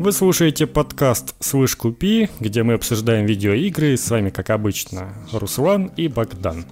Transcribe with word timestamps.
Вы 0.00 0.12
слушаете 0.12 0.66
подкаст 0.66 1.34
«Слышь, 1.40 1.76
купи», 1.76 2.30
где 2.40 2.62
мы 2.62 2.72
обсуждаем 2.72 3.26
видеоигры. 3.26 3.98
С 3.98 4.08
вами, 4.08 4.30
как 4.30 4.48
обычно, 4.48 5.14
Руслан 5.30 5.92
и 5.94 6.08
Богдан. 6.08 6.64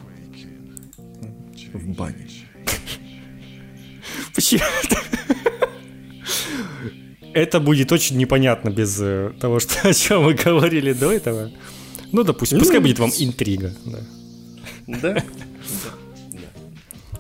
В 1.75 1.88
бане. 1.95 2.27
Почему? 4.35 4.62
Это 7.34 7.61
будет 7.61 7.93
очень 7.93 8.16
непонятно 8.16 8.70
без 8.70 8.98
э, 8.98 9.34
того, 9.38 9.60
что, 9.60 9.74
о 9.90 9.92
чем 9.92 10.22
мы 10.22 10.32
говорили 10.32 10.95
до 10.95 11.12
этого. 11.12 11.50
Ну, 12.12 12.24
допустим, 12.24 12.58
пускай 12.58 12.80
будет 12.80 12.98
вам 12.98 13.10
интрига. 13.18 13.74
Да. 13.84 15.02
Да. 15.02 15.24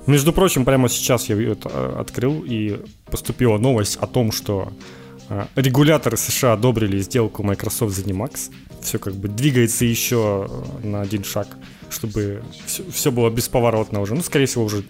Между 0.06 0.32
прочим, 0.32 0.64
прямо 0.64 0.88
сейчас 0.88 1.28
я 1.28 1.36
это 1.52 1.68
э, 1.70 2.00
открыл, 2.00 2.44
и 2.46 2.80
поступила 3.10 3.58
новость 3.58 3.96
о 3.96 4.06
том, 4.06 4.32
что 4.32 4.72
э, 4.72 5.07
регуляторы 5.54 6.16
США 6.16 6.54
одобрили 6.54 6.98
сделку 7.00 7.42
Microsoft 7.42 7.98
ZeniMax. 7.98 8.50
Все 8.82 8.98
как 8.98 9.14
бы 9.14 9.28
двигается 9.28 9.84
еще 9.84 10.48
э, 10.48 10.86
на 10.86 11.02
один 11.02 11.24
шаг, 11.24 11.48
чтобы 11.90 12.42
все, 12.66 12.84
все 12.90 13.10
было 13.10 13.30
бесповоротно 13.30 14.00
уже. 14.00 14.14
Ну, 14.14 14.22
скорее 14.22 14.46
всего, 14.46 14.64
уже 14.64 14.84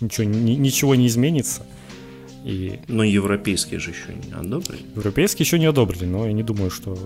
ничего, 0.00 0.24
ни, 0.24 0.52
ничего 0.52 0.94
не 0.94 1.06
изменится. 1.06 1.66
И... 2.44 2.80
Но 2.88 3.04
европейские 3.04 3.80
же 3.80 3.90
еще 3.90 4.14
не 4.14 4.32
одобрили. 4.32 4.82
Европейские 4.94 5.44
еще 5.44 5.58
не 5.58 5.66
одобрили, 5.66 6.04
но 6.04 6.26
я 6.26 6.32
не 6.32 6.42
думаю, 6.42 6.70
что 6.70 6.98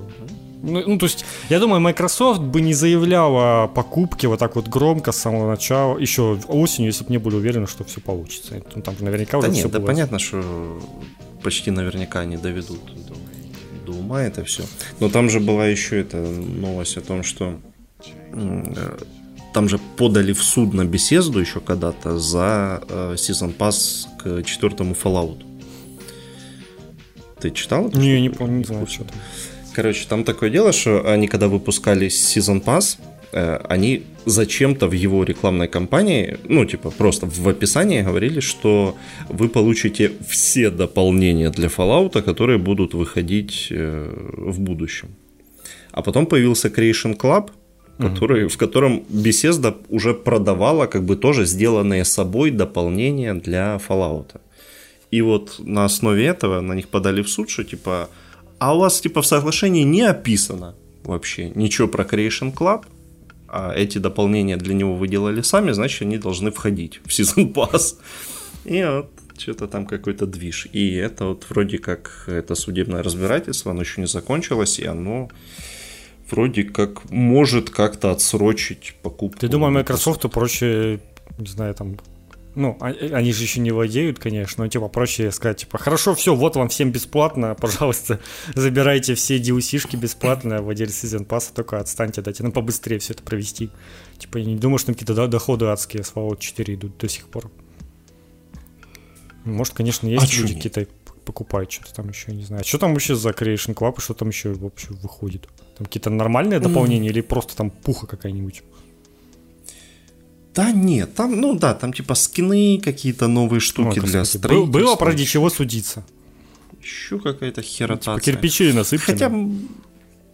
ну, 0.64 0.82
ну, 0.86 0.98
то 0.98 1.04
есть, 1.04 1.26
я 1.50 1.60
думаю, 1.60 1.80
Microsoft 1.82 2.40
бы 2.40 2.62
не 2.62 2.72
заявлял 2.72 3.36
о 3.36 3.68
покупке 3.68 4.28
вот 4.28 4.38
так 4.38 4.56
вот 4.56 4.66
громко 4.66 5.12
с 5.12 5.18
самого 5.18 5.50
начала, 5.50 5.98
еще 5.98 6.38
осенью, 6.48 6.90
если 6.90 7.04
бы 7.04 7.10
не 7.10 7.18
были 7.18 7.36
уверены, 7.36 7.66
что 7.66 7.84
все 7.84 8.00
получится. 8.00 8.62
Ну, 8.74 8.80
там 8.80 8.94
наверняка 9.00 9.36
уже 9.36 9.48
да 9.48 9.52
нет, 9.52 9.60
все 9.60 9.68
да 9.68 9.78
было. 9.78 9.86
понятно, 9.86 10.18
что 10.18 10.80
почти 11.44 11.70
наверняка 11.70 12.20
они 12.20 12.36
доведут 12.36 12.80
до, 12.86 13.14
до 13.86 13.92
ума 13.92 14.22
это 14.22 14.44
все. 14.44 14.64
Но 14.98 15.08
там 15.08 15.30
же 15.30 15.38
была 15.38 15.66
еще 15.68 16.00
эта 16.00 16.16
новость 16.16 16.96
о 16.96 17.00
том, 17.02 17.22
что 17.22 17.60
э, 18.32 18.98
там 19.52 19.68
же 19.68 19.78
подали 19.96 20.32
в 20.32 20.42
суд 20.42 20.74
на 20.74 20.84
беседу 20.84 21.38
еще 21.38 21.60
когда-то 21.60 22.18
за 22.18 22.82
э, 22.88 23.14
Season 23.16 23.56
Pass 23.56 24.06
к 24.18 24.42
четвертому 24.44 24.94
Fallout. 24.94 25.44
Ты 27.40 27.50
читал? 27.50 27.90
Не, 27.92 28.20
не 28.22 28.30
помню, 28.30 28.58
не 28.58 28.64
знаю, 28.64 28.86
что 28.86 29.04
там. 29.04 29.16
Короче, 29.74 30.06
там 30.08 30.24
такое 30.24 30.50
дело, 30.50 30.72
что 30.72 31.12
они 31.12 31.28
когда 31.28 31.48
выпускали 31.48 32.06
Season 32.06 32.64
Pass, 32.64 32.98
э, 33.32 33.56
они 33.68 34.04
зачем-то 34.26 34.88
в 34.88 34.92
его 34.92 35.24
рекламной 35.24 35.68
кампании, 35.68 36.36
ну, 36.48 36.64
типа, 36.64 36.90
просто 36.90 37.26
в 37.26 37.48
описании 37.48 38.02
говорили, 38.02 38.40
что 38.40 38.96
вы 39.28 39.48
получите 39.48 40.12
все 40.28 40.70
дополнения 40.70 41.50
для 41.50 41.68
Fallout, 41.68 42.22
которые 42.22 42.58
будут 42.58 42.94
выходить 42.94 43.68
э, 43.70 44.10
в 44.46 44.60
будущем. 44.60 45.08
А 45.92 46.02
потом 46.02 46.26
появился 46.26 46.68
Creation 46.68 47.16
Club, 47.16 47.50
который, 47.98 48.44
mm-hmm. 48.44 48.48
в 48.48 48.56
котором 48.56 49.04
Bethesda 49.08 49.74
уже 49.88 50.14
продавала 50.14 50.86
как 50.86 51.04
бы 51.04 51.16
тоже 51.16 51.44
сделанные 51.46 52.04
собой 52.04 52.50
дополнения 52.50 53.34
для 53.34 53.80
Fallout. 53.88 54.40
И 55.12 55.22
вот 55.22 55.60
на 55.60 55.84
основе 55.84 56.26
этого 56.26 56.60
на 56.60 56.74
них 56.74 56.88
подали 56.88 57.22
в 57.22 57.28
суд, 57.28 57.48
что 57.48 57.62
типа 57.62 58.08
а 58.58 58.74
у 58.74 58.80
вас 58.80 59.00
типа 59.00 59.20
в 59.20 59.26
соглашении 59.26 59.84
не 59.84 60.02
описано 60.02 60.74
вообще 61.04 61.50
ничего 61.54 61.88
про 61.88 62.04
Creation 62.04 62.52
Club, 62.52 62.84
а 63.48 63.72
эти 63.74 63.98
дополнения 63.98 64.56
для 64.56 64.74
него 64.74 64.94
вы 64.94 65.08
делали 65.08 65.42
сами, 65.42 65.72
значит, 65.72 66.02
они 66.02 66.18
должны 66.18 66.50
входить 66.50 67.00
в 67.04 67.08
Season 67.08 67.52
Pass. 67.52 67.96
И 68.64 68.82
вот 68.82 69.10
что-то 69.38 69.66
там 69.66 69.86
какой-то 69.86 70.26
движ. 70.26 70.68
И 70.72 70.94
это 70.94 71.26
вот 71.26 71.46
вроде 71.50 71.78
как 71.78 72.24
это 72.26 72.54
судебное 72.54 73.02
разбирательство, 73.02 73.72
оно 73.72 73.82
еще 73.82 74.00
не 74.00 74.06
закончилось, 74.06 74.78
и 74.78 74.86
оно 74.86 75.30
вроде 76.30 76.64
как 76.64 77.10
может 77.10 77.70
как-то 77.70 78.10
отсрочить 78.10 78.94
покупку. 79.02 79.38
Ты 79.40 79.48
думаешь, 79.48 79.74
Microsoft 79.74 80.22
проще, 80.30 81.00
не 81.38 81.46
знаю, 81.46 81.74
там 81.74 81.96
ну, 82.54 82.76
а, 82.80 82.90
э, 82.90 83.12
они 83.12 83.32
же 83.32 83.42
еще 83.42 83.60
не 83.60 83.70
владеют, 83.70 84.18
конечно, 84.18 84.64
но 84.64 84.68
типа 84.68 84.88
проще 84.88 85.30
сказать, 85.30 85.58
типа, 85.58 85.78
хорошо, 85.78 86.14
все, 86.14 86.34
вот 86.34 86.56
вам 86.56 86.68
всем 86.68 86.90
бесплатно, 86.90 87.54
пожалуйста, 87.60 88.20
забирайте 88.54 89.14
все 89.14 89.38
DLC-шки 89.38 89.96
бесплатно, 89.96 90.62
владельцы 90.62 91.06
Season 91.06 91.26
Pass, 91.26 91.52
только 91.54 91.78
отстаньте, 91.78 92.22
дайте 92.22 92.42
нам 92.42 92.52
побыстрее 92.52 92.98
все 92.98 93.14
это 93.14 93.22
провести. 93.22 93.70
Типа, 94.18 94.38
я 94.38 94.44
не 94.44 94.56
думаю, 94.56 94.78
что 94.78 94.86
там 94.86 94.94
какие-то 94.94 95.26
доходы 95.26 95.66
адские 95.66 96.04
с 96.04 96.12
Fallout 96.12 96.38
4 96.38 96.74
идут 96.74 96.96
до 96.98 97.08
сих 97.08 97.28
пор. 97.28 97.50
Может, 99.44 99.74
конечно, 99.74 100.06
есть 100.06 100.32
а 100.32 100.40
люди 100.40 100.54
какие-то 100.54 100.86
покупают 101.24 101.72
что-то 101.72 101.94
там 101.94 102.08
еще, 102.08 102.32
не 102.32 102.44
знаю. 102.44 102.62
А 102.62 102.64
что 102.64 102.78
там 102.78 102.92
вообще 102.92 103.14
за 103.14 103.30
Creation 103.30 103.74
Club 103.74 103.94
и 103.98 104.00
что 104.00 104.14
там 104.14 104.28
еще 104.28 104.52
вообще 104.52 104.88
выходит? 104.90 105.48
Там 105.76 105.86
какие-то 105.86 106.10
нормальные 106.10 106.60
дополнения 106.60 107.08
mm. 107.08 107.12
или 107.12 107.20
просто 107.20 107.56
там 107.56 107.70
пуха 107.70 108.06
какая-нибудь? 108.06 108.62
Да 110.54 110.70
нет, 110.70 111.14
там, 111.14 111.40
ну 111.40 111.58
да, 111.58 111.74
там 111.74 111.92
типа 111.92 112.14
скины, 112.14 112.80
какие-то 112.82 113.26
новые 113.26 113.60
штуки 113.60 113.98
О, 113.98 114.02
для 114.02 114.24
строительства. 114.24 114.66
Было 114.66 114.96
ради 114.98 115.24
чего 115.24 115.50
судиться. 115.50 116.04
Еще 116.80 117.18
какая-то 117.18 117.62
херотация. 117.62 118.20
Типа 118.20 118.24
кирпичи 118.24 118.72
насыпаны. 118.72 119.06
Хотя, 119.06 119.32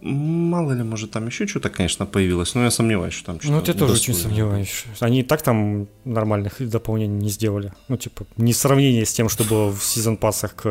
мало 0.01 0.73
ли, 0.73 0.83
может, 0.83 1.11
там 1.11 1.27
еще 1.27 1.47
что-то, 1.47 1.69
конечно, 1.69 2.05
появилось, 2.05 2.53
но 2.55 2.63
я 2.63 2.71
сомневаюсь, 2.71 3.13
что 3.13 3.27
там 3.27 3.39
что-то... 3.39 3.53
Ну, 3.53 3.63
я 3.65 3.73
тоже 3.73 3.93
очень 3.93 4.13
сомневаюсь. 4.13 4.85
Они 4.99 5.21
и 5.21 5.23
так 5.23 5.41
там 5.41 5.87
нормальных 6.05 6.69
дополнений 6.69 7.17
не 7.17 7.29
сделали. 7.29 7.73
Ну, 7.87 7.97
типа, 7.97 8.25
не 8.37 8.53
сравнение 8.53 9.05
с 9.05 9.13
тем, 9.13 9.29
что 9.29 9.43
было 9.43 9.71
в 9.71 9.83
сезон 9.83 10.17
пассах 10.17 10.55
к 10.55 10.65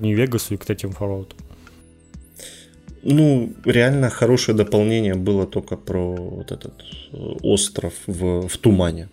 Нью-Вегасу 0.00 0.54
и 0.54 0.56
к 0.56 0.64
третьему 0.64 0.94
Fallout. 0.98 1.34
Ну, 3.02 3.52
реально 3.64 4.10
хорошее 4.10 4.56
дополнение 4.56 5.14
было 5.14 5.46
только 5.46 5.76
про 5.76 6.16
вот 6.16 6.52
этот 6.52 6.72
э, 7.12 7.16
остров 7.42 7.92
в, 8.06 8.48
в 8.48 8.58
тумане. 8.58 9.08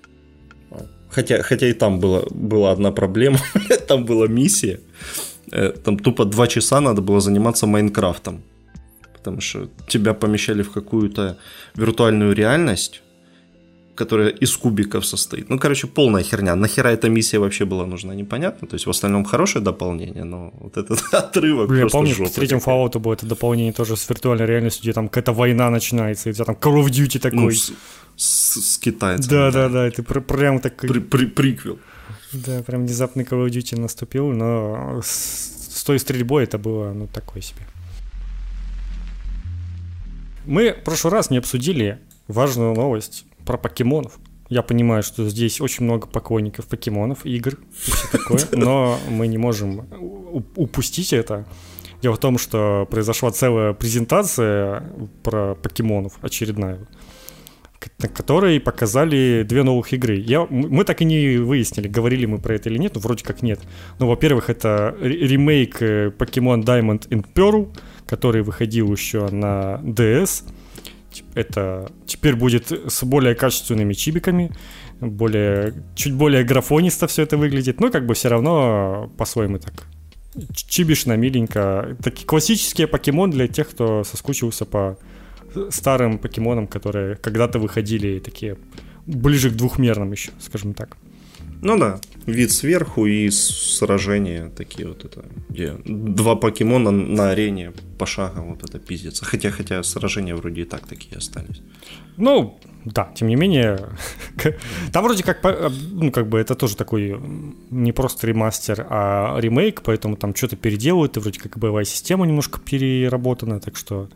Хотя, 1.09 1.43
хотя 1.43 1.67
и 1.67 1.73
там 1.73 1.99
была, 1.99 2.23
была 2.31 2.71
одна 2.71 2.91
проблема. 2.91 3.39
там 3.87 4.05
была 4.05 4.27
миссия. 4.27 4.79
Э, 5.51 5.71
там 5.83 5.99
тупо 5.99 6.25
два 6.25 6.47
часа 6.47 6.81
надо 6.81 7.01
было 7.01 7.21
заниматься 7.21 7.67
Майнкрафтом. 7.67 8.41
Потому 9.13 9.41
что 9.41 9.69
тебя 9.87 10.13
помещали 10.13 10.61
в 10.61 10.71
какую-то 10.71 11.37
виртуальную 11.75 12.33
реальность 12.33 13.01
которая 13.95 14.29
из 14.29 14.55
кубиков 14.57 15.05
состоит. 15.05 15.49
Ну, 15.49 15.57
короче, 15.57 15.87
полная 15.87 16.23
херня. 16.23 16.55
Нахера 16.55 16.89
эта 16.89 17.09
миссия 17.09 17.39
вообще 17.39 17.65
была 17.65 17.85
нужна, 17.85 18.13
непонятно. 18.13 18.67
То 18.67 18.75
есть, 18.75 18.85
в 18.85 18.89
остальном 18.89 19.23
хорошее 19.23 19.63
дополнение, 19.63 20.23
но 20.23 20.51
вот 20.59 20.77
этот 20.77 21.01
отрывок 21.13 21.69
Блин, 21.69 21.81
просто 21.81 21.97
помню, 21.97 22.13
жопа, 22.13 22.29
в 22.29 22.33
третьем 22.33 22.57
Fallout 22.57 22.99
было 22.99 23.13
это 23.13 23.25
дополнение 23.25 23.73
тоже 23.73 23.95
с 23.95 24.09
виртуальной 24.09 24.45
реальностью, 24.45 24.83
где 24.83 24.93
там 24.93 25.07
какая-то 25.07 25.33
война 25.33 25.69
начинается, 25.69 26.29
и 26.29 26.31
у 26.31 26.35
тебя 26.35 26.45
там 26.45 26.55
Call 26.55 26.83
of 26.83 26.87
Duty 26.87 27.19
такой. 27.19 27.39
Ну, 27.39 27.51
с, 27.51 27.71
с, 28.17 28.73
с 28.73 28.77
китайцем. 28.77 29.29
Да, 29.29 29.51
да, 29.51 29.69
да, 29.69 29.89
ты 29.89 30.03
пр- 30.03 30.21
прям 30.21 30.59
так... 30.59 30.75
При, 30.77 30.99
при, 30.99 31.25
приквел. 31.25 31.79
Да, 32.33 32.61
прям 32.63 32.85
внезапный 32.85 33.23
Call 33.23 33.45
of 33.45 33.49
Duty 33.49 33.79
наступил, 33.79 34.31
но 34.31 35.01
с, 35.03 35.77
с 35.77 35.83
той 35.83 35.99
стрельбой 35.99 36.43
это 36.43 36.57
было, 36.57 36.91
ну, 36.93 37.07
такое 37.07 37.41
себе. 37.41 37.61
Мы 40.45 40.73
в 40.73 40.83
прошлый 40.83 41.13
раз 41.13 41.29
не 41.31 41.37
обсудили 41.37 41.99
важную 42.27 42.75
новость 42.75 43.25
про 43.45 43.57
покемонов. 43.57 44.19
Я 44.49 44.61
понимаю, 44.61 45.01
что 45.01 45.27
здесь 45.27 45.59
очень 45.59 45.85
много 45.85 46.07
поклонников 46.07 46.67
покемонов, 46.67 47.25
игр 47.25 47.53
и 47.87 47.91
все 47.91 48.07
такое, 48.11 48.39
но 48.51 48.99
мы 49.09 49.27
не 49.27 49.37
можем 49.37 49.87
упустить 50.55 51.13
это. 51.13 51.47
Дело 52.01 52.15
в 52.15 52.19
том, 52.19 52.37
что 52.37 52.87
произошла 52.91 53.31
целая 53.31 53.73
презентация 53.73 54.83
про 55.23 55.55
покемонов, 55.55 56.13
очередная, 56.21 56.87
на 57.99 58.07
которой 58.07 58.59
показали 58.59 59.43
две 59.47 59.63
новых 59.63 59.93
игры. 59.93 60.17
Я, 60.17 60.45
мы 60.49 60.83
так 60.83 61.01
и 61.01 61.05
не 61.05 61.37
выяснили, 61.37 61.87
говорили 61.87 62.25
мы 62.25 62.37
про 62.37 62.55
это 62.55 62.69
или 62.69 62.77
нет, 62.77 62.93
ну 62.95 63.01
вроде 63.01 63.23
как 63.23 63.41
нет. 63.41 63.59
Ну, 63.99 64.07
во-первых, 64.07 64.49
это 64.49 64.95
ремейк 64.99 65.81
Pokemon 65.81 66.63
Diamond 66.63 67.07
and 67.09 67.25
Pearl, 67.33 67.75
который 68.05 68.43
выходил 68.43 68.91
еще 68.91 69.27
на 69.29 69.81
DS, 69.83 70.43
это 71.33 71.91
теперь 72.05 72.35
будет 72.35 72.71
с 72.71 73.03
более 73.03 73.35
качественными 73.35 73.93
чибиками, 73.93 74.51
более, 74.99 75.73
чуть 75.95 76.13
более 76.13 76.43
графонисто 76.43 77.07
все 77.07 77.23
это 77.23 77.37
выглядит, 77.37 77.79
но 77.79 77.91
как 77.91 78.05
бы 78.05 78.13
все 78.13 78.29
равно 78.29 79.11
по-своему 79.17 79.59
так 79.59 79.87
чибишно, 80.53 81.13
миленько. 81.13 81.95
Такие 82.03 82.25
классические 82.25 82.87
покемон 82.87 83.31
для 83.31 83.47
тех, 83.47 83.69
кто 83.69 84.03
соскучился 84.03 84.65
по 84.65 84.97
старым 85.69 86.17
покемонам, 86.17 86.67
которые 86.67 87.15
когда-то 87.15 87.59
выходили 87.59 88.19
такие 88.19 88.57
ближе 89.05 89.49
к 89.49 89.53
двухмерным 89.53 90.11
еще, 90.11 90.31
скажем 90.39 90.73
так. 90.73 90.97
Ну 91.61 91.77
да, 91.77 91.99
вид 92.25 92.51
сверху 92.51 93.05
и 93.05 93.29
сражения 93.29 94.49
такие 94.49 94.87
вот 94.87 95.05
это, 95.05 95.25
где 95.49 95.75
два 95.85 96.35
покемона 96.35 96.91
на 96.91 97.31
арене 97.31 97.73
пошагово 97.97 98.51
вот 98.51 98.63
это 98.63 98.79
пиздится. 98.79 99.25
Хотя, 99.25 99.51
хотя 99.51 99.81
сражения 99.83 100.35
вроде 100.35 100.61
и 100.61 100.65
так 100.65 100.87
такие 100.87 101.17
остались. 101.17 101.61
Ну, 102.17 102.59
да, 102.85 103.11
тем 103.15 103.27
не 103.27 103.35
менее, 103.35 103.89
там 104.93 105.03
вроде 105.03 105.23
как, 105.23 105.41
ну, 105.91 106.11
как 106.11 106.29
бы 106.29 106.39
это 106.39 106.55
тоже 106.55 106.75
такой 106.75 107.19
не 107.69 107.91
просто 107.91 108.27
ремастер, 108.27 108.85
а 108.89 109.37
ремейк, 109.39 109.81
поэтому 109.81 110.15
там 110.17 110.35
что-то 110.35 110.55
переделывают, 110.55 111.17
и 111.17 111.19
вроде 111.19 111.39
как 111.39 111.57
боевая 111.57 111.85
система 111.85 112.25
немножко 112.25 112.59
переработана, 112.59 113.59
так 113.59 113.75
что, 113.75 114.09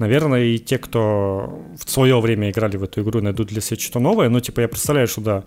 наверное, 0.00 0.44
и 0.44 0.58
те, 0.58 0.78
кто 0.78 1.62
в 1.78 1.90
свое 1.90 2.18
время 2.20 2.50
играли 2.50 2.76
в 2.76 2.82
эту 2.82 3.02
игру, 3.02 3.20
найдут 3.20 3.48
для 3.48 3.60
себя 3.60 3.78
что-то 3.78 4.00
новое, 4.00 4.28
но, 4.28 4.40
типа, 4.40 4.60
я 4.60 4.68
представляю, 4.68 5.06
что, 5.06 5.20
да, 5.20 5.44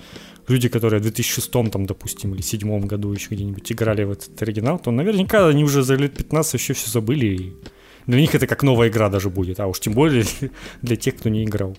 люди, 0.47 0.69
которые 0.69 0.99
в 0.99 1.03
2006, 1.03 1.51
там, 1.51 1.85
допустим, 1.85 2.29
или 2.29 2.41
2007 2.41 2.85
году 2.85 3.11
еще 3.11 3.33
где-нибудь 3.35 3.71
играли 3.71 4.03
в 4.03 4.11
этот 4.11 4.41
оригинал, 4.41 4.79
то 4.79 4.91
наверняка 4.91 5.47
они 5.47 5.63
уже 5.63 5.81
за 5.81 5.95
лет 5.95 6.13
15 6.15 6.53
еще 6.53 6.73
все 6.73 6.91
забыли, 6.91 7.25
и 7.25 7.53
для 8.07 8.21
них 8.21 8.35
это 8.35 8.47
как 8.47 8.63
новая 8.63 8.89
игра 8.89 9.09
даже 9.09 9.29
будет, 9.29 9.59
а 9.59 9.67
уж 9.67 9.79
тем 9.79 9.93
более 9.93 10.23
для 10.81 10.95
тех, 10.95 11.17
кто 11.17 11.29
не 11.29 11.43
играл. 11.43 11.75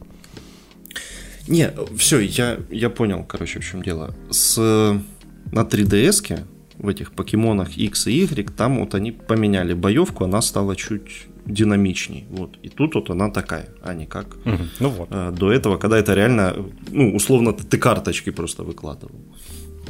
Не, 1.46 1.70
все, 1.96 2.18
я, 2.18 2.58
я 2.70 2.90
понял, 2.90 3.24
короче, 3.24 3.60
в 3.60 3.64
чем 3.64 3.82
дело. 3.82 4.14
С, 4.30 4.56
на 4.56 5.60
3DS 5.60 6.40
в 6.78 6.88
этих 6.88 7.12
покемонах 7.12 7.76
X 7.76 8.08
и 8.08 8.22
Y, 8.22 8.50
там 8.56 8.80
вот 8.80 8.94
они 8.94 9.12
поменяли 9.12 9.74
боевку, 9.74 10.24
она 10.24 10.42
стала 10.42 10.74
чуть 10.74 11.26
динамичней. 11.46 12.26
Вот. 12.30 12.56
И 12.62 12.68
тут 12.68 12.94
вот 12.94 13.10
она 13.10 13.30
такая, 13.30 13.68
а 13.82 13.94
не 13.94 14.06
как 14.06 14.26
угу. 14.44 14.58
ну 14.80 14.88
вот. 14.88 15.08
э, 15.10 15.32
до 15.32 15.52
этого, 15.52 15.76
когда 15.76 15.98
это 15.98 16.14
реально, 16.14 16.54
ну, 16.90 17.14
условно, 17.14 17.52
ты 17.52 17.78
карточки 17.78 18.30
просто 18.30 18.62
выкладывал. 18.62 19.14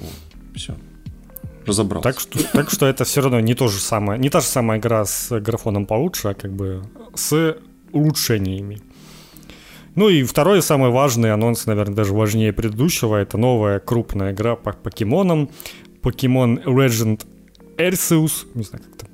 Вот. 0.01 0.57
Все. 0.57 0.75
Разобрался. 1.67 2.09
Так 2.09 2.21
что, 2.21 2.53
так 2.53 2.71
что 2.71 2.87
это 2.87 3.05
все 3.05 3.23
равно 3.23 3.41
не 3.41 3.55
то 3.55 3.69
же 3.69 3.79
самое, 3.79 4.21
не 4.21 4.29
та 4.29 4.41
же 4.41 4.47
самая 4.47 4.79
игра 4.79 5.05
с 5.05 5.41
графоном 5.41 5.87
получше, 5.87 6.29
а 6.29 6.35
как 6.35 6.53
бы 6.53 6.83
с 7.15 7.57
улучшениями. 7.93 8.81
Ну 9.95 10.09
и 10.09 10.25
второй 10.25 10.61
самый 10.61 10.91
важный 10.91 11.33
анонс, 11.33 11.67
наверное, 11.67 11.95
даже 11.95 12.13
важнее 12.13 12.53
предыдущего, 12.53 13.17
это 13.17 13.39
новая 13.39 13.79
крупная 13.79 14.33
игра 14.33 14.57
по 14.57 14.73
покемонам. 14.73 15.51
Покемон 16.03 16.59
Legend 16.59 17.25
Arceus, 17.79 18.47
не 18.55 18.65
знаю, 18.65 18.85
как 18.85 18.97
там, 18.97 19.09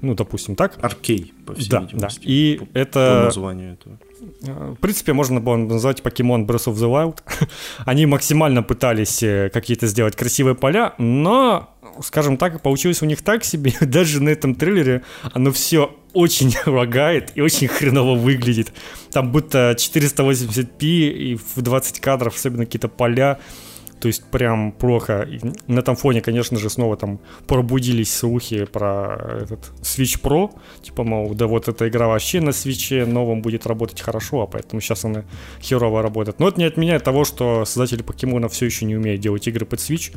ну, 0.00 0.14
допустим, 0.14 0.56
так. 0.56 0.78
Аркей, 0.82 1.32
по 1.44 1.54
всей 1.54 1.68
да, 1.70 1.80
видимости. 1.80 2.20
Да. 2.20 2.24
И 2.24 2.58
по, 2.58 2.78
это... 2.78 3.18
По 3.20 3.24
названию 3.26 3.72
этого. 3.74 3.98
Э, 4.42 4.74
в 4.76 4.80
принципе, 4.80 5.12
можно 5.12 5.40
было 5.40 5.56
назвать 5.56 6.02
Покемон 6.02 6.46
Breath 6.46 6.66
of 6.66 6.74
the 6.74 6.90
Wild. 6.90 7.18
Они 7.84 8.06
максимально 8.06 8.62
пытались 8.62 9.22
э, 9.22 9.50
какие-то 9.52 9.86
сделать 9.86 10.16
красивые 10.16 10.54
поля, 10.54 10.94
но, 10.98 11.74
скажем 12.02 12.36
так, 12.36 12.62
получилось 12.62 13.02
у 13.02 13.06
них 13.06 13.22
так 13.22 13.44
себе. 13.44 13.72
Даже 13.80 14.22
на 14.22 14.30
этом 14.30 14.54
трейлере 14.54 15.02
оно 15.32 15.52
все 15.52 15.94
очень 16.12 16.54
лагает 16.66 17.32
и 17.34 17.40
очень 17.40 17.68
хреново 17.68 18.18
выглядит. 18.18 18.72
Там 19.10 19.32
будто 19.32 19.76
480p 19.76 20.80
и 20.80 21.36
в 21.36 21.62
20 21.62 22.00
кадров, 22.00 22.34
особенно 22.36 22.64
какие-то 22.64 22.88
поля. 22.88 23.38
То 24.00 24.08
есть 24.08 24.24
прям 24.24 24.72
плохо. 24.72 25.22
И 25.22 25.40
на 25.66 25.80
этом 25.80 25.96
фоне, 25.96 26.20
конечно 26.20 26.58
же, 26.58 26.68
снова 26.68 26.96
там 26.96 27.18
пробудились 27.46 28.14
слухи 28.14 28.64
про 28.64 29.38
этот 29.42 29.72
Switch 29.80 30.20
Pro. 30.20 30.50
Типа, 30.82 31.02
мол, 31.04 31.34
да 31.34 31.46
вот 31.46 31.68
эта 31.68 31.88
игра 31.88 32.06
вообще 32.06 32.40
на 32.40 32.52
свече 32.52 33.06
новом 33.06 33.40
будет 33.42 33.66
работать 33.66 34.00
хорошо, 34.00 34.42
а 34.42 34.46
поэтому 34.46 34.80
сейчас 34.80 35.04
она 35.04 35.24
херово 35.60 36.02
работает. 36.02 36.40
Но 36.40 36.48
это 36.48 36.60
не 36.60 36.66
отменяет 36.66 37.04
того, 37.04 37.24
что 37.24 37.64
создатели 37.64 38.02
покемонов 38.02 38.52
все 38.52 38.66
еще 38.66 38.84
не 38.84 38.96
умеют 38.96 39.20
делать 39.20 39.48
игры 39.48 39.64
под 39.64 39.78
Switch. 39.78 40.14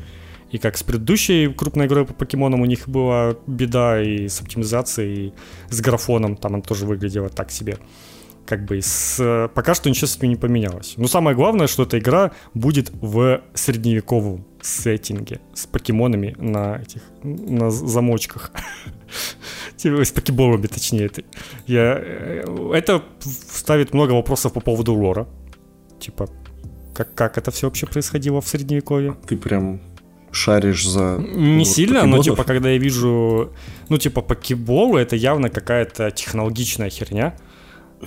И 0.51 0.57
как 0.57 0.77
с 0.77 0.83
предыдущей 0.83 1.47
крупной 1.53 1.85
игрой 1.85 2.05
по 2.05 2.13
покемонам 2.13 2.61
у 2.61 2.65
них 2.65 2.89
была 2.89 3.35
беда 3.45 4.01
и 4.01 4.27
с 4.27 4.41
оптимизацией, 4.41 5.27
и 5.27 5.33
с 5.69 5.79
графоном, 5.79 6.35
там 6.35 6.55
он 6.55 6.61
тоже 6.63 6.85
выглядело 6.85 7.29
так 7.29 7.51
себе. 7.51 7.77
Как 8.50 8.66
бы 8.66 8.81
с... 8.81 9.48
пока 9.54 9.75
что 9.75 9.92
ничего 9.92 10.07
с 10.07 10.18
этим 10.18 10.30
не 10.30 10.36
поменялось. 10.36 10.96
Но 10.98 11.07
самое 11.07 11.36
главное, 11.36 11.68
что 11.68 11.84
эта 11.84 12.00
игра 12.00 12.31
будет 12.56 12.92
в 13.00 13.42
средневековом 13.54 14.44
сеттинге 14.60 15.40
с 15.54 15.68
покемонами 15.68 16.36
на 16.40 16.81
этих 16.81 17.04
на 17.22 17.69
замочках. 17.69 18.51
Типа 19.78 20.04
с 20.04 20.12
покеболами, 20.12 20.66
точнее. 20.66 21.06
Это, 21.06 21.22
я, 21.68 22.00
э, 22.01 22.72
это 22.74 23.04
ставит 23.19 23.94
много 23.94 24.13
вопросов 24.13 24.54
по 24.54 24.62
поводу 24.62 24.96
лора. 24.96 25.28
Типа, 26.00 26.28
как, 26.96 27.13
как 27.13 27.38
это 27.38 27.51
все 27.51 27.68
вообще 27.68 27.86
происходило 27.86 28.42
в 28.42 28.48
средневековье? 28.48 29.16
Ты 29.28 29.38
прям 29.38 29.80
шаришь 30.31 30.88
за... 30.88 31.19
Не 31.19 31.60
вот, 31.60 31.68
сильно, 31.68 32.00
покеболов. 32.00 32.18
но 32.18 32.24
типа 32.24 32.44
когда 32.46 32.69
я 32.72 32.80
вижу, 32.80 33.54
ну 33.90 33.98
типа 34.00 34.22
покеболы, 34.22 35.01
это 35.01 35.16
явно 35.16 35.50
какая-то 35.50 36.10
технологичная 36.10 36.90
херня. 36.90 37.36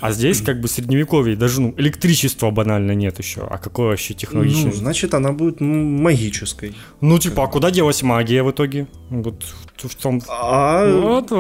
А 0.00 0.12
здесь 0.12 0.40
как 0.40 0.60
бы 0.60 0.68
средневековье, 0.68 1.36
даже 1.36 1.60
ну, 1.60 1.74
электричества 1.76 2.50
банально 2.50 2.92
нет 2.92 3.18
еще. 3.18 3.42
А 3.42 3.58
какое 3.58 3.88
вообще 3.88 4.14
технологичное? 4.14 4.66
Ну, 4.66 4.72
значит, 4.72 5.14
она 5.14 5.32
будет 5.32 5.60
магической. 5.60 6.74
Ну, 7.00 7.18
типа, 7.18 7.44
а 7.44 7.46
куда 7.46 7.70
делась 7.70 8.02
магия 8.02 8.42
в 8.42 8.50
итоге? 8.50 8.86
Вот 9.10 9.44
в 9.78 9.94
том... 9.96 10.22
А... 10.28 11.00
Вот. 11.00 11.30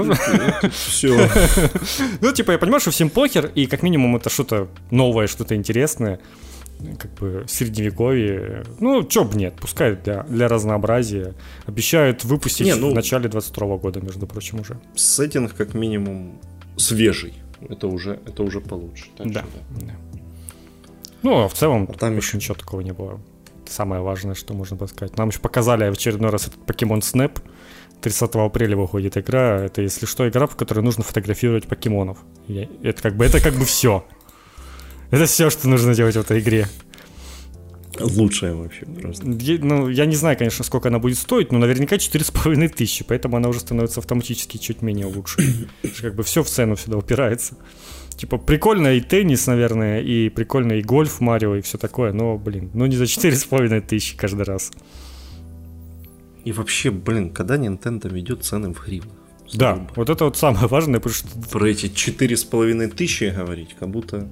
Все. 0.72 1.28
Ну, 2.20 2.32
типа, 2.32 2.52
я 2.52 2.58
понимаю, 2.58 2.80
что 2.80 2.90
всем 2.90 3.10
похер, 3.10 3.50
и 3.54 3.66
как 3.66 3.82
минимум 3.82 4.16
это 4.16 4.30
что-то 4.30 4.68
новое, 4.90 5.26
что-то 5.26 5.54
интересное 5.54 6.20
как 6.98 7.12
бы 7.14 7.44
средневековье. 7.46 8.64
Ну, 8.80 9.04
чё 9.04 9.24
бы 9.24 9.36
нет, 9.36 9.54
пускай 9.60 9.96
для, 9.96 10.24
для 10.24 10.48
разнообразия. 10.48 11.34
Обещают 11.66 12.24
выпустить 12.24 12.66
не, 12.66 12.74
ну, 12.74 12.90
в 12.90 12.94
начале 12.94 13.28
22 13.28 13.76
года, 13.76 14.00
между 14.00 14.26
прочим, 14.26 14.60
уже. 14.60 14.80
Сеттинг 14.96 15.54
как 15.54 15.74
минимум 15.74 16.40
свежий. 16.76 17.34
Это 17.68 17.88
уже, 17.88 18.20
это 18.26 18.42
уже 18.42 18.60
получше. 18.60 19.06
Так 19.16 19.30
да. 19.32 19.40
Что, 19.40 19.86
да. 19.86 19.92
Ну, 21.22 21.44
а 21.44 21.48
в 21.48 21.54
целом 21.54 21.88
а 21.88 21.92
там 21.92 22.16
еще 22.16 22.36
ничего 22.36 22.54
такого 22.54 22.80
не 22.80 22.92
было. 22.92 23.20
Самое 23.66 24.02
важное, 24.02 24.34
что 24.34 24.54
можно 24.54 24.76
было 24.76 24.86
сказать. 24.86 25.16
Нам 25.16 25.28
еще 25.28 25.38
показали 25.38 25.88
в 25.88 25.92
очередной 25.92 26.30
раз 26.30 26.48
этот 26.48 26.60
Pokemon 26.60 27.00
Snap. 27.00 27.40
30 28.02 28.34
апреля 28.34 28.76
выходит 28.76 29.16
игра. 29.16 29.60
Это, 29.60 29.80
если 29.80 30.06
что, 30.06 30.28
игра, 30.28 30.46
в 30.46 30.56
которой 30.56 30.80
нужно 30.80 31.04
фотографировать 31.04 31.68
покемонов. 31.68 32.18
это 32.48 33.00
как 33.00 33.16
бы, 33.16 33.24
это 33.24 33.40
как 33.40 33.54
бы 33.54 33.64
все. 33.64 34.04
Это 35.10 35.26
все, 35.26 35.50
что 35.50 35.68
нужно 35.68 35.94
делать 35.94 36.16
в 36.16 36.20
этой 36.20 36.40
игре. 36.40 36.66
Лучшая 38.00 38.54
вообще 38.54 38.86
просто. 38.86 39.26
Ну, 39.26 39.88
я 39.88 40.06
не 40.06 40.16
знаю, 40.16 40.38
конечно, 40.38 40.64
сколько 40.64 40.88
она 40.88 40.98
будет 40.98 41.18
стоить, 41.18 41.52
но 41.52 41.58
наверняка 41.58 41.96
4,5 41.96 42.68
тысячи, 42.70 43.04
поэтому 43.04 43.36
она 43.36 43.48
уже 43.48 43.60
становится 43.60 44.00
автоматически 44.00 44.56
чуть 44.56 44.82
менее 44.82 45.06
лучше. 45.06 45.42
Как 46.00 46.14
бы 46.14 46.22
все 46.22 46.42
в 46.42 46.48
цену 46.48 46.76
сюда 46.76 46.96
упирается. 46.96 47.56
Типа, 48.16 48.38
прикольно 48.38 48.94
и 48.94 49.00
теннис, 49.00 49.46
наверное, 49.46 50.00
и 50.00 50.28
прикольно 50.28 50.74
и 50.74 50.82
гольф 50.82 51.20
Марио, 51.20 51.56
и 51.56 51.60
все 51.60 51.78
такое, 51.78 52.12
но, 52.12 52.38
блин, 52.38 52.70
ну 52.74 52.86
не 52.86 52.96
за 52.96 53.04
4,5 53.04 53.80
тысячи 53.82 54.16
каждый 54.16 54.44
раз. 54.44 54.70
И 56.44 56.52
вообще, 56.52 56.90
блин, 56.90 57.30
когда 57.30 57.56
Nintendo 57.56 58.12
ведет 58.12 58.44
цены 58.44 58.72
в 58.72 58.84
гривнах? 58.84 59.14
Да, 59.54 59.86
вот 59.96 60.08
это 60.08 60.24
вот 60.24 60.36
самое 60.36 60.66
важное, 60.66 60.98
потому 60.98 61.14
что... 61.14 61.28
Про 61.50 61.66
эти 61.66 61.86
4,5 61.86 62.88
тысячи 62.94 63.24
говорить, 63.24 63.76
как 63.78 63.90
будто 63.90 64.28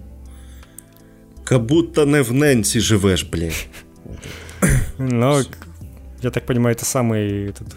будто 1.59 2.07
не 2.07 2.21
в 2.21 2.33
Ненсі 2.33 2.81
живеш, 2.81 3.23
блядь. 3.23 3.69
Ну, 4.99 5.41
я 6.23 6.31
так 6.31 6.47
понимаю, 6.47 6.77
это 6.77 6.85
самый 6.85 7.49
этот, 7.49 7.75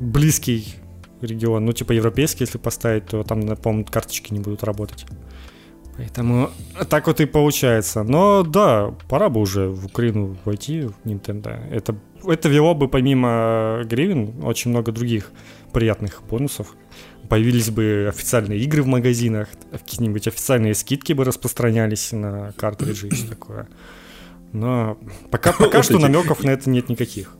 близкий 0.00 0.74
регион. 1.22 1.64
Ну, 1.64 1.72
типа 1.72 1.92
европейский, 1.92 2.44
если 2.44 2.58
поставить, 2.58 3.06
то 3.06 3.22
там, 3.22 3.56
по-моему, 3.56 3.86
карточки 3.90 4.34
не 4.34 4.40
будут 4.40 4.64
работать. 4.64 5.06
Поэтому 5.96 6.50
так 6.88 7.06
вот 7.06 7.20
и 7.20 7.26
получается. 7.26 8.02
Но 8.02 8.42
да, 8.42 8.94
пора 9.08 9.28
бы 9.28 9.40
уже 9.40 9.68
в 9.68 9.86
Украину 9.86 10.36
войти, 10.44 10.82
в 10.82 10.94
Nintendo. 11.04 11.50
Это, 11.70 11.94
это 12.24 12.48
вело 12.48 12.74
бы 12.74 12.88
помимо 12.88 13.82
гривен 13.84 14.42
очень 14.42 14.70
много 14.70 14.92
других 14.92 15.32
приятных 15.72 16.22
бонусов 16.30 16.74
появились 17.32 17.70
бы 17.70 18.08
официальные 18.10 18.60
игры 18.60 18.82
в 18.82 18.86
магазинах, 18.86 19.48
какие-нибудь 19.70 20.28
официальные 20.28 20.74
скидки 20.74 21.14
бы 21.14 21.24
распространялись 21.24 22.12
на 22.12 22.52
картриджи 22.58 23.08
и 23.08 23.10
все 23.10 23.26
такое. 23.26 23.68
Но 24.52 24.98
пока, 25.30 25.52
пока 25.58 25.82
что 25.82 25.98
намеков 25.98 26.44
на 26.44 26.50
это 26.50 26.68
нет 26.68 26.90
никаких. 26.90 27.34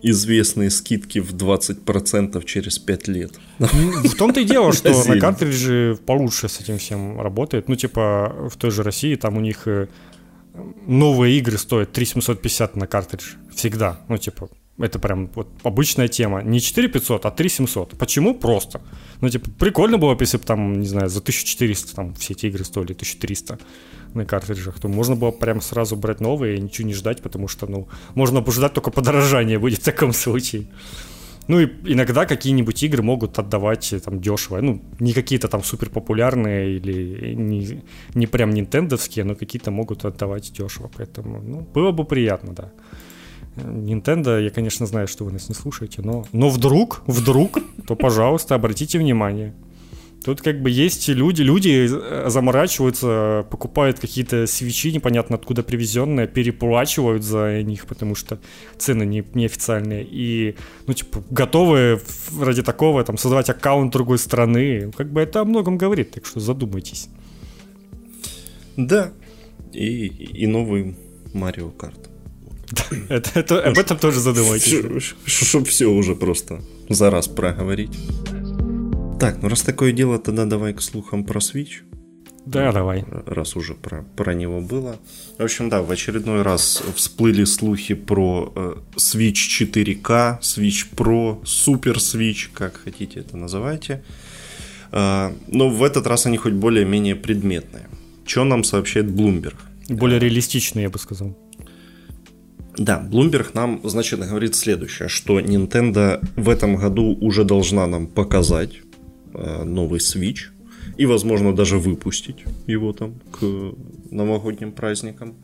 Известные 0.00 0.70
скидки 0.70 1.18
в 1.18 1.34
20% 1.34 2.42
через 2.46 2.78
5 2.78 3.08
лет. 3.08 3.32
В 3.58 4.16
том-то 4.16 4.40
и 4.40 4.44
дело, 4.44 4.72
что 4.72 4.90
на 5.06 5.20
картридже 5.20 5.98
получше 6.06 6.48
с 6.48 6.60
этим 6.62 6.78
всем 6.78 7.20
работает. 7.20 7.68
Ну, 7.68 7.76
типа, 7.76 8.48
в 8.50 8.56
той 8.56 8.70
же 8.70 8.82
России 8.82 9.16
там 9.16 9.36
у 9.36 9.40
них 9.40 9.68
э, 9.68 9.88
новые 10.86 11.38
игры 11.38 11.58
стоят 11.58 11.92
3750 11.92 12.76
на 12.76 12.86
картридж. 12.86 13.34
Всегда. 13.54 14.00
Ну, 14.08 14.16
типа, 14.16 14.48
это 14.78 14.98
прям 14.98 15.30
вот 15.34 15.48
обычная 15.62 16.08
тема. 16.08 16.42
Не 16.42 16.60
4500, 16.60 17.26
а 17.26 17.30
3700. 17.30 17.96
Почему? 17.98 18.34
Просто. 18.34 18.80
Ну, 19.20 19.28
типа, 19.28 19.50
прикольно 19.58 19.98
было 19.98 20.14
бы, 20.14 20.22
если 20.22 20.38
бы 20.38 20.44
там, 20.44 20.80
не 20.80 20.86
знаю, 20.86 21.08
за 21.08 21.20
1400 21.20 21.94
там 21.94 22.14
все 22.14 22.32
эти 22.32 22.46
игры 22.46 22.64
стоили 22.64 22.92
1300. 22.92 23.58
на 24.14 24.24
картриджах, 24.24 24.78
то 24.80 24.88
можно 24.88 25.16
было 25.16 25.32
прям 25.32 25.60
сразу 25.60 25.96
брать 25.96 26.20
новые 26.20 26.56
и 26.56 26.60
ничего 26.60 26.88
не 26.88 26.94
ждать, 26.94 27.22
потому 27.22 27.48
что, 27.48 27.66
ну, 27.66 27.88
можно 28.14 28.44
ждать 28.50 28.72
только 28.72 28.90
подорожание 28.90 29.58
будет 29.58 29.80
в 29.80 29.84
таком 29.84 30.12
случае. 30.12 30.66
Ну 31.46 31.60
и 31.60 31.66
иногда 31.92 32.24
какие-нибудь 32.24 32.82
игры 32.82 33.02
могут 33.02 33.38
отдавать 33.38 33.92
э, 33.92 34.00
там 34.00 34.20
дешево. 34.20 34.60
Ну, 34.60 34.80
не 34.98 35.12
какие-то 35.12 35.48
там 35.48 35.62
супер 35.62 35.90
популярные 35.90 36.76
или 36.76 37.34
не, 37.34 37.82
не 38.14 38.26
прям 38.26 38.50
нинтендовские, 38.50 39.24
но 39.24 39.34
какие-то 39.34 39.70
могут 39.70 40.04
отдавать 40.04 40.52
дешево. 40.52 40.90
Поэтому, 40.96 41.42
ну, 41.42 41.60
было 41.60 41.92
бы 41.92 42.04
приятно, 42.04 42.54
да. 42.54 42.72
Nintendo, 43.56 44.42
я, 44.42 44.50
конечно, 44.50 44.86
знаю, 44.86 45.06
что 45.06 45.24
вы 45.24 45.32
нас 45.32 45.48
не 45.48 45.54
слушаете, 45.54 46.02
но, 46.02 46.26
но 46.32 46.48
вдруг, 46.48 47.02
вдруг, 47.06 47.58
то, 47.86 47.94
пожалуйста, 47.94 48.54
обратите 48.54 48.98
внимание. 48.98 49.54
Тут 50.24 50.40
как 50.40 50.62
бы 50.62 50.70
есть 50.70 51.06
люди, 51.08 51.42
люди 51.42 51.86
э, 51.86 52.30
заморачиваются, 52.30 53.46
покупают 53.50 54.00
какие-то 54.00 54.46
свечи, 54.46 54.90
непонятно 54.90 55.36
откуда 55.36 55.62
привезенные, 55.62 56.26
переплачивают 56.26 57.22
за 57.22 57.62
них, 57.62 57.86
потому 57.86 58.14
что 58.14 58.40
цены 58.78 59.04
не, 59.04 59.22
неофициальные. 59.34 60.06
И, 60.10 60.56
ну, 60.86 60.94
типа, 60.94 61.22
готовы 61.28 62.00
ради 62.40 62.62
такого 62.62 63.04
там 63.04 63.18
создавать 63.18 63.50
аккаунт 63.50 63.92
другой 63.92 64.18
страны. 64.18 64.90
Как 64.96 65.12
бы 65.12 65.20
это 65.20 65.42
о 65.42 65.44
многом 65.44 65.76
говорит, 65.76 66.12
так 66.12 66.24
что 66.24 66.40
задумайтесь. 66.40 67.10
Да. 68.78 69.12
И, 69.74 70.06
и 70.06 70.46
новый 70.46 70.96
Марио 71.34 71.68
Карт. 71.68 72.13
это, 73.08 73.30
это, 73.38 73.62
об 73.62 73.78
этом 73.78 73.98
тоже 73.98 74.20
задумайтесь. 74.20 75.14
Чтобы 75.26 75.66
все 75.66 75.86
уже 75.86 76.14
просто 76.14 76.62
за 76.88 77.10
раз 77.10 77.28
проговорить. 77.28 77.96
Так, 79.20 79.42
ну 79.42 79.48
раз 79.48 79.62
такое 79.62 79.92
дело, 79.92 80.18
тогда 80.18 80.44
давай 80.44 80.74
к 80.74 80.82
слухам 80.82 81.24
про 81.24 81.40
Switch. 81.40 81.82
Да, 82.46 82.72
давай. 82.72 83.04
Раз 83.26 83.56
уже 83.56 83.74
про, 83.74 84.04
про 84.16 84.34
него 84.34 84.60
было. 84.60 84.98
В 85.38 85.42
общем, 85.42 85.70
да, 85.70 85.80
в 85.80 85.90
очередной 85.90 86.42
раз 86.42 86.82
всплыли 86.94 87.44
слухи 87.44 87.94
про 87.94 88.52
э, 88.54 88.74
Switch 88.96 89.48
4K, 89.60 90.40
Switch 90.40 90.86
Pro, 90.94 91.42
Super 91.44 91.94
Switch, 91.94 92.50
как 92.52 92.76
хотите 92.84 93.20
это 93.20 93.38
называйте. 93.38 94.04
Э, 94.92 95.32
но 95.48 95.70
в 95.70 95.82
этот 95.82 96.06
раз 96.06 96.26
они 96.26 96.36
хоть 96.36 96.52
более-менее 96.52 97.16
предметные. 97.16 97.88
Что 98.26 98.44
нам 98.44 98.62
сообщает 98.62 99.06
Bloomberg? 99.06 99.56
Более 99.88 100.18
реалистичные, 100.18 100.84
я 100.84 100.90
бы 100.90 100.98
сказал. 100.98 101.36
Да, 102.76 103.06
Bloomberg 103.10 103.50
нам, 103.54 103.80
значит, 103.84 104.20
говорит 104.20 104.54
следующее, 104.54 105.08
что 105.08 105.38
Nintendo 105.40 106.20
в 106.36 106.48
этом 106.48 106.76
году 106.76 107.16
уже 107.20 107.44
должна 107.44 107.86
нам 107.86 108.06
показать 108.06 108.80
Э, 109.34 109.64
новый 109.64 109.98
Switch 109.98 110.50
и, 110.96 111.06
возможно, 111.06 111.52
даже 111.52 111.78
выпустить 111.78 112.44
его 112.68 112.92
там 112.92 113.14
к 113.32 113.74
новогодним 114.12 114.70
праздникам. 114.70 115.34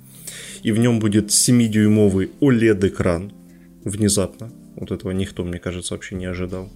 И 0.62 0.70
в 0.70 0.78
нем 0.78 1.00
будет 1.00 1.30
7-дюймовый 1.30 2.30
OLED-экран 2.40 3.32
внезапно. 3.84 4.52
Вот 4.76 4.92
этого 4.92 5.10
никто, 5.10 5.44
мне 5.44 5.58
кажется, 5.58 5.94
вообще 5.94 6.14
не 6.14 6.26
ожидал. 6.26 6.68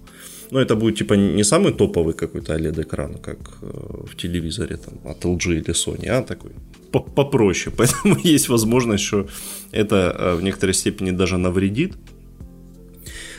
Но 0.51 0.59
это 0.59 0.75
будет 0.75 0.97
типа 0.97 1.15
не 1.15 1.43
самый 1.43 1.73
топовый 1.73 2.13
какой-то 2.13 2.53
OLED-экран, 2.53 3.15
как 3.15 3.37
э, 3.61 3.67
в 4.07 4.15
телевизоре 4.15 4.77
там, 4.77 4.93
от 5.03 5.25
LG 5.25 5.53
или 5.53 5.69
Sony, 5.73 6.07
а 6.07 6.21
такой 6.21 6.51
попроще. 6.91 7.73
Поэтому 7.77 8.17
есть 8.23 8.49
возможность, 8.49 9.03
что 9.03 9.27
это 9.71 9.95
э, 9.95 10.35
в 10.35 10.43
некоторой 10.43 10.73
степени 10.73 11.11
даже 11.11 11.37
навредит 11.37 11.93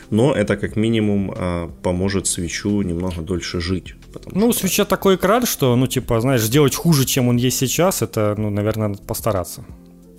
но 0.09 0.33
это 0.33 0.55
как 0.57 0.75
минимум 0.75 1.33
а, 1.35 1.69
поможет 1.83 2.27
свечу 2.27 2.81
немного 2.81 3.21
дольше 3.21 3.59
жить. 3.59 3.95
Ну, 4.31 4.47
у 4.47 4.53
свеча 4.53 4.85
такой 4.85 5.15
экран, 5.15 5.45
что, 5.45 5.75
ну, 5.75 5.87
типа, 5.87 6.21
знаешь, 6.21 6.41
сделать 6.41 6.75
хуже, 6.75 7.05
чем 7.05 7.27
он 7.27 7.37
есть 7.37 7.57
сейчас, 7.57 8.01
это, 8.01 8.35
ну, 8.37 8.49
наверное, 8.49 8.87
надо 8.87 9.03
постараться. 9.03 9.65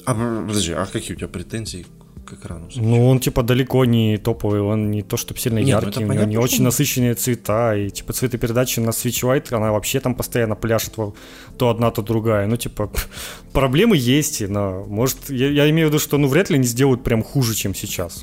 А, 0.04 0.14
подожди, 0.46 0.72
а 0.72 0.86
какие 0.86 1.14
у 1.14 1.16
тебя 1.16 1.28
претензии 1.28 1.86
к 2.28 2.34
экрану? 2.34 2.70
Свечи? 2.70 2.84
Ну, 2.84 3.08
он, 3.08 3.20
типа, 3.20 3.42
далеко 3.42 3.84
не 3.84 4.18
топовый, 4.18 4.60
он 4.60 4.90
не 4.90 5.02
то, 5.02 5.16
чтобы 5.16 5.40
сильно 5.40 5.58
Нет, 5.58 5.80
ну, 5.80 5.86
яркий, 5.86 6.04
у 6.04 6.12
него 6.12 6.24
не 6.24 6.36
очень 6.36 6.64
насыщенные 6.64 7.14
цвета, 7.14 7.74
и, 7.76 7.90
типа, 7.90 8.12
цветопередача 8.12 8.80
на 8.80 8.90
Switch 8.90 9.22
White, 9.24 9.54
она 9.54 9.72
вообще 9.72 10.00
там 10.00 10.14
постоянно 10.14 10.54
пляшет 10.54 10.94
то 11.58 11.68
одна, 11.68 11.90
то 11.90 12.02
другая. 12.02 12.46
Ну, 12.46 12.56
типа, 12.56 12.90
проблемы 13.52 13.96
есть, 13.96 14.48
но, 14.48 14.84
может, 14.88 15.30
я, 15.30 15.50
я 15.50 15.70
имею 15.70 15.88
в 15.88 15.90
виду, 15.90 15.98
что, 15.98 16.18
ну, 16.18 16.28
вряд 16.28 16.50
ли 16.50 16.56
они 16.56 16.66
сделают 16.66 17.02
прям 17.02 17.22
хуже, 17.22 17.54
чем 17.54 17.74
сейчас. 17.74 18.22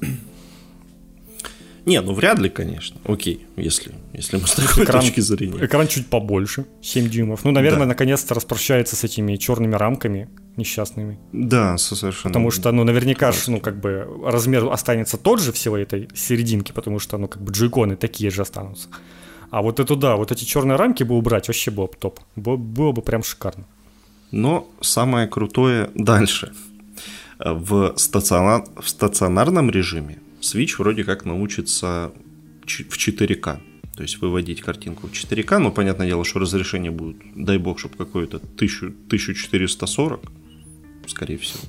Не, 1.85 2.01
ну 2.01 2.13
вряд 2.13 2.39
ли, 2.39 2.49
конечно. 2.49 2.99
Окей, 3.05 3.45
если, 3.55 3.93
если 4.13 4.37
мы 4.37 4.47
с 4.47 4.53
такой 4.53 4.83
экран, 4.85 5.01
точки 5.01 5.19
зрения. 5.19 5.63
Экран 5.63 5.87
чуть 5.87 6.07
побольше, 6.07 6.65
7 6.81 7.09
дюймов. 7.09 7.45
Ну, 7.45 7.51
наверное, 7.51 7.81
да. 7.81 7.87
наконец-то 7.87 8.33
распрощается 8.33 8.95
с 8.95 9.03
этими 9.03 9.35
черными 9.35 9.75
рамками 9.75 10.27
несчастными. 10.57 11.19
Да, 11.31 11.77
совершенно. 11.77 12.33
Потому 12.33 12.49
что, 12.49 12.71
ну, 12.71 12.83
наверняка, 12.83 13.31
ж, 13.31 13.47
ну, 13.47 13.59
как 13.59 13.79
бы 13.79 14.07
размер 14.25 14.65
останется 14.71 15.17
тот 15.17 15.39
же 15.41 15.51
всего 15.51 15.77
этой 15.77 16.09
серединки, 16.15 16.71
потому 16.71 16.99
что, 16.99 17.17
ну, 17.17 17.27
как 17.27 17.43
бы 17.43 17.51
джойконы 17.51 17.95
такие 17.95 18.31
же 18.31 18.41
останутся. 18.41 18.87
А 19.51 19.61
вот 19.61 19.79
это 19.79 19.95
да, 19.95 20.15
вот 20.15 20.31
эти 20.31 20.43
черные 20.43 20.77
рамки 20.77 21.03
бы 21.03 21.15
убрать, 21.15 21.47
вообще 21.47 21.69
было 21.69 21.85
бы 21.85 21.93
топ. 21.99 22.19
Было, 22.35 22.57
было 22.57 22.91
бы 22.93 23.01
прям 23.03 23.21
шикарно. 23.23 23.65
Но 24.31 24.67
самое 24.81 25.27
крутое 25.27 25.91
дальше. 25.93 26.51
В, 27.37 27.93
стационар... 27.97 28.63
в 28.81 28.89
стационарном 28.89 29.69
режиме 29.69 30.19
Switch 30.45 30.75
вроде 30.77 31.03
как 31.03 31.25
научится 31.25 32.11
в 32.65 32.97
4К. 32.97 33.59
То 33.95 34.03
есть 34.03 34.21
выводить 34.21 34.61
картинку 34.61 35.07
в 35.07 35.11
4К, 35.11 35.57
но 35.57 35.71
понятное 35.71 36.07
дело, 36.07 36.25
что 36.25 36.39
разрешение 36.39 36.91
будет, 36.91 37.17
дай 37.35 37.57
бог, 37.57 37.79
чтобы 37.79 37.95
какое-то 37.95 38.37
1440, 38.37 40.31
скорее 41.07 41.37
всего. 41.37 41.63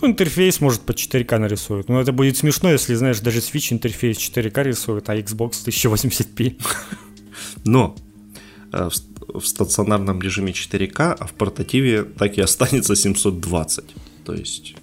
Ну, 0.00 0.08
интерфейс 0.08 0.60
может 0.60 0.80
по 0.80 0.92
4К 0.92 1.38
нарисует. 1.38 1.88
Но 1.88 2.00
это 2.00 2.12
будет 2.12 2.36
смешно, 2.36 2.72
если, 2.72 2.94
знаешь, 2.94 3.20
даже 3.20 3.38
Switch 3.38 3.72
интерфейс 3.72 4.16
4К 4.18 4.64
рисует, 4.64 5.08
а 5.08 5.16
Xbox 5.16 5.52
1080p. 5.66 6.60
Но 7.64 7.94
э, 8.72 8.88
в 9.34 9.46
стационарном 9.46 10.20
режиме 10.22 10.52
4К, 10.52 11.16
а 11.18 11.26
в 11.26 11.32
портативе 11.34 12.02
так 12.04 12.38
и 12.38 12.40
останется 12.40 12.96
720. 12.96 13.84
То 14.24 14.34
есть 14.34 14.74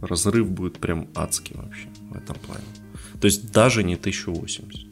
разрыв 0.00 0.48
будет 0.50 0.78
прям 0.78 1.08
адский 1.14 1.56
вообще 1.56 1.88
в 2.16 2.24
этом 2.24 2.36
плане. 2.36 2.64
То 3.20 3.26
есть 3.26 3.50
даже 3.52 3.82
не 3.82 3.94
1080. 3.94 4.86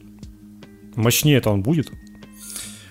Мощнее 0.97 1.39
это 1.39 1.51
он 1.51 1.63
будет? 1.63 1.91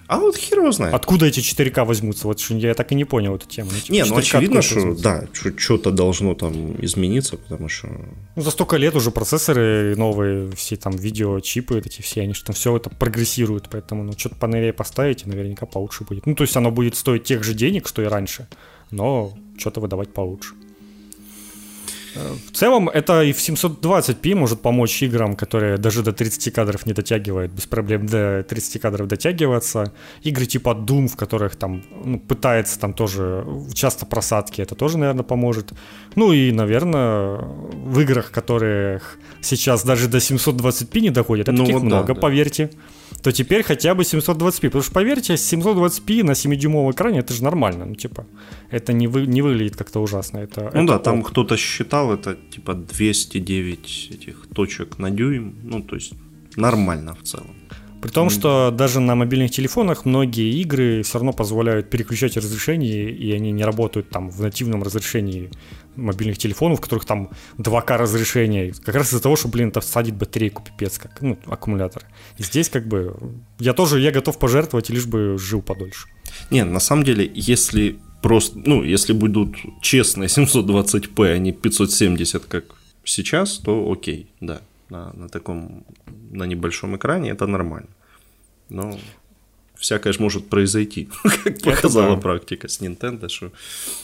А 0.08 0.20
вот 0.20 0.36
хер 0.38 0.60
его 0.60 0.72
знает. 0.72 0.94
Откуда 0.94 1.26
эти 1.26 1.40
4К 1.40 1.86
возьмутся? 1.86 2.28
Вот 2.28 2.40
я 2.40 2.74
так 2.74 2.92
и 2.92 2.96
не 2.96 3.06
понял 3.06 3.36
эту 3.36 3.48
тему. 3.48 3.72
Эти 3.76 3.92
не, 3.92 4.04
ну 4.04 4.18
очевидно, 4.18 4.62
что 4.62 4.76
возьмутся? 4.76 5.04
да, 5.04 5.28
что-то 5.58 5.92
должно 5.92 6.36
там 6.36 6.76
измениться, 6.84 7.38
потому 7.38 7.70
что... 7.70 7.88
Ну, 8.36 8.42
за 8.42 8.52
столько 8.52 8.78
лет 8.78 8.96
уже 8.96 9.12
процессоры 9.12 9.96
новые, 9.96 10.52
все 10.52 10.76
там 10.76 10.96
видеочипы 10.96 11.80
эти 11.80 12.02
все, 12.02 12.22
они 12.22 12.34
же 12.34 12.44
там 12.44 12.54
все 12.54 12.76
это 12.76 12.90
прогрессируют, 12.90 13.70
поэтому 13.72 14.04
ну 14.04 14.12
что-то 14.12 14.36
поновее 14.36 14.74
поставить, 14.74 15.26
наверняка 15.26 15.66
получше 15.66 16.04
будет. 16.04 16.26
Ну, 16.28 16.36
то 16.36 16.44
есть 16.44 16.56
оно 16.58 16.70
будет 16.70 16.96
стоить 16.96 17.24
тех 17.24 17.44
же 17.44 17.54
денег, 17.54 17.88
что 17.88 18.02
и 18.02 18.06
раньше, 18.06 18.48
но 18.92 19.34
что-то 19.58 19.80
выдавать 19.80 20.14
получше. 20.14 20.54
В 22.16 22.52
целом, 22.52 22.90
это 22.90 23.24
и 23.24 23.34
в 23.34 23.38
720p 23.38 24.36
может 24.36 24.62
помочь 24.62 25.02
играм, 25.04 25.36
которые 25.36 25.78
даже 25.78 26.04
до 26.04 26.12
30 26.12 26.54
кадров 26.54 26.86
не 26.86 26.94
дотягивают, 26.94 27.52
без 27.52 27.66
проблем 27.66 28.06
до 28.06 28.46
30 28.48 28.82
кадров 28.82 29.08
дотягиваться. 29.08 29.92
Игры 30.22 30.46
типа 30.46 30.70
Doom, 30.70 31.08
в 31.08 31.16
которых 31.16 31.56
там 31.56 31.84
ну, 32.06 32.20
пытается 32.20 32.80
там 32.80 32.94
тоже 32.94 33.46
часто 33.74 34.06
просадки, 34.06 34.62
это 34.62 34.76
тоже, 34.76 34.98
наверное, 34.98 35.24
поможет. 35.24 35.74
Ну 36.16 36.34
и, 36.34 36.52
наверное, 36.52 37.38
в 37.38 38.00
играх, 38.00 38.32
которые 38.32 39.02
сейчас 39.42 39.84
даже 39.84 40.08
до 40.08 40.18
720p 40.18 41.00
не 41.00 41.10
доходят, 41.10 41.50
а 41.50 41.52
ну, 41.52 41.60
таких 41.60 41.76
вот 41.76 41.84
много, 41.84 42.08
да, 42.08 42.14
да. 42.14 42.20
поверьте 42.20 42.70
то 43.22 43.32
теперь 43.32 43.64
хотя 43.64 43.96
бы 43.96 44.04
720p. 44.04 44.62
Потому 44.62 44.84
что, 44.84 44.94
поверьте, 44.94 45.34
720p 45.34 46.24
на 46.24 46.32
7-дюймовом 46.32 46.92
экране 46.92 47.20
это 47.20 47.34
же 47.34 47.44
нормально. 47.44 47.86
Ну, 47.86 47.96
типа, 47.96 48.26
это 48.72 48.94
не, 48.94 49.08
вы, 49.08 49.28
не 49.28 49.42
выглядит 49.42 49.76
как-то 49.76 50.02
ужасно. 50.02 50.40
Это, 50.40 50.72
ну 50.74 50.84
это 50.84 50.94
да, 50.94 51.00
там 51.00 51.24
кто-то 51.24 51.58
считал, 51.58 52.14
это 52.14 52.36
типа 52.36 52.74
209 52.74 54.10
этих 54.12 54.48
точек 54.54 55.00
на 55.00 55.10
дюйм. 55.10 55.56
Ну, 55.64 55.82
то 55.82 55.96
есть 55.96 56.14
нормально 56.56 57.16
в 57.16 57.24
целом. 57.24 57.56
При 58.04 58.12
том, 58.12 58.30
что 58.30 58.70
даже 58.70 59.00
на 59.00 59.16
мобильных 59.16 59.52
телефонах 59.52 60.04
многие 60.04 60.60
игры 60.62 61.04
все 61.04 61.20
равно 61.20 61.32
позволяют 61.32 61.90
переключать 61.90 62.36
разрешение, 62.36 63.10
и 63.10 63.32
они 63.32 63.54
не 63.54 63.64
работают 63.64 64.10
там 64.10 64.30
в 64.30 64.42
нативном 64.42 64.84
разрешении 64.84 65.50
мобильных 65.96 66.38
телефонов, 66.38 66.80
в 66.80 66.82
которых 66.82 67.06
там 67.06 67.30
2К 67.58 67.98
разрешение. 67.98 68.74
Как 68.84 68.96
раз 68.96 69.08
из-за 69.08 69.22
того, 69.22 69.36
что, 69.36 69.48
блин, 69.48 69.70
это 69.70 69.82
всадит 69.82 70.16
батарейку 70.16 70.64
пипец, 70.64 70.98
как, 70.98 71.22
ну, 71.22 71.38
аккумулятор. 71.46 72.04
И 72.38 72.44
здесь 72.44 72.70
как 72.70 72.88
бы 72.88 73.16
я 73.60 73.74
тоже, 73.74 74.00
я 74.00 74.12
готов 74.12 74.38
пожертвовать, 74.40 74.90
лишь 74.90 75.06
бы 75.06 75.38
жил 75.38 75.62
подольше. 75.62 76.08
Не, 76.50 76.64
на 76.64 76.80
самом 76.80 77.04
деле, 77.04 77.30
если 77.34 78.00
просто, 78.22 78.60
ну, 78.66 78.84
если 78.84 79.14
будут 79.14 79.56
честные 79.82 80.28
720p, 80.28 81.34
а 81.34 81.38
не 81.38 81.52
570, 81.52 82.46
как 82.46 82.64
сейчас, 83.04 83.58
то 83.58 83.92
окей, 83.92 84.28
да 84.42 84.62
на, 84.94 85.12
на 85.14 85.28
таком, 85.28 85.84
на 86.32 86.46
небольшом 86.46 86.96
экране, 86.96 87.32
это 87.32 87.48
нормально. 87.48 87.90
Но... 88.70 88.98
всякое 89.76 90.14
же 90.14 90.22
может 90.22 90.50
произойти, 90.50 91.10
как 91.44 91.62
показала 91.62 92.16
практика 92.16 92.68
с 92.68 92.82
Nintendo, 92.82 93.30
что 93.30 93.52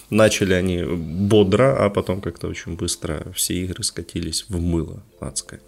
начали 0.09 0.53
они 0.53 0.83
бодро, 0.83 1.85
а 1.85 1.89
потом 1.89 2.21
как-то 2.21 2.47
очень 2.47 2.75
быстро 2.75 3.31
все 3.35 3.55
игры 3.63 3.83
скатились 3.83 4.45
в 4.49 4.59
мыло 4.59 5.03
адское. 5.19 5.61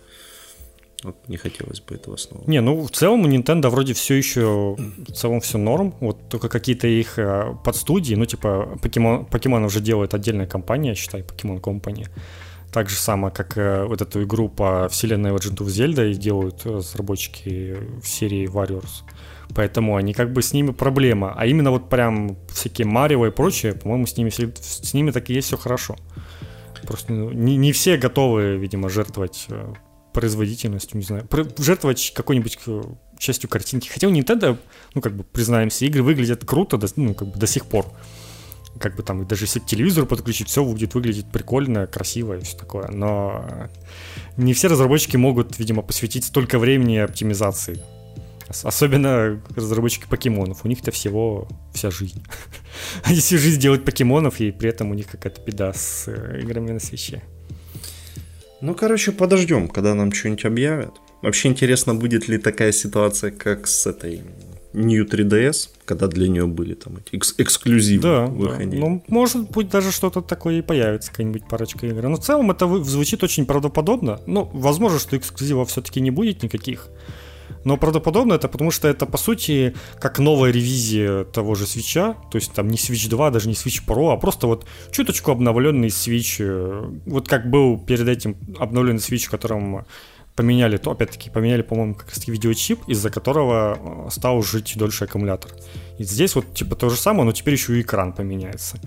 Вот 1.03 1.15
не 1.27 1.37
хотелось 1.37 1.81
бы 1.81 1.95
этого 1.95 2.15
снова. 2.17 2.43
Не, 2.47 2.61
ну 2.61 2.83
в 2.83 2.91
целом 2.91 3.21
у 3.21 3.27
Nintendo 3.27 3.69
вроде 3.69 3.93
все 3.93 4.13
еще 4.13 4.75
в 4.77 5.11
целом 5.13 5.41
все 5.41 5.57
норм. 5.57 5.95
Вот 5.99 6.29
только 6.29 6.47
какие-то 6.47 6.87
их 6.87 7.17
э, 7.17 7.55
подстудии, 7.63 8.13
ну 8.13 8.25
типа 8.25 8.77
покемон, 8.81 9.25
покемонов 9.25 9.71
же 9.73 9.79
делает 9.79 10.13
отдельная 10.13 10.45
компания, 10.45 10.93
считай, 10.93 11.23
Покемон 11.23 11.57
Company. 11.57 12.07
Так 12.71 12.89
же 12.89 12.95
самое, 12.95 13.33
как 13.33 13.57
э, 13.57 13.85
вот 13.85 14.01
эту 14.01 14.23
игру 14.23 14.47
по 14.47 14.87
вселенной 14.89 15.31
Legend 15.31 15.57
of 15.57 15.67
Zelda 15.67 16.09
и 16.09 16.13
делают 16.13 16.65
разработчики 16.65 17.77
в 18.01 18.07
серии 18.07 18.47
Warriors. 18.47 19.03
Поэтому 19.55 19.95
они 19.95 20.13
как 20.13 20.31
бы 20.31 20.41
с 20.41 20.53
ними 20.53 20.71
проблема. 20.71 21.33
А 21.35 21.45
именно 21.45 21.71
вот 21.71 21.89
прям 21.89 22.37
всякие 22.49 22.87
Марио 22.87 23.25
и 23.27 23.31
прочее, 23.31 23.73
по-моему, 23.73 24.05
с 24.05 24.17
ними, 24.17 24.29
с 24.29 24.93
ними 24.93 25.11
так 25.11 25.29
и 25.29 25.33
есть 25.33 25.47
все 25.47 25.57
хорошо. 25.57 25.95
Просто 26.85 27.13
ну, 27.13 27.31
не, 27.31 27.57
не 27.57 27.71
все 27.71 27.97
готовы, 27.97 28.57
видимо, 28.57 28.89
жертвовать 28.89 29.45
э, 29.49 29.73
производительностью, 30.13 30.97
не 30.97 31.03
знаю, 31.03 31.27
жертвовать 31.57 32.13
какой-нибудь 32.15 32.57
э, 32.65 32.81
частью 33.17 33.49
картинки. 33.49 33.87
Хотя 33.89 34.07
у 34.07 34.11
Nintendo, 34.11 34.57
ну, 34.93 35.01
как 35.01 35.15
бы, 35.15 35.23
признаемся, 35.23 35.85
игры 35.85 36.01
выглядят 36.01 36.43
круто, 36.45 36.77
до, 36.77 36.87
ну, 36.95 37.13
как 37.13 37.29
бы 37.29 37.39
до 37.39 37.47
сих 37.47 37.65
пор. 37.65 37.85
Как 38.79 38.95
бы 38.95 39.03
там, 39.03 39.27
даже 39.27 39.45
если 39.45 39.59
к 39.59 39.65
телевизору 39.65 40.07
подключить, 40.07 40.47
все 40.47 40.63
будет 40.63 40.95
выглядеть 40.95 41.31
прикольно, 41.31 41.87
красиво 41.87 42.37
и 42.37 42.41
все 42.41 42.57
такое. 42.57 42.87
Но 42.87 43.69
не 44.37 44.53
все 44.53 44.69
разработчики 44.69 45.17
могут, 45.17 45.59
видимо, 45.59 45.81
посвятить 45.81 46.25
столько 46.25 46.57
времени 46.57 46.97
оптимизации. 46.97 47.81
Особенно 48.63 49.41
разработчики 49.55 50.05
покемонов. 50.09 50.65
У 50.65 50.67
них-то 50.67 50.91
всего 50.91 51.47
вся 51.73 51.91
жизнь. 51.91 52.23
Они 53.03 53.19
всю 53.19 53.37
жизнь 53.37 53.59
делают 53.59 53.85
покемонов, 53.85 54.39
и 54.39 54.51
при 54.51 54.69
этом 54.69 54.91
у 54.91 54.93
них 54.93 55.07
какая-то 55.07 55.41
беда 55.41 55.73
с 55.73 56.05
э, 56.07 56.41
играми 56.41 56.71
на 56.71 56.79
свече. 56.79 57.21
Ну, 58.61 58.75
короче, 58.75 59.11
подождем, 59.11 59.67
когда 59.67 59.95
нам 59.95 60.11
что-нибудь 60.11 60.45
объявят. 60.45 60.91
Вообще 61.21 61.49
интересно, 61.49 61.95
будет 61.95 62.27
ли 62.27 62.37
такая 62.37 62.71
ситуация, 62.71 63.31
как 63.31 63.67
с 63.67 63.87
этой 63.87 64.21
New 64.73 65.05
3DS, 65.05 65.69
когда 65.85 66.07
для 66.07 66.29
нее 66.29 66.47
были 66.47 66.75
там 66.75 66.97
эти 66.97 67.17
экс- 67.17 67.35
эксклюзивы 67.37 68.03
да, 68.03 68.25
выходили. 68.25 68.79
Да. 68.79 68.87
Ну, 68.87 69.03
может 69.07 69.49
быть, 69.51 69.69
даже 69.69 69.91
что-то 69.91 70.21
такое 70.21 70.59
и 70.59 70.61
появится, 70.61 71.11
какая-нибудь 71.11 71.47
парочка 71.47 71.85
игр. 71.87 72.07
Но 72.07 72.15
в 72.15 72.23
целом 72.23 72.51
это 72.51 72.67
звучит 72.83 73.23
очень 73.23 73.45
правдоподобно. 73.45 74.21
Ну, 74.25 74.49
возможно, 74.53 74.99
что 74.99 75.17
эксклюзивов 75.17 75.69
все-таки 75.69 75.99
не 75.99 76.11
будет 76.11 76.41
никаких. 76.41 76.87
Но 77.63 77.77
правдоподобно 77.77 78.33
это 78.33 78.47
потому, 78.47 78.71
что 78.71 78.87
это, 78.87 79.05
по 79.05 79.17
сути, 79.17 79.75
как 79.99 80.19
новая 80.19 80.51
ревизия 80.51 81.23
того 81.25 81.55
же 81.55 81.65
свеча. 81.67 82.15
То 82.31 82.37
есть 82.37 82.53
там 82.53 82.67
не 82.67 82.77
Switch 82.77 83.09
2, 83.09 83.31
даже 83.31 83.47
не 83.47 83.55
Switch 83.55 83.85
Pro, 83.85 84.13
а 84.13 84.17
просто 84.17 84.47
вот 84.47 84.65
чуточку 84.91 85.31
обновленный 85.31 85.89
Switch. 85.89 87.01
Вот 87.05 87.27
как 87.27 87.49
был 87.49 87.77
перед 87.77 88.07
этим 88.07 88.35
обновленный 88.59 88.99
Switch, 88.99 89.27
в 89.27 89.29
котором 89.29 89.85
поменяли, 90.35 90.77
то 90.77 90.91
опять-таки 90.91 91.29
поменяли, 91.29 91.61
по-моему, 91.61 91.95
как 91.95 92.09
раз 92.09 92.27
видеочип, 92.27 92.79
из-за 92.87 93.09
которого 93.09 94.05
э, 94.07 94.09
стал 94.11 94.41
жить 94.41 94.73
дольше 94.75 95.05
аккумулятор. 95.05 95.51
И 95.99 96.03
здесь 96.03 96.35
вот 96.35 96.53
типа 96.53 96.75
то 96.75 96.89
же 96.89 96.95
самое, 96.95 97.25
но 97.25 97.31
теперь 97.31 97.53
еще 97.53 97.77
и 97.77 97.81
экран 97.81 98.13
поменяется. 98.13 98.79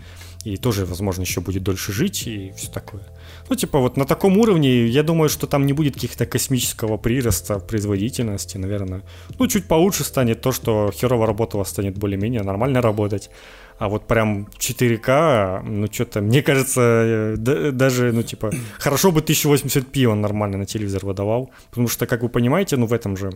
И 0.44 0.56
тоже, 0.56 0.84
возможно, 0.84 1.22
еще 1.22 1.40
будет 1.40 1.62
дольше 1.62 1.92
жить 1.92 2.26
и 2.26 2.52
все 2.56 2.70
такое. 2.70 3.02
Ну, 3.48 3.56
типа, 3.56 3.78
вот 3.78 3.96
на 3.96 4.04
таком 4.04 4.38
уровне, 4.38 4.86
я 4.86 5.02
думаю, 5.02 5.28
что 5.28 5.46
там 5.46 5.66
не 5.66 5.72
будет 5.72 5.94
каких-то 5.94 6.26
космического 6.26 6.96
прироста 6.96 7.58
производительности, 7.58 8.58
наверное. 8.58 9.02
Ну, 9.38 9.46
чуть 9.46 9.66
получше 9.66 10.04
станет 10.04 10.40
то, 10.40 10.52
что 10.52 10.90
херово 10.94 11.26
работала 11.26 11.64
станет 11.64 11.98
более-менее 11.98 12.42
нормально 12.42 12.80
работать. 12.80 13.30
А 13.78 13.88
вот 13.88 14.06
прям 14.06 14.48
4К, 14.58 15.62
ну, 15.62 15.88
что-то, 15.90 16.20
мне 16.20 16.42
кажется, 16.42 16.80
э, 16.80 17.70
даже, 17.72 18.12
ну, 18.12 18.22
типа, 18.22 18.52
хорошо 18.78 19.10
бы 19.10 19.20
1080p 19.20 20.06
он 20.06 20.20
нормально 20.20 20.58
на 20.58 20.66
телевизор 20.66 21.04
выдавал. 21.04 21.50
Потому 21.70 21.88
что, 21.88 22.06
как 22.06 22.22
вы 22.22 22.28
понимаете, 22.28 22.76
ну, 22.76 22.86
в 22.86 22.92
этом 22.92 23.16
же 23.16 23.32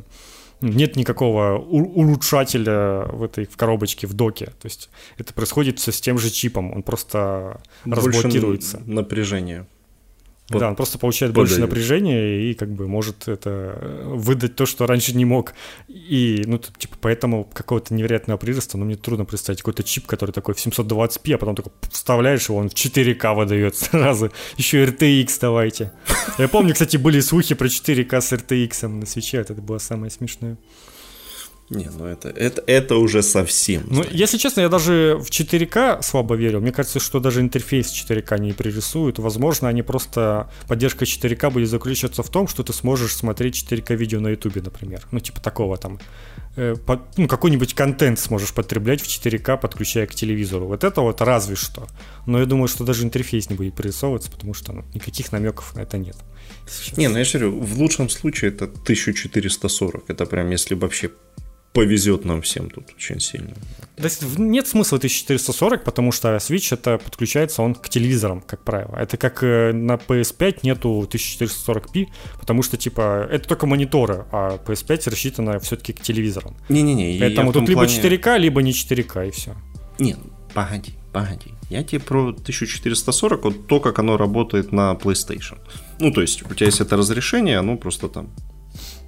нет 0.60 0.96
никакого 0.96 1.58
улучшателя 1.58 3.04
в 3.12 3.22
этой 3.22 3.46
в 3.46 3.56
коробочке, 3.56 4.06
в 4.06 4.14
доке. 4.14 4.46
То 4.46 4.66
есть 4.66 4.90
это 5.16 5.32
происходит 5.34 5.78
все 5.78 5.92
с 5.92 6.00
тем 6.00 6.18
же 6.18 6.30
чипом, 6.30 6.72
он 6.72 6.82
просто 6.82 7.60
Больше 7.84 8.06
разблокируется. 8.08 8.82
напряжение. 8.86 9.66
Под... 10.48 10.60
Да, 10.60 10.68
он 10.68 10.76
просто 10.76 10.98
получает 10.98 11.32
подают. 11.32 11.50
больше 11.50 11.60
напряжения 11.60 12.50
и 12.50 12.54
как 12.54 12.70
бы 12.70 12.88
может 12.88 13.28
это 13.28 13.78
э, 13.80 14.02
выдать 14.06 14.56
то, 14.56 14.64
что 14.64 14.86
раньше 14.86 15.14
не 15.14 15.26
мог. 15.26 15.52
И, 15.88 16.42
ну, 16.46 16.58
типа, 16.58 16.96
поэтому 17.00 17.44
какого-то 17.44 17.92
невероятного 17.92 18.38
прироста, 18.38 18.78
ну, 18.78 18.86
мне 18.86 18.96
трудно 18.96 19.26
представить 19.26 19.60
какой-то 19.60 19.82
чип, 19.82 20.06
который 20.06 20.30
такой 20.30 20.54
в 20.54 20.66
720p, 20.66 21.34
а 21.34 21.38
потом 21.38 21.54
только 21.54 21.70
вставляешь 21.90 22.48
его, 22.48 22.58
он 22.58 22.70
в 22.70 22.74
4К 22.74 23.34
выдает 23.34 23.76
сразу. 23.76 24.32
Еще 24.56 24.84
RTX 24.84 25.38
давайте. 25.38 25.92
Я 26.38 26.48
помню, 26.48 26.72
кстати, 26.72 26.96
были 26.96 27.20
слухи 27.20 27.54
про 27.54 27.66
4К 27.66 28.20
с 28.20 28.32
RTX 28.32 28.88
на 28.88 29.04
свече, 29.04 29.38
это 29.38 29.52
было 29.54 29.76
самое 29.76 30.10
смешное. 30.10 30.56
Не, 31.70 31.90
ну 31.90 32.06
это, 32.06 32.30
это, 32.30 32.62
это 32.66 32.96
уже 32.96 33.22
совсем. 33.22 33.82
Ну, 33.90 34.04
если 34.10 34.38
честно, 34.38 34.62
я 34.62 34.68
даже 34.70 35.18
в 35.20 35.30
4К 35.30 36.02
слабо 36.02 36.34
верю. 36.34 36.60
Мне 36.60 36.72
кажется, 36.72 36.98
что 36.98 37.20
даже 37.20 37.40
интерфейс 37.40 37.92
4К 37.92 38.38
не 38.38 38.52
пририсуют. 38.52 39.18
Возможно, 39.18 39.68
они 39.68 39.82
просто... 39.82 40.50
Поддержка 40.66 41.04
4К 41.04 41.50
будет 41.50 41.68
заключаться 41.68 42.22
в 42.22 42.30
том, 42.30 42.48
что 42.48 42.62
ты 42.62 42.72
сможешь 42.72 43.14
смотреть 43.14 43.62
4К 43.70 43.94
видео 43.96 44.20
на 44.20 44.28
YouTube, 44.28 44.56
например. 44.56 45.06
Ну, 45.10 45.20
типа 45.20 45.40
такого 45.40 45.76
там. 45.76 46.00
Э, 46.56 46.74
под, 46.74 47.00
ну, 47.18 47.28
какой-нибудь 47.28 47.74
контент 47.74 48.18
сможешь 48.18 48.54
потреблять 48.54 49.02
в 49.02 49.06
4К, 49.06 49.60
подключая 49.60 50.06
к 50.06 50.14
телевизору. 50.14 50.66
Вот 50.66 50.84
это 50.84 51.02
вот 51.02 51.20
разве 51.20 51.54
что. 51.54 51.86
Но 52.26 52.40
я 52.40 52.46
думаю, 52.46 52.68
что 52.68 52.84
даже 52.84 53.04
интерфейс 53.04 53.50
не 53.50 53.56
будет 53.56 53.74
прорисовываться, 53.74 54.30
потому 54.30 54.54
что 54.54 54.72
ну, 54.72 54.84
никаких 54.94 55.32
намеков 55.32 55.74
на 55.74 55.80
это 55.80 55.98
нет. 55.98 56.16
Сейчас. 56.66 56.96
Не, 56.96 57.08
ну 57.08 57.18
я 57.18 57.24
же 57.24 57.38
говорю, 57.38 57.60
в 57.60 57.78
лучшем 57.78 58.08
случае 58.08 58.52
это 58.52 58.64
1440. 58.64 60.08
Это 60.08 60.26
прям 60.26 60.50
если 60.50 60.74
вообще 60.74 61.10
повезет 61.72 62.24
нам 62.24 62.42
всем 62.42 62.70
тут 62.70 62.90
очень 62.96 63.20
сильно. 63.20 63.54
То 63.96 64.04
есть 64.04 64.22
нет 64.38 64.66
смысла 64.66 64.98
1440, 64.98 65.84
потому 65.84 66.12
что 66.12 66.36
Switch 66.36 66.72
это 66.72 66.98
подключается 66.98 67.62
он 67.62 67.74
к 67.74 67.88
телевизорам, 67.88 68.40
как 68.40 68.64
правило. 68.64 68.96
Это 68.96 69.16
как 69.16 69.42
э, 69.42 69.72
на 69.72 69.94
PS5 69.94 70.60
нету 70.62 71.08
1440p, 71.10 72.06
потому 72.40 72.62
что 72.62 72.76
типа 72.76 73.28
это 73.30 73.48
только 73.48 73.66
мониторы, 73.66 74.24
а 74.30 74.58
PS5 74.64 75.10
рассчитана 75.10 75.58
все-таки 75.58 75.92
к 75.92 76.00
телевизорам. 76.00 76.56
Не-не-не. 76.68 77.18
Поэтому 77.18 77.52
тут 77.52 77.68
либо 77.68 77.84
плане... 77.84 78.00
4К, 78.00 78.38
либо 78.38 78.62
не 78.62 78.72
4К 78.72 79.28
и 79.28 79.30
все. 79.30 79.56
Нет, 79.98 80.18
погоди, 80.54 80.94
погоди. 81.12 81.52
Я 81.70 81.82
тебе 81.82 82.00
про 82.00 82.28
1440, 82.28 83.44
вот 83.44 83.66
то, 83.66 83.80
как 83.80 83.98
оно 83.98 84.16
работает 84.16 84.72
на 84.72 84.92
PlayStation. 84.92 85.58
Ну, 86.00 86.12
то 86.12 86.20
есть, 86.20 86.42
у 86.48 86.54
тебя 86.54 86.66
есть 86.66 86.80
это 86.80 86.96
разрешение, 86.96 87.58
оно 87.58 87.76
просто 87.76 88.08
там 88.08 88.30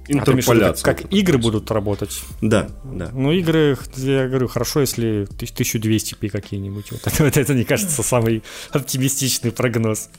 интерполяция. 0.07 0.83
Как, 0.83 1.01
как 1.03 1.13
игры 1.13 1.37
будут 1.37 1.71
работать? 1.71 2.21
Да, 2.41 2.69
да. 2.83 3.09
Ну, 3.13 3.31
игры, 3.31 3.77
я 3.95 4.27
говорю, 4.27 4.47
хорошо, 4.47 4.81
если 4.81 5.27
1200p 5.37 6.29
какие-нибудь. 6.29 6.91
Вот 6.91 7.07
это, 7.07 7.23
вот 7.23 7.37
это, 7.37 7.53
мне 7.53 7.65
кажется, 7.65 8.03
самый 8.03 8.43
оптимистичный 8.71 9.51
прогноз. 9.51 10.09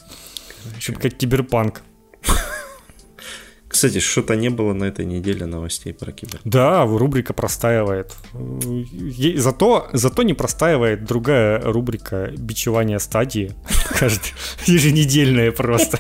Чтобы 0.79 1.01
как 1.01 1.15
киберпанк. 1.15 1.83
Кстати, 3.73 4.01
что-то 4.01 4.37
не 4.37 4.51
было 4.51 4.75
на 4.75 4.85
этой 4.85 5.07
неделе 5.07 5.47
новостей 5.47 5.95
про 5.95 6.13
кибер. 6.13 6.41
Да, 6.45 6.85
рубрика 6.85 7.33
простаивает. 7.33 8.15
Зато, 9.37 9.89
зато 9.95 10.23
не 10.25 10.35
простаивает 10.35 11.05
другая 11.05 11.59
рубрика 11.59 12.31
бичевания 12.37 12.99
стадии. 12.99 13.55
Каждый 13.99 14.35
еженедельная 14.67 15.53
просто. 15.53 15.99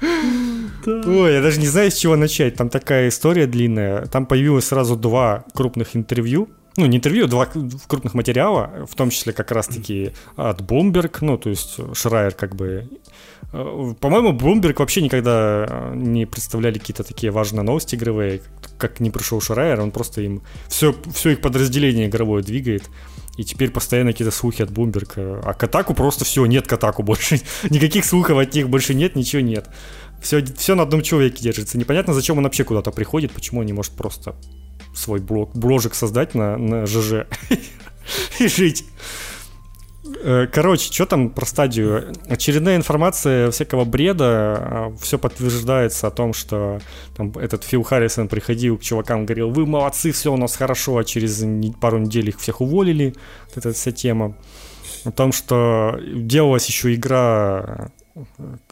Ой, 0.86 1.34
я 1.34 1.42
даже 1.42 1.60
не 1.60 1.66
знаю, 1.66 1.90
с 1.90 1.96
чего 1.96 2.16
начать. 2.16 2.56
Там 2.56 2.68
такая 2.68 3.08
история 3.08 3.46
длинная. 3.46 4.06
Там 4.06 4.26
появилось 4.26 4.66
сразу 4.66 4.96
два 4.96 5.44
крупных 5.54 5.96
интервью. 5.96 6.48
Ну, 6.76 6.86
не 6.86 6.98
интервью, 6.98 7.26
два 7.26 7.46
крупных 7.88 8.14
материала, 8.14 8.86
в 8.88 8.94
том 8.94 9.10
числе 9.10 9.32
как 9.32 9.50
раз-таки 9.50 10.12
от 10.36 10.60
Bloomberg, 10.60 11.18
ну, 11.22 11.36
то 11.36 11.50
есть 11.50 11.76
Шрайер 11.92 12.34
как 12.34 12.54
бы... 12.54 12.88
Э, 13.52 13.94
по-моему, 13.98 14.30
Bloomberg 14.30 14.76
вообще 14.78 15.02
никогда 15.02 15.66
э, 15.68 15.92
не 15.96 16.24
представляли 16.24 16.78
какие-то 16.78 17.02
такие 17.02 17.32
важные 17.32 17.64
новости 17.64 17.96
игровые, 17.96 18.42
как 18.78 19.00
не 19.00 19.10
пришел 19.10 19.40
Шрайер, 19.40 19.80
он 19.80 19.90
просто 19.90 20.20
им 20.20 20.42
все, 20.68 20.94
все 21.12 21.30
их 21.30 21.40
подразделение 21.40 22.06
игровое 22.06 22.44
двигает. 22.44 22.88
И 23.38 23.44
теперь 23.44 23.70
постоянно 23.70 24.12
какие-то 24.12 24.36
слухи 24.36 24.62
от 24.62 24.70
Bloomberg. 24.70 25.42
А 25.44 25.54
Катаку 25.54 25.94
просто 25.94 26.24
все, 26.24 26.46
нет 26.46 26.68
Катаку 26.68 27.02
больше. 27.02 27.40
Никаких 27.70 28.04
слухов 28.04 28.38
от 28.38 28.54
них 28.54 28.68
больше 28.68 28.94
нет, 28.94 29.16
ничего 29.16 29.42
нет. 29.42 29.68
Все, 30.20 30.44
все 30.44 30.74
на 30.74 30.82
одном 30.82 31.02
человеке 31.02 31.42
держится. 31.42 31.78
Непонятно, 31.78 32.12
зачем 32.12 32.38
он 32.38 32.44
вообще 32.44 32.64
куда-то 32.64 32.90
приходит, 32.90 33.32
почему 33.32 33.60
он 33.60 33.66
не 33.66 33.72
может 33.72 33.92
просто 33.92 34.36
свой 34.94 35.20
блог, 35.20 35.54
бложек 35.54 35.94
создать 35.94 36.34
на, 36.34 36.56
на 36.56 36.86
ЖЖ 36.86 37.26
и 38.40 38.48
жить. 38.48 38.84
Э, 40.22 40.46
короче, 40.50 40.92
что 40.92 41.06
там 41.06 41.30
про 41.30 41.46
стадию? 41.46 42.12
Очередная 42.28 42.76
информация 42.76 43.50
всякого 43.50 43.84
бреда. 43.84 44.24
А, 44.26 44.94
Все 45.00 45.18
подтверждается 45.18 46.06
о 46.06 46.10
том, 46.10 46.32
что 46.32 46.80
там, 47.16 47.32
этот 47.32 47.64
Фил 47.64 47.82
Харрисон 47.82 48.28
приходил 48.28 48.78
к 48.78 48.82
чувакам, 48.82 49.26
говорил, 49.26 49.50
вы 49.50 49.66
молодцы, 49.66 50.12
все 50.12 50.32
у 50.32 50.36
нас 50.36 50.56
хорошо, 50.56 50.98
а 50.98 51.04
через 51.04 51.44
пару 51.80 51.98
недель 51.98 52.30
их 52.30 52.38
всех 52.38 52.60
уволили. 52.60 53.14
Вот 53.48 53.58
эта 53.58 53.72
вся 53.72 53.92
тема. 53.92 54.36
О 55.04 55.12
том, 55.12 55.32
что 55.32 55.98
делалась 56.14 56.66
еще 56.66 56.94
игра 56.94 57.92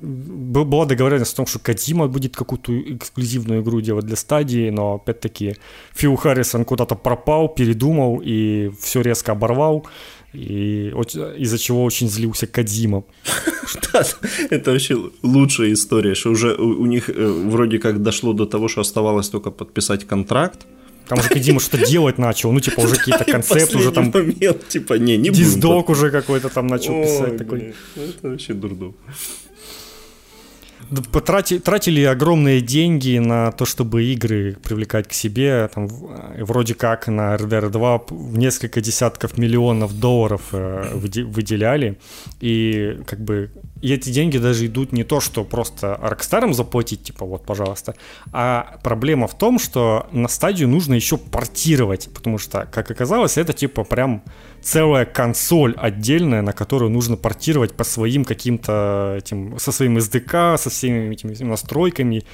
была 0.00 0.86
договоренность 0.86 1.32
о 1.34 1.36
том, 1.36 1.46
что 1.46 1.58
Кадима 1.58 2.08
будет 2.08 2.36
какую-то 2.36 2.72
эксклюзивную 2.72 3.62
игру 3.62 3.80
делать 3.80 4.06
для 4.06 4.16
стадии, 4.16 4.70
но 4.70 4.94
опять-таки 4.94 5.56
Фил 5.94 6.16
Харрисон 6.16 6.64
куда-то 6.64 6.94
пропал, 6.94 7.48
передумал 7.48 8.20
и 8.24 8.70
все 8.80 9.02
резко 9.02 9.32
оборвал 9.32 9.86
и 10.32 10.92
из-за 11.38 11.58
чего 11.58 11.84
очень 11.84 12.08
злился 12.08 12.46
Кадима. 12.46 13.04
Это 14.50 14.70
вообще 14.70 14.96
лучшая 15.22 15.72
история, 15.72 16.14
что 16.14 16.30
уже 16.30 16.54
у 16.54 16.86
них 16.86 17.08
э, 17.08 17.28
вроде 17.48 17.78
как 17.78 18.02
дошло 18.02 18.32
до 18.32 18.46
того, 18.46 18.68
что 18.68 18.80
оставалось 18.80 19.28
только 19.28 19.50
подписать 19.50 20.06
контракт, 20.06 20.66
там 21.08 21.18
уже 21.18 21.28
Кадима 21.28 21.60
что-то 21.60 21.86
делать 21.86 22.18
начал, 22.18 22.52
ну, 22.52 22.60
типа, 22.60 22.80
уже 22.80 22.96
какие-то 22.96 23.24
концепты, 23.24 23.78
уже 23.78 23.92
там... 23.92 24.10
момент, 24.12 24.68
типа, 24.68 24.94
не, 24.94 25.16
не 25.16 25.30
Диздок 25.30 25.88
уже 25.88 26.10
какой-то 26.10 26.48
там 26.48 26.66
начал 26.66 27.02
писать 27.02 27.36
такой. 27.36 27.74
Это 27.96 28.28
вообще 28.28 28.54
дурдом 28.54 28.94
потратили, 31.12 31.58
тратили 31.58 32.02
огромные 32.02 32.60
деньги 32.60 33.18
на 33.18 33.52
то, 33.52 33.64
чтобы 33.64 34.04
игры 34.04 34.56
привлекать 34.62 35.08
к 35.08 35.12
себе. 35.12 35.68
Там, 35.74 35.86
э, 35.86 36.44
вроде 36.44 36.74
как 36.74 37.08
на 37.08 37.34
RDR 37.34 37.70
2 37.70 38.06
несколько 38.10 38.80
десятков 38.80 39.38
миллионов 39.38 39.98
долларов 39.98 40.42
э, 40.52 40.90
выделяли. 40.94 41.98
И 42.40 42.98
как 43.06 43.20
бы 43.20 43.50
и 43.82 43.92
эти 43.92 44.10
деньги 44.10 44.38
даже 44.38 44.66
идут 44.66 44.92
не 44.92 45.04
то, 45.04 45.20
что 45.20 45.44
просто 45.44 45.98
Rockstar 46.02 46.52
заплатить, 46.52 47.02
типа 47.02 47.26
вот, 47.26 47.44
пожалуйста, 47.44 47.94
а 48.32 48.78
проблема 48.82 49.26
в 49.26 49.36
том, 49.36 49.58
что 49.58 50.06
на 50.12 50.28
стадию 50.28 50.68
нужно 50.68 50.94
еще 50.94 51.18
портировать, 51.18 52.08
потому 52.14 52.38
что, 52.38 52.66
как 52.72 52.90
оказалось, 52.90 53.36
это 53.36 53.52
типа 53.52 53.84
прям 53.84 54.22
целая 54.66 55.04
консоль 55.04 55.74
отдельная, 55.76 56.42
на 56.42 56.52
которую 56.52 56.90
нужно 56.90 57.16
портировать 57.16 57.72
по 57.74 57.84
своим 57.84 58.24
каким-то 58.24 59.14
этим, 59.16 59.58
со 59.60 59.70
своим 59.70 59.96
SDK, 59.96 60.58
со 60.58 60.70
всеми 60.70 61.14
этими 61.14 61.44
настройками. 61.44 62.24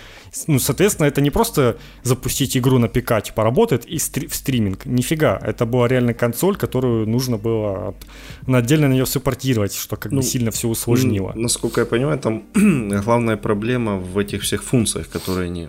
Ну, 0.46 0.58
соответственно, 0.58 1.08
это 1.08 1.20
не 1.20 1.30
просто 1.30 1.76
запустить 2.02 2.56
игру 2.56 2.78
на 2.78 2.88
ПК, 2.88 3.22
типа 3.22 3.44
работает 3.44 3.84
и 3.84 3.98
стри- 3.98 4.28
в 4.28 4.34
стриминг. 4.34 4.86
Нифига. 4.86 5.38
Это 5.42 5.66
была 5.66 5.88
реально 5.88 6.14
консоль, 6.14 6.56
которую 6.56 7.06
нужно 7.06 7.36
было 7.36 7.94
на 8.46 8.58
отдельно 8.58 8.88
на 8.88 8.94
нее 8.94 9.04
все 9.04 9.20
портировать, 9.20 9.74
что 9.74 9.96
как 9.96 10.10
ну, 10.10 10.22
бы 10.22 10.26
сильно 10.26 10.50
все 10.50 10.68
усложнило. 10.68 11.32
Насколько 11.34 11.80
я 11.80 11.86
понимаю, 11.86 12.18
там 12.18 12.44
главная 13.04 13.36
проблема 13.36 13.98
в 13.98 14.16
этих 14.16 14.40
всех 14.42 14.64
функциях, 14.64 15.10
которые 15.10 15.46
они 15.46 15.68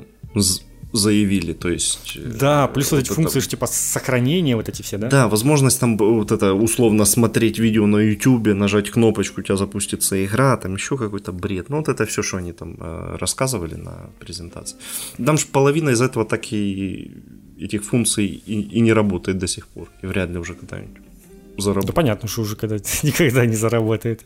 заявили, 0.94 1.54
то 1.54 1.70
есть... 1.70 2.18
Э, 2.18 2.38
да, 2.40 2.68
плюс 2.68 2.92
вот, 2.92 3.00
эти 3.02 3.10
функции, 3.10 3.40
это... 3.40 3.50
типа 3.50 3.68
сохранения 3.68 4.56
вот 4.56 4.70
эти 4.70 4.84
все, 4.84 4.98
да? 4.98 5.10
Да, 5.10 5.28
возможность 5.28 5.80
там 5.80 5.98
вот 5.98 6.32
это 6.32 6.54
условно 6.54 7.06
смотреть 7.06 7.60
видео 7.60 7.88
на 7.88 7.98
YouTube, 7.98 8.48
нажать 8.54 8.92
кнопочку, 8.92 9.42
у 9.42 9.44
тебя 9.44 9.58
запустится 9.58 10.24
игра, 10.24 10.56
там 10.58 10.76
еще 10.76 10.96
какой-то 10.96 11.32
бред. 11.32 11.70
Ну 11.70 11.78
вот 11.78 11.90
это 11.90 12.06
все, 12.06 12.22
что 12.22 12.38
они 12.38 12.54
там 12.54 12.78
э, 12.80 13.18
рассказывали 13.20 13.74
на 13.76 14.10
презентации. 14.20 14.78
Там 15.26 15.38
же 15.38 15.48
половина 15.52 15.90
из 15.90 16.02
этого 16.02 16.26
так 16.26 16.54
и 16.54 17.12
этих 17.60 17.84
функций 17.84 18.28
и, 18.28 18.62
и 18.62 18.80
не 18.82 18.94
работает 18.94 19.40
до 19.40 19.48
сих 19.48 19.68
пор, 19.68 19.90
и 20.04 20.06
вряд 20.06 20.30
ли 20.30 20.38
уже 20.38 20.54
когда-нибудь 20.54 21.02
заработает. 21.58 21.88
Да 21.88 21.94
понятно, 21.94 22.28
что 22.30 22.42
уже 22.42 22.56
когда 22.56 22.76
никогда 23.04 23.46
не 23.46 23.56
заработает. 23.56 24.26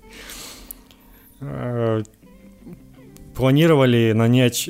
Э, 3.38 3.48
планировали 3.48 4.14
нанять 4.14 4.70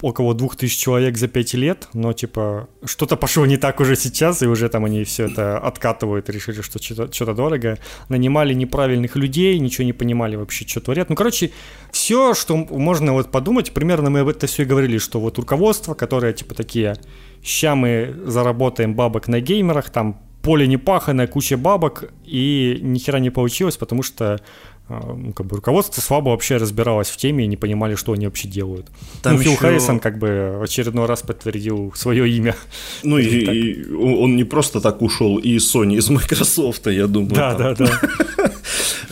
около 0.00 0.34
двух 0.34 0.56
тысяч 0.56 0.78
человек 0.78 1.16
за 1.16 1.28
пять 1.28 1.54
лет, 1.54 1.88
но 1.94 2.12
типа 2.12 2.68
что-то 2.84 3.16
пошло 3.16 3.46
не 3.46 3.56
так 3.56 3.80
уже 3.80 3.96
сейчас, 3.96 4.42
и 4.42 4.46
уже 4.46 4.68
там 4.68 4.84
они 4.84 5.04
все 5.04 5.26
это 5.26 5.58
откатывают, 5.58 6.28
решили, 6.30 6.60
что 6.60 6.82
что-то, 6.82 7.34
дорого. 7.34 7.78
Нанимали 8.08 8.54
неправильных 8.54 9.16
людей, 9.16 9.58
ничего 9.58 9.84
не 9.84 9.92
понимали 9.92 10.36
вообще, 10.36 10.66
что 10.66 10.80
творят. 10.80 11.08
Ну, 11.08 11.16
короче, 11.16 11.50
все, 11.92 12.34
что 12.34 12.56
можно 12.56 13.12
вот 13.12 13.30
подумать, 13.30 13.72
примерно 13.72 14.10
мы 14.10 14.20
об 14.20 14.28
этом 14.28 14.48
все 14.48 14.62
и 14.62 14.66
говорили, 14.66 14.98
что 14.98 15.20
вот 15.20 15.38
руководство, 15.38 15.94
которое 15.94 16.32
типа 16.32 16.54
такие, 16.54 16.96
ща 17.42 17.74
мы 17.74 18.14
заработаем 18.26 18.94
бабок 18.94 19.28
на 19.28 19.40
геймерах, 19.40 19.90
там 19.90 20.20
поле 20.44 20.66
не 20.66 20.76
паханое, 20.76 21.26
куча 21.26 21.56
бабок, 21.56 22.12
и 22.24 22.78
ни 22.82 22.98
хера 22.98 23.18
не 23.18 23.30
получилось, 23.30 23.76
потому 23.78 24.02
что 24.02 24.40
как 24.88 25.46
бы 25.46 25.56
руководство 25.56 26.02
слабо 26.02 26.30
вообще 26.30 26.58
разбиралось 26.58 27.08
в 27.08 27.16
теме 27.16 27.44
и 27.44 27.46
не 27.46 27.56
понимали, 27.56 27.94
что 27.94 28.12
они 28.12 28.26
вообще 28.26 28.48
делают. 28.48 28.86
Там 29.22 29.36
ну, 29.36 29.42
Фил 29.42 29.52
еще... 29.52 29.60
Харрисон 29.60 29.98
как 29.98 30.18
бы 30.18 30.60
очередной 30.62 31.06
раз 31.06 31.22
подтвердил 31.22 31.92
свое 31.96 32.28
имя. 32.28 32.54
Ну 33.02 33.18
и, 33.18 33.24
и 33.24 33.92
он 33.92 34.36
не 34.36 34.44
просто 34.44 34.80
так 34.80 35.02
ушел 35.02 35.38
и 35.38 35.56
Sony, 35.56 35.96
из 35.96 36.08
Microsoft, 36.08 36.86
я 36.86 37.06
думаю. 37.06 37.34
Да, 37.34 37.54
там. 37.54 37.74
да, 37.74 37.86
да. 37.86 38.08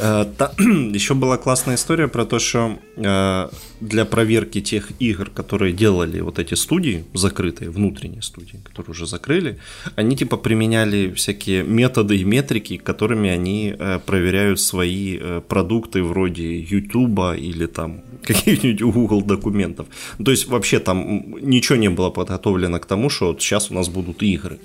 Еще 0.95 1.15
была 1.15 1.37
классная 1.37 1.77
история 1.77 2.09
про 2.09 2.25
то, 2.25 2.38
что 2.38 2.79
э, 2.97 3.49
для 3.81 4.05
проверки 4.05 4.61
тех 4.61 4.91
игр, 4.99 5.31
которые 5.31 5.73
делали 5.73 6.21
вот 6.21 6.38
эти 6.38 6.55
студии, 6.55 7.05
закрытые, 7.15 7.71
внутренние 7.71 8.23
студии, 8.23 8.61
которые 8.65 8.91
уже 8.91 9.07
закрыли, 9.07 9.59
они 9.95 10.17
типа 10.17 10.37
применяли 10.37 11.12
всякие 11.12 11.62
методы 11.62 12.17
и 12.17 12.25
метрики, 12.25 12.79
которыми 12.79 13.31
они 13.31 13.75
э, 13.79 14.01
проверяют 14.05 14.61
свои 14.61 15.19
продукты 15.49 16.03
вроде 16.03 16.61
YouTube 16.61 17.38
или 17.38 17.67
там 17.67 18.03
каких-нибудь 18.25 18.83
Google 18.83 19.23
документов. 19.23 19.87
То 20.25 20.31
есть 20.33 20.49
вообще 20.49 20.81
там 20.81 21.37
ничего 21.41 21.79
не 21.79 21.91
было 21.91 22.11
подготовлено 22.11 22.81
к 22.81 22.87
тому, 22.87 23.09
что 23.11 23.29
вот 23.29 23.41
сейчас 23.41 23.71
у 23.71 23.75
нас 23.75 23.88
будут 23.88 24.23
игры. 24.23 24.59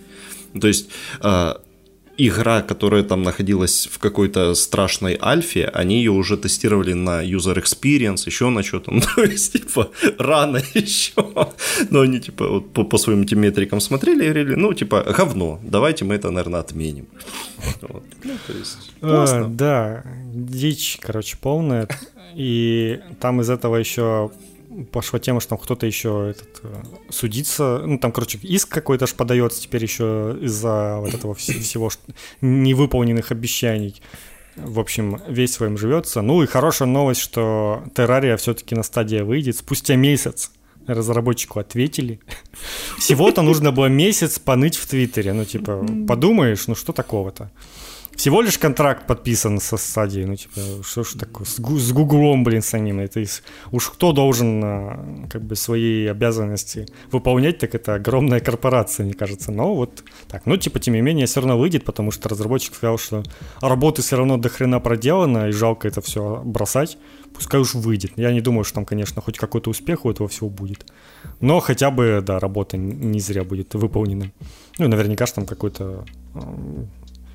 То 0.60 0.67
есть 0.67 0.89
э, 1.21 1.54
игра, 2.17 2.62
которая 2.62 3.03
там 3.03 3.23
находилась 3.23 3.88
в 3.91 3.99
какой-то 3.99 4.56
страшной 4.56 5.17
альфе, 5.21 5.65
они 5.65 5.97
ее 5.97 6.12
уже 6.12 6.38
тестировали 6.38 6.93
на 6.93 7.23
user 7.23 7.58
experience, 7.58 8.23
еще 8.25 8.49
на 8.49 8.63
что-то. 8.63 8.91
Ну, 8.91 9.01
то 9.15 9.23
есть, 9.23 9.53
типа, 9.53 9.89
рано 10.17 10.62
еще. 10.73 11.13
Но 11.89 12.01
они, 12.01 12.19
типа, 12.19 12.47
вот 12.47 12.73
по, 12.73 12.84
по 12.84 12.97
своим 12.97 13.21
этим 13.21 13.39
метрикам 13.39 13.80
смотрели 13.80 14.23
и 14.23 14.30
говорили, 14.30 14.56
ну, 14.56 14.73
типа, 14.73 15.03
говно, 15.17 15.60
давайте 15.63 16.06
мы 16.06 16.15
это, 16.15 16.32
наверное, 16.32 16.60
отменим. 16.60 17.06
Вот. 17.82 18.03
Ну, 18.23 18.34
то 18.47 18.53
есть, 18.53 18.91
а, 19.01 19.45
да, 19.47 20.03
дичь, 20.34 20.97
короче, 21.01 21.38
полная. 21.41 21.88
И 22.36 22.99
там 23.19 23.41
из 23.41 23.49
этого 23.49 23.77
еще 23.77 24.32
пошла 24.86 25.20
тема, 25.20 25.40
что 25.40 25.52
там 25.52 25.58
кто-то 25.60 25.86
еще 25.86 26.32
этот, 26.32 26.60
э, 26.63 26.84
судится, 27.10 27.82
ну 27.86 27.98
там, 27.98 28.12
короче, 28.12 28.40
иск 28.42 28.70
какой-то 28.70 29.08
ж 29.08 29.13
подается 29.13 29.62
теперь 29.62 29.84
еще 29.84 30.38
из-за 30.42 30.98
вот 31.00 31.13
этого 31.13 31.34
всего 31.36 31.90
невыполненных 32.42 33.32
обещаний. 33.32 34.02
В 34.56 34.80
общем, 34.80 35.22
весь 35.28 35.54
своим 35.54 35.78
живется. 35.78 36.22
Ну 36.22 36.42
и 36.42 36.48
хорошая 36.48 36.88
новость, 36.88 37.22
что 37.22 37.84
Террария 37.96 38.38
все-таки 38.38 38.74
на 38.74 38.84
стадии 38.84 39.22
выйдет 39.22 39.56
спустя 39.58 39.96
месяц. 39.96 40.52
Разработчику 40.88 41.60
ответили. 41.60 42.20
Всего-то 42.98 43.42
нужно 43.42 43.72
было 43.72 43.88
месяц 43.88 44.40
поныть 44.40 44.78
в 44.78 44.88
Твиттере. 44.88 45.34
Ну, 45.34 45.46
типа, 45.46 45.86
подумаешь, 46.08 46.66
ну 46.68 46.76
что 46.76 46.94
такого-то? 46.94 47.52
Всего 48.17 48.41
лишь 48.41 48.58
контракт 48.58 49.06
подписан 49.06 49.60
со 49.60 49.77
стадией, 49.77 50.25
ну, 50.25 50.36
типа, 50.36 50.60
что 50.84 51.03
ж 51.03 51.13
такое, 51.19 51.45
с, 51.45 51.58
с 51.58 51.91
Гуглом, 51.91 52.43
блин, 52.43 52.63
самим, 52.63 52.99
это 52.99 53.19
из, 53.19 53.43
уж 53.71 53.89
кто 53.89 54.12
должен, 54.12 54.62
а, 54.63 55.27
как 55.30 55.43
бы, 55.43 55.56
свои 55.56 56.08
обязанности 56.08 56.88
выполнять, 57.12 57.60
так 57.60 57.75
это 57.75 57.93
огромная 57.93 58.39
корпорация, 58.39 59.06
мне 59.06 59.13
кажется, 59.13 59.51
но 59.51 59.75
вот 59.75 60.03
так, 60.27 60.47
ну, 60.47 60.58
типа, 60.58 60.80
тем 60.80 60.95
не 60.95 61.01
менее, 61.01 61.27
все 61.27 61.41
равно 61.41 61.60
выйдет, 61.60 61.86
потому 61.86 62.10
что 62.10 62.27
разработчик 62.27 62.73
сказал, 62.73 62.97
что 62.97 63.21
работы 63.62 64.01
все 64.01 64.17
равно 64.17 64.38
до 64.38 64.49
хрена 64.49 64.80
проделано, 64.80 65.49
и 65.49 65.51
жалко 65.51 65.88
это 65.88 66.01
все 66.01 66.41
бросать, 66.43 66.97
пускай 67.36 67.62
уж 67.62 67.75
выйдет, 67.75 68.13
я 68.15 68.32
не 68.32 68.41
думаю, 68.41 68.63
что 68.63 68.75
там, 68.75 68.86
конечно, 68.86 69.21
хоть 69.21 69.38
какой-то 69.38 69.69
успех 69.69 70.06
у 70.06 70.12
этого 70.12 70.27
всего 70.27 70.49
будет, 70.49 70.88
но 71.39 71.60
хотя 71.60 71.91
бы, 71.91 72.23
да, 72.25 72.39
работа 72.39 72.77
не 72.77 73.19
зря 73.19 73.43
будет 73.43 73.75
выполнена, 73.75 74.32
ну, 74.80 74.88
наверняка 74.88 75.27
же 75.27 75.34
там 75.34 75.45
какой-то 75.45 76.03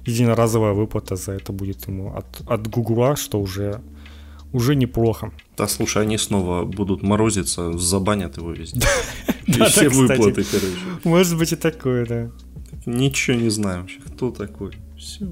единоразовая 0.05 0.73
выплата 0.73 1.17
за 1.17 1.33
это 1.33 1.53
будет 1.53 1.89
ему 1.89 2.15
от, 2.15 2.43
от 2.47 2.69
Гугла, 2.69 3.17
что 3.17 3.41
уже, 3.41 3.81
уже 4.53 4.75
неплохо. 4.75 5.33
Да, 5.57 5.69
слушай, 5.69 6.03
они 6.03 6.19
снова 6.19 6.65
будут 6.65 7.03
морозиться, 7.03 7.79
забанят 7.79 8.37
его 8.37 8.53
везде. 8.53 8.87
Все 9.69 9.89
выплаты, 9.89 10.45
короче. 10.45 10.77
Может 11.05 11.39
быть 11.39 11.53
и 11.53 11.57
такое, 11.57 12.07
да. 12.07 12.31
Ничего 12.87 13.37
не 13.37 13.51
знаю 13.51 13.83
вообще, 13.83 14.01
кто 14.01 14.31
такой. 14.31 14.73
Все. 14.97 15.27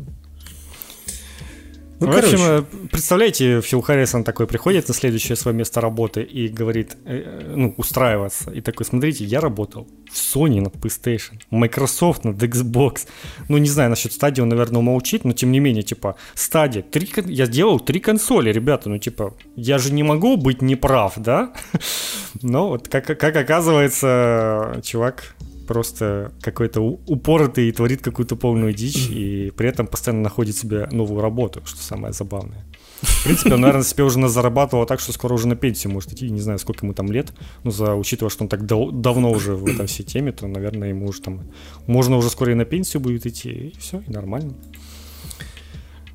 Ну, 2.01 2.07
в 2.07 2.17
общем, 2.17 2.39
короче. 2.39 2.67
представляете, 2.91 3.61
Фил 3.61 3.83
Харрисон 3.83 4.25
такой 4.25 4.47
приходит 4.47 4.89
на 4.89 4.95
следующее 4.95 5.37
свое 5.37 5.55
место 5.57 5.83
работы 5.83 6.23
и 6.23 6.49
говорит, 6.49 6.97
э, 7.05 7.53
ну, 7.55 7.75
устраиваться. 7.77 8.51
И 8.51 8.63
такой, 8.63 8.87
смотрите, 8.87 9.25
я 9.25 9.41
работал 9.41 9.87
в 10.11 10.15
Sony 10.15 10.63
над 10.63 10.75
PlayStation, 10.77 11.39
Microsoft 11.51 12.25
над 12.25 12.43
Xbox. 12.43 13.07
Ну, 13.49 13.59
не 13.59 13.69
знаю, 13.69 13.91
насчет 13.91 14.15
стадии 14.15 14.41
он, 14.41 14.49
наверное, 14.49 14.79
умолчит, 14.79 15.25
но 15.25 15.33
тем 15.33 15.53
не 15.53 15.61
менее, 15.61 15.83
типа, 15.83 16.17
стадия, 16.35 16.83
три, 16.83 17.07
я 17.27 17.47
делал 17.47 17.79
три 17.79 18.01
консоли, 18.01 18.51
ребята, 18.51 18.89
ну, 18.89 18.99
типа, 18.99 19.35
я 19.55 19.77
же 19.77 19.93
не 19.93 20.03
могу 20.03 20.39
быть 20.39 20.63
неправ, 20.63 21.15
да? 21.17 21.53
Но 22.43 22.69
вот 22.69 22.89
как, 22.89 23.05
как 23.07 23.37
оказывается, 23.37 24.81
чувак 24.83 25.35
просто 25.71 26.33
какой-то 26.43 26.81
упоротый 26.81 27.69
и 27.69 27.73
творит 27.73 28.03
какую-то 28.03 28.35
полную 28.35 28.75
дичь, 28.75 29.09
и 29.09 29.53
при 29.57 29.69
этом 29.69 29.87
постоянно 29.87 30.23
находит 30.23 30.57
себе 30.57 30.89
новую 30.91 31.21
работу, 31.21 31.63
что 31.65 31.81
самое 31.81 32.13
забавное. 32.13 32.65
В 33.03 33.25
принципе, 33.25 33.55
он, 33.55 33.61
наверное, 33.61 33.85
себе 33.85 34.03
уже 34.03 34.29
зарабатывал 34.29 34.85
так, 34.85 34.99
что 34.99 35.13
скоро 35.13 35.35
уже 35.35 35.47
на 35.47 35.55
пенсию 35.55 35.93
может 35.93 36.13
идти. 36.13 36.29
Не 36.29 36.41
знаю, 36.41 36.59
сколько 36.59 36.85
ему 36.85 36.93
там 36.93 37.13
лет. 37.13 37.33
Но 37.63 37.71
за, 37.71 37.95
учитывая, 37.95 38.31
что 38.31 38.43
он 38.43 38.49
так 38.49 38.67
дав- 38.67 38.91
давно 38.91 39.31
уже 39.31 39.55
в 39.55 39.65
этой 39.65 39.87
всей 39.87 40.03
теме, 40.03 40.33
то, 40.33 40.49
наверное, 40.49 40.89
ему 40.89 41.07
уже 41.07 41.21
там... 41.23 41.41
Можно 41.87 42.17
уже 42.17 42.31
скоро 42.31 42.51
и 42.51 42.57
на 42.57 42.65
пенсию 42.65 43.01
будет 43.01 43.27
идти. 43.27 43.51
И 43.51 43.79
все, 43.79 44.03
и 44.09 44.11
нормально. 44.11 44.55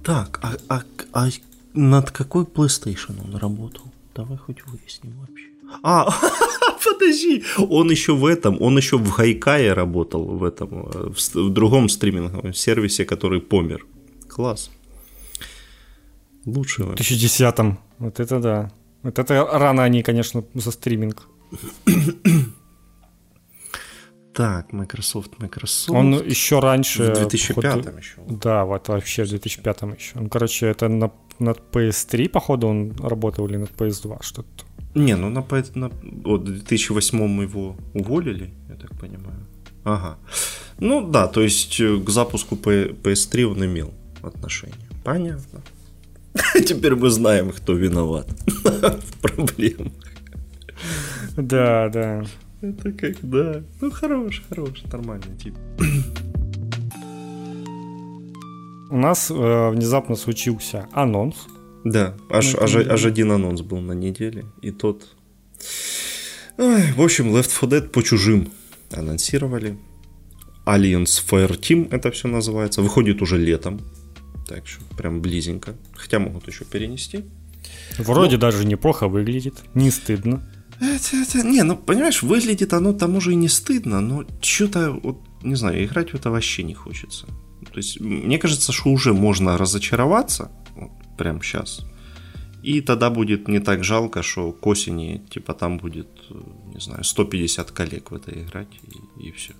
Так, 0.04 0.39
а, 0.44 0.58
а, 0.68 0.84
а 1.13 1.30
над 1.74 2.12
какой 2.12 2.44
PlayStation 2.44 3.15
он 3.24 3.38
работал? 3.38 3.86
Давай 4.13 4.38
хоть 4.38 4.65
выясним 4.65 5.13
вообще. 5.20 5.45
А, 5.84 6.13
подожди, 6.84 7.43
он 7.58 7.91
еще 7.91 8.13
в 8.13 8.25
этом, 8.25 8.62
он 8.62 8.78
еще 8.78 8.97
в 8.97 9.10
Хайкае 9.10 9.73
работал 9.73 10.25
в 10.25 10.43
этом, 10.43 10.69
в, 10.91 11.36
в 11.36 11.49
другом 11.49 11.89
стриминговом 11.89 12.54
сервисе, 12.54 13.06
который 13.06 13.39
помер. 13.39 13.86
Класс. 14.28 14.69
Лучшего. 16.45 16.91
В 16.91 16.99
2010-м. 16.99 17.80
Вот 17.99 18.19
это 18.19 18.39
да. 18.39 18.71
Вот 19.04 19.19
это 19.19 19.47
рано 19.51 19.84
они, 19.84 20.04
конечно, 20.04 20.43
за 20.54 20.71
стриминг. 20.71 21.28
Так, 24.34 24.73
Microsoft, 24.73 25.39
Microsoft. 25.39 25.97
Он 25.97 26.13
еще 26.30 26.60
раньше... 26.60 27.13
В 27.13 27.19
2005 27.19 27.86
еще. 27.97 28.17
Да, 28.28 28.65
вот 28.65 28.89
вообще 28.89 29.23
в 29.23 29.30
2005 29.30 29.82
еще. 29.97 30.19
Ну, 30.19 30.28
короче, 30.28 30.65
это 30.65 30.89
на, 30.89 31.12
над 31.39 31.62
PS3, 31.71 32.28
походу, 32.28 32.67
он 32.67 32.93
работал 32.99 33.47
или 33.47 33.56
над 33.56 33.71
PS2, 33.71 34.17
что-то. 34.21 34.65
Не, 34.96 35.16
ну 35.16 35.30
на, 35.30 35.46
на 35.76 35.92
вот, 36.24 36.46
2008 36.46 37.42
его 37.42 37.76
уволили, 37.94 38.50
я 38.70 38.76
так 38.76 38.98
понимаю. 39.00 39.46
Ага. 39.84 40.18
Ну 40.80 41.12
да, 41.12 41.28
то 41.28 41.42
есть 41.42 41.80
э, 41.80 41.98
к 42.00 42.10
запуску 42.10 42.56
PS3 42.56 43.44
он 43.44 43.66
имел 43.66 43.94
отношение. 44.24 44.78
Понятно. 45.04 45.62
Теперь 46.54 46.96
мы 46.96 47.10
знаем, 47.10 47.52
кто 47.52 47.74
виноват 47.74 48.28
в 48.48 49.22
проблемах. 49.22 49.94
Да, 51.38 51.90
да. 51.90 52.26
Это 52.62 52.92
как, 52.92 53.16
да. 53.22 53.62
Ну, 53.82 53.92
хорош, 53.92 54.44
хорош, 54.50 54.84
нормальный 54.92 55.36
тип. 55.38 55.56
У 58.90 58.98
нас 58.98 59.30
э, 59.30 59.70
внезапно 59.70 60.16
случился 60.16 60.88
анонс. 60.94 61.36
Да, 61.86 62.15
аж, 62.32 62.54
ну, 62.54 62.63
аж, 62.63 62.76
аж 62.76 63.06
один 63.06 63.32
анонс 63.32 63.62
был 63.62 63.80
на 63.80 63.93
неделе, 63.93 64.45
и 64.62 64.71
тот... 64.71 65.08
Ой, 66.58 66.91
в 66.93 67.02
общем, 67.02 67.34
Left 67.36 67.52
4 67.54 67.71
Dead 67.71 67.89
по 67.89 68.02
чужим 68.02 68.52
анонсировали. 68.91 69.78
Alliance 70.65 71.24
Fire 71.30 71.60
Team 71.60 71.88
это 71.91 72.10
все 72.12 72.28
называется. 72.28 72.82
Выходит 72.82 73.21
уже 73.21 73.38
летом. 73.38 73.82
Так 74.48 74.67
что 74.67 74.82
прям 74.98 75.21
близенько. 75.21 75.76
Хотя 75.93 76.17
могут 76.17 76.48
еще 76.48 76.65
перенести. 76.65 77.26
Вроде 78.00 78.38
Но... 78.38 78.41
даже 78.41 78.65
неплохо 78.65 79.08
выглядит. 79.08 79.56
Не 79.76 79.91
стыдно. 79.91 80.41
Это, 80.80 81.17
это, 81.17 81.48
не, 81.48 81.62
ну 81.63 81.78
понимаешь, 81.78 82.24
выглядит 82.24 82.74
оно 82.74 82.93
тому 82.93 83.21
же 83.21 83.32
и 83.32 83.36
не 83.36 83.48
стыдно, 83.48 84.02
но 84.02 84.26
что-то, 84.41 84.91
вот, 84.91 85.21
не 85.41 85.56
знаю, 85.56 85.86
играть 85.86 86.12
в 86.12 86.15
это 86.15 86.32
вообще 86.32 86.63
не 86.63 86.74
хочется. 86.74 87.28
То 87.71 87.78
есть, 87.78 88.02
мне 88.02 88.38
кажется, 88.38 88.74
что 88.74 88.89
уже 88.89 89.13
можно 89.13 89.58
разочароваться, 89.58 90.52
прямо 91.17 91.41
сейчас. 91.41 91.86
И 92.63 92.82
тогда 92.82 93.10
будет 93.10 93.47
не 93.47 93.60
так 93.60 93.84
жалко, 93.84 94.23
что 94.23 94.51
к 94.51 94.67
осени, 94.67 95.21
типа, 95.30 95.54
там 95.54 95.78
будет, 95.78 96.08
не 96.73 96.80
знаю, 96.80 97.04
150 97.04 97.71
коллег 97.71 98.12
в 98.12 98.15
это 98.15 98.32
играть, 98.32 98.80
и, 99.19 99.28
и 99.28 99.32
все. 99.32 99.54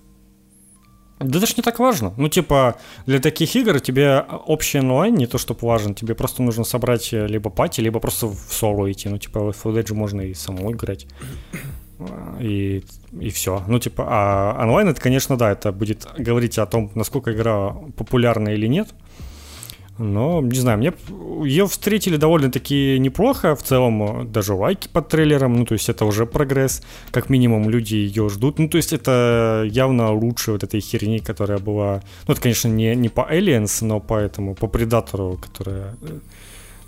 Да 1.18 1.38
это 1.38 1.46
ж 1.46 1.56
не 1.56 1.62
так 1.62 1.78
важно. 1.78 2.12
Ну, 2.18 2.28
типа, 2.28 2.74
для 3.06 3.20
таких 3.20 3.56
игр 3.56 3.80
тебе 3.80 4.24
общий 4.46 4.80
онлайн 4.80 5.14
не 5.14 5.26
то, 5.26 5.38
чтобы 5.38 5.60
важен, 5.62 5.94
тебе 5.94 6.14
просто 6.14 6.42
нужно 6.42 6.64
собрать 6.64 7.14
э, 7.14 7.26
либо 7.26 7.50
пати, 7.50 7.80
либо 7.80 8.00
просто 8.00 8.26
в 8.26 8.52
соло 8.52 8.90
идти. 8.90 9.08
Ну, 9.08 9.18
типа, 9.18 9.52
в 9.52 9.64
Full 9.64 9.94
можно 9.94 10.20
и 10.20 10.34
самой 10.34 10.72
играть. 10.72 11.06
И, 12.40 12.84
и 13.20 13.30
все. 13.30 13.62
Ну, 13.66 13.78
типа, 13.78 14.04
а 14.06 14.62
онлайн 14.62 14.88
это, 14.88 15.00
конечно, 15.00 15.38
да, 15.38 15.52
это 15.52 15.72
будет 15.72 16.06
говорить 16.18 16.58
о 16.58 16.66
том, 16.66 16.90
насколько 16.94 17.32
игра 17.32 17.70
популярна 17.96 18.50
или 18.50 18.66
нет. 18.66 18.88
Но, 19.98 20.42
не 20.42 20.58
знаю, 20.58 20.78
мне 20.78 20.92
ее 21.44 21.66
встретили 21.66 22.16
довольно-таки 22.16 22.98
неплохо. 22.98 23.54
В 23.56 23.62
целом, 23.62 24.30
даже 24.30 24.54
лайки 24.54 24.88
под 24.92 25.08
трейлером. 25.08 25.56
Ну, 25.56 25.64
то 25.64 25.74
есть, 25.74 25.88
это 25.88 26.04
уже 26.04 26.26
прогресс. 26.26 26.82
Как 27.10 27.30
минимум, 27.30 27.70
люди 27.70 27.94
ее 27.94 28.28
ждут. 28.28 28.58
Ну, 28.58 28.68
то 28.68 28.76
есть, 28.76 28.92
это 28.92 29.64
явно 29.70 30.12
лучше 30.12 30.52
вот 30.52 30.64
этой 30.64 30.80
херни, 30.80 31.18
которая 31.18 31.58
была... 31.58 32.02
Ну, 32.26 32.32
это, 32.32 32.42
конечно, 32.42 32.68
не, 32.68 32.94
не 32.94 33.08
по 33.08 33.26
Aliens, 33.30 33.84
но 33.84 34.00
по 34.00 34.18
этому, 34.18 34.54
по 34.54 34.66
Предатору, 34.66 35.38
которая 35.40 35.96
э, 36.02 36.18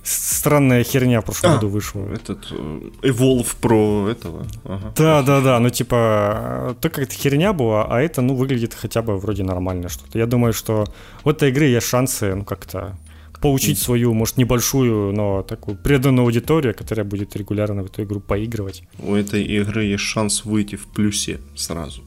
странная 0.08 0.84
херня 0.84 1.20
в 1.20 1.24
прошлом 1.24 1.52
а, 1.52 1.54
году 1.54 1.68
вышла. 1.68 2.06
Этот 2.12 2.48
э, 2.50 2.90
Evolve 3.02 3.56
про 3.60 4.08
этого. 4.08 4.46
Ага. 4.64 4.92
Да, 4.96 5.22
да, 5.22 5.40
да. 5.40 5.60
Ну, 5.60 5.70
типа, 5.70 6.76
то 6.80 6.90
как-то 6.90 7.14
херня 7.14 7.52
была, 7.52 7.86
а 7.88 8.00
это, 8.00 8.22
ну, 8.22 8.34
выглядит 8.34 8.74
хотя 8.74 9.02
бы 9.02 9.18
вроде 9.18 9.44
нормально 9.44 9.88
что-то. 9.88 10.18
Я 10.18 10.26
думаю, 10.26 10.52
что 10.52 10.86
в 11.24 11.28
этой 11.28 11.50
игре 11.50 11.72
есть 11.72 11.86
шансы, 11.86 12.34
ну, 12.34 12.44
как-то 12.44 12.96
получить 13.40 13.78
свою, 13.78 14.14
может, 14.14 14.36
небольшую, 14.36 15.12
но 15.12 15.42
такую 15.42 15.76
преданную 15.76 16.24
аудиторию, 16.24 16.74
которая 16.74 17.04
будет 17.04 17.36
регулярно 17.36 17.82
в 17.82 17.86
эту 17.86 18.02
игру 18.02 18.20
поигрывать. 18.20 18.82
У 18.98 19.14
этой 19.14 19.44
игры 19.44 19.84
есть 19.84 20.02
шанс 20.02 20.44
выйти 20.44 20.76
в 20.76 20.86
плюсе 20.86 21.40
сразу. 21.56 22.02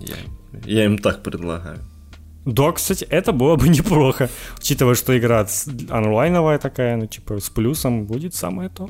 Я, 0.00 0.16
я 0.64 0.84
им 0.84 0.98
так 0.98 1.22
предлагаю. 1.22 1.78
Да, 2.44 2.72
кстати, 2.72 3.04
это 3.04 3.32
было 3.32 3.56
бы 3.56 3.68
неплохо. 3.76 4.28
Учитывая, 4.58 4.94
что 4.94 5.16
игра 5.16 5.46
онлайновая 5.90 6.58
такая, 6.58 6.96
ну, 6.96 7.06
типа, 7.06 7.40
с 7.40 7.50
плюсом 7.50 8.04
будет 8.04 8.34
самое 8.34 8.68
то. 8.68 8.88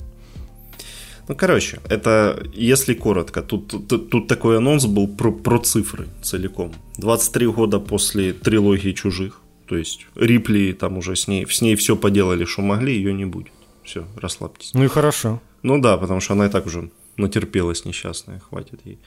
Ну, 1.29 1.37
короче, 1.37 1.79
это, 1.88 2.43
если 2.53 2.95
коротко, 2.95 3.43
тут, 3.43 3.88
тут, 3.88 4.11
тут 4.11 4.29
такой 4.29 4.57
анонс 4.57 4.87
был 4.87 5.07
про, 5.07 5.33
про 5.33 5.59
цифры 5.59 6.09
целиком. 6.23 6.73
23 6.99 7.47
года 7.47 7.79
после 7.79 8.33
трилогии 8.33 8.93
«Чужих», 8.93 9.41
то 9.67 9.77
есть 9.77 10.07
Рипли 10.17 10.73
там 10.73 10.99
уже 10.99 11.15
с 11.15 11.29
ней, 11.29 11.47
с 11.47 11.62
ней 11.62 11.77
все 11.77 11.97
поделали, 11.97 12.45
что 12.45 12.62
могли, 12.62 12.95
ее 12.95 13.15
не 13.15 13.25
будет. 13.25 13.53
Все, 13.85 14.05
расслабьтесь. 14.17 14.75
Ну 14.75 14.85
и 14.85 14.88
хорошо. 14.88 15.41
Ну 15.62 15.81
да, 15.81 15.97
потому 15.97 16.21
что 16.21 16.35
она 16.35 16.47
и 16.47 16.49
так 16.49 16.67
уже 16.67 16.91
натерпелась 17.17 17.85
несчастная, 17.85 18.41
хватит 18.41 18.81
ей. 18.85 18.99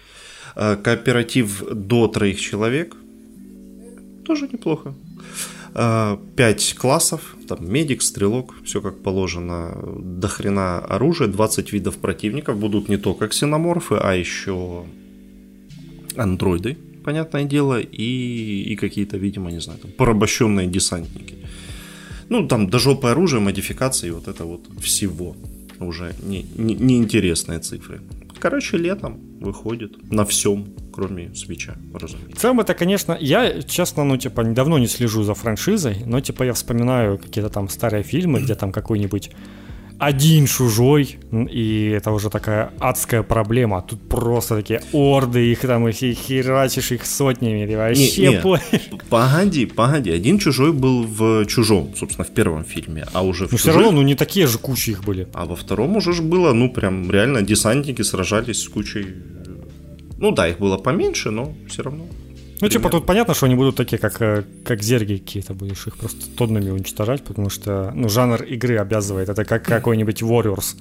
А, 0.55 0.75
кооператив 0.75 1.63
до 1.69 2.07
троих 2.07 2.39
человек, 2.39 2.95
тоже 4.25 4.49
неплохо. 4.51 4.93
А, 5.73 6.19
пять 6.35 6.73
классов, 6.73 7.35
там 7.47 7.71
медик, 7.71 8.01
стрелок, 8.01 8.55
все 8.63 8.81
как 8.81 9.03
положено, 9.03 9.77
до 9.99 10.27
хрена 10.27 10.79
оружия, 10.79 11.27
20 11.27 11.73
видов 11.73 11.97
противников, 11.97 12.57
будут 12.57 12.89
не 12.89 12.97
только 12.97 13.27
ксеноморфы, 13.27 13.95
а 13.95 14.13
еще 14.13 14.85
андроиды, 16.15 16.77
понятное 17.03 17.43
дело, 17.43 17.79
и, 17.79 18.73
и 18.73 18.75
какие-то, 18.75 19.17
видимо, 19.17 19.51
не 19.51 19.59
знаю, 19.59 19.79
там, 19.79 19.91
порабощенные 19.91 20.67
десантники. 20.67 21.35
Ну, 22.29 22.47
там 22.47 22.69
дожопое 22.69 23.11
оружие, 23.11 23.41
модификации, 23.41 24.11
вот 24.11 24.27
это 24.27 24.45
вот 24.45 24.61
всего 24.81 25.35
уже 25.79 26.15
неинтересные 26.23 27.57
не, 27.57 27.63
не 27.63 27.63
цифры. 27.63 27.99
Короче, 28.39 28.77
летом 28.77 29.19
выходит 29.39 30.11
на 30.11 30.25
всем, 30.25 30.67
кроме 30.93 31.33
свеча, 31.33 31.75
разумеется. 31.93 32.35
В 32.35 32.39
целом 32.39 32.59
это, 32.59 32.73
конечно, 32.73 33.17
я, 33.19 33.61
честно, 33.61 34.03
ну, 34.03 34.17
типа, 34.17 34.43
давно 34.43 34.77
не 34.77 34.87
слежу 34.87 35.23
за 35.23 35.33
франшизой, 35.33 36.03
но, 36.05 36.19
типа, 36.19 36.43
я 36.43 36.53
вспоминаю 36.53 37.17
какие-то 37.17 37.49
там 37.49 37.69
старые 37.69 38.03
фильмы, 38.03 38.41
где 38.41 38.55
там 38.55 38.71
какой-нибудь 38.71 39.31
один 39.99 40.45
чужой, 40.47 41.17
и 41.31 41.93
это 41.95 42.11
уже 42.11 42.29
такая 42.29 42.71
адская 42.79 43.23
проблема. 43.23 43.81
Тут 43.81 44.09
просто 44.09 44.55
такие 44.55 44.81
орды, 44.93 45.51
их 45.51 45.61
там 45.61 45.87
их 45.87 45.95
херачишь 45.95 46.91
их 46.91 47.05
сотнями, 47.05 47.65
ты 47.65 47.77
вообще 47.77 48.27
не, 48.27 48.37
не. 48.37 48.41
Погоди, 49.09 49.65
погоди, 49.65 50.11
один 50.11 50.39
чужой 50.39 50.73
был 50.73 51.03
в 51.03 51.45
чужом, 51.45 51.93
собственно, 51.95 52.25
в 52.25 52.31
первом 52.31 52.63
фильме, 52.63 53.05
а 53.13 53.21
уже 53.21 53.47
в 53.47 53.51
Но 53.51 53.57
чужих... 53.57 53.61
все 53.61 53.71
равно, 53.73 53.91
ну 53.91 54.01
не 54.01 54.15
такие 54.15 54.47
же 54.47 54.57
кучи 54.57 54.91
их 54.91 55.03
были. 55.03 55.27
А 55.33 55.45
во 55.45 55.55
втором 55.55 55.95
уже 55.95 56.13
ж 56.13 56.21
было, 56.21 56.53
ну 56.53 56.69
прям 56.69 57.09
реально 57.11 57.41
десантники 57.41 58.01
сражались 58.03 58.63
с 58.63 58.69
кучей... 58.69 59.05
Ну 60.17 60.31
да, 60.31 60.47
их 60.47 60.59
было 60.59 60.77
поменьше, 60.77 61.31
но 61.31 61.53
все 61.67 61.83
равно. 61.83 62.05
Ну, 62.61 62.69
типа, 62.69 62.89
тут 62.89 63.05
понятно, 63.05 63.33
что 63.33 63.45
они 63.45 63.55
будут 63.55 63.75
такие, 63.75 63.97
как, 63.97 64.21
э, 64.21 64.43
как 64.63 64.81
зерги 64.81 65.17
какие-то, 65.17 65.53
будешь 65.53 65.87
их 65.87 65.97
просто 65.97 66.21
тоннами 66.37 66.71
уничтожать, 66.71 67.23
потому 67.23 67.49
что, 67.49 67.91
ну, 67.95 68.09
жанр 68.09 68.43
игры 68.43 68.77
обязывает. 68.77 69.29
Это 69.29 69.45
как 69.45 69.63
какой-нибудь 69.63 70.21
Warriors. 70.21 70.75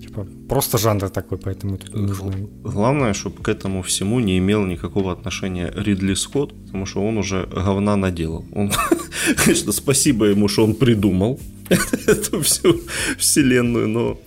Типа, 0.00 0.26
просто 0.48 0.78
жанр 0.78 1.08
такой, 1.10 1.38
поэтому 1.38 1.76
тут 1.76 1.94
не 1.94 2.02
нужно. 2.02 2.32
Главное, 2.62 3.14
чтобы 3.14 3.42
к 3.42 3.48
этому 3.48 3.82
всему 3.82 4.20
не 4.20 4.38
имел 4.38 4.64
никакого 4.64 5.12
отношения 5.12 5.72
Ридли 5.76 6.14
Скотт, 6.14 6.52
потому 6.66 6.86
что 6.86 7.04
он 7.04 7.18
уже 7.18 7.46
говна 7.46 7.96
наделал. 7.96 8.44
Он, 8.54 8.70
конечно, 9.44 9.72
спасибо 9.72 10.26
ему, 10.26 10.48
что 10.48 10.64
он 10.64 10.74
придумал 10.74 11.40
эту 12.06 12.40
всю 12.42 12.80
вселенную, 13.18 13.88
но 13.88 14.18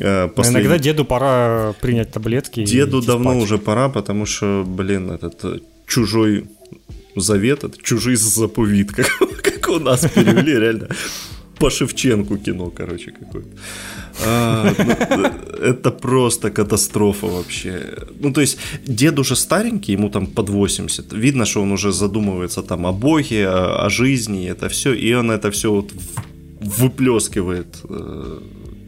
э, 0.00 0.28
Послед... 0.28 0.54
Иногда 0.56 0.78
деду 0.78 1.04
пора 1.04 1.72
принять 1.80 2.10
таблетки. 2.10 2.64
Деду 2.64 3.00
давно 3.00 3.30
спать. 3.30 3.42
уже 3.44 3.58
пора, 3.58 3.88
потому 3.88 4.26
что, 4.26 4.64
блин, 4.66 5.10
этот 5.12 5.44
э, 5.44 5.60
чужой 5.92 6.44
завет, 7.16 7.64
это 7.64 7.76
чужий 7.82 8.16
заповедь, 8.16 8.88
как, 8.88 9.06
как 9.42 9.68
у 9.68 9.78
нас 9.78 10.00
перевели, 10.00 10.58
реально 10.58 10.88
по 11.58 11.70
Шевченку 11.70 12.38
кино, 12.38 12.72
короче, 12.76 13.12
какое-то. 13.12 13.48
А, 14.26 14.74
ну, 14.78 15.26
это 15.64 15.90
просто 15.92 16.50
катастрофа 16.50 17.26
вообще. 17.26 17.94
Ну, 18.20 18.32
то 18.32 18.40
есть, 18.40 18.58
дед 18.86 19.18
уже 19.18 19.36
старенький, 19.36 19.92
ему 19.92 20.08
там 20.08 20.26
под 20.26 20.48
80. 20.48 21.12
Видно, 21.12 21.44
что 21.44 21.62
он 21.62 21.72
уже 21.72 21.92
задумывается 21.92 22.62
там 22.62 22.84
о 22.86 22.92
Боге, 22.92 23.48
о, 23.48 23.86
о 23.86 23.90
жизни, 23.90 24.50
это 24.50 24.68
все. 24.68 24.92
И 24.92 25.14
он 25.14 25.30
это 25.30 25.50
все 25.50 25.70
вот 25.70 25.92
выплескивает 26.60 27.76
э, 27.88 28.40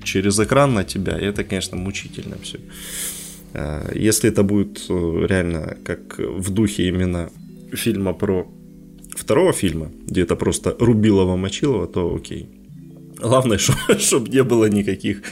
через 0.02 0.40
экран 0.40 0.74
на 0.74 0.84
тебя. 0.84 1.18
И 1.18 1.24
это, 1.24 1.44
конечно, 1.44 1.76
мучительно 1.76 2.36
все. 2.42 2.58
Э, 3.54 3.90
если 3.94 4.30
это 4.30 4.42
будет 4.42 4.84
э, 4.88 5.26
реально 5.28 5.76
как 5.84 6.18
в 6.18 6.50
духе 6.50 6.88
именно 6.88 7.30
фильма 7.72 8.12
про 8.12 8.46
второго 9.16 9.52
фильма, 9.52 9.90
где 10.06 10.22
это 10.22 10.36
просто 10.36 10.76
Рубилова-Мочилова, 10.78 11.86
то 11.86 12.14
окей. 12.14 12.48
Главное, 13.20 13.58
чтобы 13.98 14.28
не 14.28 14.42
было 14.42 14.68
никаких 14.68 15.22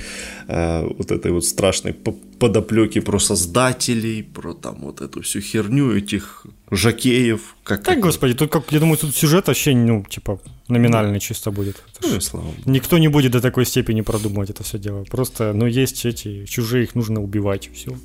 э, 0.48 0.86
вот 0.98 1.10
этой 1.10 1.32
вот 1.32 1.44
страшной 1.44 1.94
подоплеки 2.38 3.00
про 3.00 3.18
создателей, 3.18 4.22
про 4.22 4.54
там 4.54 4.76
вот 4.80 5.00
эту 5.00 5.20
всю 5.22 5.40
херню 5.40 5.96
этих 5.96 6.46
жакеев. 6.70 7.56
Как 7.64 7.82
так, 7.82 8.00
господи, 8.00 8.34
тут 8.34 8.50
как, 8.50 8.72
я 8.72 8.80
думаю, 8.80 8.98
тут 8.98 9.16
сюжет 9.16 9.48
вообще, 9.48 9.74
ну, 9.74 10.04
типа, 10.08 10.40
номинальный 10.68 11.20
чисто 11.20 11.50
будет. 11.50 11.82
Ну, 12.02 12.20
слава 12.20 12.46
Никто 12.66 12.98
не 12.98 13.08
будет 13.08 13.32
до 13.32 13.40
такой 13.40 13.66
степени 13.66 14.00
продумывать 14.00 14.50
это 14.50 14.62
все 14.62 14.78
дело. 14.78 15.04
Просто, 15.04 15.52
ну, 15.52 15.66
есть 15.66 16.06
эти 16.06 16.46
чужие, 16.46 16.84
их 16.84 16.94
нужно 16.94 17.20
убивать, 17.20 17.68
все. 17.74 17.96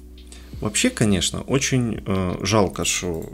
Вообще, 0.62 0.90
конечно, 0.90 1.42
очень 1.42 2.04
э, 2.06 2.38
жалко, 2.42 2.86
что 2.86 3.26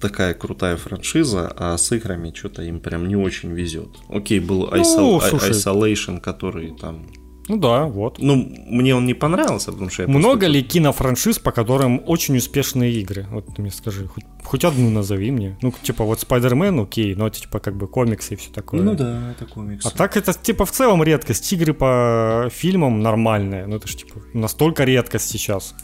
такая 0.00 0.34
крутая 0.34 0.76
франшиза, 0.76 1.52
а 1.56 1.76
с 1.76 1.92
играми 1.92 2.32
что-то 2.34 2.62
им 2.62 2.80
прям 2.80 3.08
не 3.08 3.16
очень 3.16 3.52
везет. 3.52 3.88
Окей, 4.08 4.40
был 4.40 4.68
ну, 4.70 5.18
Isolation, 5.18 6.20
который 6.20 6.76
там 6.76 7.06
ну 7.48 7.56
да, 7.56 7.86
вот. 7.86 8.18
Ну, 8.18 8.36
мне 8.66 8.94
он 8.94 9.06
не 9.06 9.14
понравился, 9.14 9.72
потому 9.72 9.90
что 9.90 10.02
я 10.02 10.08
Много 10.08 10.40
просто... 10.40 10.46
ли 10.48 10.62
кинофраншиз, 10.62 11.38
по 11.38 11.50
которым 11.50 12.02
очень 12.06 12.36
успешные 12.36 12.92
игры? 12.92 13.26
Вот 13.30 13.46
ты 13.56 13.62
мне 13.62 13.70
скажи, 13.70 14.06
хоть, 14.06 14.24
хоть 14.44 14.64
одну 14.64 14.90
назови 14.90 15.30
мне. 15.30 15.56
Ну, 15.62 15.72
типа, 15.82 16.04
вот 16.04 16.22
Spider-Man, 16.22 16.82
окей, 16.82 17.14
но 17.14 17.26
это 17.26 17.40
типа 17.40 17.58
как 17.58 17.74
бы 17.74 17.88
комиксы 17.88 18.34
и 18.34 18.36
все 18.36 18.50
такое. 18.52 18.82
Ну 18.82 18.94
да, 18.94 19.30
это 19.30 19.46
комиксы. 19.46 19.88
А 19.88 19.90
так 19.90 20.18
это 20.18 20.34
типа 20.34 20.66
в 20.66 20.72
целом 20.72 21.02
редкость. 21.02 21.50
Игры 21.52 21.72
по 21.72 22.50
фильмам 22.52 23.00
нормальные. 23.00 23.66
Ну, 23.66 23.76
это 23.76 23.88
же 23.88 23.96
типа 23.96 24.20
настолько 24.34 24.84
редкость 24.84 25.30
сейчас. 25.30 25.74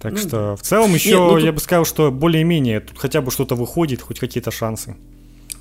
Так 0.00 0.12
ну, 0.12 0.18
что 0.18 0.56
в 0.56 0.62
целом 0.62 0.94
еще 0.94 1.10
нет, 1.10 1.18
ну, 1.18 1.30
тут... 1.30 1.42
я 1.42 1.52
бы 1.52 1.60
сказал, 1.60 1.84
что 1.84 2.10
более-менее 2.10 2.80
тут 2.80 2.98
хотя 2.98 3.20
бы 3.20 3.30
что-то 3.30 3.54
выходит, 3.54 4.00
хоть 4.00 4.18
какие-то 4.18 4.50
шансы. 4.50 4.96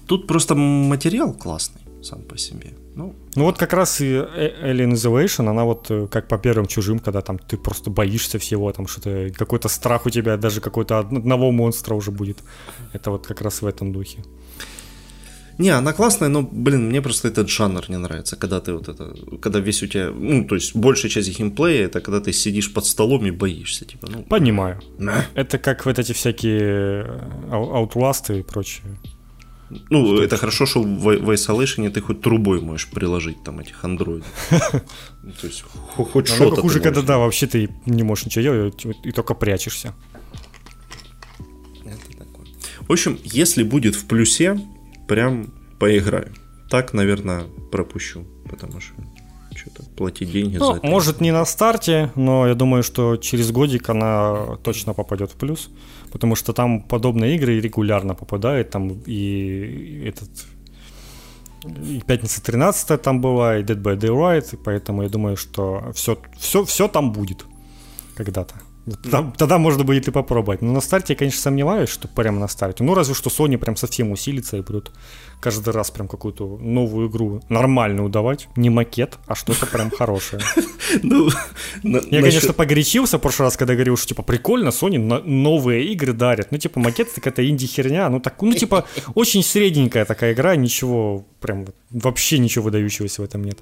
Тут 0.07 0.27
просто 0.27 0.55
материал 0.55 1.33
классный 1.33 1.81
сам 2.01 2.21
по 2.21 2.37
себе. 2.37 2.69
Ну, 2.95 3.15
ну 3.35 3.43
вот 3.43 3.57
как 3.57 3.73
раз 3.73 4.01
и 4.01 4.05
Alien 4.05 4.93
Isolation, 4.93 5.49
она 5.49 5.65
вот 5.65 5.87
э, 5.91 6.07
как 6.07 6.27
по 6.27 6.37
первым 6.37 6.67
чужим, 6.67 6.99
когда 6.99 7.21
там 7.21 7.37
ты 7.37 7.57
просто 7.57 7.89
боишься 7.89 8.39
всего, 8.39 8.71
там 8.71 8.87
что-то, 8.87 9.29
какой-то 9.37 9.67
страх 9.67 10.05
у 10.05 10.09
тебя, 10.09 10.37
даже 10.37 10.61
какой-то 10.61 10.99
одного 10.99 11.51
монстра 11.51 11.95
уже 11.95 12.11
будет. 12.11 12.37
Это 12.93 13.11
вот 13.11 13.27
как 13.27 13.41
раз 13.41 13.61
в 13.61 13.67
этом 13.67 13.91
духе. 13.91 14.23
Не, 15.59 15.71
она 15.71 15.91
классная, 15.91 16.29
но, 16.29 16.41
блин, 16.41 16.87
мне 16.87 17.01
просто 17.01 17.27
этот 17.27 17.49
жанр 17.49 17.83
не 17.89 17.97
нравится, 17.97 18.37
когда 18.37 18.61
ты 18.61 18.73
вот 18.73 18.87
это, 18.87 19.13
когда 19.41 19.59
весь 19.59 19.83
у 19.83 19.87
тебя, 19.87 20.09
ну, 20.09 20.45
то 20.45 20.55
есть 20.55 20.73
большая 20.73 21.11
часть 21.11 21.37
геймплея, 21.37 21.85
это 21.85 21.99
когда 21.99 22.21
ты 22.21 22.31
сидишь 22.31 22.73
под 22.73 22.85
столом 22.85 23.25
и 23.25 23.31
боишься, 23.31 23.85
типа, 23.85 24.07
ну. 24.09 24.23
Понимаю. 24.23 24.79
Да. 24.97 25.25
Это 25.35 25.57
как 25.57 25.85
вот 25.85 25.99
эти 25.99 26.13
всякие 26.13 27.05
аутласты 27.51 28.39
и 28.39 28.43
прочее. 28.43 28.85
Ну, 29.89 30.15
что 30.15 30.23
это 30.23 30.37
хорошо, 30.37 30.65
что 30.65 30.81
в, 30.81 31.17
в 31.17 31.29
Isolation 31.29 31.89
ты 31.89 31.99
хоть 31.99 32.21
трубой 32.21 32.61
можешь 32.61 32.87
приложить 32.87 33.43
там 33.43 33.59
этих 33.59 33.83
андроидов. 33.83 34.27
Ну, 35.23 35.33
то 35.33 35.47
есть 35.47 35.63
хоть 36.13 36.27
что-то. 36.27 36.61
хуже, 36.61 36.79
когда 36.79 37.01
да, 37.01 37.17
вообще 37.17 37.47
ты 37.47 37.69
не 37.85 38.03
можешь 38.03 38.25
ничего 38.25 38.43
делать 38.43 38.85
и 39.03 39.11
только 39.11 39.35
прячешься. 39.35 39.93
В 42.87 42.91
общем, 42.91 43.19
если 43.23 43.63
будет 43.63 43.95
в 43.95 44.05
плюсе, 44.05 44.57
прям 45.09 45.47
поиграю. 45.79 46.31
Так, 46.69 46.93
наверное, 46.93 47.43
пропущу, 47.71 48.25
потому 48.49 48.79
что 48.79 48.93
что-то 49.55 49.83
платить 49.97 50.31
деньги 50.31 50.57
ну, 50.57 50.65
за 50.65 50.73
это. 50.77 50.87
Может, 50.87 51.21
не 51.21 51.31
на 51.31 51.45
старте, 51.45 52.11
но 52.15 52.47
я 52.47 52.55
думаю, 52.55 52.83
что 52.83 53.17
через 53.17 53.51
годик 53.51 53.89
она 53.89 54.57
точно 54.63 54.93
попадет 54.93 55.31
в 55.31 55.35
плюс, 55.35 55.69
потому 56.11 56.35
что 56.35 56.53
там 56.53 56.81
подобные 56.81 57.35
игры 57.35 57.59
регулярно 57.59 58.13
попадают, 58.15 58.69
там 58.69 59.01
и 59.07 60.03
этот 60.05 60.29
и 61.65 62.01
пятница 62.07 62.41
13 62.41 63.01
там 63.01 63.19
была, 63.19 63.57
и 63.57 63.63
Dead 63.63 63.81
by 63.81 63.97
Daylight, 63.97 64.53
и 64.53 64.57
поэтому 64.57 65.03
я 65.03 65.09
думаю, 65.09 65.35
что 65.35 65.91
все, 65.93 66.17
все, 66.37 66.63
все 66.63 66.87
там 66.87 67.11
будет 67.11 67.45
когда-то. 68.15 68.55
Тогда, 68.95 69.31
тогда 69.37 69.57
можно 69.57 69.83
будет 69.83 70.07
и 70.07 70.11
попробовать. 70.11 70.61
Но 70.61 70.71
на 70.71 70.81
старте 70.81 71.13
я, 71.13 71.17
конечно, 71.17 71.41
сомневаюсь, 71.41 71.89
что 71.89 72.07
прямо 72.07 72.39
на 72.39 72.47
старте. 72.47 72.83
Ну, 72.83 72.93
разве 72.93 73.13
что 73.13 73.29
Sony 73.29 73.57
прям 73.57 73.75
совсем 73.75 74.11
усилится 74.11 74.57
и 74.57 74.61
будут 74.61 74.91
каждый 75.39 75.73
раз 75.73 75.91
прям 75.91 76.07
какую-то 76.07 76.57
новую 76.57 77.09
игру 77.09 77.41
нормальную 77.49 78.09
давать. 78.09 78.47
Не 78.55 78.69
макет, 78.69 79.17
а 79.27 79.35
что-то 79.35 79.65
прям 79.65 79.91
хорошее. 79.91 80.41
Ну, 81.03 81.29
я, 82.09 82.21
конечно, 82.21 82.51
погорячился 82.51 83.19
в 83.19 83.21
прошлый 83.21 83.45
раз, 83.45 83.55
когда 83.55 83.75
говорил, 83.75 83.95
что, 83.95 84.07
типа, 84.07 84.23
прикольно, 84.23 84.69
Sony 84.69 84.97
новые 84.97 85.85
игры 85.85 86.13
дарят. 86.13 86.51
Ну, 86.51 86.57
типа, 86.57 86.79
макет, 86.79 87.13
так 87.13 87.27
это 87.27 87.47
инди-херня. 87.47 88.09
Ну, 88.09 88.19
так, 88.19 88.41
ну, 88.41 88.53
типа, 88.53 88.85
очень 89.13 89.43
средненькая 89.43 90.05
такая 90.05 90.33
игра, 90.33 90.55
ничего, 90.55 91.25
прям, 91.39 91.67
вообще 91.91 92.39
ничего 92.39 92.65
выдающегося 92.65 93.21
в 93.21 93.25
этом 93.25 93.43
нет. 93.43 93.59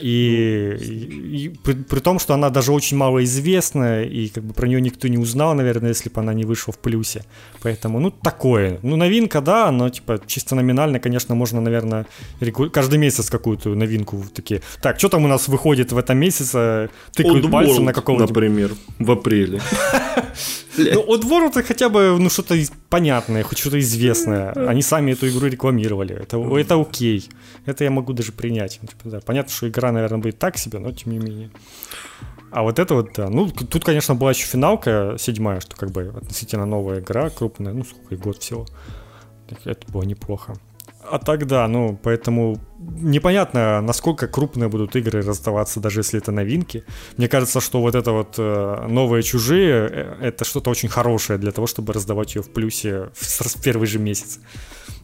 И, 0.00 0.76
и, 0.80 1.44
и 1.44 1.48
при, 1.48 1.74
при 1.74 2.00
том, 2.00 2.18
что 2.18 2.34
она 2.34 2.50
даже 2.50 2.72
очень 2.72 2.96
мало 2.96 3.22
известна, 3.22 4.02
и 4.02 4.28
как 4.28 4.44
бы 4.44 4.52
про 4.52 4.66
нее 4.66 4.80
никто 4.80 5.06
не 5.06 5.16
узнал, 5.16 5.54
наверное, 5.54 5.90
если 5.90 6.08
бы 6.08 6.20
она 6.20 6.34
не 6.34 6.44
вышла 6.44 6.72
в 6.72 6.78
плюсе. 6.78 7.24
Поэтому, 7.62 8.00
ну, 8.00 8.10
такое. 8.10 8.80
Ну, 8.82 8.96
новинка, 8.96 9.40
да, 9.40 9.70
но, 9.70 9.88
типа, 9.88 10.20
чисто 10.26 10.56
номинально, 10.56 10.98
конечно, 10.98 11.34
можно, 11.36 11.60
наверное, 11.60 12.06
регу... 12.40 12.68
каждый 12.68 12.98
месяц 12.98 13.30
какую-то 13.30 13.74
новинку 13.74 14.24
такие. 14.34 14.60
Так, 14.82 14.98
что 14.98 15.08
там 15.08 15.24
у 15.24 15.28
нас 15.28 15.46
выходит 15.46 15.92
в 15.92 15.98
этом 15.98 16.18
месяце? 16.18 16.90
Тыкают 17.12 17.44
Old 17.44 17.50
пальцем 17.50 17.82
World, 17.82 17.84
на 17.84 17.92
какого-нибудь... 17.92 18.28
например, 18.28 18.72
в 18.98 19.10
апреле. 19.10 19.60
Ну, 20.78 21.00
от 21.06 21.24
World 21.24 21.62
хотя 21.62 21.88
бы, 21.88 22.16
ну, 22.18 22.28
что-то 22.28 22.54
понятное, 22.88 23.42
хоть 23.42 23.58
что-то 23.58 23.78
известное. 23.80 24.52
Они 24.52 24.82
сами 24.82 25.12
эту 25.12 25.28
игру 25.28 25.46
рекламировали. 25.46 26.14
Это, 26.14 26.38
это 26.58 26.80
окей. 26.80 27.28
Это 27.64 27.84
я 27.84 27.90
могу 27.90 28.12
даже 28.12 28.32
принять. 28.32 28.78
Ну, 28.82 28.88
типа, 28.88 29.08
да, 29.08 29.20
понятно, 29.20 29.52
что 29.52 29.68
игра, 29.68 29.92
наверное, 29.92 30.18
будет 30.18 30.38
так 30.38 30.56
себе, 30.58 30.78
но 30.78 30.92
тем 30.92 31.12
не 31.12 31.18
менее. 31.18 31.50
А 32.50 32.62
вот 32.62 32.78
это 32.78 32.94
вот, 32.94 33.12
да. 33.14 33.28
Ну, 33.28 33.48
тут, 33.50 33.84
конечно, 33.84 34.14
была 34.14 34.30
еще 34.30 34.46
финалка 34.46 35.16
седьмая, 35.18 35.60
что 35.60 35.76
как 35.76 35.90
бы 35.90 36.14
относительно 36.16 36.66
новая 36.66 37.00
игра, 37.00 37.28
крупная, 37.30 37.72
ну, 37.72 37.84
сколько, 37.84 38.14
и 38.14 38.18
год 38.18 38.38
всего. 38.38 38.66
Это 39.64 39.90
было 39.92 40.02
неплохо. 40.02 40.54
А 41.10 41.18
тогда, 41.18 41.68
ну, 41.68 41.98
поэтому 42.02 42.58
непонятно, 42.78 43.80
насколько 43.80 44.28
крупные 44.28 44.68
будут 44.68 44.96
игры 44.96 45.22
раздаваться, 45.22 45.80
даже 45.80 46.00
если 46.00 46.18
это 46.18 46.32
новинки. 46.32 46.84
Мне 47.16 47.28
кажется, 47.28 47.60
что 47.60 47.80
вот 47.80 47.94
это 47.94 48.12
вот 48.12 48.34
э, 48.38 48.86
новые 48.88 49.22
чужие, 49.22 49.88
э, 49.90 50.16
это 50.20 50.44
что-то 50.44 50.70
очень 50.70 50.88
хорошее 50.88 51.38
для 51.38 51.52
того, 51.52 51.66
чтобы 51.66 51.92
раздавать 51.92 52.34
ее 52.34 52.42
в 52.42 52.50
плюсе 52.50 53.10
в, 53.14 53.62
первый 53.62 53.86
же 53.86 53.98
месяц. 53.98 54.40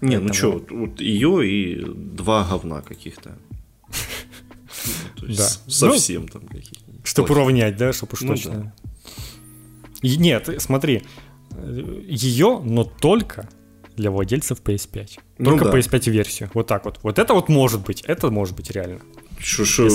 Не, 0.01 0.19
ну 0.19 0.29
Поэтому... 0.29 0.29
ну 0.29 0.35
что, 0.35 0.75
вот, 0.75 1.01
ее 1.01 1.49
и 1.49 1.85
два 1.85 2.45
говна 2.45 2.83
каких-то. 2.83 3.31
Да. 5.23 5.49
Совсем 5.69 6.27
там 6.27 6.43
какие-то. 6.49 6.91
Чтобы 7.05 7.35
уравнять, 7.35 7.77
да, 7.77 7.93
чтобы 7.93 8.15
уж 8.15 8.23
ну 8.23 8.29
точно. 8.29 8.75
Нет, 10.03 10.49
смотри, 10.59 11.05
ее, 12.09 12.61
но 12.65 12.83
только 12.83 13.49
для 13.97 14.11
владельцев 14.11 14.59
PS5. 14.63 15.19
Ну 15.39 15.45
Только 15.45 15.65
да. 15.67 15.79
PS5 15.79 16.11
версию. 16.11 16.51
Вот 16.55 16.67
так 16.67 16.85
вот. 16.85 16.99
Вот 17.03 17.19
это 17.19 17.35
вот 17.35 17.49
может 17.49 17.85
быть. 17.85 18.03
Это 18.03 18.31
может 18.31 18.57
быть 18.57 18.71
реально. 18.71 19.01
Что, 19.39 19.65
что 19.65 19.89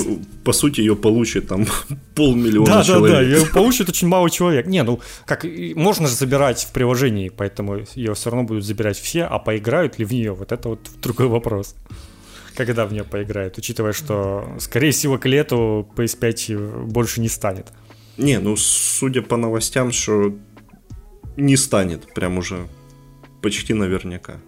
по 0.44 0.52
сути, 0.52 0.80
ее 0.80 0.94
получит 0.94 1.48
там 1.48 1.66
полмиллиона 2.14 2.66
да, 2.66 2.84
человек. 2.84 3.10
Да, 3.10 3.22
да, 3.22 3.22
ее 3.22 3.46
получит 3.54 3.88
очень 3.88 4.08
мало 4.08 4.28
человек. 4.30 4.66
Не, 4.66 4.82
ну, 4.82 5.00
как, 5.24 5.44
можно 5.74 6.06
же 6.06 6.14
забирать 6.14 6.64
в 6.64 6.72
приложении, 6.72 7.30
поэтому 7.30 7.80
ее 7.94 8.14
все 8.14 8.30
равно 8.30 8.46
будут 8.46 8.64
забирать 8.64 8.98
все, 8.98 9.24
а 9.24 9.38
поиграют 9.38 9.98
ли 9.98 10.04
в 10.04 10.12
нее, 10.12 10.32
вот 10.32 10.52
это 10.52 10.68
вот 10.68 10.80
другой 11.02 11.28
вопрос. 11.28 11.74
Когда 12.54 12.86
в 12.86 12.92
нее 12.92 13.04
поиграют, 13.04 13.56
учитывая, 13.56 13.92
что, 13.92 14.56
скорее 14.58 14.90
всего, 14.90 15.16
к 15.16 15.26
лету 15.26 15.88
PS5 15.96 16.86
больше 16.86 17.20
не 17.20 17.28
станет. 17.28 17.68
Не, 18.16 18.40
ну, 18.40 18.56
судя 18.56 19.22
по 19.22 19.36
новостям, 19.36 19.92
что 19.92 20.34
не 21.36 21.56
станет, 21.56 22.12
прям 22.12 22.38
уже 22.38 22.66
почти 23.42 23.74
наверняка. 23.74 24.40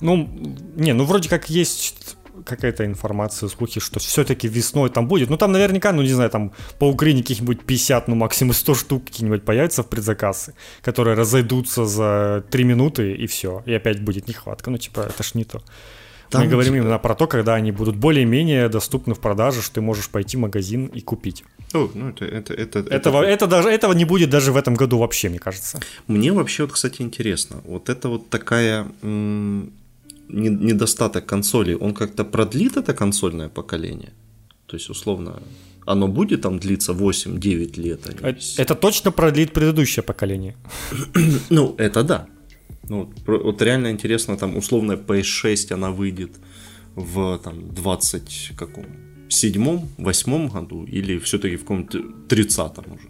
Ну, 0.00 0.28
не, 0.76 0.94
ну 0.94 1.04
вроде 1.04 1.28
как 1.28 1.50
есть 1.50 2.16
какая-то 2.44 2.84
информация, 2.84 3.48
слухи, 3.48 3.80
что 3.80 3.98
все-таки 4.00 4.48
весной 4.48 4.90
там 4.90 5.08
будет. 5.08 5.30
Ну, 5.30 5.36
там 5.36 5.52
наверняка, 5.52 5.92
ну, 5.92 6.02
не 6.02 6.12
знаю, 6.12 6.30
там 6.30 6.52
по 6.78 6.88
Украине 6.88 7.22
каких-нибудь 7.22 7.62
50, 7.64 8.08
ну, 8.08 8.14
максимум 8.14 8.54
100 8.54 8.74
штук 8.74 9.04
какие-нибудь 9.04 9.44
появятся 9.44 9.82
в 9.82 9.88
предзаказы, 9.88 10.54
которые 10.82 11.16
разойдутся 11.16 11.84
за 11.84 12.44
3 12.50 12.64
минуты, 12.64 13.12
и 13.12 13.26
все. 13.26 13.62
И 13.66 13.74
опять 13.74 14.00
будет 14.00 14.28
нехватка. 14.28 14.70
Ну, 14.70 14.78
типа, 14.78 15.00
это 15.00 15.22
ж 15.22 15.34
не 15.34 15.44
то. 15.44 15.62
Там 16.30 16.42
Мы 16.42 16.48
говорим 16.48 16.74
именно 16.76 16.98
про 16.98 17.14
то, 17.14 17.26
когда 17.26 17.54
они 17.54 17.72
будут 17.72 17.96
более-менее 17.96 18.68
доступны 18.68 19.14
в 19.14 19.18
продаже, 19.18 19.62
что 19.62 19.74
ты 19.74 19.80
можешь 19.80 20.08
пойти 20.08 20.36
в 20.36 20.40
магазин 20.40 20.86
и 20.86 21.00
купить. 21.00 21.44
О, 21.74 21.90
ну 21.94 22.08
это, 22.08 22.24
это, 22.24 22.54
это, 22.54 22.78
этого, 22.78 23.22
это... 23.22 23.32
Это 23.32 23.46
даже, 23.46 23.68
этого 23.68 23.94
не 23.94 24.04
будет 24.04 24.30
даже 24.30 24.52
в 24.52 24.56
этом 24.56 24.74
году 24.74 24.98
вообще, 24.98 25.28
мне 25.28 25.38
кажется. 25.38 25.80
Мне 26.06 26.32
вообще, 26.32 26.62
вот, 26.62 26.72
кстати, 26.72 27.02
интересно. 27.02 27.56
Вот 27.64 27.88
это 27.88 28.08
вот 28.08 28.30
такая 28.30 28.86
м- 29.02 29.72
недостаток 30.28 31.26
консоли, 31.26 31.74
он 31.74 31.94
как-то 31.94 32.24
продлит 32.24 32.76
это 32.76 32.94
консольное 32.94 33.48
поколение? 33.48 34.12
То 34.66 34.76
есть, 34.76 34.90
условно, 34.90 35.42
оно 35.84 36.06
будет 36.06 36.42
там 36.42 36.58
длиться 36.58 36.92
8-9 36.92 37.80
лет? 37.80 38.00
А 38.22 38.28
это, 38.28 38.40
это 38.56 38.74
точно 38.74 39.10
продлит 39.10 39.52
предыдущее 39.52 40.02
поколение. 40.04 40.54
ну, 41.50 41.74
это 41.78 42.04
да. 42.04 42.26
Ну, 42.90 43.12
вот, 43.26 43.62
реально 43.62 43.92
интересно, 43.92 44.36
там, 44.36 44.56
условно, 44.56 44.92
PS6, 44.92 45.72
она 45.72 45.90
выйдет 45.90 46.32
в 46.96 47.38
там 47.38 47.72
20 47.72 48.52
каком? 48.56 48.84
седьмом, 49.28 49.88
восьмом 49.96 50.48
году 50.48 50.84
или 50.84 51.18
все-таки 51.18 51.56
в 51.56 51.60
каком-то 51.60 52.00
тридцатом 52.28 52.84
уже? 52.88 53.08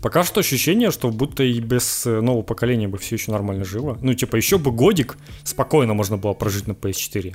Пока 0.00 0.22
что 0.22 0.38
ощущение, 0.40 0.92
что 0.92 1.10
будто 1.10 1.42
и 1.42 1.58
без 1.60 2.06
э, 2.06 2.20
нового 2.20 2.42
поколения 2.42 2.86
бы 2.86 2.98
все 2.98 3.16
еще 3.16 3.32
нормально 3.32 3.64
жило. 3.64 3.98
Ну, 4.02 4.14
типа, 4.14 4.36
еще 4.36 4.58
бы 4.58 4.70
годик 4.70 5.16
спокойно 5.42 5.94
можно 5.94 6.16
было 6.16 6.32
прожить 6.32 6.68
на 6.68 6.72
PS4. 6.72 7.32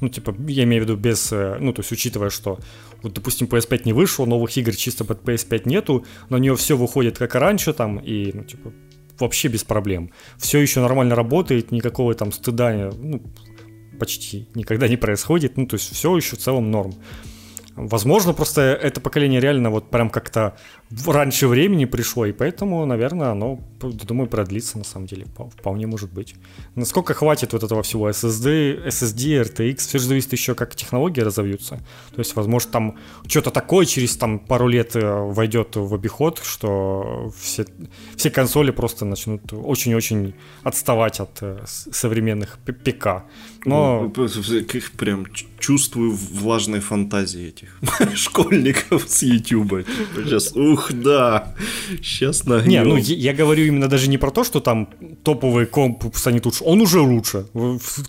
Ну, 0.00 0.08
типа, 0.08 0.34
я 0.48 0.64
имею 0.64 0.82
в 0.82 0.86
виду 0.88 0.96
без, 0.96 1.32
э, 1.32 1.58
ну, 1.60 1.72
то 1.72 1.80
есть, 1.80 1.92
учитывая, 1.92 2.30
что, 2.30 2.58
вот, 3.02 3.14
допустим, 3.14 3.46
PS5 3.46 3.82
не 3.84 3.92
вышло, 3.92 4.26
новых 4.26 4.56
игр 4.56 4.74
чисто 4.74 5.04
под 5.04 5.22
PS5 5.22 5.62
нету, 5.68 6.04
на 6.28 6.38
нее 6.38 6.56
все 6.56 6.76
выходит 6.76 7.18
как 7.18 7.36
и 7.36 7.38
раньше 7.38 7.72
там, 7.72 7.98
и, 7.98 8.32
ну, 8.32 8.42
типа, 8.42 8.72
вообще 9.18 9.48
без 9.48 9.64
проблем. 9.64 10.10
Все 10.36 10.58
еще 10.58 10.80
нормально 10.80 11.14
работает, 11.14 11.72
никакого 11.72 12.14
там 12.14 12.32
стыда, 12.32 12.90
ну, 12.96 13.22
почти 13.98 14.48
никогда 14.54 14.88
не 14.88 14.96
происходит, 14.96 15.56
ну, 15.56 15.66
то 15.66 15.74
есть, 15.74 15.92
все 15.92 16.16
еще 16.16 16.36
в 16.36 16.38
целом 16.38 16.70
норм. 16.70 16.94
Возможно, 17.76 18.32
просто 18.32 18.60
это 18.60 19.00
поколение 19.00 19.40
реально 19.40 19.70
вот 19.70 19.88
прям 19.88 20.10
как-то 20.10 20.56
раньше 21.06 21.48
времени 21.48 21.84
пришло, 21.84 22.26
и 22.26 22.32
поэтому, 22.32 22.84
наверное, 22.86 23.30
оно, 23.30 23.60
думаю, 23.80 24.28
продлится 24.28 24.78
на 24.78 24.84
самом 24.84 25.06
деле. 25.06 25.26
Вполне 25.58 25.86
может 25.86 26.12
быть. 26.12 26.34
Насколько 26.74 27.14
хватит 27.14 27.52
вот 27.52 27.62
этого 27.62 27.82
всего 27.82 28.08
SSD, 28.08 28.86
SSD, 28.86 29.42
RTX, 29.42 29.76
все 29.76 29.98
же 29.98 30.06
зависит 30.06 30.32
еще, 30.32 30.54
как 30.54 30.74
технологии 30.74 31.20
разовьются. 31.20 31.76
То 32.14 32.18
есть, 32.18 32.34
возможно, 32.36 32.70
там 32.72 32.98
что-то 33.26 33.50
такое 33.50 33.86
через 33.86 34.16
там 34.16 34.38
пару 34.38 34.68
лет 34.68 34.96
э, 34.96 35.00
войдет 35.00 35.76
в 35.76 35.94
обиход, 35.94 36.40
что 36.42 37.32
все, 37.38 37.66
все 38.16 38.30
консоли 38.30 38.70
просто 38.70 39.04
начнут 39.04 39.52
очень-очень 39.52 40.34
отставать 40.62 41.20
от 41.20 41.38
э, 41.42 41.64
современных 41.66 42.58
ПК. 42.64 43.24
Но... 43.64 44.10
Ну, 44.16 44.28
прям 44.96 45.26
чувствую 45.58 46.12
влажной 46.12 46.80
фантазии 46.80 47.48
этих 47.48 47.78
школьников 48.14 49.04
с 49.08 49.22
YouTube. 49.22 49.86
Сейчас, 50.14 50.52
ух, 50.54 50.77
да, 50.90 51.54
сейчас 52.02 52.44
на. 52.44 52.62
Не, 52.62 52.82
ну 52.84 52.96
я, 52.96 53.14
я 53.14 53.32
говорю 53.34 53.64
именно 53.64 53.88
даже 53.88 54.08
не 54.08 54.18
про 54.18 54.30
то, 54.30 54.44
что 54.44 54.60
там 54.60 54.88
топовый 55.22 55.66
комп 55.66 56.04
станет 56.14 56.46
лучше, 56.46 56.64
он 56.64 56.80
уже 56.80 57.00
лучше. 57.00 57.46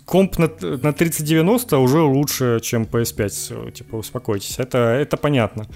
Комп 0.04 0.38
на, 0.38 0.50
на 0.60 0.92
3090 0.92 1.78
уже 1.78 2.00
лучше, 2.00 2.60
чем 2.62 2.84
PS5, 2.84 3.72
типа, 3.72 3.96
успокойтесь, 3.96 4.58
это, 4.58 4.78
это 4.78 5.16
понятно. 5.16 5.66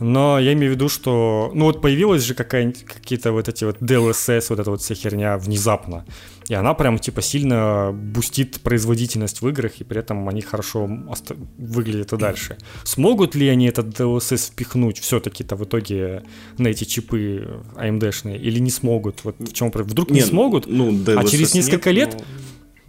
Но 0.00 0.38
я 0.38 0.52
имею 0.52 0.72
в 0.72 0.74
виду, 0.76 0.88
что, 0.88 1.50
ну 1.54 1.64
вот 1.64 1.80
появилась 1.80 2.22
же 2.22 2.34
какие-то 2.34 3.32
вот 3.32 3.48
эти 3.48 3.64
вот 3.64 3.78
DLSS, 3.78 4.46
вот 4.50 4.60
эта 4.60 4.70
вот 4.70 4.80
вся 4.80 4.94
херня 4.94 5.38
внезапно. 5.38 6.04
И 6.48 6.54
она 6.54 6.72
прям 6.74 6.98
типа 6.98 7.20
сильно 7.20 7.90
бустит 7.92 8.60
производительность 8.60 9.42
в 9.42 9.48
играх, 9.48 9.80
и 9.80 9.84
при 9.84 9.98
этом 9.98 10.28
они 10.28 10.40
хорошо 10.40 10.88
оста- 11.08 11.36
выглядят 11.58 12.12
и 12.12 12.16
дальше. 12.16 12.56
Смогут 12.84 13.34
ли 13.34 13.48
они 13.48 13.66
этот 13.66 13.88
DLSS 13.88 14.52
впихнуть 14.52 14.98
все-таки-то 14.98 15.56
в 15.56 15.64
итоге 15.64 16.22
на 16.56 16.68
эти 16.68 16.84
чипы 16.84 17.60
AMD-шные, 17.76 18.38
или 18.38 18.60
не 18.60 18.70
смогут? 18.70 19.24
Вот 19.24 19.36
в 19.38 19.52
чем 19.52 19.70
Вдруг 19.70 20.10
не, 20.10 20.20
не 20.20 20.22
смогут, 20.22 20.66
ну, 20.66 20.98
а 21.06 21.24
через 21.24 21.54
несколько 21.54 21.92
нет, 21.92 22.14
лет... 22.14 22.16
Но 22.18 22.24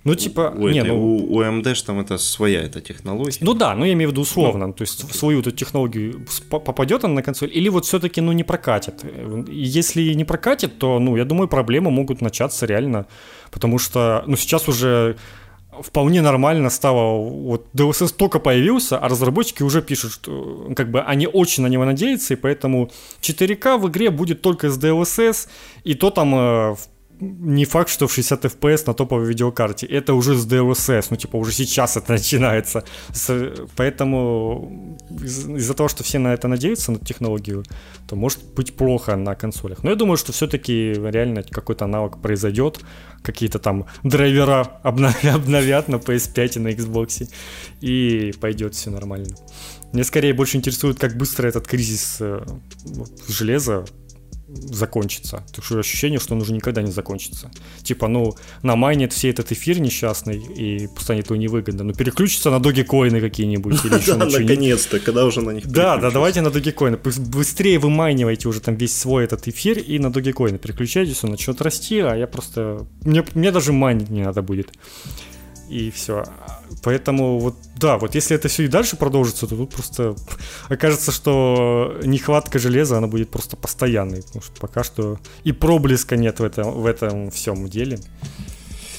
ну, 0.04 0.16
типа, 0.16 0.54
у, 0.56 0.70
не, 0.70 0.80
этой, 0.80 0.92
ну, 0.92 1.18
у, 1.18 1.36
у 1.36 1.42
AMD 1.42 1.76
ж 1.76 1.82
там 1.82 2.00
это 2.00 2.18
своя 2.18 2.62
эта 2.62 2.82
технология. 2.82 3.38
Ну 3.42 3.54
да, 3.54 3.76
ну 3.76 3.86
я 3.86 3.94
имею 3.94 4.10
в 4.10 4.12
виду 4.12 4.22
условно, 4.22 4.68
ну, 4.68 4.74
то 4.74 4.84
есть 4.84 5.04
в 5.04 5.16
свою 5.16 5.40
эту 5.40 5.52
технологию 5.52 6.26
попадет 6.50 7.04
она 7.04 7.16
на 7.16 7.24
консоль, 7.24 7.50
или 7.54 7.70
вот 7.70 7.86
все-таки, 7.86 8.22
ну, 8.22 8.32
не 8.32 8.44
прокатит. 8.44 9.04
Если 9.50 10.14
не 10.14 10.26
прокатит, 10.26 10.80
то, 10.80 11.00
ну, 11.00 11.18
я 11.18 11.26
думаю, 11.26 11.48
проблемы 11.48 11.92
могут 11.92 12.22
начаться 12.22 12.66
реально, 12.66 13.06
потому 13.52 13.80
что, 13.80 14.24
ну, 14.28 14.38
сейчас 14.38 14.68
уже 14.70 15.16
вполне 15.82 16.22
нормально 16.22 16.70
стало, 16.70 17.22
вот 17.22 17.68
DLSS 17.74 18.16
только 18.16 18.40
появился, 18.40 18.98
а 18.98 19.08
разработчики 19.08 19.64
уже 19.64 19.82
пишут, 19.82 20.12
что 20.12 20.72
как 20.76 20.92
бы 20.92 21.02
они 21.02 21.28
очень 21.28 21.64
на 21.64 21.68
него 21.68 21.86
надеются, 21.86 22.34
и 22.34 22.38
поэтому 22.38 22.90
4К 23.22 23.78
в 23.78 23.88
игре 23.88 24.10
будет 24.10 24.42
только 24.42 24.70
с 24.70 24.78
DLSS, 24.78 25.48
и 25.84 25.94
то 25.94 26.10
там 26.10 26.36
э, 26.36 26.76
не 27.20 27.66
факт, 27.66 27.90
что 27.90 28.08
в 28.08 28.14
60 28.14 28.46
FPS 28.46 28.84
на 28.88 28.94
топовой 28.94 29.28
видеокарте. 29.28 29.86
Это 29.86 30.14
уже 30.14 30.36
с 30.36 30.48
DLSS, 30.48 31.08
ну 31.10 31.18
типа 31.18 31.38
уже 31.38 31.52
сейчас 31.52 31.98
это 31.98 32.14
начинается. 32.18 32.84
Поэтому 33.76 34.98
из- 35.24 35.66
за 35.66 35.74
того, 35.74 35.90
что 35.90 36.04
все 36.04 36.20
на 36.20 36.34
это 36.34 36.48
надеются, 36.48 36.92
на 36.92 37.00
технологию, 37.00 37.64
то 38.08 38.16
может 38.16 38.40
быть 38.56 38.74
плохо 38.76 39.16
на 39.16 39.36
консолях. 39.36 39.84
Но 39.84 39.90
я 39.90 39.96
думаю, 39.96 40.18
что 40.18 40.32
все-таки 40.32 40.94
реально 40.94 41.44
какой-то 41.44 41.88
навык 41.88 42.22
произойдет. 42.22 42.80
Какие-то 43.22 43.60
там 43.60 43.86
драйвера 44.04 44.62
обновят 44.84 45.90
на 45.90 45.96
PS5 45.96 46.56
и 46.56 46.60
на 46.60 46.68
Xbox, 46.70 47.30
и 47.82 48.34
пойдет 48.40 48.76
все 48.76 48.90
нормально. 48.92 49.36
Мне 49.92 50.04
скорее 50.04 50.34
больше 50.34 50.58
интересует, 50.58 51.00
как 51.00 51.18
быстро 51.18 51.48
этот 51.48 51.68
кризис 51.68 52.18
э, 52.22 52.46
железа 53.28 53.86
закончится. 54.54 55.44
Так 55.54 55.64
что 55.64 55.80
ощущение, 55.80 56.20
что 56.20 56.34
он 56.34 56.42
уже 56.42 56.54
никогда 56.54 56.82
не 56.82 56.92
закончится. 56.92 57.52
Типа, 57.84 58.08
ну, 58.08 58.36
намайнит 58.64 59.14
все 59.14 59.30
этот 59.30 59.52
эфир 59.52 59.80
несчастный 59.80 60.38
и 60.38 60.88
станет 61.00 61.26
его 61.26 61.36
невыгодно. 61.36 61.84
Ну, 61.84 61.94
переключится 61.94 62.50
на 62.50 62.60
доги-коины 62.60 63.22
какие-нибудь 63.22 63.86
или 63.86 63.96
еще 64.00 64.16
на 64.16 64.26
наконец-то, 64.26 65.00
когда 65.00 65.26
уже 65.26 65.42
на 65.42 65.52
них 65.52 65.68
Да, 65.68 65.98
да, 65.98 66.12
давайте 66.12 66.42
на 66.42 66.50
доги-коины. 66.50 66.98
Быстрее 66.98 67.80
вымайнивайте 67.80 68.48
уже 68.48 68.60
там 68.60 68.76
весь 68.76 68.96
свой 68.98 69.26
этот 69.26 69.48
эфир 69.48 69.78
и 69.78 70.00
на 70.00 70.12
доги-коины 70.12 70.58
переключайтесь, 70.58 71.24
он 71.24 71.32
начнет 71.32 71.62
расти, 71.62 72.00
а 72.00 72.16
я 72.16 72.28
просто... 72.28 72.88
Мне, 73.04 73.24
мне 73.36 73.52
даже 73.52 73.72
майнить 73.74 74.10
не 74.10 74.24
надо 74.24 74.42
будет 74.42 74.72
и 75.70 75.92
все. 75.92 76.24
Поэтому 76.84 77.40
вот, 77.40 77.56
да, 77.78 77.98
вот 77.98 78.16
если 78.16 78.36
это 78.36 78.48
все 78.48 78.64
и 78.64 78.68
дальше 78.68 78.96
продолжится, 78.96 79.48
то 79.48 79.56
тут 79.56 79.74
просто 79.74 80.16
окажется, 80.70 81.12
что 81.12 82.00
нехватка 82.04 82.60
железа, 82.60 82.98
она 82.98 83.08
будет 83.08 83.30
просто 83.30 83.56
постоянной, 83.56 84.24
потому 84.24 84.42
что 84.42 84.60
пока 84.60 84.84
что 84.84 85.20
и 85.44 85.52
проблеска 85.52 86.18
нет 86.18 86.40
в 86.40 86.44
этом, 86.44 86.72
в 86.72 86.86
этом 86.86 87.32
всем 87.32 87.70
деле. 87.70 88.00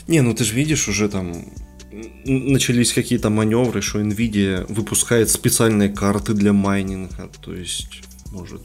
Не, 0.08 0.20
ну 0.22 0.34
ты 0.34 0.44
же 0.44 0.54
видишь 0.54 0.88
уже 0.88 1.08
там 1.08 1.44
начались 2.24 2.92
какие-то 2.92 3.30
маневры, 3.30 3.82
что 3.82 4.00
Nvidia 4.00 4.64
выпускает 4.72 5.28
специальные 5.28 5.88
карты 5.88 6.34
для 6.34 6.52
майнинга, 6.52 7.28
то 7.40 7.52
есть 7.52 8.02
может 8.30 8.62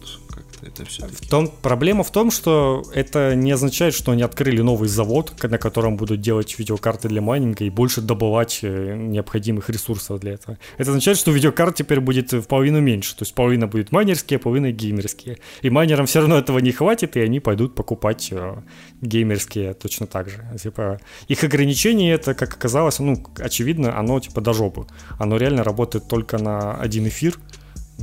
какая-то 0.66 0.86
все 0.89 1.07
в 1.07 1.30
том, 1.30 1.51
Проблема 1.61 2.03
в 2.03 2.11
том, 2.11 2.32
что 2.32 2.84
это 2.93 3.36
не 3.36 3.51
означает, 3.51 3.93
что 3.93 4.11
они 4.11 4.24
открыли 4.24 4.61
новый 4.61 4.89
завод, 4.89 5.34
на 5.43 5.57
котором 5.57 5.97
будут 5.97 6.22
делать 6.22 6.57
видеокарты 6.57 7.07
для 7.07 7.22
майнинга 7.22 7.63
и 7.63 7.70
больше 7.70 8.01
добывать 8.01 8.59
э, 8.61 8.95
необходимых 8.95 9.70
ресурсов 9.70 10.20
для 10.20 10.34
этого. 10.34 10.57
Это 10.78 10.89
означает, 10.89 11.18
что 11.18 11.32
видеокарт 11.32 11.76
теперь 11.76 11.99
будет 11.99 12.34
в 12.34 12.43
половину 12.43 12.82
меньше. 12.82 13.16
То 13.16 13.24
есть 13.24 13.34
половина 13.34 13.68
будет 13.68 13.91
майнерские, 13.91 14.38
а 14.38 14.39
половина 14.39 14.72
геймерские. 14.72 15.38
И 15.61 15.70
майнерам 15.70 16.05
все 16.05 16.20
равно 16.20 16.38
этого 16.38 16.59
не 16.59 16.72
хватит, 16.72 17.16
и 17.16 17.20
они 17.20 17.39
пойдут 17.39 17.76
покупать 17.76 18.30
э, 18.32 18.55
геймерские 19.01 19.74
точно 19.74 20.07
так 20.07 20.30
же. 20.30 20.43
Типа, 20.61 20.99
их 21.28 21.43
ограничение, 21.43 22.13
это, 22.13 22.34
как 22.34 22.53
оказалось, 22.53 22.99
ну, 22.99 23.24
очевидно, 23.39 23.97
оно 23.97 24.20
типа 24.20 24.41
до 24.41 24.53
жопы. 24.53 24.88
Оно 25.20 25.38
реально 25.38 25.63
работает 25.63 26.07
только 26.07 26.38
на 26.38 26.76
один 26.76 27.07
эфир, 27.07 27.38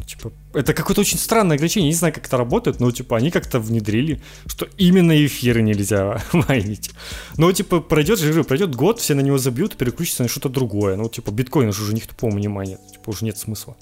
типа, 0.00 0.32
это 0.54 0.72
какое-то 0.74 1.02
очень 1.02 1.18
странное 1.18 1.56
ограничение. 1.56 1.90
Не 1.90 1.94
знаю, 1.94 2.14
как 2.14 2.26
это 2.26 2.36
работает, 2.36 2.80
но, 2.80 2.90
типа, 2.90 3.16
они 3.16 3.30
как-то 3.30 3.60
внедрили, 3.60 4.22
что 4.46 4.66
именно 4.78 5.12
эфиры 5.12 5.62
нельзя 5.62 6.22
майнить. 6.32 6.90
Но, 7.36 7.52
типа, 7.52 7.80
пройдет, 7.80 8.18
же 8.18 8.44
пройдет 8.44 8.74
год, 8.74 9.00
все 9.00 9.14
на 9.14 9.20
него 9.20 9.38
забьют, 9.38 9.76
переключатся 9.76 10.22
на 10.22 10.28
что-то 10.28 10.48
другое. 10.48 10.96
Ну, 10.96 11.08
типа, 11.08 11.30
биткоин 11.30 11.68
уже 11.68 11.92
никто, 11.94 12.14
по-моему, 12.14 12.40
не 12.40 12.48
майнит. 12.48 12.80
Типа, 12.92 13.10
уже 13.10 13.24
нет 13.24 13.36
смысла. 13.36 13.76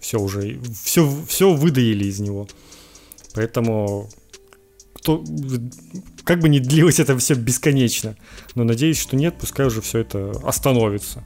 Все 0.00 0.18
уже, 0.18 0.58
все, 0.82 1.10
все 1.28 1.52
выдаили 1.52 2.04
из 2.04 2.20
него. 2.20 2.48
Поэтому 3.34 4.08
кто, 4.94 5.24
как 6.24 6.40
бы 6.40 6.48
не 6.48 6.60
длилось 6.60 7.00
это 7.00 7.16
все 7.18 7.34
бесконечно. 7.34 8.16
Но 8.54 8.64
надеюсь, 8.64 8.98
что 8.98 9.16
нет, 9.16 9.36
пускай 9.38 9.66
уже 9.66 9.80
все 9.80 9.98
это 9.98 10.32
остановится. 10.42 11.22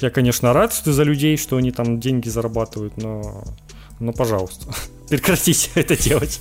Я, 0.00 0.10
конечно, 0.10 0.52
рад 0.52 0.72
что 0.72 0.92
за 0.92 1.02
людей, 1.02 1.36
что 1.36 1.56
они 1.56 1.72
там 1.72 1.98
деньги 1.98 2.28
зарабатывают, 2.28 2.96
но 2.96 3.44
ну, 4.00 4.12
пожалуйста, 4.12 4.66
прекратите 5.08 5.70
это 5.74 5.96
делать. 5.96 6.40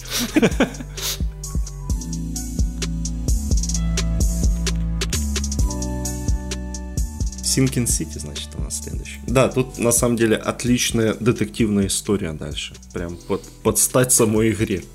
Синкин 7.43 7.87
Сити, 7.87 8.19
значит, 8.19 8.49
у 8.55 8.61
нас 8.61 8.83
следующий. 8.83 9.19
Да, 9.25 9.49
тут 9.49 9.79
на 9.79 9.91
самом 9.91 10.15
деле 10.15 10.35
отличная 10.35 11.15
детективная 11.15 11.87
история 11.87 12.33
дальше. 12.33 12.75
Прям 12.93 13.17
под, 13.17 13.41
под 13.63 13.79
стать 13.79 14.11
самой 14.13 14.51
игре. 14.51 14.83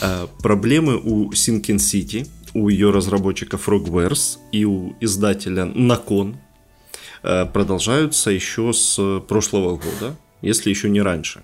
А, 0.00 0.28
проблемы 0.40 0.96
у 0.96 1.32
Синкин 1.32 1.78
Сити, 1.78 2.26
у 2.54 2.68
ее 2.68 2.90
разработчика 2.90 3.56
Frogwares 3.56 4.38
и 4.52 4.64
у 4.64 4.94
издателя 5.00 5.64
Након 5.66 6.38
э, 7.22 7.44
продолжаются 7.46 8.30
еще 8.30 8.72
с 8.72 9.20
прошлого 9.28 9.76
года 9.76 10.16
если 10.42 10.70
еще 10.70 10.88
не 10.90 11.02
раньше. 11.02 11.42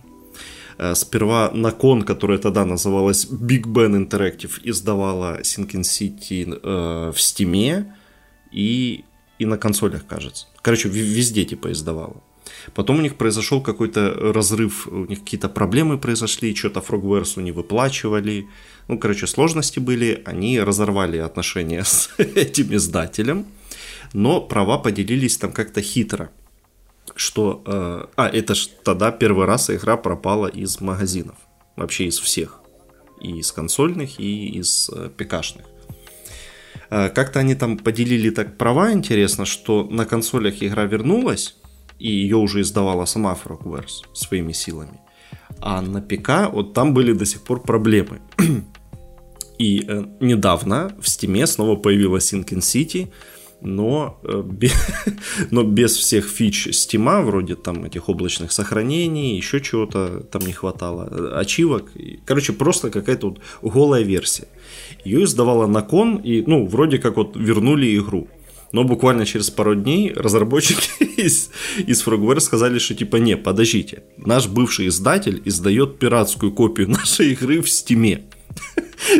Э, 0.78 0.94
сперва 0.94 1.50
Након, 1.54 2.02
которая 2.02 2.38
тогда 2.38 2.64
называлась 2.64 3.26
Big 3.26 3.64
Ben 3.64 3.96
Interactive, 3.96 4.60
издавала 4.64 5.40
Sinking 5.40 5.82
City 5.82 6.60
э, 6.62 7.12
в 7.12 7.16
Steam 7.16 7.86
и, 8.52 9.04
и 9.38 9.46
на 9.46 9.58
консолях, 9.58 10.06
кажется. 10.06 10.46
Короче, 10.62 10.88
везде 10.88 11.44
типа 11.44 11.72
издавала. 11.72 12.22
Потом 12.74 12.98
у 12.98 13.02
них 13.02 13.16
произошел 13.16 13.60
какой-то 13.60 14.32
разрыв, 14.32 14.86
у 14.86 15.06
них 15.06 15.20
какие-то 15.20 15.48
проблемы 15.48 15.98
произошли, 15.98 16.54
что-то 16.54 16.80
Frogwares 16.80 17.42
не 17.42 17.52
выплачивали. 17.52 18.46
Ну, 18.88 18.98
короче, 18.98 19.26
сложности 19.26 19.80
были, 19.80 20.22
они 20.24 20.60
разорвали 20.60 21.18
отношения 21.18 21.82
с 21.84 22.10
этим 22.18 22.74
издателем, 22.74 23.46
но 24.12 24.40
права 24.40 24.78
поделились 24.78 25.36
там 25.38 25.52
как-то 25.52 25.82
хитро 25.82 26.30
что... 27.14 27.62
Э, 27.66 28.06
а, 28.16 28.28
это 28.28 28.54
ж 28.54 28.68
тогда 28.84 29.10
первый 29.12 29.46
раз 29.46 29.70
игра 29.70 29.96
пропала 29.96 30.46
из 30.46 30.80
магазинов. 30.80 31.36
Вообще 31.76 32.06
из 32.06 32.18
всех. 32.18 32.60
И 33.20 33.38
из 33.38 33.52
консольных, 33.52 34.20
и 34.20 34.58
из 34.58 34.90
э, 34.90 35.10
ПКшных. 35.16 35.66
Э, 36.90 37.08
как-то 37.08 37.40
они 37.40 37.54
там 37.54 37.78
поделили 37.78 38.30
так 38.30 38.56
права, 38.58 38.92
интересно, 38.92 39.44
что 39.44 39.84
на 39.84 40.04
консолях 40.04 40.62
игра 40.62 40.84
вернулась, 40.84 41.56
и 41.98 42.10
ее 42.10 42.36
уже 42.36 42.60
издавала 42.60 43.06
сама 43.06 43.34
Frogwares 43.34 44.04
своими 44.12 44.52
силами. 44.52 45.00
А 45.60 45.80
на 45.80 46.00
ПК 46.00 46.52
вот 46.52 46.74
там 46.74 46.94
были 46.94 47.12
до 47.12 47.24
сих 47.24 47.42
пор 47.42 47.62
проблемы. 47.62 48.20
И 49.58 49.84
э, 49.88 50.04
недавно 50.20 50.94
в 51.00 51.06
Steam 51.06 51.46
снова 51.46 51.76
появилась 51.76 52.32
Sinking 52.32 52.60
City, 52.60 53.08
но, 53.60 54.20
э, 54.24 54.42
но 55.50 55.62
без 55.62 55.96
всех 55.96 56.28
фич 56.28 56.68
Steam, 56.68 57.24
вроде 57.24 57.54
там 57.54 57.84
этих 57.84 58.08
облачных 58.08 58.52
сохранений, 58.52 59.36
еще 59.36 59.60
чего-то 59.60 60.20
там 60.30 60.42
не 60.42 60.52
хватало, 60.52 61.08
э, 61.10 61.40
ачивок. 61.40 61.90
Короче, 62.24 62.52
просто 62.52 62.90
какая-то 62.90 63.30
вот 63.30 63.40
голая 63.62 64.02
версия. 64.02 64.48
Ее 65.04 65.24
издавала 65.24 65.66
Након, 65.66 66.16
и, 66.16 66.42
ну, 66.46 66.66
вроде 66.66 66.98
как 66.98 67.16
вот 67.16 67.36
вернули 67.36 67.96
игру. 67.96 68.28
Но 68.72 68.84
буквально 68.84 69.24
через 69.24 69.50
пару 69.50 69.74
дней 69.74 70.12
разработчики 70.12 71.04
из, 71.16 71.50
из 71.86 72.04
Frogware 72.04 72.40
сказали, 72.40 72.78
что 72.78 72.94
типа 72.94 73.16
не, 73.16 73.36
подождите, 73.36 74.02
наш 74.18 74.48
бывший 74.48 74.88
издатель 74.88 75.40
издает 75.44 75.98
пиратскую 75.98 76.52
копию 76.52 76.90
нашей 76.90 77.32
игры 77.32 77.62
в 77.62 77.70
Стиме. 77.70 78.24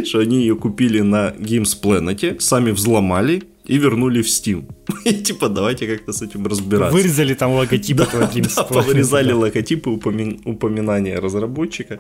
Что 0.05 0.21
они 0.21 0.41
ее 0.41 0.57
купили 0.57 1.01
на 1.01 1.35
Games 1.39 1.77
Planet, 1.81 2.41
сами 2.41 2.71
взломали, 2.71 3.43
и 3.69 3.79
вернули 3.79 4.23
в 4.23 4.27
Steam. 4.27 4.65
И 5.05 5.13
типа, 5.13 5.49
давайте 5.49 5.87
как-то 5.87 6.13
с 6.13 6.23
этим 6.23 6.47
разбираться. 6.47 6.97
Вырезали 6.97 7.35
там 7.35 7.53
логотипы 7.53 8.07
да, 8.13 8.31
да, 8.57 8.65
повырезали 8.65 9.33
логотипы, 9.33 9.91
упомин... 9.91 10.41
упоминания 10.45 11.19
разработчика. 11.19 11.99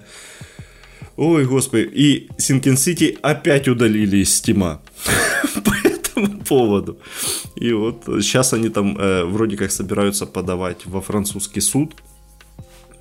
Ой, 1.16 1.44
господи. 1.46 1.88
И 1.94 2.28
Sinking 2.38 2.76
City 2.76 3.18
опять 3.22 3.68
удалили 3.68 4.18
из 4.18 4.28
Steam. 4.28 4.78
По 5.64 5.88
этому 5.88 6.40
поводу. 6.44 6.98
И 7.56 7.72
вот 7.72 8.04
сейчас 8.06 8.52
они 8.52 8.68
там 8.68 8.96
э, 8.98 9.24
вроде 9.24 9.56
как 9.56 9.70
собираются 9.70 10.26
подавать 10.26 10.86
во 10.86 11.00
французский 11.00 11.60
суд 11.60 11.94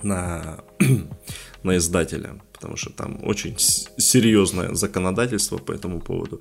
на, 0.04 0.58
на 1.64 1.78
издателя. 1.78 2.36
Потому 2.54 2.78
что 2.78 2.90
там 2.90 3.20
очень 3.24 3.56
серьезное 3.98 4.74
законодательство 4.74 5.58
по 5.58 5.74
этому 5.74 6.00
поводу. 6.00 6.40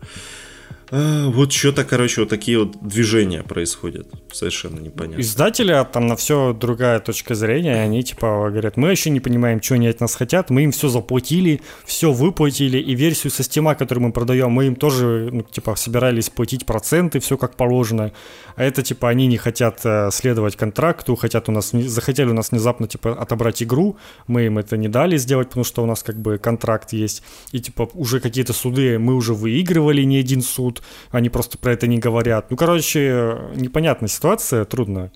А, 0.90 1.28
вот 1.28 1.52
что-то, 1.52 1.84
короче, 1.84 2.20
вот 2.20 2.30
такие 2.30 2.58
вот 2.58 2.76
движения 2.86 3.42
происходят. 3.42 4.08
Совершенно 4.32 4.80
непонятно. 4.80 5.20
Издателя 5.20 5.84
там 5.84 6.06
на 6.06 6.16
все 6.16 6.52
другая 6.52 7.00
точка 7.00 7.34
зрения. 7.34 7.82
Они 7.82 8.02
типа 8.02 8.48
говорят, 8.50 8.76
мы 8.76 8.90
еще 8.90 9.10
не 9.10 9.20
понимаем, 9.20 9.62
что 9.62 9.74
они 9.74 9.88
от 9.88 10.00
нас 10.00 10.14
хотят. 10.14 10.50
Мы 10.50 10.64
им 10.64 10.72
все 10.72 10.88
заплатили, 10.88 11.60
все 11.84 12.12
выплатили. 12.12 12.78
И 12.78 12.94
версию 12.94 13.30
со 13.30 13.42
стима, 13.42 13.74
которую 13.74 14.06
мы 14.06 14.12
продаем, 14.12 14.50
мы 14.50 14.66
им 14.66 14.76
тоже, 14.76 15.30
ну, 15.32 15.42
типа, 15.42 15.74
собирались 15.76 16.30
платить 16.30 16.66
проценты, 16.66 17.20
все 17.20 17.36
как 17.36 17.56
положено. 17.56 18.12
А 18.56 18.62
это, 18.62 18.82
типа, 18.82 19.08
они 19.08 19.26
не 19.26 19.36
хотят 19.36 19.80
э, 19.84 20.10
следовать 20.12 20.56
контракту, 20.56 21.16
хотят 21.16 21.48
у 21.48 21.52
нас, 21.52 21.70
захотели 21.70 22.28
у 22.28 22.34
нас 22.34 22.50
внезапно, 22.50 22.86
типа, 22.86 23.12
отобрать 23.12 23.62
игру. 23.62 23.96
Мы 24.26 24.46
им 24.46 24.58
это 24.58 24.76
не 24.76 24.88
дали 24.88 25.16
сделать, 25.16 25.48
потому 25.48 25.64
что 25.64 25.82
у 25.82 25.86
нас, 25.86 26.02
как 26.02 26.16
бы, 26.16 26.38
контракт 26.38 26.92
есть. 26.92 27.22
И, 27.52 27.60
типа, 27.60 27.88
уже 27.94 28.20
какие-то 28.20 28.52
суды 28.52 28.98
мы 28.98 29.14
уже 29.14 29.34
выигрывали 29.34 30.02
не 30.02 30.18
один 30.18 30.42
суд 30.42 30.73
они 31.10 31.30
просто 31.30 31.58
про 31.58 31.72
это 31.72 31.86
не 31.86 31.98
говорят. 31.98 32.50
Ну, 32.50 32.56
короче, 32.56 33.38
непонятная 33.54 34.08
ситуация, 34.08 34.64
трудно 34.64 35.10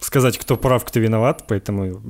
сказать, 0.00 0.38
кто 0.38 0.56
прав, 0.56 0.84
кто 0.84 1.00
виноват, 1.00 1.44
поэтому 1.48 2.00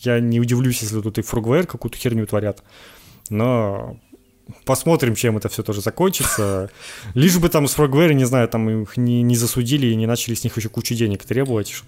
я 0.00 0.20
не 0.20 0.40
удивлюсь, 0.40 0.82
если 0.82 1.00
тут 1.00 1.18
и 1.18 1.22
Фругвейр 1.22 1.66
какую-то 1.66 1.96
херню 1.96 2.26
творят. 2.26 2.62
Но 3.30 3.96
посмотрим, 4.64 5.14
чем 5.14 5.36
это 5.36 5.48
все 5.48 5.62
тоже 5.62 5.80
закончится. 5.80 6.70
Лишь 7.14 7.38
бы 7.38 7.48
там 7.48 7.66
с 7.66 7.76
Frogware, 7.76 8.12
не 8.12 8.24
знаю, 8.24 8.48
там 8.48 8.68
их 8.68 8.96
не, 8.96 9.22
не 9.22 9.36
засудили 9.36 9.86
и 9.86 9.96
не 9.96 10.06
начали 10.06 10.34
с 10.34 10.44
них 10.44 10.56
еще 10.56 10.68
кучу 10.68 10.94
денег 10.94 11.24
требовать, 11.24 11.82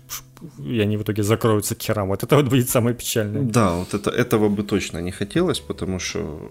и 0.58 0.80
они 0.80 0.96
в 0.96 1.02
итоге 1.02 1.22
закроются 1.22 1.74
к 1.74 1.82
херам. 1.82 2.08
Вот 2.08 2.22
это 2.22 2.36
вот 2.36 2.46
будет 2.46 2.70
самое 2.70 2.96
печальное. 2.96 3.42
Да, 3.42 3.74
вот 3.74 3.94
это, 3.94 4.10
этого 4.10 4.48
бы 4.48 4.62
точно 4.62 4.98
не 4.98 5.10
хотелось, 5.10 5.60
потому 5.60 5.98
что 5.98 6.50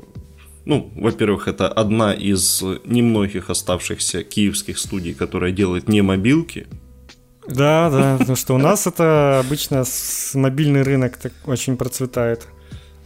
ну, 0.66 0.92
во-первых, 0.96 1.48
это 1.48 1.68
одна 1.68 2.14
из 2.14 2.62
немногих 2.86 3.50
оставшихся 3.50 4.24
киевских 4.24 4.78
студий, 4.78 5.14
которая 5.14 5.52
делает 5.52 5.90
не 5.90 6.02
мобилки. 6.02 6.68
Да, 7.48 7.90
да, 7.90 8.18
потому 8.18 8.38
что 8.38 8.56
у 8.56 8.58
нас 8.58 8.88
это 8.88 9.40
обычно 9.40 9.84
мобильный 10.34 10.82
рынок 10.82 11.18
так 11.18 11.34
очень 11.46 11.76
процветает. 11.76 12.48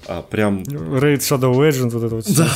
А 0.06 0.22
прям... 0.22 0.62
Raid 0.64 1.20
Shadow 1.20 1.54
Legends, 1.54 1.90
вот 1.90 2.04
это 2.04 2.16
вот. 2.16 2.26
Да, 2.36 2.50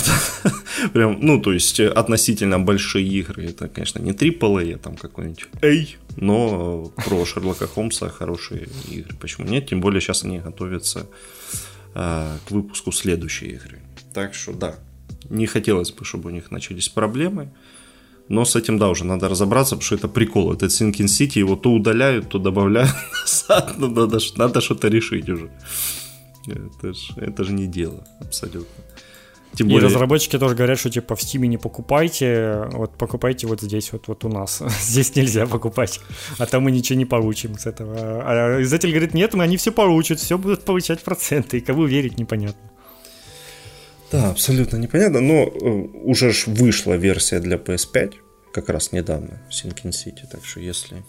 да. 0.44 0.52
Прям, 0.94 1.18
ну, 1.20 1.42
то 1.42 1.52
есть 1.52 1.80
относительно 1.80 2.60
большие 2.60 3.06
игры. 3.06 3.46
Это, 3.46 3.68
конечно, 3.68 4.00
не 4.00 4.12
AAA, 4.12 4.76
а 4.76 4.78
там 4.78 4.96
какой-нибудь 4.96 5.48
Эй, 5.62 5.98
но 6.16 6.92
про 6.96 7.26
Шерлока 7.26 7.68
Холмса 7.68 8.10
хорошие 8.10 8.70
игры. 8.90 9.18
Почему 9.20 9.48
нет? 9.48 9.68
Тем 9.68 9.82
более 9.82 10.00
сейчас 10.00 10.24
они 10.24 10.40
готовятся 10.40 11.08
э, 11.94 12.38
к 12.48 12.52
выпуску 12.52 12.94
следующей 12.94 13.48
игры. 13.48 13.80
Так 14.14 14.34
что 14.34 14.54
да, 14.54 14.76
не 15.32 15.46
хотелось 15.46 15.92
бы, 15.92 16.06
чтобы 16.06 16.30
у 16.30 16.34
них 16.34 16.52
начались 16.52 16.90
проблемы. 16.90 17.48
Но 18.30 18.46
с 18.46 18.56
этим, 18.56 18.78
да, 18.78 18.90
уже 18.90 19.06
надо 19.06 19.28
разобраться, 19.30 19.76
потому 19.76 19.86
что 19.86 19.96
это 19.96 20.08
прикол. 20.08 20.54
Этот 20.54 20.72
Sinking 20.72 21.08
City, 21.08 21.40
его 21.40 21.56
то 21.56 21.72
удаляют, 21.72 22.30
то 22.30 22.40
добавляют 22.40 22.92
назад. 23.22 23.74
Ну, 23.78 23.88
надо, 23.88 24.20
надо 24.38 24.62
что-то 24.62 24.88
решить 24.88 25.30
уже. 25.30 25.50
Это 26.48 26.94
же 26.94 27.14
это 27.18 27.44
ж 27.44 27.50
не 27.52 27.68
дело, 27.68 28.06
абсолютно. 28.20 28.84
Тем 29.54 29.68
более... 29.68 29.82
И 29.82 29.86
разработчики 29.86 30.40
тоже 30.40 30.56
говорят, 30.56 30.80
что 30.80 30.90
типа 30.90 31.16
в 31.16 31.20
Steam 31.20 31.46
не 31.48 31.58
покупайте, 31.58 32.70
вот 32.72 32.98
покупайте 32.98 33.48
вот 33.48 33.62
здесь, 33.62 33.92
вот, 33.92 34.08
вот 34.08 34.24
у 34.24 34.30
нас. 34.30 34.64
здесь 34.82 35.16
нельзя 35.16 35.46
покупать, 35.46 36.00
а 36.38 36.46
там 36.46 36.64
мы 36.64 36.72
ничего 36.72 36.98
не 36.98 37.06
получим 37.06 37.58
с 37.58 37.66
этого. 37.66 37.96
А 37.98 38.62
издатель 38.62 38.90
говорит, 38.92 39.14
нет, 39.14 39.34
мы 39.34 39.44
они 39.44 39.58
все 39.58 39.72
получат, 39.72 40.20
все 40.20 40.38
будут 40.38 40.64
получать 40.64 41.04
проценты, 41.04 41.58
и 41.58 41.62
кому 41.62 41.86
верить 41.86 42.18
непонятно. 42.18 42.72
Да, 44.12 44.30
абсолютно 44.30 44.78
непонятно, 44.78 45.22
но 45.22 45.44
э, 45.44 45.70
уже 46.04 46.32
ж 46.34 46.48
вышла 46.48 46.94
версия 46.94 47.40
для 47.40 47.58
PS5, 47.58 48.14
как 48.54 48.70
раз 48.70 48.92
недавно, 48.92 49.42
Sinking 49.50 49.92
City, 49.92 50.28
так 50.30 50.46
что 50.46 50.60
если 50.60 51.04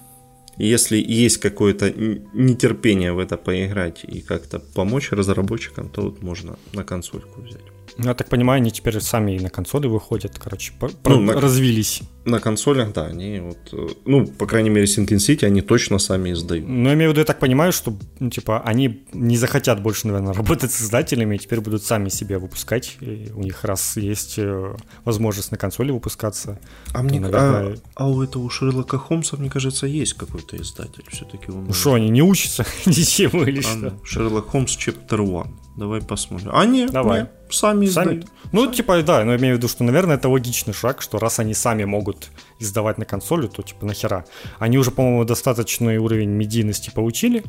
если 0.58 0.98
есть 0.98 1.38
какое-то 1.38 1.90
нетерпение 2.34 3.12
в 3.12 3.18
это 3.18 3.36
поиграть 3.36 4.04
и 4.04 4.20
как-то 4.20 4.58
помочь 4.58 5.10
разработчикам, 5.10 5.88
то 5.88 6.02
вот 6.02 6.22
можно 6.22 6.58
на 6.74 6.84
консольку 6.84 7.40
взять. 7.40 7.62
Ну, 7.98 8.08
я 8.08 8.14
так 8.14 8.28
понимаю, 8.28 8.58
они 8.58 8.70
теперь 8.70 9.00
сами 9.00 9.32
и 9.36 9.40
на 9.40 9.50
консоли 9.50 9.86
выходят, 9.86 10.38
короче, 10.38 10.72
ну, 11.04 11.20
на, 11.20 11.40
развились. 11.40 12.02
На 12.24 12.38
консолях, 12.38 12.92
да, 12.92 13.06
они 13.06 13.40
вот, 13.40 13.58
э, 13.72 13.94
ну, 14.04 14.26
по 14.26 14.46
крайней 14.46 14.70
мере, 14.70 14.86
Sinking 14.86 15.16
City 15.16 15.44
они 15.44 15.60
точно 15.60 15.98
сами 15.98 16.32
издают. 16.32 16.68
Ну, 16.68 16.88
я 16.88 16.94
имею 16.94 17.10
в 17.10 17.12
виду, 17.12 17.20
я 17.20 17.24
так 17.24 17.40
понимаю, 17.40 17.72
что, 17.72 17.96
ну, 18.20 18.30
типа, 18.30 18.60
они 18.60 19.04
не 19.12 19.36
захотят 19.36 19.82
больше, 19.82 20.06
наверное, 20.06 20.32
работать 20.32 20.70
с 20.70 20.82
издателями, 20.82 21.34
и 21.34 21.38
теперь 21.38 21.60
будут 21.60 21.82
сами 21.82 22.10
себе 22.10 22.38
выпускать, 22.38 22.96
и 23.00 23.32
у 23.34 23.42
них 23.42 23.64
раз 23.64 23.96
есть 23.96 24.34
э, 24.38 24.76
возможность 25.04 25.50
на 25.50 25.58
консоли 25.58 25.90
выпускаться. 25.90 26.60
А, 26.92 27.02
мне, 27.02 27.18
наверное... 27.18 27.76
а, 27.96 28.04
а 28.04 28.08
у 28.08 28.22
этого 28.22 28.44
у 28.44 28.50
Шерлока 28.50 28.98
Холмса, 28.98 29.36
мне 29.36 29.50
кажется, 29.50 29.86
есть 29.86 30.14
какой-то 30.14 30.56
издатель, 30.56 31.04
все-таки 31.08 31.50
он... 31.50 31.64
Ну 31.64 31.72
что, 31.72 31.94
они 31.94 32.08
не 32.08 32.22
учатся 32.22 32.64
ничему 32.86 33.42
или 33.42 33.60
а, 33.60 33.62
что? 33.62 33.94
Шерлок 34.04 34.48
Холмс 34.48 34.76
Chapter 34.76 35.18
One. 35.18 35.54
Давай 35.76 36.02
посмотрим. 36.02 36.50
А, 36.52 36.66
нет, 36.66 36.90
Давай. 36.92 37.20
нет 37.20 37.30
сами 37.54 37.86
издают. 37.86 38.26
Ну, 38.52 38.64
сами. 38.64 38.74
типа, 38.74 39.02
да, 39.02 39.24
но 39.24 39.32
я 39.32 39.38
имею 39.38 39.54
в 39.54 39.58
виду, 39.58 39.68
что, 39.68 39.84
наверное, 39.84 40.16
это 40.16 40.28
логичный 40.28 40.74
шаг, 40.74 41.02
что 41.02 41.18
раз 41.18 41.38
они 41.38 41.54
сами 41.54 41.84
могут 41.84 42.11
издавать 42.58 42.98
на 42.98 43.04
консоли, 43.04 43.46
то, 43.46 43.62
типа, 43.62 43.86
нахера. 43.86 44.24
Они 44.58 44.78
уже, 44.78 44.90
по-моему, 44.90 45.24
достаточный 45.24 45.98
уровень 45.98 46.30
медийности 46.30 46.90
получили, 46.94 47.44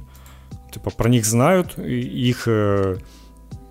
типа, 0.72 0.90
про 0.90 1.10
них 1.10 1.26
знают, 1.26 1.78
их... 1.78 2.48
Э, 2.48 2.98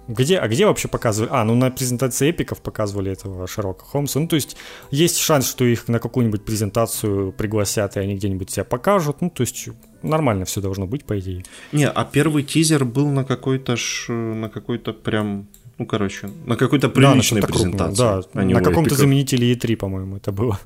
где, 0.09 0.39
а 0.39 0.49
где 0.49 0.67
вообще 0.67 0.89
показывали? 0.89 1.31
А, 1.33 1.45
ну 1.45 1.55
на 1.55 1.71
презентации 1.71 2.31
эпиков 2.31 2.61
показывали 2.61 3.13
этого 3.13 3.47
Шерлока 3.47 3.85
Холмса. 3.85 4.19
Ну, 4.19 4.27
то 4.27 4.35
есть 4.35 4.57
есть 4.91 5.19
шанс, 5.19 5.49
что 5.49 5.65
их 5.65 5.87
на 5.89 6.01
какую-нибудь 6.01 6.45
презентацию 6.45 7.33
пригласят, 7.33 7.97
и 7.97 8.01
они 8.01 8.17
где-нибудь 8.17 8.51
себя 8.51 8.65
покажут. 8.65 9.21
Ну, 9.21 9.31
то 9.31 9.43
есть 9.43 9.69
нормально 10.03 10.45
все 10.45 10.61
должно 10.61 10.87
быть, 10.87 11.05
по 11.05 11.19
идее. 11.19 11.45
Не, 11.71 11.89
а 11.89 12.05
первый 12.05 12.43
тизер 12.43 12.85
был 12.85 13.09
на 13.11 13.25
какой-то 13.25 13.77
ж, 13.77 14.07
на 14.09 14.49
какой-то 14.49 14.93
прям 14.93 15.49
ну, 15.79 15.87
короче, 15.87 16.31
на 16.47 16.57
какой-то 16.57 16.89
приличной 16.89 17.41
да, 17.41 17.47
презентации. 17.47 17.99
Да, 17.99 18.23
а 18.35 18.45
на 18.45 18.63
каком-то 18.63 18.95
заменителе 18.95 19.53
E3, 19.53 19.77
по-моему, 19.77 20.17
это 20.17 20.33
было. 20.33 20.59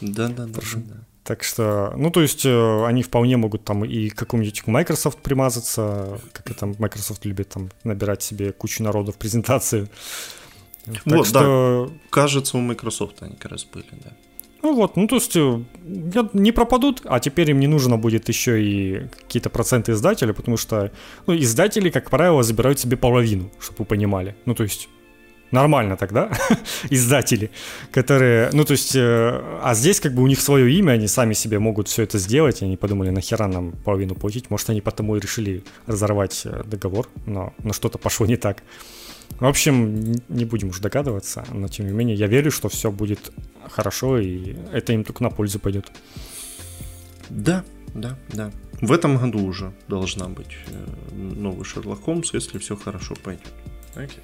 Да, 0.00 0.28
да, 0.28 0.46
да, 0.46 0.60
да. 0.74 0.96
Так 1.26 1.42
что, 1.42 1.92
ну, 1.96 2.10
то 2.10 2.22
есть, 2.22 2.46
э, 2.46 2.84
они 2.86 3.02
вполне 3.02 3.36
могут 3.36 3.64
там 3.64 3.84
и 3.84 4.10
к 4.10 4.14
какому-нибудь 4.14 4.64
Microsoft 4.68 5.18
примазаться, 5.18 6.20
как 6.32 6.48
это 6.50 6.66
Microsoft 6.66 7.24
любит 7.24 7.48
там 7.48 7.70
набирать 7.82 8.22
себе 8.22 8.52
кучу 8.52 8.84
народу 8.84 9.10
в 9.10 9.16
презентацию. 9.16 9.88
Так 10.84 11.02
вот, 11.04 11.26
что... 11.26 11.90
да, 11.90 11.98
кажется, 12.10 12.56
у 12.56 12.60
Microsoft 12.60 13.22
они 13.22 13.34
как 13.34 13.50
раз 13.50 13.64
были, 13.64 13.86
да. 14.04 14.12
Ну 14.62 14.74
вот, 14.74 14.96
ну 14.96 15.06
то 15.06 15.16
есть 15.16 15.36
э, 15.36 15.60
не 16.32 16.52
пропадут, 16.52 17.02
а 17.04 17.20
теперь 17.20 17.50
им 17.50 17.60
не 17.60 17.66
нужно 17.66 17.98
будет 17.98 18.28
еще 18.28 18.62
и 18.62 19.08
какие-то 19.22 19.50
проценты 19.50 19.92
издателя, 19.92 20.32
потому 20.32 20.56
что 20.56 20.90
ну, 21.26 21.36
издатели, 21.36 21.90
как 21.90 22.10
правило, 22.10 22.42
забирают 22.42 22.80
себе 22.80 22.96
половину, 22.96 23.50
чтобы 23.60 23.78
вы 23.80 23.84
понимали. 23.84 24.34
Ну 24.44 24.54
то 24.54 24.64
есть 24.64 24.88
нормально 25.50 25.96
тогда, 25.96 26.30
издатели, 26.90 27.50
которые, 27.92 28.50
ну 28.52 28.64
то 28.64 28.72
есть, 28.72 28.96
э, 28.96 29.60
а 29.62 29.74
здесь 29.74 30.00
как 30.00 30.14
бы 30.14 30.22
у 30.22 30.26
них 30.26 30.40
свое 30.40 30.72
имя, 30.72 30.92
они 30.92 31.06
сами 31.06 31.34
себе 31.34 31.58
могут 31.58 31.88
все 31.88 32.02
это 32.02 32.18
сделать, 32.18 32.62
и 32.62 32.64
они 32.64 32.76
подумали, 32.76 33.10
нахера 33.10 33.46
нам 33.46 33.72
половину 33.72 34.14
платить, 34.14 34.50
может 34.50 34.70
они 34.70 34.80
потому 34.80 35.16
и 35.16 35.20
решили 35.20 35.62
разорвать 35.86 36.42
э, 36.44 36.62
договор, 36.64 37.08
но, 37.26 37.52
но 37.62 37.72
что-то 37.72 37.98
пошло 37.98 38.26
не 38.26 38.36
так. 38.36 38.62
В 39.40 39.44
общем, 39.44 40.14
не 40.28 40.44
будем 40.44 40.68
уж 40.68 40.80
догадываться, 40.80 41.44
но 41.52 41.68
тем 41.68 41.86
не 41.86 41.92
менее 41.92 42.16
я 42.16 42.26
верю, 42.26 42.50
что 42.50 42.68
все 42.68 42.90
будет 42.90 43.32
хорошо, 43.68 44.18
и 44.18 44.56
это 44.72 44.92
им 44.92 45.04
только 45.04 45.22
на 45.22 45.30
пользу 45.30 45.58
пойдет. 45.58 45.90
Да, 47.28 47.64
да, 47.94 48.18
да. 48.32 48.50
В 48.80 48.92
этом 48.92 49.18
году 49.18 49.44
уже 49.44 49.72
должна 49.88 50.28
быть 50.28 50.56
э, 50.68 51.14
новый 51.14 51.64
Шерлок 51.64 52.02
Холмс, 52.02 52.32
если 52.34 52.58
все 52.58 52.76
хорошо 52.76 53.14
пойдет. 53.22 53.52
Окей. 53.94 54.22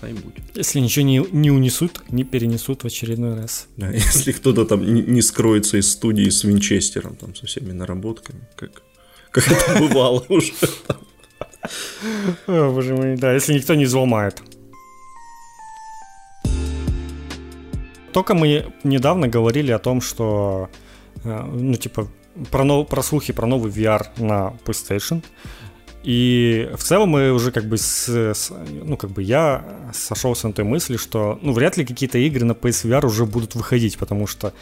Хай 0.00 0.12
будет. 0.12 0.42
Если 0.54 0.80
ничего 0.80 1.04
не, 1.04 1.24
не 1.32 1.50
унесут, 1.50 2.02
не 2.10 2.24
перенесут 2.24 2.82
в 2.82 2.86
очередной 2.86 3.34
раз. 3.34 3.68
Да, 3.76 3.90
если 3.92 4.32
кто-то 4.32 4.64
там 4.66 4.84
не, 4.84 5.02
не 5.02 5.22
скроется 5.22 5.78
из 5.78 5.90
студии 5.90 6.28
с 6.28 6.44
Винчестером, 6.44 7.16
там, 7.16 7.34
со 7.34 7.46
всеми 7.46 7.72
наработками, 7.72 8.40
как, 8.56 8.82
как 9.30 9.50
это 9.50 9.78
бывало 9.80 10.24
уже. 10.28 10.52
О, 12.46 12.72
боже 12.72 12.94
мой, 12.94 13.16
да, 13.16 13.32
если 13.32 13.54
никто 13.54 13.74
не 13.74 13.84
взломает. 13.84 14.42
Только 18.12 18.34
мы 18.34 18.72
недавно 18.84 19.28
говорили 19.28 19.72
о 19.72 19.78
том, 19.78 20.00
что, 20.00 20.70
э, 21.24 21.42
ну, 21.52 21.74
типа, 21.74 22.08
про, 22.50 22.64
нов, 22.64 22.88
про 22.88 23.02
слухи 23.02 23.32
про 23.32 23.46
новый 23.46 23.70
VR 23.70 24.06
на 24.16 24.54
PlayStation. 24.64 25.22
И 26.06 26.70
в 26.76 26.84
целом 26.84 27.08
мы 27.08 27.32
уже 27.32 27.50
как 27.50 27.64
бы 27.64 27.76
с, 27.76 28.08
с 28.08 28.52
ну 28.70 28.96
как 28.96 29.10
бы 29.10 29.24
я 29.24 29.64
сошелся 29.92 30.46
на 30.46 30.52
той 30.52 30.64
мысли, 30.64 30.96
что 30.96 31.36
ну 31.42 31.52
вряд 31.52 31.76
ли 31.76 31.84
какие-то 31.84 32.16
игры 32.18 32.44
на 32.44 32.52
PSVR 32.52 33.04
уже 33.04 33.26
будут 33.26 33.56
выходить, 33.56 33.98
потому 33.98 34.28
что 34.28 34.52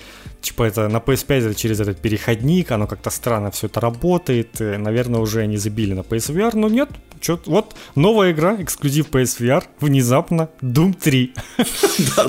типа 0.41 0.63
это 0.63 0.89
на 0.89 0.97
PS5 0.97 1.51
это 1.51 1.55
через 1.55 1.81
этот 1.81 1.99
переходник, 1.99 2.71
оно 2.71 2.87
как-то 2.87 3.11
странно 3.11 3.51
все 3.51 3.67
это 3.67 3.81
работает, 3.81 4.59
и, 4.59 4.79
наверное 4.79 5.21
уже 5.21 5.41
они 5.41 5.59
забили 5.59 5.93
на 5.93 6.01
PSVR, 6.01 6.57
но 6.57 6.71
нет, 6.71 6.89
чё, 7.21 7.39
вот 7.45 7.75
новая 7.95 8.33
игра, 8.33 8.57
эксклюзив 8.63 9.11
PSVR, 9.11 9.65
внезапно 9.81 10.49
Doom 10.63 10.95
3. 10.95 11.35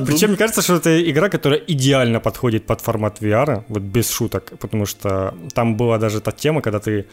Причем 0.07 0.27
мне 0.29 0.37
кажется, 0.37 0.61
что 0.61 0.75
это 0.75 1.09
игра, 1.09 1.29
которая 1.29 1.59
идеально 1.59 2.19
подходит 2.19 2.65
под 2.65 2.81
формат 2.81 3.21
VR, 3.21 3.63
вот 3.69 3.81
без 3.81 4.09
шуток, 4.09 4.51
потому 4.59 4.85
что 4.85 5.33
там 5.53 5.77
была 5.77 5.99
даже 5.99 6.19
та 6.19 6.33
тема, 6.33 6.61
когда 6.61 6.79
ты 6.79 7.05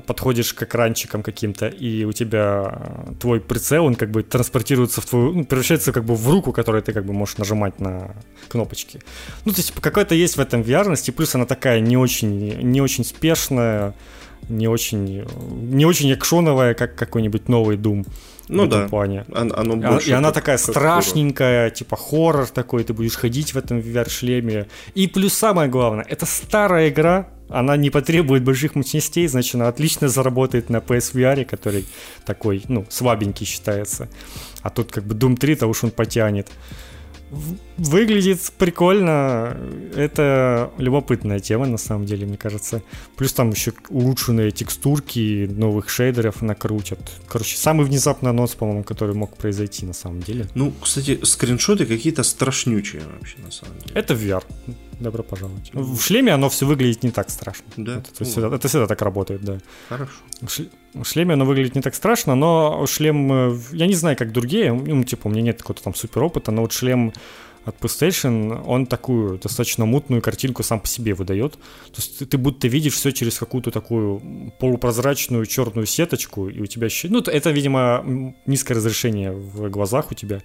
подходишь 0.00 0.52
к 0.52 0.62
экранчикам 0.62 1.22
каким-то, 1.22 1.68
и 1.68 2.04
у 2.04 2.12
тебя 2.12 2.80
э, 3.08 3.14
твой 3.20 3.40
прицел, 3.40 3.84
он 3.84 3.94
как 3.94 4.10
бы 4.10 4.22
транспортируется 4.22 5.00
в 5.00 5.06
твою, 5.06 5.32
ну, 5.32 5.44
превращается 5.44 5.92
как 5.92 6.04
бы 6.04 6.14
в 6.14 6.28
руку, 6.28 6.52
которой 6.52 6.82
ты 6.82 6.92
как 6.92 7.04
бы 7.04 7.12
можешь 7.12 7.38
нажимать 7.38 7.80
на 7.80 8.14
кнопочки. 8.48 9.00
Ну, 9.44 9.52
то 9.52 9.58
есть 9.58 9.72
какая-то 9.72 10.14
есть 10.14 10.36
в 10.36 10.40
этом 10.40 10.62
vr 10.62 11.12
плюс 11.12 11.34
она 11.34 11.46
такая 11.46 11.80
не 11.80 11.96
очень, 11.96 12.60
не 12.62 12.80
очень 12.80 13.04
спешная, 13.04 13.94
не 14.48 14.68
очень, 14.68 15.24
не 15.50 15.86
очень 15.86 16.12
экшоновая, 16.12 16.74
как 16.74 16.96
какой-нибудь 16.96 17.48
новый 17.48 17.76
Doom. 17.76 18.06
Ну 18.48 18.66
да. 18.66 18.88
плане. 18.88 19.24
Оно, 19.32 19.54
оно 19.56 19.76
больше 19.76 20.10
и 20.10 20.12
она 20.12 20.30
такая 20.30 20.58
как 20.58 20.70
страшненькая, 20.70 21.64
хоррор. 21.68 21.76
типа 21.76 21.96
хоррор 21.96 22.46
такой, 22.46 22.84
ты 22.84 22.92
будешь 22.92 23.16
ходить 23.16 23.54
в 23.54 23.56
этом 23.56 23.78
VR-шлеме. 23.78 24.66
И 24.94 25.06
плюс 25.06 25.32
самое 25.32 25.70
главное, 25.70 26.04
это 26.08 26.26
старая 26.26 26.90
игра, 26.90 27.28
она 27.48 27.76
не 27.76 27.90
потребует 27.90 28.42
больших 28.42 28.74
мощностей, 28.74 29.26
значит, 29.26 29.54
она 29.54 29.68
отлично 29.68 30.08
заработает 30.08 30.70
на 30.70 30.78
PSVR, 30.78 31.44
который 31.44 31.86
такой, 32.24 32.62
ну, 32.68 32.86
слабенький 32.88 33.46
считается. 33.46 34.08
А 34.62 34.70
тут 34.70 34.90
как 34.90 35.04
бы 35.04 35.14
Doom 35.14 35.36
3-то 35.36 35.66
уж 35.66 35.84
он 35.84 35.90
потянет. 35.90 36.50
Выглядит 37.76 38.52
прикольно. 38.58 39.56
Это 39.96 40.70
любопытная 40.78 41.40
тема, 41.40 41.66
на 41.66 41.78
самом 41.78 42.06
деле, 42.06 42.26
мне 42.26 42.36
кажется. 42.36 42.82
Плюс 43.16 43.32
там 43.32 43.50
еще 43.50 43.72
улучшенные 43.88 44.52
текстурки, 44.52 45.46
новых 45.50 45.88
шейдеров 45.88 46.42
накрутят. 46.42 47.00
Короче, 47.26 47.56
самый 47.56 47.86
внезапный 47.86 48.30
анонс, 48.30 48.54
по-моему, 48.54 48.84
который 48.84 49.14
мог 49.16 49.36
произойти 49.36 49.84
на 49.84 49.94
самом 49.94 50.20
деле. 50.20 50.46
Ну, 50.54 50.72
кстати, 50.80 51.18
скриншоты 51.24 51.86
какие-то 51.86 52.22
страшнючие 52.22 53.02
вообще, 53.18 53.38
на 53.44 53.50
самом 53.50 53.78
деле. 53.78 53.92
Это 53.94 54.14
VR. 54.14 54.44
Добро 55.00 55.22
пожаловать. 55.22 55.70
В 55.72 56.00
шлеме 56.00 56.32
оно 56.32 56.48
все 56.48 56.66
выглядит 56.66 57.02
не 57.02 57.10
так 57.10 57.30
страшно. 57.30 57.64
Да. 57.76 57.98
Это, 57.98 58.10
это, 58.14 58.24
всегда, 58.24 58.54
это 58.54 58.68
всегда 58.68 58.86
так 58.86 59.02
работает, 59.02 59.42
да. 59.42 59.58
Хорошо. 59.88 60.12
В 60.94 61.04
шлеме 61.04 61.34
оно 61.34 61.44
выглядит 61.44 61.74
не 61.74 61.82
так 61.82 61.94
страшно, 61.94 62.34
но 62.34 62.86
шлем, 62.86 63.32
э, 63.32 63.58
я 63.72 63.86
не 63.86 63.94
знаю, 63.94 64.16
как 64.16 64.32
другие, 64.32 64.72
ну, 64.72 65.02
типа, 65.04 65.26
у 65.26 65.30
меня 65.30 65.42
нет 65.42 65.58
какого-то 65.58 65.82
там 65.82 65.94
супер 65.94 66.22
опыта, 66.22 66.52
но 66.52 66.62
вот 66.62 66.72
шлем 66.72 67.12
от 67.64 67.80
PlayStation, 67.80 68.62
он 68.66 68.86
такую 68.86 69.38
достаточно 69.38 69.86
мутную 69.86 70.20
картинку 70.20 70.62
сам 70.62 70.80
по 70.80 70.86
себе 70.86 71.14
выдает. 71.14 71.52
То 71.52 71.96
есть 71.96 72.18
ты, 72.18 72.26
ты 72.26 72.38
будто 72.38 72.68
видишь 72.68 72.94
все 72.94 73.10
через 73.10 73.38
какую-то 73.38 73.70
такую 73.70 74.52
полупрозрачную 74.58 75.46
черную 75.46 75.86
сеточку, 75.86 76.48
и 76.48 76.60
у 76.60 76.66
тебя... 76.66 76.88
Ну, 77.04 77.20
это, 77.20 77.50
видимо, 77.50 78.34
низкое 78.46 78.76
разрешение 78.76 79.32
в 79.32 79.68
глазах 79.70 80.12
у 80.12 80.14
тебя 80.14 80.42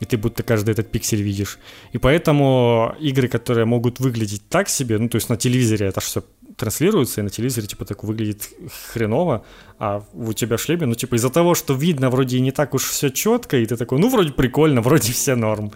и 0.00 0.04
ты 0.04 0.16
будто 0.16 0.42
каждый 0.42 0.70
этот 0.70 0.90
пиксель 0.90 1.22
видишь. 1.22 1.58
И 1.92 1.98
поэтому 1.98 2.94
игры, 3.00 3.28
которые 3.28 3.64
могут 3.64 4.00
выглядеть 4.00 4.48
так 4.48 4.68
себе, 4.68 4.98
ну, 4.98 5.08
то 5.08 5.16
есть 5.16 5.28
на 5.28 5.36
телевизоре 5.36 5.86
это 5.86 6.00
все 6.00 6.22
транслируется, 6.56 7.20
и 7.20 7.24
на 7.24 7.30
телевизоре, 7.30 7.66
типа, 7.66 7.84
так 7.84 8.04
выглядит 8.04 8.48
хреново, 8.92 9.44
а 9.78 10.02
у 10.14 10.32
тебя 10.32 10.58
шлеме, 10.58 10.86
ну, 10.86 10.94
типа, 10.94 11.16
из-за 11.16 11.30
того, 11.30 11.54
что 11.54 11.74
видно 11.74 12.10
вроде 12.10 12.40
не 12.40 12.50
так 12.50 12.74
уж 12.74 12.84
все 12.84 13.10
четко, 13.10 13.58
и 13.58 13.66
ты 13.66 13.76
такой, 13.76 13.98
ну, 13.98 14.08
вроде 14.08 14.32
прикольно, 14.32 14.80
вроде 14.80 15.12
все 15.12 15.34
норм. 15.34 15.72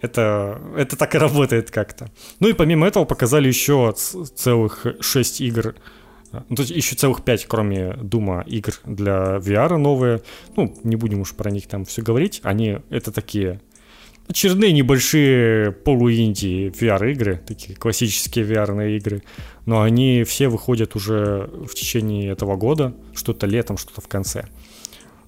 Это, 0.00 0.60
это 0.76 0.96
так 0.96 1.14
и 1.14 1.18
работает 1.18 1.70
как-то. 1.70 2.10
Ну 2.40 2.48
и 2.48 2.54
помимо 2.54 2.88
этого 2.88 3.04
показали 3.04 3.46
еще 3.46 3.94
целых 4.34 4.84
6 5.00 5.40
игр 5.40 5.76
ну, 6.48 6.56
то 6.56 6.62
есть 6.62 6.70
еще 6.72 6.96
целых 6.96 7.24
5, 7.24 7.46
кроме 7.46 7.94
Дума, 7.94 8.44
игр 8.46 8.72
для 8.84 9.36
VR 9.36 9.76
новые. 9.76 10.22
Ну, 10.56 10.74
не 10.84 10.96
будем 10.96 11.20
уж 11.20 11.34
про 11.34 11.50
них 11.50 11.66
там 11.66 11.84
все 11.84 12.02
говорить. 12.02 12.40
Они, 12.42 12.78
это 12.90 13.12
такие 13.12 13.60
очередные 14.28 14.72
небольшие 14.72 15.72
полуинди 15.72 16.72
VR-игры, 16.78 17.42
такие 17.46 17.76
классические 17.76 18.46
VR 18.46 18.96
игры, 18.96 19.22
но 19.66 19.82
они 19.82 20.24
все 20.24 20.48
выходят 20.48 20.96
уже 20.96 21.50
в 21.52 21.74
течение 21.74 22.30
этого 22.30 22.56
года, 22.56 22.94
что-то 23.14 23.46
летом, 23.46 23.76
что-то 23.76 24.00
в 24.00 24.08
конце. 24.08 24.46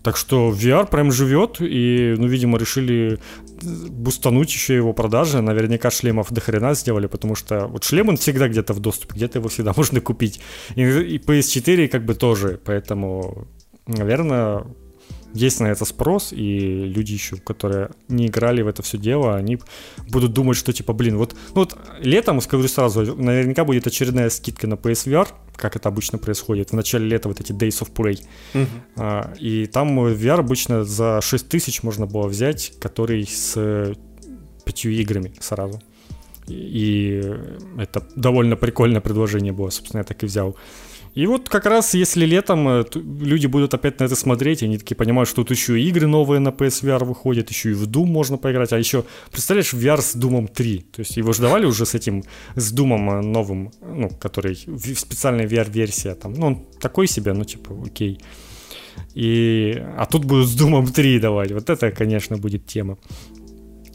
Так 0.02 0.18
что 0.18 0.50
VR 0.50 0.88
прям 0.90 1.10
живет, 1.12 1.56
и, 1.60 2.14
ну, 2.18 2.26
видимо, 2.26 2.58
решили 2.58 3.18
бустануть 3.64 4.52
еще 4.52 4.74
его 4.74 4.92
продажи. 4.92 5.40
Наверняка 5.40 5.90
шлемов 5.90 6.32
до 6.32 6.40
хрена 6.40 6.74
сделали, 6.74 7.06
потому 7.06 7.34
что 7.34 7.66
вот 7.66 7.84
шлем 7.84 8.08
он 8.08 8.16
всегда 8.16 8.48
где-то 8.48 8.72
в 8.72 8.80
доступе, 8.80 9.14
где-то 9.14 9.38
его 9.38 9.48
всегда 9.48 9.72
можно 9.76 10.00
купить. 10.00 10.40
И, 10.74 10.82
и 10.82 11.18
PS4 11.18 11.88
как 11.88 12.04
бы 12.04 12.14
тоже, 12.14 12.60
поэтому, 12.64 13.48
наверное, 13.86 14.64
есть 15.34 15.60
на 15.60 15.66
это 15.66 15.84
спрос, 15.84 16.32
и 16.32 16.58
люди 16.84 17.12
еще, 17.12 17.36
которые 17.36 17.90
не 18.08 18.28
играли 18.28 18.62
в 18.62 18.68
это 18.68 18.82
все 18.82 18.98
дело, 18.98 19.36
они 19.36 19.58
будут 20.08 20.32
думать, 20.32 20.56
что 20.56 20.72
типа, 20.72 20.92
блин, 20.92 21.18
вот, 21.18 21.34
ну 21.54 21.62
вот 21.62 21.76
летом, 22.00 22.40
скажу 22.40 22.68
сразу, 22.68 23.16
наверняка 23.16 23.64
будет 23.64 23.86
очередная 23.86 24.30
скидка 24.30 24.66
на 24.66 24.74
PSVR, 24.74 25.28
как 25.56 25.76
это 25.76 25.88
обычно 25.88 26.18
происходит, 26.18 26.70
в 26.70 26.74
начале 26.74 27.06
лета 27.06 27.28
вот 27.28 27.40
эти 27.40 27.52
Days 27.52 27.82
of 27.82 27.92
Play, 27.92 28.24
uh-huh. 28.54 28.66
а, 28.96 29.34
и 29.38 29.66
там 29.66 29.98
VR 29.98 30.38
обычно 30.38 30.84
за 30.84 31.20
6 31.20 31.48
тысяч 31.48 31.82
можно 31.82 32.06
было 32.06 32.28
взять, 32.28 32.72
который 32.80 33.26
с 33.26 33.94
пятью 34.64 34.92
играми 34.92 35.32
сразу. 35.40 35.80
И 36.46 37.22
это 37.78 38.06
довольно 38.16 38.56
прикольное 38.56 39.00
предложение 39.00 39.52
было, 39.52 39.70
собственно, 39.70 40.00
я 40.00 40.04
так 40.04 40.22
и 40.22 40.26
взял. 40.26 40.56
И 41.14 41.26
вот 41.26 41.48
как 41.48 41.66
раз 41.66 41.94
если 41.94 42.26
летом 42.26 42.68
э, 42.68 42.84
люди 42.94 43.46
будут 43.46 43.72
опять 43.72 44.00
на 44.00 44.04
это 44.04 44.16
смотреть, 44.16 44.64
они 44.64 44.78
такие 44.78 44.96
понимают, 44.96 45.28
что 45.28 45.44
тут 45.44 45.56
еще 45.56 45.80
игры 45.80 46.08
новые 46.08 46.40
на 46.40 46.48
PSVR 46.48 47.04
выходят, 47.04 47.50
еще 47.50 47.70
и 47.70 47.74
в 47.74 47.88
Doom 47.88 48.06
можно 48.06 48.36
поиграть, 48.36 48.72
а 48.72 48.78
еще, 48.78 49.04
представляешь, 49.30 49.72
VR 49.72 50.00
с 50.00 50.16
Doom 50.16 50.48
3, 50.48 50.78
то 50.78 51.00
есть 51.00 51.16
его 51.16 51.32
ждавали 51.32 51.66
уже 51.66 51.86
с 51.86 51.94
этим, 51.94 52.24
с 52.56 52.74
Doom 52.74 53.10
э, 53.10 53.20
новым, 53.22 53.70
ну, 53.80 54.08
который 54.08 54.56
специальная 54.56 55.46
VR-версия, 55.46 56.14
там, 56.14 56.32
ну, 56.34 56.46
он 56.46 56.66
такой 56.80 57.06
себе, 57.06 57.32
ну, 57.32 57.44
типа, 57.44 57.74
окей. 57.86 58.18
И, 59.14 59.80
а 59.96 60.06
тут 60.06 60.24
будут 60.24 60.48
с 60.48 60.60
Doom 60.60 60.90
3 60.92 61.20
давать, 61.20 61.52
вот 61.52 61.70
это, 61.70 61.92
конечно, 61.92 62.38
будет 62.38 62.66
тема. 62.66 62.98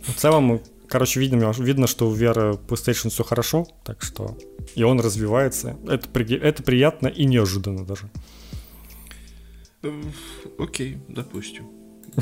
В 0.08 0.14
целом, 0.14 0.62
Короче, 0.90 1.20
видно, 1.20 1.54
видно, 1.60 1.88
что 1.88 2.10
у 2.10 2.16
VR 2.16 2.60
PlayStation 2.68 3.10
все 3.10 3.24
хорошо, 3.24 3.68
так 3.86 4.02
что 4.02 4.38
и 4.76 4.84
он 4.84 5.00
развивается. 5.00 5.78
Это, 5.88 6.08
это 6.36 6.64
приятно 6.64 7.08
и 7.08 7.26
неожиданно 7.26 7.86
даже. 7.86 8.10
Окей, 10.58 10.98
допустим. 11.08 11.68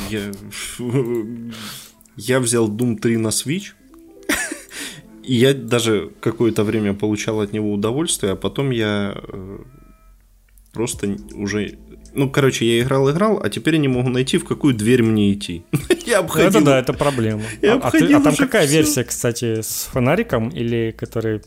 Я, 0.10 0.32
я 2.18 2.40
взял 2.40 2.70
Doom 2.70 2.98
3 2.98 3.18
на 3.18 3.30
Switch, 3.30 3.72
и 5.24 5.34
я 5.34 5.54
даже 5.54 6.12
какое-то 6.20 6.64
время 6.64 6.94
получал 6.94 7.40
от 7.40 7.54
него 7.54 7.72
удовольствие, 7.72 8.34
а 8.34 8.36
потом 8.36 8.72
я 8.72 9.16
э, 9.16 9.60
просто 10.78 11.18
уже 11.34 11.78
ну, 12.14 12.30
короче, 12.30 12.66
я 12.66 12.82
играл, 12.82 13.12
играл, 13.12 13.40
а 13.44 13.50
теперь 13.50 13.78
не 13.78 13.88
могу 13.88 14.10
найти, 14.10 14.38
в 14.38 14.46
какую 14.46 14.74
дверь 14.74 15.04
мне 15.04 15.34
идти. 15.34 15.64
я 16.06 16.20
обходил. 16.20 16.50
Это 16.50 16.62
да, 16.62 16.80
это 16.80 16.94
проблема. 16.94 17.44
а, 17.62 17.80
а, 17.84 17.92
ты, 17.92 18.12
а 18.14 18.22
там 18.22 18.36
какая 18.36 18.66
все. 18.66 18.78
версия, 18.78 19.04
кстати, 19.04 19.62
с 19.62 19.90
фонариком 19.92 20.50
или 20.50 20.96
который 20.98 21.42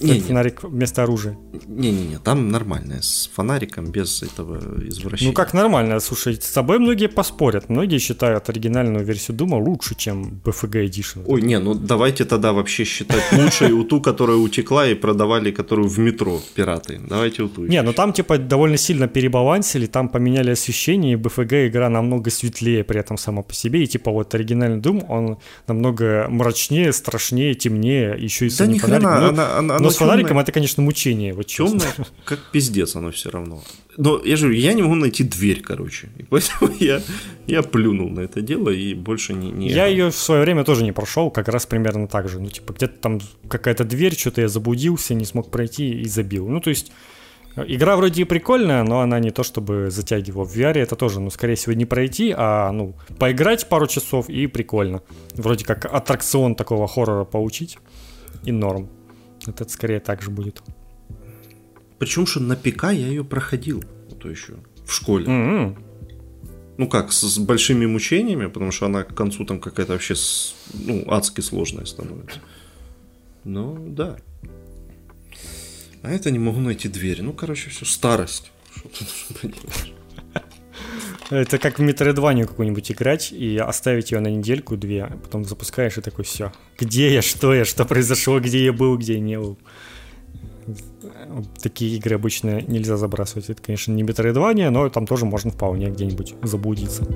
не, 0.00 0.14
не. 0.14 0.20
Фонарик 0.20 0.62
вместо 0.62 1.02
оружия. 1.02 1.36
Не-не-не, 1.66 2.18
там 2.18 2.48
нормальная, 2.48 3.02
с 3.02 3.30
фонариком, 3.34 3.90
без 3.90 4.22
этого 4.22 4.58
извращения. 4.88 5.30
Ну 5.30 5.34
как 5.34 5.54
нормально? 5.54 6.00
Слушай, 6.00 6.34
с 6.34 6.52
тобой 6.52 6.78
многие 6.78 7.08
поспорят. 7.08 7.68
Многие 7.68 7.98
считают 7.98 8.48
оригинальную 8.48 9.04
версию 9.04 9.36
Дума 9.36 9.56
лучше, 9.56 9.94
чем 9.94 10.40
BFG 10.44 10.86
Edition. 10.86 11.24
Ой, 11.26 11.42
не, 11.42 11.58
ну 11.58 11.74
давайте 11.74 12.24
тогда 12.24 12.52
вообще 12.52 12.84
считать 12.84 13.22
лучшей 13.32 13.72
у 13.72 13.84
ту, 13.84 14.00
которая 14.00 14.36
утекла 14.36 14.86
и 14.86 14.94
продавали, 14.94 15.50
которую 15.50 15.88
в 15.88 15.98
метро 15.98 16.40
пираты. 16.54 17.00
Давайте 17.08 17.42
у 17.42 17.48
ту. 17.48 17.66
Не, 17.66 17.82
ну 17.82 17.92
там 17.92 18.12
типа 18.12 18.38
довольно 18.38 18.76
сильно 18.76 19.08
перебалансили, 19.08 19.86
там 19.86 20.08
поменяли 20.08 20.50
освещение, 20.50 21.12
и 21.12 21.16
BFG 21.16 21.68
игра 21.68 21.88
намного 21.88 22.30
светлее 22.30 22.84
при 22.84 23.00
этом 23.00 23.18
сама 23.18 23.42
по 23.42 23.54
себе. 23.54 23.82
И 23.82 23.86
типа 23.86 24.10
вот 24.10 24.34
оригинальный 24.34 24.80
Doom, 24.80 25.04
он 25.08 25.38
намного 25.66 26.26
мрачнее, 26.28 26.92
страшнее, 26.92 27.54
темнее, 27.54 28.16
еще 28.18 28.46
и 28.46 28.50
да 28.56 28.66
ни 28.66 28.78
хрена, 28.78 29.28
она, 29.28 29.58
она, 29.58 29.78
но 29.78 29.89
с 29.90 29.96
фонариком 29.96 30.38
это, 30.38 30.52
конечно, 30.52 30.82
мучение. 30.82 31.32
Вот 31.34 31.46
темное, 31.46 31.92
как 32.24 32.38
пиздец 32.52 32.96
оно 32.96 33.10
все 33.10 33.30
равно. 33.30 33.62
Но 33.96 34.20
я 34.24 34.36
же 34.36 34.54
я 34.54 34.72
не 34.72 34.82
могу 34.82 34.94
найти 34.94 35.24
дверь, 35.24 35.60
короче. 35.60 36.08
И 36.16 36.22
поэтому 36.22 36.72
я, 36.80 37.00
я 37.46 37.62
плюнул 37.62 38.08
на 38.08 38.20
это 38.20 38.40
дело 38.40 38.70
и 38.70 38.94
больше 38.94 39.32
не... 39.34 39.50
не 39.50 39.68
я 39.68 39.86
ее 39.86 40.10
в 40.10 40.16
свое 40.16 40.42
время 40.42 40.64
тоже 40.64 40.84
не 40.84 40.92
прошел, 40.92 41.30
как 41.30 41.48
раз 41.48 41.66
примерно 41.66 42.06
так 42.08 42.28
же. 42.28 42.40
Ну, 42.40 42.48
типа, 42.48 42.72
где-то 42.72 42.94
там 43.00 43.20
какая-то 43.48 43.84
дверь, 43.84 44.16
что-то 44.16 44.40
я 44.40 44.48
заблудился, 44.48 45.14
не 45.14 45.24
смог 45.24 45.50
пройти 45.50 45.90
и 45.90 46.08
забил. 46.08 46.48
Ну, 46.48 46.60
то 46.60 46.70
есть... 46.70 46.92
Игра 47.56 47.96
вроде 47.96 48.22
и 48.22 48.24
прикольная, 48.24 48.84
но 48.84 49.00
она 49.00 49.18
не 49.18 49.32
то 49.32 49.42
чтобы 49.42 49.90
затягивала. 49.90 50.44
В 50.44 50.56
VR 50.56 50.78
это 50.78 50.94
тоже, 50.94 51.20
ну, 51.20 51.30
скорее 51.30 51.56
всего, 51.56 51.72
не 51.72 51.84
пройти, 51.84 52.32
а, 52.34 52.70
ну, 52.70 52.94
поиграть 53.18 53.68
пару 53.68 53.88
часов 53.88 54.28
и 54.28 54.46
прикольно. 54.46 55.02
Вроде 55.34 55.64
как 55.64 55.84
аттракцион 55.84 56.54
такого 56.54 56.86
хоррора 56.86 57.24
поучить 57.24 57.78
и 58.44 58.52
норм. 58.52 58.88
Это 59.46 59.68
скорее 59.68 60.00
так 60.00 60.22
же 60.22 60.30
будет. 60.30 60.62
Причем, 61.98 62.26
что 62.26 62.40
на 62.40 62.56
ПК 62.56 62.84
я 62.84 63.08
ее 63.08 63.24
проходил, 63.24 63.84
то 64.20 64.28
еще 64.28 64.54
в 64.84 64.92
школе. 64.92 65.26
Mm-hmm. 65.26 65.84
Ну 66.78 66.88
как, 66.88 67.12
с, 67.12 67.20
с 67.20 67.38
большими 67.38 67.86
мучениями, 67.86 68.46
потому 68.46 68.70
что 68.72 68.86
она 68.86 69.02
к 69.02 69.14
концу 69.14 69.44
там 69.44 69.60
какая-то 69.60 69.92
вообще 69.92 70.14
ну, 70.72 71.04
адски 71.08 71.42
сложная 71.42 71.84
становится. 71.84 72.40
Ну, 73.44 73.86
да. 73.88 74.16
А 76.02 76.10
это 76.10 76.30
не 76.30 76.38
могу 76.38 76.60
найти 76.60 76.88
дверь. 76.88 77.22
Ну, 77.22 77.32
короче, 77.32 77.68
все, 77.70 77.84
старость. 77.84 78.50
Что 78.74 79.04
ты 79.04 79.34
поделаешь? 79.42 79.92
Это 81.30 81.58
как 81.58 81.78
в 81.78 81.82
Metroidvania 81.82 82.44
какую-нибудь 82.44 82.90
играть 82.90 83.30
и 83.30 83.56
оставить 83.56 84.10
ее 84.10 84.18
на 84.18 84.28
недельку-две, 84.28 85.04
а 85.04 85.16
потом 85.16 85.44
запускаешь 85.44 85.96
и 85.96 86.00
такой, 86.00 86.24
все, 86.24 86.52
где 86.76 87.14
я, 87.14 87.22
что 87.22 87.54
я, 87.54 87.64
что 87.64 87.84
произошло, 87.84 88.40
где 88.40 88.64
я 88.64 88.72
был, 88.72 88.98
где 88.98 89.14
я 89.14 89.20
не 89.20 89.38
был. 89.38 89.56
Такие 91.62 91.96
игры 91.96 92.16
обычно 92.16 92.60
нельзя 92.62 92.96
забрасывать. 92.96 93.48
Это, 93.48 93.62
конечно, 93.62 93.92
не 93.92 94.02
Metroidvania, 94.02 94.70
но 94.70 94.88
там 94.88 95.06
тоже 95.06 95.24
можно 95.24 95.52
вполне 95.52 95.88
где-нибудь 95.90 96.34
заблудиться. 96.42 97.06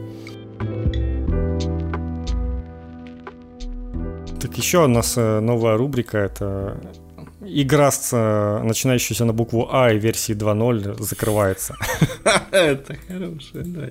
Так 4.41 4.57
еще 4.57 4.85
у 4.85 4.89
нас 4.89 5.15
э, 5.17 5.41
новая 5.41 5.77
рубрика, 5.77 6.19
это 6.19 6.81
игра, 7.63 7.91
с, 7.91 8.11
э, 8.13 8.63
начинающаяся 8.65 9.25
на 9.25 9.33
букву 9.33 9.69
А 9.71 9.93
и 9.93 9.99
версии 9.99 10.35
2.0 10.35 11.03
закрывается. 11.03 11.77
Это 12.51 12.97
хорошее, 13.09 13.65
да. 13.65 13.89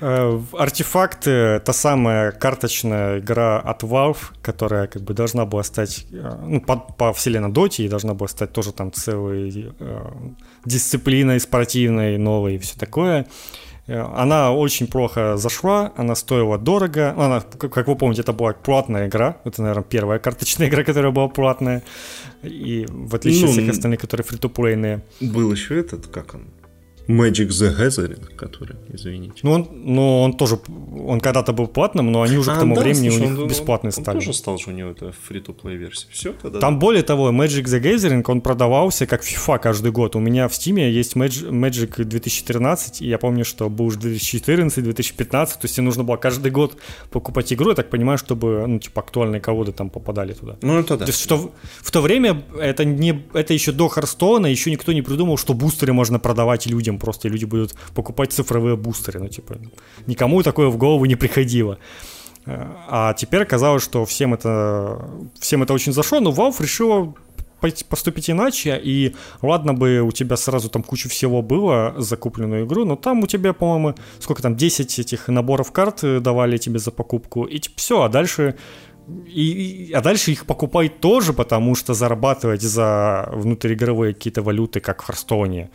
Э, 0.00 0.40
артефакты, 0.52 1.60
та 1.60 1.72
самая 1.72 2.32
карточная 2.32 3.20
игра 3.20 3.58
от 3.58 3.82
Valve, 3.82 4.18
которая 4.42 4.86
как 4.86 5.02
бы 5.02 5.14
должна 5.14 5.46
была 5.46 5.62
стать, 5.62 6.06
э, 6.12 6.32
ну, 6.46 6.60
по, 6.60 6.76
по 6.76 7.12
вселенной 7.12 7.50
Доти, 7.50 7.84
и 7.84 7.88
должна 7.88 8.12
была 8.12 8.28
стать 8.28 8.52
тоже 8.52 8.72
там 8.72 8.92
целой 8.92 9.72
э, 9.78 10.10
дисциплиной 10.64 11.40
спортивной, 11.40 12.18
новой 12.18 12.56
и 12.56 12.58
все 12.58 12.78
такое. 12.78 13.26
Э, 13.86 14.00
она 14.14 14.52
очень 14.52 14.86
плохо 14.86 15.36
зашла, 15.36 15.92
она 15.96 16.14
стоила 16.14 16.58
дорого. 16.58 17.14
Она, 17.16 17.40
как 17.40 17.86
вы 17.86 17.96
помните, 17.96 18.22
это 18.22 18.32
была 18.32 18.52
платная 18.52 19.08
игра. 19.08 19.36
Это, 19.44 19.62
наверное, 19.62 19.84
первая 19.84 20.18
карточная 20.18 20.68
игра, 20.70 20.84
которая 20.84 21.12
была 21.12 21.28
платная. 21.28 21.82
И 22.42 22.86
в 22.88 23.14
отличие 23.14 23.42
ну, 23.42 23.48
от 23.48 23.52
всех 23.52 23.70
остальных, 23.70 24.00
которые 24.00 24.24
фри-то-плейные. 24.24 25.02
Был 25.20 25.52
еще 25.52 25.78
этот, 25.78 26.06
как 26.06 26.34
он? 26.34 26.42
Magic 27.08 27.48
the 27.48 27.76
Gathering, 27.76 28.34
который, 28.36 28.76
извините. 28.92 29.40
Ну, 29.42 29.52
он, 29.52 29.68
ну, 29.72 30.22
он 30.22 30.32
тоже, 30.32 30.58
он 30.96 31.20
когда-то 31.20 31.52
был 31.52 31.66
платным, 31.66 32.10
но 32.10 32.22
они 32.22 32.36
уже 32.38 32.52
а, 32.52 32.56
к 32.56 32.60
тому 32.60 32.74
да, 32.74 32.80
времени 32.80 33.10
слушай, 33.10 33.26
у 33.26 33.30
них 33.30 33.38
он, 33.40 33.48
бесплатные 33.48 33.92
он, 33.94 34.02
стали. 34.02 34.16
Он 34.16 34.24
тоже 34.24 34.38
стал 34.38 34.58
же 34.58 34.70
у 34.70 34.72
него 34.72 34.90
это 34.90 35.12
free-to-play 35.28 35.76
версия. 35.76 36.06
Все, 36.10 36.32
тогда 36.32 36.60
Там 36.60 36.74
да. 36.74 36.80
более 36.80 37.02
того, 37.02 37.30
Magic 37.30 37.64
the 37.64 37.80
Gathering, 37.80 38.24
он 38.26 38.40
продавался 38.40 39.06
как 39.06 39.22
FIFA 39.22 39.58
каждый 39.58 39.92
год. 39.92 40.16
У 40.16 40.20
меня 40.20 40.48
в 40.48 40.52
Steam 40.52 40.80
есть 40.88 41.14
Magic, 41.14 41.50
Magic 41.50 42.04
2013, 42.04 43.02
и 43.02 43.06
я 43.06 43.18
помню, 43.18 43.44
что 43.44 43.68
был 43.68 43.86
уже 43.86 43.98
2014, 43.98 44.82
2015, 44.82 45.60
то 45.60 45.64
есть 45.64 45.74
тебе 45.74 45.84
нужно 45.84 46.04
было 46.04 46.16
каждый 46.16 46.50
год 46.50 46.76
покупать 47.10 47.52
игру, 47.52 47.70
я 47.70 47.76
так 47.76 47.90
понимаю, 47.90 48.16
чтобы, 48.18 48.66
ну, 48.66 48.78
типа, 48.78 49.02
актуальные 49.02 49.40
колоды 49.40 49.72
там 49.72 49.90
попадали 49.90 50.32
туда. 50.32 50.56
Ну, 50.62 50.78
это 50.78 50.96
да. 50.96 51.04
То 51.04 51.10
есть, 51.10 51.22
что 51.22 51.36
в, 51.36 51.50
в 51.82 51.90
то 51.90 52.00
время 52.00 52.42
это, 52.58 52.84
не, 52.84 53.22
это 53.34 53.52
еще 53.52 53.72
до 53.72 53.88
Харстона, 53.88 54.46
еще 54.46 54.70
никто 54.70 54.92
не 54.92 55.02
придумал, 55.02 55.36
что 55.36 55.54
бустеры 55.54 55.92
можно 55.92 56.18
продавать 56.18 56.66
людям, 56.66 56.93
просто 56.98 57.28
люди 57.28 57.44
будут 57.44 57.74
покупать 57.94 58.32
цифровые 58.32 58.76
бустеры, 58.76 59.20
ну, 59.20 59.28
типа, 59.28 59.56
никому 60.06 60.42
такое 60.42 60.68
в 60.68 60.76
голову 60.76 61.04
не 61.04 61.16
приходило. 61.16 61.78
А 62.46 63.14
теперь 63.14 63.42
оказалось, 63.42 63.82
что 63.82 64.04
всем 64.04 64.34
это, 64.34 65.08
всем 65.38 65.62
это 65.62 65.72
очень 65.72 65.92
зашло, 65.92 66.20
но 66.20 66.30
Valve 66.30 66.60
решила 66.60 67.14
поступить 67.88 68.28
иначе, 68.28 68.78
и 68.82 69.14
ладно 69.40 69.72
бы 69.72 70.00
у 70.00 70.12
тебя 70.12 70.36
сразу 70.36 70.68
там 70.68 70.82
куча 70.82 71.08
всего 71.08 71.40
было, 71.40 71.94
закупленную 71.96 72.66
игру, 72.66 72.84
но 72.84 72.96
там 72.96 73.20
у 73.20 73.26
тебя, 73.26 73.54
по-моему, 73.54 73.94
сколько 74.20 74.42
там, 74.42 74.54
10 74.54 74.98
этих 74.98 75.28
наборов 75.28 75.72
карт 75.72 76.00
давали 76.22 76.58
тебе 76.58 76.78
за 76.78 76.90
покупку, 76.90 77.44
и 77.44 77.58
типа 77.58 77.74
все, 77.78 78.02
а 78.02 78.08
дальше 78.10 78.56
и, 79.26 79.92
а 79.94 80.00
дальше 80.00 80.32
их 80.32 80.46
покупай 80.46 80.88
тоже, 80.88 81.32
потому 81.32 81.74
что 81.74 81.92
зарабатывать 81.94 82.62
за 82.62 83.28
внутриигровые 83.32 84.14
какие-то 84.14 84.42
валюты, 84.42 84.80
как 84.80 85.02
в 85.02 85.06
Харстоне, 85.06 85.60
э, 85.60 85.68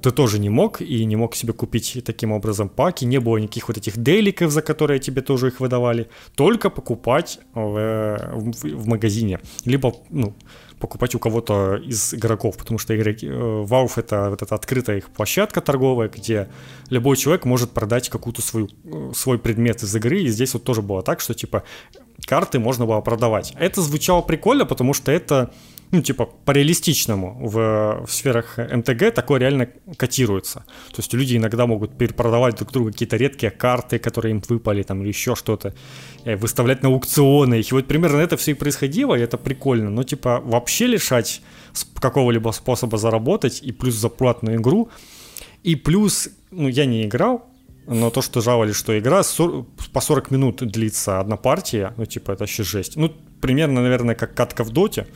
ты 0.00 0.10
тоже 0.10 0.38
не 0.38 0.50
мог 0.50 0.80
и 0.80 1.04
не 1.04 1.16
мог 1.16 1.34
себе 1.34 1.52
купить 1.52 2.02
таким 2.04 2.32
образом 2.32 2.68
паки, 2.68 3.04
не 3.04 3.18
было 3.18 3.38
никаких 3.38 3.68
вот 3.68 3.76
этих 3.76 3.96
дейликов, 3.96 4.50
за 4.50 4.62
которые 4.62 5.00
тебе 5.00 5.22
тоже 5.22 5.48
их 5.48 5.60
выдавали, 5.60 6.08
только 6.36 6.70
покупать 6.70 7.40
в, 7.54 8.18
в, 8.34 8.52
в 8.62 8.86
магазине, 8.86 9.40
либо 9.64 9.94
ну, 10.10 10.34
покупать 10.78 11.14
у 11.14 11.18
кого-то 11.18 11.76
из 11.76 12.14
игроков, 12.14 12.56
потому 12.56 12.78
что 12.78 12.94
игроки, 12.96 13.26
э, 13.26 13.30
Valve 13.30 13.92
это 13.96 14.30
вот 14.30 14.42
эта 14.42 14.54
открытая 14.54 14.98
их 14.98 15.08
площадка 15.08 15.60
торговая, 15.60 16.08
где 16.08 16.48
любой 16.90 17.16
человек 17.16 17.44
может 17.44 17.70
продать 17.70 18.08
какую-то 18.08 18.42
свою, 18.42 18.68
э, 18.84 19.12
свой 19.14 19.38
предмет 19.38 19.82
из 19.82 19.96
игры, 19.96 20.22
и 20.22 20.28
здесь 20.28 20.54
вот 20.54 20.64
тоже 20.64 20.82
было 20.82 21.02
так, 21.02 21.20
что 21.20 21.34
типа 21.34 21.64
карты 22.26 22.58
можно 22.58 22.86
было 22.86 23.00
продавать. 23.00 23.54
Это 23.58 23.80
звучало 23.80 24.22
прикольно, 24.22 24.66
потому 24.66 24.94
что 24.94 25.10
это 25.10 25.52
ну, 25.90 26.02
типа, 26.02 26.26
по-реалистичному 26.44 27.38
в, 27.40 28.06
в 28.06 28.12
сферах 28.12 28.58
МТГ 28.58 29.14
такое 29.14 29.40
реально 29.40 29.68
котируется. 29.96 30.64
То 30.90 30.98
есть 30.98 31.14
люди 31.14 31.36
иногда 31.36 31.66
могут 31.66 31.96
перепродавать 31.96 32.56
друг 32.56 32.72
другу 32.72 32.90
какие-то 32.90 33.16
редкие 33.16 33.50
карты, 33.50 33.98
которые 33.98 34.32
им 34.32 34.42
выпали, 34.48 34.82
там, 34.82 35.02
или 35.02 35.08
еще 35.08 35.34
что-то, 35.34 35.74
э, 36.24 36.36
выставлять 36.36 36.82
на 36.82 36.88
аукционы. 36.88 37.60
И 37.60 37.66
вот 37.70 37.86
примерно 37.86 38.18
это 38.18 38.36
все 38.36 38.52
и 38.52 38.54
происходило, 38.54 39.14
и 39.14 39.20
это 39.20 39.38
прикольно. 39.38 39.90
Но, 39.90 40.02
типа, 40.02 40.40
вообще 40.44 40.86
лишать 40.86 41.42
какого-либо 42.00 42.50
способа 42.52 42.98
заработать, 42.98 43.60
и 43.62 43.72
плюс 43.72 43.94
за 43.94 44.08
платную 44.08 44.58
игру, 44.58 44.88
и 45.62 45.76
плюс, 45.76 46.28
ну, 46.50 46.68
я 46.68 46.86
не 46.86 47.04
играл, 47.04 47.46
но 47.86 48.10
то, 48.10 48.22
что 48.22 48.40
жаловали, 48.40 48.72
что 48.72 48.98
игра 48.98 49.22
по 49.92 50.00
40 50.00 50.30
минут 50.30 50.56
длится 50.56 51.20
одна 51.20 51.36
партия, 51.36 51.92
ну, 51.96 52.06
типа, 52.06 52.32
это 52.32 52.42
вообще 52.42 52.62
жесть. 52.62 52.96
Ну, 52.96 53.12
примерно, 53.40 53.82
наверное, 53.82 54.14
как 54.14 54.34
катка 54.34 54.64
в 54.64 54.70
доте, 54.70 55.06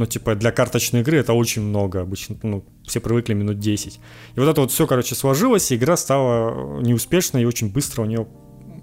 но, 0.00 0.06
типа, 0.06 0.34
для 0.34 0.50
карточной 0.50 1.00
игры 1.00 1.18
это 1.18 1.34
очень 1.34 1.60
много. 1.60 2.00
Обычно, 2.00 2.34
ну, 2.42 2.64
все 2.86 3.00
привыкли 3.00 3.34
минут 3.34 3.58
10. 3.58 4.00
И 4.34 4.40
вот 4.40 4.48
это 4.48 4.62
вот 4.62 4.70
все, 4.70 4.86
короче, 4.86 5.14
сложилось, 5.14 5.70
и 5.70 5.76
игра 5.76 5.98
стала 5.98 6.80
неуспешной, 6.80 7.42
и 7.42 7.44
очень 7.44 7.70
быстро 7.70 8.00
у 8.00 8.06
нее 8.06 8.26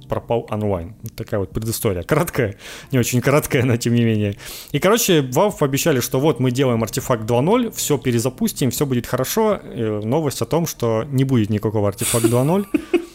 пропал 0.07 0.45
онлайн. 0.51 0.93
Такая 1.15 1.39
вот 1.39 1.49
предыстория. 1.49 2.03
Краткая, 2.03 2.55
не 2.91 2.99
очень 2.99 3.19
краткая, 3.19 3.63
но 3.63 3.77
тем 3.77 3.95
не 3.95 4.03
менее. 4.03 4.35
И, 4.73 4.77
короче, 4.77 5.21
Valve 5.21 5.57
пообещали, 5.57 6.01
что 6.01 6.19
вот 6.19 6.39
мы 6.39 6.51
делаем 6.51 6.83
артефакт 6.83 7.23
2.0, 7.23 7.71
все 7.71 7.97
перезапустим, 7.97 8.69
все 8.69 8.85
будет 8.85 9.07
хорошо. 9.07 9.55
И 9.55 9.81
новость 10.05 10.43
о 10.43 10.45
том, 10.45 10.67
что 10.67 11.03
не 11.05 11.23
будет 11.23 11.49
никакого 11.49 11.87
артефакт 11.87 12.25
2.0. 12.25 12.65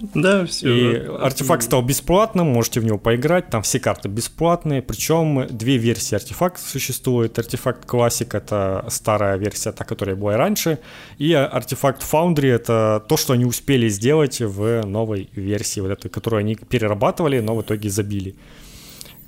Да, 0.00 0.44
все. 0.44 0.68
И 0.68 1.06
артефакт 1.06 1.62
стал 1.64 1.82
бесплатным, 1.82 2.48
можете 2.48 2.80
в 2.80 2.84
него 2.84 2.98
поиграть, 2.98 3.50
там 3.50 3.62
все 3.62 3.78
карты 3.78 4.08
бесплатные, 4.08 4.82
причем 4.82 5.46
две 5.48 5.76
версии 5.76 6.14
артефакта 6.14 6.60
существует. 6.60 7.38
Артефакт 7.38 7.88
Classic— 7.88 8.28
это 8.36 8.84
старая 8.88 9.36
версия, 9.36 9.72
та, 9.72 9.84
которая 9.84 10.16
была 10.16 10.34
и 10.34 10.36
раньше, 10.36 10.78
и 11.18 11.32
артефакт 11.32 12.02
Foundry— 12.02 12.48
это 12.54 13.04
то, 13.08 13.16
что 13.16 13.32
они 13.32 13.44
успели 13.44 13.88
сделать 13.88 14.40
в 14.40 14.84
новой 14.86 15.28
версии, 15.32 15.80
вот 15.80 15.90
этой, 15.90 16.08
которую 16.08 16.40
они 16.40 16.56
перерабатывали, 16.56 17.40
но 17.40 17.54
в 17.56 17.62
итоге 17.62 17.90
забили. 17.90 18.34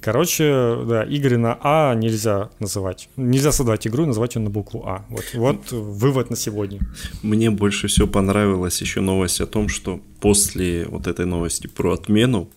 Короче, 0.06 0.84
да, 0.86 1.02
игры 1.02 1.36
на 1.36 1.58
А 1.62 1.92
нельзя 1.96 2.50
называть. 2.60 3.08
Нельзя 3.16 3.50
создавать 3.50 3.88
игру 3.88 4.04
и 4.04 4.06
называть 4.06 4.36
ее 4.36 4.42
на 4.42 4.50
букву 4.50 4.84
А. 4.86 5.04
Вот, 5.08 5.24
вот 5.34 5.72
вывод 5.72 6.30
на 6.30 6.36
сегодня. 6.36 6.78
Мне 7.24 7.50
больше 7.50 7.88
всего 7.88 8.06
понравилась 8.06 8.80
еще 8.80 9.00
новость 9.00 9.40
о 9.40 9.46
том, 9.46 9.68
что 9.68 10.00
после 10.20 10.86
вот 10.86 11.08
этой 11.08 11.26
новости 11.26 11.66
про 11.66 11.94
отмену 11.94 12.48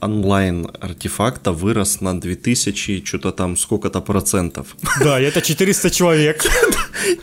онлайн 0.00 0.66
артефакта 0.80 1.52
вырос 1.52 2.00
на 2.00 2.20
2000, 2.20 3.04
что-то 3.04 3.32
там 3.32 3.56
сколько-то 3.56 4.00
процентов. 4.00 4.76
Да, 5.00 5.20
это 5.20 5.40
400 5.40 5.90
человек. 5.90 6.42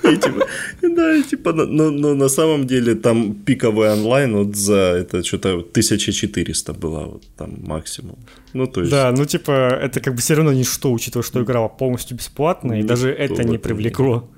Типа, 0.01 0.47
да, 0.81 1.23
типа, 1.23 1.53
но 1.53 2.13
на 2.13 2.29
самом 2.29 2.67
деле 2.67 2.95
там 2.95 3.33
пиковый 3.33 3.91
онлайн 3.91 4.35
вот 4.35 4.55
за 4.55 4.75
это 4.75 5.23
что-то 5.23 5.53
1400 5.53 6.73
было 6.73 7.05
вот 7.05 7.23
там 7.37 7.55
максимум. 7.63 8.17
Ну, 8.53 8.67
то 8.67 8.81
есть... 8.81 8.91
Да, 8.91 9.11
ну, 9.11 9.25
типа, 9.25 9.51
это 9.51 9.99
как 9.99 10.13
бы 10.13 10.21
все 10.21 10.35
равно 10.35 10.53
ничто, 10.53 10.91
учитывая, 10.91 11.23
что 11.23 11.41
игра 11.41 11.67
полностью 11.67 12.17
бесплатная, 12.17 12.79
и 12.79 12.83
даже 12.83 13.09
это 13.09 13.43
не 13.43 13.57
привлекло. 13.57 14.29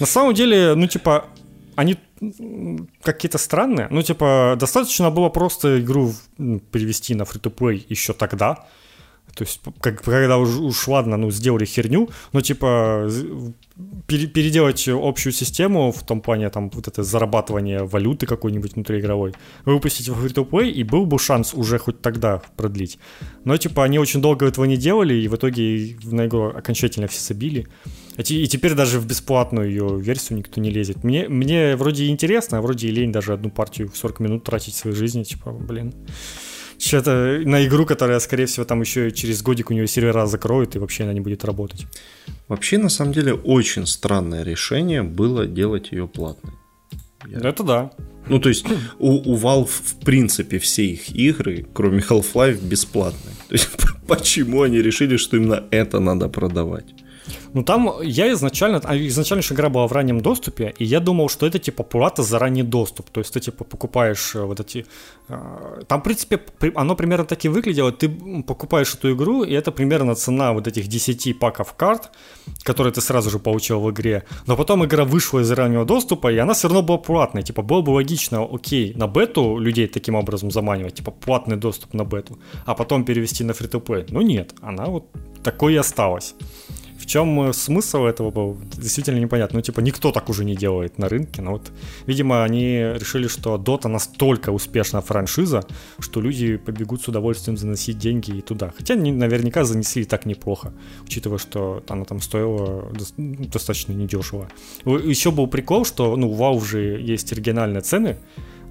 На 0.00 0.06
самом 0.06 0.34
деле, 0.34 0.74
ну, 0.74 0.86
типа, 0.86 1.24
они 1.76 1.96
какие-то 3.02 3.38
странные. 3.38 3.88
Ну, 3.90 4.02
типа, 4.02 4.56
достаточно 4.58 5.10
было 5.10 5.28
просто 5.28 5.80
игру 5.80 6.12
перевести 6.36 7.14
на 7.14 7.24
фри-то-плей 7.24 7.86
еще 7.88 8.12
тогда. 8.12 8.66
То 9.34 9.44
есть, 9.44 9.60
как, 9.80 10.02
когда 10.02 10.36
уж, 10.36 10.56
уж 10.56 10.88
ладно, 10.88 11.16
ну, 11.16 11.30
сделали 11.30 11.64
херню, 11.64 12.10
но, 12.32 12.42
типа, 12.42 13.08
переделать 14.06 14.86
общую 14.88 15.32
систему 15.32 15.90
в 15.90 16.02
том 16.02 16.20
плане, 16.20 16.50
там, 16.50 16.68
вот 16.70 16.86
это 16.86 17.02
зарабатывание 17.02 17.84
валюты 17.84 18.26
какой-нибудь 18.26 18.74
внутриигровой, 18.74 19.34
выпустить 19.64 20.08
в 20.08 20.22
free-to-play, 20.22 20.70
и 20.70 20.82
был 20.82 21.06
бы 21.06 21.18
шанс 21.18 21.54
уже 21.54 21.78
хоть 21.78 22.02
тогда 22.02 22.42
продлить. 22.56 22.98
Но, 23.44 23.56
типа, 23.56 23.84
они 23.84 23.98
очень 23.98 24.20
долго 24.20 24.46
этого 24.46 24.66
не 24.66 24.76
делали, 24.76 25.14
и 25.14 25.28
в 25.28 25.36
итоге 25.36 25.96
на 26.04 26.26
игру 26.26 26.48
окончательно 26.48 27.06
все 27.06 27.20
забили. 27.20 27.68
И 28.18 28.46
теперь 28.46 28.74
даже 28.74 28.98
в 29.00 29.06
бесплатную 29.06 29.70
ее 29.70 29.98
версию 30.00 30.38
никто 30.38 30.60
не 30.60 30.70
лезет. 30.70 31.02
Мне, 31.02 31.28
мне 31.28 31.76
вроде 31.76 32.08
интересно, 32.08 32.58
а 32.58 32.60
вроде 32.60 32.88
и 32.88 32.90
лень 32.90 33.10
даже 33.10 33.32
одну 33.32 33.50
партию 33.50 33.88
в 33.88 33.96
40 33.96 34.20
минут 34.20 34.44
тратить 34.44 34.74
своей 34.74 34.96
жизни. 34.96 35.22
Типа, 35.22 35.50
блин. 35.50 35.94
Что-то 36.78 37.40
на 37.44 37.64
игру, 37.64 37.86
которая, 37.86 38.18
скорее 38.18 38.46
всего, 38.46 38.64
там 38.64 38.80
еще 38.80 39.12
через 39.12 39.40
годик 39.42 39.70
у 39.70 39.74
нее 39.74 39.86
сервера 39.86 40.26
закроют 40.26 40.74
и 40.74 40.78
вообще 40.78 41.04
она 41.04 41.12
не 41.12 41.20
будет 41.20 41.44
работать. 41.44 41.86
Вообще, 42.48 42.76
на 42.78 42.88
самом 42.88 43.12
деле, 43.12 43.34
очень 43.34 43.86
странное 43.86 44.42
решение 44.42 45.02
было 45.02 45.46
делать 45.46 45.92
ее 45.92 46.08
платной. 46.08 46.54
Я... 47.26 47.38
Это 47.38 47.62
да. 47.62 47.92
Ну, 48.28 48.40
то 48.40 48.48
есть, 48.48 48.66
у, 48.98 49.32
у 49.32 49.36
Valve, 49.36 49.70
в 49.70 50.04
принципе, 50.04 50.58
все 50.58 50.84
их 50.84 51.10
игры, 51.10 51.66
кроме 51.72 52.00
Half-Life, 52.00 52.60
бесплатные. 52.66 53.34
То 53.48 53.54
есть, 53.54 53.68
почему 54.06 54.62
они 54.62 54.82
решили, 54.82 55.16
что 55.16 55.36
именно 55.36 55.64
это 55.70 56.00
надо 56.00 56.28
продавать? 56.28 56.86
Ну 57.54 57.62
там 57.62 57.92
я 58.02 58.32
изначально, 58.32 58.80
а 58.84 58.96
изначально 58.96 59.42
игра 59.42 59.68
была 59.68 59.86
в 59.86 59.92
раннем 59.92 60.20
доступе, 60.20 60.74
и 60.78 60.84
я 60.84 61.00
думал, 61.00 61.28
что 61.28 61.46
это 61.46 61.58
типа 61.58 61.82
плата 61.82 62.22
за 62.22 62.38
ранний 62.38 62.62
доступ. 62.62 63.10
То 63.10 63.20
есть 63.20 63.34
ты 63.34 63.40
типа 63.40 63.64
покупаешь 63.64 64.34
э, 64.34 64.40
вот 64.42 64.60
эти... 64.60 64.86
Э, 65.28 65.82
там, 65.86 66.00
в 66.00 66.04
принципе, 66.04 66.40
оно 66.74 66.96
примерно 66.96 67.24
так 67.24 67.44
и 67.44 67.48
выглядело. 67.48 67.92
Ты 67.92 68.08
покупаешь 68.46 68.94
эту 68.94 69.12
игру, 69.12 69.44
и 69.44 69.52
это 69.52 69.70
примерно 69.70 70.14
цена 70.14 70.52
вот 70.52 70.66
этих 70.66 70.88
10 70.88 71.38
паков 71.38 71.74
карт, 71.74 72.10
которые 72.62 72.92
ты 72.92 73.00
сразу 73.00 73.30
же 73.30 73.38
получил 73.38 73.80
в 73.80 73.90
игре. 73.90 74.24
Но 74.46 74.56
потом 74.56 74.84
игра 74.84 75.04
вышла 75.04 75.40
из 75.40 75.50
раннего 75.50 75.84
доступа, 75.84 76.32
и 76.32 76.38
она 76.38 76.54
все 76.54 76.68
равно 76.68 76.82
была 76.82 76.98
платной. 76.98 77.42
Типа 77.42 77.62
было 77.62 77.82
бы 77.82 77.90
логично, 77.90 78.48
окей, 78.50 78.94
на 78.94 79.06
бету 79.08 79.58
людей 79.58 79.88
таким 79.88 80.14
образом 80.14 80.50
заманивать, 80.50 80.94
типа 80.94 81.10
платный 81.10 81.56
доступ 81.56 81.92
на 81.94 82.04
бету, 82.04 82.38
а 82.64 82.74
потом 82.74 83.04
перевести 83.04 83.44
на 83.44 83.52
фри-то-плей. 83.52 84.06
Но 84.08 84.22
нет, 84.22 84.54
она 84.62 84.86
вот 84.86 85.04
такой 85.42 85.74
и 85.74 85.76
осталась 85.76 86.34
чем 87.12 87.52
смысл 87.52 88.04
этого 88.04 88.30
был, 88.30 88.56
действительно 88.74 89.18
непонятно. 89.18 89.58
Ну, 89.58 89.62
типа, 89.62 89.80
никто 89.80 90.12
так 90.12 90.30
уже 90.30 90.46
не 90.46 90.56
делает 90.56 90.96
на 90.96 91.10
рынке. 91.10 91.42
Но 91.42 91.52
вот, 91.52 91.70
видимо, 92.06 92.42
они 92.42 92.76
решили, 92.76 93.28
что 93.28 93.56
Dota 93.56 93.88
настолько 93.88 94.50
успешная 94.50 95.02
франшиза, 95.02 95.62
что 95.98 96.22
люди 96.22 96.56
побегут 96.56 97.02
с 97.02 97.08
удовольствием 97.08 97.58
заносить 97.58 97.98
деньги 97.98 98.38
и 98.38 98.40
туда. 98.40 98.72
Хотя 98.74 98.94
они 98.94 99.12
наверняка 99.12 99.64
занесли 99.64 100.06
так 100.06 100.24
неплохо, 100.24 100.72
учитывая, 101.04 101.36
что 101.36 101.82
она 101.88 102.06
там 102.06 102.22
стоила 102.22 102.90
достаточно 103.18 103.92
недешево. 103.92 104.48
Еще 104.86 105.32
был 105.32 105.48
прикол, 105.48 105.84
что, 105.84 106.16
ну, 106.16 106.30
у 106.32 106.34
WoW 106.34 106.64
же 106.64 106.80
есть 106.98 107.30
оригинальные 107.32 107.82
цены, 107.82 108.16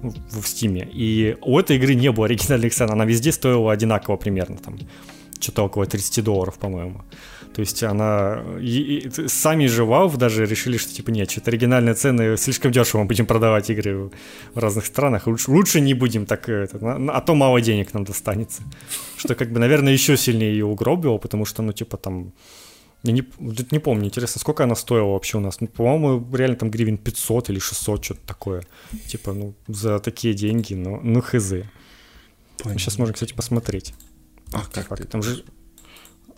в 0.02 0.44
Стиме. 0.48 0.88
И 0.92 1.36
у 1.42 1.60
этой 1.60 1.76
игры 1.76 1.94
не 1.94 2.10
было 2.10 2.26
оригинальных 2.26 2.74
цен, 2.74 2.90
она 2.90 3.04
везде 3.04 3.30
стоила 3.30 3.70
одинаково 3.70 4.16
примерно, 4.16 4.56
там, 4.56 4.78
что-то 5.38 5.62
около 5.62 5.86
30 5.86 6.24
долларов, 6.24 6.58
по-моему. 6.58 7.02
То 7.54 7.60
есть 7.60 7.82
она... 7.82 8.42
И, 8.60 9.06
и, 9.06 9.28
сами 9.28 9.66
же 9.66 9.82
Valve 9.82 10.16
даже 10.16 10.46
решили, 10.46 10.76
что 10.76 10.92
типа 10.94 11.10
нет, 11.10 11.30
что-то 11.30 11.50
оригинальные 11.50 11.94
цены 11.94 12.36
слишком 12.36 12.72
дешево 12.72 13.02
мы 13.02 13.06
будем 13.06 13.26
продавать 13.26 13.70
игры 13.70 14.10
в 14.54 14.58
разных 14.58 14.86
странах. 14.86 15.26
Лучше, 15.26 15.50
лучше 15.50 15.80
не 15.80 15.94
будем 15.94 16.26
так, 16.26 16.48
это, 16.48 16.78
а 17.12 17.20
то 17.20 17.34
мало 17.34 17.60
денег 17.60 17.94
нам 17.94 18.04
достанется. 18.04 18.62
Что 19.16 19.34
как 19.34 19.52
бы, 19.52 19.60
наверное, 19.60 19.92
еще 19.92 20.16
сильнее 20.16 20.52
ее 20.52 20.64
угробило, 20.64 21.18
потому 21.18 21.44
что, 21.44 21.62
ну, 21.62 21.72
типа 21.72 21.96
там 21.96 22.32
я 23.02 23.12
не, 23.12 23.24
не 23.70 23.78
помню, 23.80 24.06
интересно, 24.06 24.40
сколько 24.40 24.62
она 24.62 24.76
стоила 24.76 25.12
вообще 25.12 25.38
у 25.38 25.40
нас? 25.40 25.60
Ну, 25.60 25.66
по-моему, 25.66 26.24
реально 26.36 26.56
там 26.56 26.70
гривен 26.70 26.98
500 26.98 27.50
или 27.50 27.58
600, 27.58 28.04
что-то 28.04 28.20
такое. 28.26 28.62
Типа, 29.08 29.32
ну, 29.32 29.54
за 29.66 29.98
такие 29.98 30.34
деньги, 30.34 30.74
ну, 30.74 31.00
ну 31.02 31.20
хз. 31.20 31.50
Понятно. 32.58 32.78
Сейчас 32.78 32.98
можно, 32.98 33.12
кстати, 33.14 33.34
посмотреть. 33.34 33.92
А, 34.52 34.62
как 34.72 34.86
Факт. 34.86 35.02
ты? 35.02 35.08
Там 35.08 35.22
же... 35.22 35.44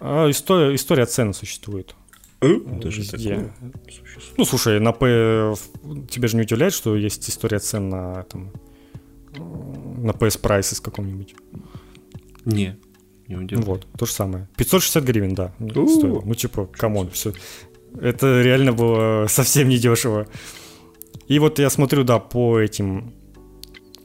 А, 0.01 0.31
история, 0.31 0.75
история 0.75 1.07
цен 1.07 1.35
существует. 1.35 1.95
Э? 2.41 2.57
Даже 2.83 3.01
Везде. 3.01 3.53
Ну, 4.37 4.45
слушай, 4.45 4.81
на 4.81 4.93
P... 4.93 5.55
Тебе 6.11 6.29
же 6.29 6.37
не 6.37 6.43
удивляет, 6.43 6.73
что 6.73 6.97
есть 6.97 7.29
история 7.29 7.59
цен 7.59 7.89
на, 7.89 8.23
там, 8.25 8.53
на 9.33 10.11
PS 10.11 10.41
Prices 10.41 10.83
каком-нибудь? 10.83 11.35
Не 12.45 12.77
не 13.29 13.37
удивляет. 13.37 13.67
Вот, 13.67 13.87
то 13.99 14.07
же 14.07 14.13
самое. 14.13 14.49
560 14.57 15.05
гривен, 15.05 15.35
да, 15.35 15.53
стоило. 15.59 16.23
Ну, 16.25 16.35
типа, 16.35 16.67
come 16.67 16.92
on, 16.92 17.11
все. 17.11 17.33
Это 18.01 18.43
реально 18.43 18.73
было 18.73 19.27
совсем 19.29 19.69
недешево. 19.69 20.27
И 21.29 21.39
вот 21.39 21.59
я 21.59 21.71
смотрю, 21.71 22.05
да, 22.05 22.19
по 22.19 22.59
этим 22.59 23.15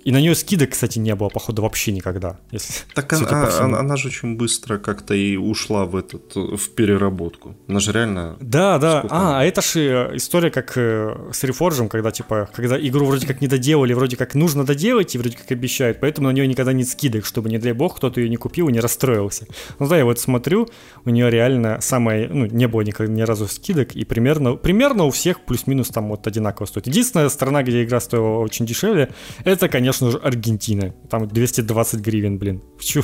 и 0.03 0.11
на 0.11 0.21
нее 0.21 0.35
скидок, 0.35 0.71
кстати, 0.71 0.99
не 0.99 1.13
было, 1.15 1.29
походу, 1.29 1.61
вообще 1.61 1.91
никогда. 1.91 2.39
Если 2.51 2.73
так 2.93 3.11
она, 3.13 3.27
а, 3.29 3.63
она, 3.63 3.79
она 3.79 3.97
же 3.97 4.07
очень 4.07 4.37
быстро 4.37 4.77
как-то 4.77 5.13
и 5.13 5.35
ушла 5.35 5.85
в 5.85 5.95
этот 5.95 6.35
в 6.35 6.69
переработку. 6.69 7.55
Она 7.67 7.79
же 7.79 7.91
реально. 7.91 8.37
Да, 8.39 8.77
да. 8.77 9.05
А, 9.09 9.39
а 9.39 9.45
это 9.45 9.61
же 9.61 10.11
история 10.13 10.51
как 10.51 10.77
э, 10.77 11.31
с 11.33 11.43
Reforged, 11.43 11.89
когда 11.89 12.11
типа, 12.11 12.49
когда 12.53 12.79
игру 12.79 13.05
вроде 13.05 13.27
как 13.27 13.41
не 13.41 13.47
доделали, 13.47 13.93
вроде 13.93 14.15
как 14.15 14.35
нужно 14.35 14.63
доделать, 14.63 15.15
и 15.15 15.17
вроде 15.17 15.37
как 15.37 15.51
обещают, 15.51 15.99
поэтому 15.99 16.29
на 16.29 16.31
нее 16.31 16.47
никогда 16.47 16.73
нет 16.73 16.87
скидок, 16.87 17.25
чтобы, 17.25 17.49
не 17.49 17.57
дай 17.57 17.73
бог, 17.73 17.97
кто-то 17.97 18.21
ее 18.21 18.29
не 18.29 18.37
купил 18.37 18.69
и 18.69 18.71
не 18.71 18.79
расстроился. 18.79 19.47
Ну 19.79 19.87
да, 19.87 19.97
я 19.97 20.05
вот 20.05 20.19
смотрю, 20.19 20.69
у 21.05 21.09
нее 21.09 21.29
реально 21.29 21.79
самое, 21.81 22.29
ну, 22.29 22.45
не 22.45 22.67
было 22.67 22.81
никогда 22.81 23.11
ни 23.11 23.21
разу 23.21 23.47
скидок, 23.47 23.95
и 23.95 24.05
примерно, 24.05 24.55
примерно 24.55 25.03
у 25.03 25.11
всех 25.11 25.41
плюс-минус 25.41 25.89
там 25.89 26.09
вот 26.09 26.25
одинаково 26.25 26.65
стоит. 26.65 26.87
Единственная 26.87 27.29
страна, 27.29 27.63
где 27.63 27.83
игра 27.83 27.99
стоила 27.99 28.39
очень 28.39 28.65
дешевле, 28.65 29.09
это, 29.43 29.67
конечно, 29.67 29.88
конечно 29.89 30.11
же, 30.11 30.17
Аргентина. 30.19 30.93
Там 31.09 31.27
220 31.27 31.99
гривен, 31.99 32.37
блин. 32.37 32.61
Еще, 32.79 33.03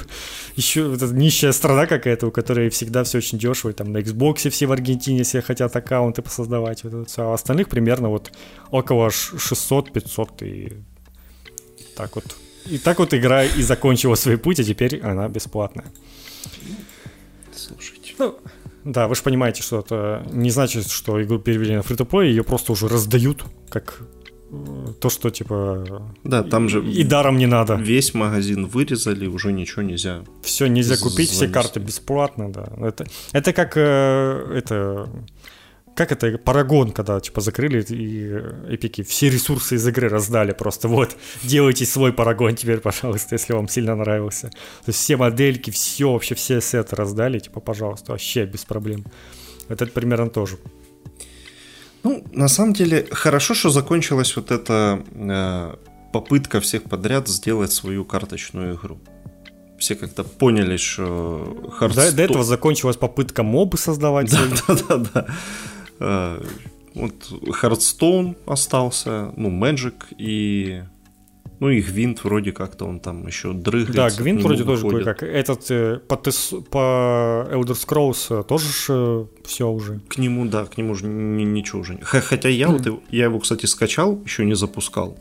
еще 0.56 0.94
это 0.94 1.08
нищая 1.08 1.52
страна 1.52 1.88
какая-то, 1.88 2.28
у 2.28 2.32
которой 2.32 2.70
всегда 2.70 3.04
все 3.04 3.18
очень 3.18 3.40
дешево. 3.40 3.74
там 3.74 3.92
на 3.92 3.98
Xbox 3.98 4.50
все 4.52 4.68
в 4.68 4.72
Аргентине 4.72 5.24
все 5.24 5.42
хотят 5.42 5.76
аккаунты 5.76 6.22
посоздавать. 6.22 6.84
Вот 6.84 6.94
это 6.94 7.06
все. 7.06 7.24
А 7.24 7.34
остальных 7.34 7.70
примерно 7.70 8.10
вот 8.10 8.32
около 8.70 9.08
600-500 9.08 10.46
и 10.48 10.74
так 11.96 12.16
вот. 12.16 12.36
И 12.68 12.78
так 12.78 13.00
вот 13.00 13.14
игра 13.16 13.44
и 13.44 13.64
закончила 13.64 14.16
свой 14.16 14.38
путь, 14.38 14.60
а 14.60 14.64
теперь 14.64 15.02
она 15.02 15.28
бесплатная. 15.28 15.86
Слушайте. 17.56 18.14
Ну, 18.20 18.38
да, 18.84 19.08
вы 19.08 19.16
же 19.16 19.24
понимаете, 19.24 19.64
что 19.64 19.80
это 19.80 20.24
не 20.32 20.52
значит, 20.52 20.88
что 20.92 21.20
игру 21.24 21.40
перевели 21.40 21.76
на 21.76 21.82
фри 21.82 21.98
ее 22.28 22.44
просто 22.44 22.74
уже 22.74 22.88
раздают 22.88 23.44
как 23.70 24.04
то, 25.00 25.10
что 25.10 25.30
типа... 25.30 26.14
Да, 26.24 26.44
там 26.44 26.70
же... 26.70 26.84
И 26.86 27.04
даром 27.04 27.38
не 27.38 27.48
надо. 27.48 27.76
Весь 27.76 28.14
магазин 28.14 28.68
вырезали, 28.68 29.28
уже 29.28 29.52
ничего 29.52 29.82
нельзя. 29.82 30.24
Все 30.44 30.68
нельзя 30.68 30.98
купить, 30.98 31.30
все 31.30 31.48
карты 31.48 31.80
бесплатно, 31.80 32.52
да. 32.52 32.68
Это, 32.80 33.06
это 33.32 33.54
как 33.54 33.74
э, 33.76 34.54
это... 34.56 35.10
Как 35.96 36.12
это, 36.12 36.38
Парагон, 36.38 36.92
когда, 36.92 37.22
типа, 37.22 37.40
закрыли 37.40 37.82
и 37.88 38.74
эпики 38.74 39.02
все 39.02 39.30
ресурсы 39.30 39.76
из 39.76 39.88
игры 39.88 40.10
раздали 40.10 40.52
просто. 40.52 40.90
Вот, 40.90 41.16
делайте 41.42 41.86
свой 41.86 42.12
Парагон 42.12 42.56
теперь, 42.56 42.80
пожалуйста, 42.80 43.36
если 43.36 43.54
вам 43.54 43.70
сильно 43.70 43.96
нравился. 43.96 44.50
То 44.50 44.90
есть 44.90 45.00
все 45.00 45.16
модельки, 45.16 45.72
все, 45.72 46.12
вообще 46.12 46.36
все 46.36 46.60
сеты 46.60 46.98
раздали, 46.98 47.40
типа, 47.40 47.62
пожалуйста, 47.62 48.12
вообще 48.12 48.46
без 48.46 48.66
проблем. 48.66 49.06
Это 49.70 49.86
примерно 49.88 50.30
тоже 50.30 50.58
ну, 52.06 52.24
на 52.34 52.48
самом 52.48 52.74
деле, 52.74 53.08
хорошо, 53.10 53.56
что 53.56 53.72
закончилась 53.72 54.36
вот 54.36 54.52
эта 54.52 55.04
э, 55.12 55.76
попытка 56.14 56.60
всех 56.60 56.84
подряд 56.84 57.28
сделать 57.28 57.72
свою 57.72 58.06
карточную 58.06 58.76
игру. 58.76 59.00
Все 59.80 59.96
как-то 59.96 60.24
поняли, 60.24 60.78
что 60.78 61.72
Hearthstone... 61.80 62.12
До, 62.12 62.16
до 62.16 62.24
этого 62.24 62.44
закончилась 62.44 62.96
попытка 62.96 63.42
мобы 63.42 63.80
создавать. 63.80 64.32
Да, 64.32 64.42
да, 64.68 64.76
да, 64.88 64.98
да. 65.14 65.26
Э, 66.00 66.44
вот 66.94 67.14
Hearthstone 67.64 68.38
остался, 68.46 69.34
ну, 69.36 69.50
Magic 69.50 69.96
и 70.20 70.84
ну 71.60 71.70
и 71.70 71.82
Гвинт 71.82 72.24
вроде 72.24 72.52
как-то 72.52 72.86
он 72.86 73.00
там 73.00 73.26
еще 73.28 73.54
дрыгается. 73.54 73.94
Да, 73.94 74.10
Гвинт 74.10 74.42
вроде 74.44 74.64
выходит. 74.64 74.92
тоже 74.92 75.04
кое-как. 75.04 75.24
Этот 75.24 75.72
э, 75.72 76.00
по, 76.08 76.18
тес, 76.18 76.54
по 76.70 77.48
Elder 77.52 77.76
Scrolls 77.76 78.40
э, 78.42 78.44
тоже 78.44 78.68
ж, 78.68 78.86
э, 78.90 79.26
все 79.46 79.70
уже. 79.70 80.00
К 80.08 80.18
нему, 80.18 80.46
да, 80.46 80.66
к 80.66 80.78
нему 80.78 80.96
же 80.96 81.08
ничего 81.08 81.82
уже. 81.82 81.98
Хотя 82.02 82.50
я, 82.50 82.70
вот, 82.70 82.88
я 83.10 83.26
его, 83.26 83.40
кстати, 83.40 83.66
скачал, 83.66 84.22
еще 84.26 84.46
не 84.46 84.56
запускал. 84.56 85.18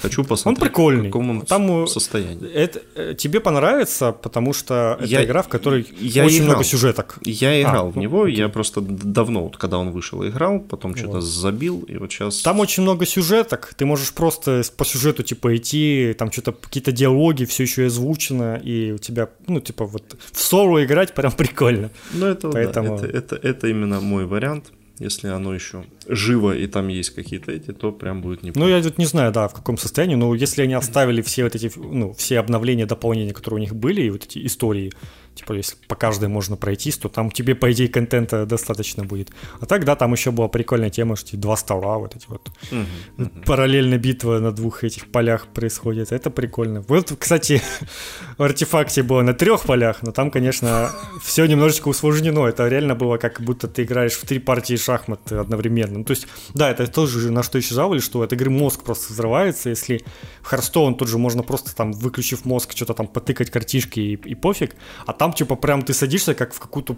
Хочу 0.00 0.24
посмотреть, 0.24 0.62
он 0.62 0.68
прикольный. 0.68 1.02
в 1.02 1.12
каком 1.12 1.30
он 1.30 1.40
Там, 1.42 1.86
состоянии. 1.86 2.50
Это, 2.52 2.82
э, 2.94 3.14
тебе 3.16 3.40
понравится, 3.40 4.12
потому 4.12 4.52
что 4.52 4.96
это 4.98 5.08
я, 5.08 5.24
игра, 5.24 5.42
в 5.42 5.48
которой 5.48 5.86
я 6.00 6.24
очень 6.24 6.38
играл. 6.38 6.48
много 6.48 6.64
сюжеток. 6.64 7.18
Я 7.24 7.48
а, 7.50 7.60
играл 7.62 7.88
а, 7.88 7.90
в 7.90 7.96
него, 7.96 8.24
окей. 8.24 8.36
я 8.36 8.48
просто 8.48 8.80
давно, 8.80 9.44
вот, 9.44 9.56
когда 9.56 9.78
он 9.78 9.90
вышел, 9.90 10.26
играл, 10.26 10.60
потом 10.60 10.92
вот. 10.92 10.98
что-то 10.98 11.20
забил, 11.20 11.82
и 11.88 11.96
вот 11.96 12.12
сейчас... 12.12 12.42
Там 12.42 12.60
очень 12.60 12.82
много 12.82 13.06
сюжеток, 13.06 13.74
ты 13.76 13.86
можешь 13.86 14.12
просто 14.12 14.62
по 14.76 14.84
сюжету, 14.84 15.22
типа, 15.22 15.56
идти, 15.56 16.14
там 16.18 16.30
что-то, 16.30 16.52
какие-то 16.52 16.92
диалоги, 16.92 17.44
все 17.44 17.62
еще 17.64 17.86
озвучено, 17.86 18.56
и 18.56 18.92
у 18.92 18.98
тебя, 18.98 19.28
ну, 19.46 19.60
типа, 19.60 19.84
вот 19.84 20.16
в 20.32 20.40
соло 20.40 20.84
играть 20.84 21.14
прям 21.14 21.32
прикольно. 21.32 21.90
Ну, 22.12 22.26
это, 22.26 22.50
Поэтому... 22.50 22.98
да, 22.98 23.06
это, 23.06 23.16
это, 23.16 23.48
это 23.48 23.68
именно 23.68 24.00
мой 24.00 24.26
вариант 24.26 24.73
если 24.98 25.28
оно 25.28 25.54
еще 25.54 25.84
живо 26.06 26.56
и 26.56 26.66
там 26.66 26.88
есть 26.88 27.10
какие-то 27.10 27.50
эти, 27.52 27.72
то 27.72 27.92
прям 27.92 28.22
будет 28.22 28.42
неплохо. 28.42 28.68
Ну, 28.68 28.76
я 28.76 28.82
тут 28.82 28.98
не 28.98 29.06
знаю, 29.06 29.32
да, 29.32 29.48
в 29.48 29.54
каком 29.54 29.76
состоянии, 29.76 30.14
но 30.14 30.34
если 30.34 30.62
они 30.62 30.74
оставили 30.74 31.20
все 31.22 31.44
вот 31.44 31.54
эти, 31.54 31.70
ну, 31.76 32.12
все 32.12 32.38
обновления, 32.38 32.86
дополнения, 32.86 33.32
которые 33.32 33.58
у 33.58 33.60
них 33.60 33.74
были, 33.74 34.02
и 34.02 34.10
вот 34.10 34.24
эти 34.24 34.44
истории, 34.46 34.92
типа, 35.34 35.52
если 35.54 35.76
по 35.88 35.96
каждой 35.96 36.28
можно 36.28 36.56
пройтись, 36.56 36.96
то 36.96 37.08
там 37.08 37.30
тебе, 37.30 37.54
по 37.54 37.70
идее, 37.72 37.88
контента 37.88 38.46
достаточно 38.46 39.04
будет. 39.04 39.30
А 39.60 39.66
так, 39.66 39.84
да, 39.84 39.96
там 39.96 40.12
еще 40.12 40.30
была 40.30 40.48
прикольная 40.48 40.90
тема, 40.90 41.16
что 41.16 41.36
два 41.36 41.56
стола, 41.56 41.98
вот 41.98 42.16
эти 42.16 42.26
вот. 42.28 42.48
Uh-huh, 42.70 42.86
uh-huh. 43.18 43.44
Параллельно 43.44 43.98
битва 43.98 44.38
на 44.38 44.52
двух 44.52 44.84
этих 44.84 45.10
полях 45.10 45.46
происходит. 45.48 46.12
Это 46.12 46.30
прикольно. 46.30 46.84
Вот, 46.88 47.12
кстати, 47.18 47.62
в 48.38 48.42
артефакте 48.42 49.02
было 49.02 49.22
на 49.22 49.34
трех 49.34 49.62
полях, 49.62 50.02
но 50.02 50.12
там, 50.12 50.30
конечно, 50.30 50.90
все 51.22 51.46
немножечко 51.46 51.88
усложнено. 51.88 52.46
Это 52.46 52.68
реально 52.68 52.94
было 52.94 53.18
как 53.18 53.40
будто 53.40 53.68
ты 53.68 53.82
играешь 53.82 54.14
в 54.14 54.26
три 54.26 54.38
партии 54.38 54.76
шахмат 54.76 55.32
одновременно. 55.32 55.98
Ну, 55.98 56.04
то 56.04 56.12
есть, 56.12 56.26
да, 56.54 56.70
это 56.70 56.86
тоже 56.86 57.30
на 57.30 57.42
что 57.42 57.58
еще 57.58 57.74
жаловали, 57.74 58.00
что 58.00 58.22
от 58.22 58.32
игры 58.32 58.50
мозг 58.50 58.82
просто 58.82 59.12
взрывается. 59.12 59.70
Если 59.70 60.04
в 60.42 60.52
Hearthstone 60.52 60.94
тут 60.94 61.08
же 61.08 61.18
можно 61.18 61.42
просто 61.42 61.74
там, 61.74 61.92
выключив 61.92 62.44
мозг, 62.44 62.72
что-то 62.74 62.94
там 62.94 63.06
потыкать 63.06 63.50
картишки 63.50 64.00
и, 64.00 64.14
и 64.14 64.34
пофиг, 64.34 64.76
а 65.06 65.12
там 65.12 65.23
там, 65.24 65.32
типа, 65.32 65.56
прям 65.56 65.80
ты 65.80 65.94
садишься, 65.94 66.34
как 66.34 66.52
в 66.52 66.60
какую-то 66.60 66.96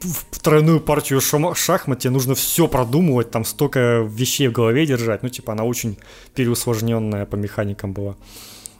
в 0.00 0.38
тройную 0.38 0.78
партию 0.78 1.20
шахмат, 1.20 1.98
тебе 1.98 2.12
нужно 2.12 2.36
все 2.36 2.68
продумывать, 2.68 3.32
там 3.32 3.44
столько 3.44 4.08
вещей 4.08 4.46
в 4.46 4.52
голове 4.52 4.86
держать. 4.86 5.24
Ну, 5.24 5.28
типа, 5.28 5.54
она 5.54 5.64
очень 5.64 5.98
переусложненная 6.36 7.26
по 7.26 7.34
механикам 7.34 7.92
была. 7.92 8.14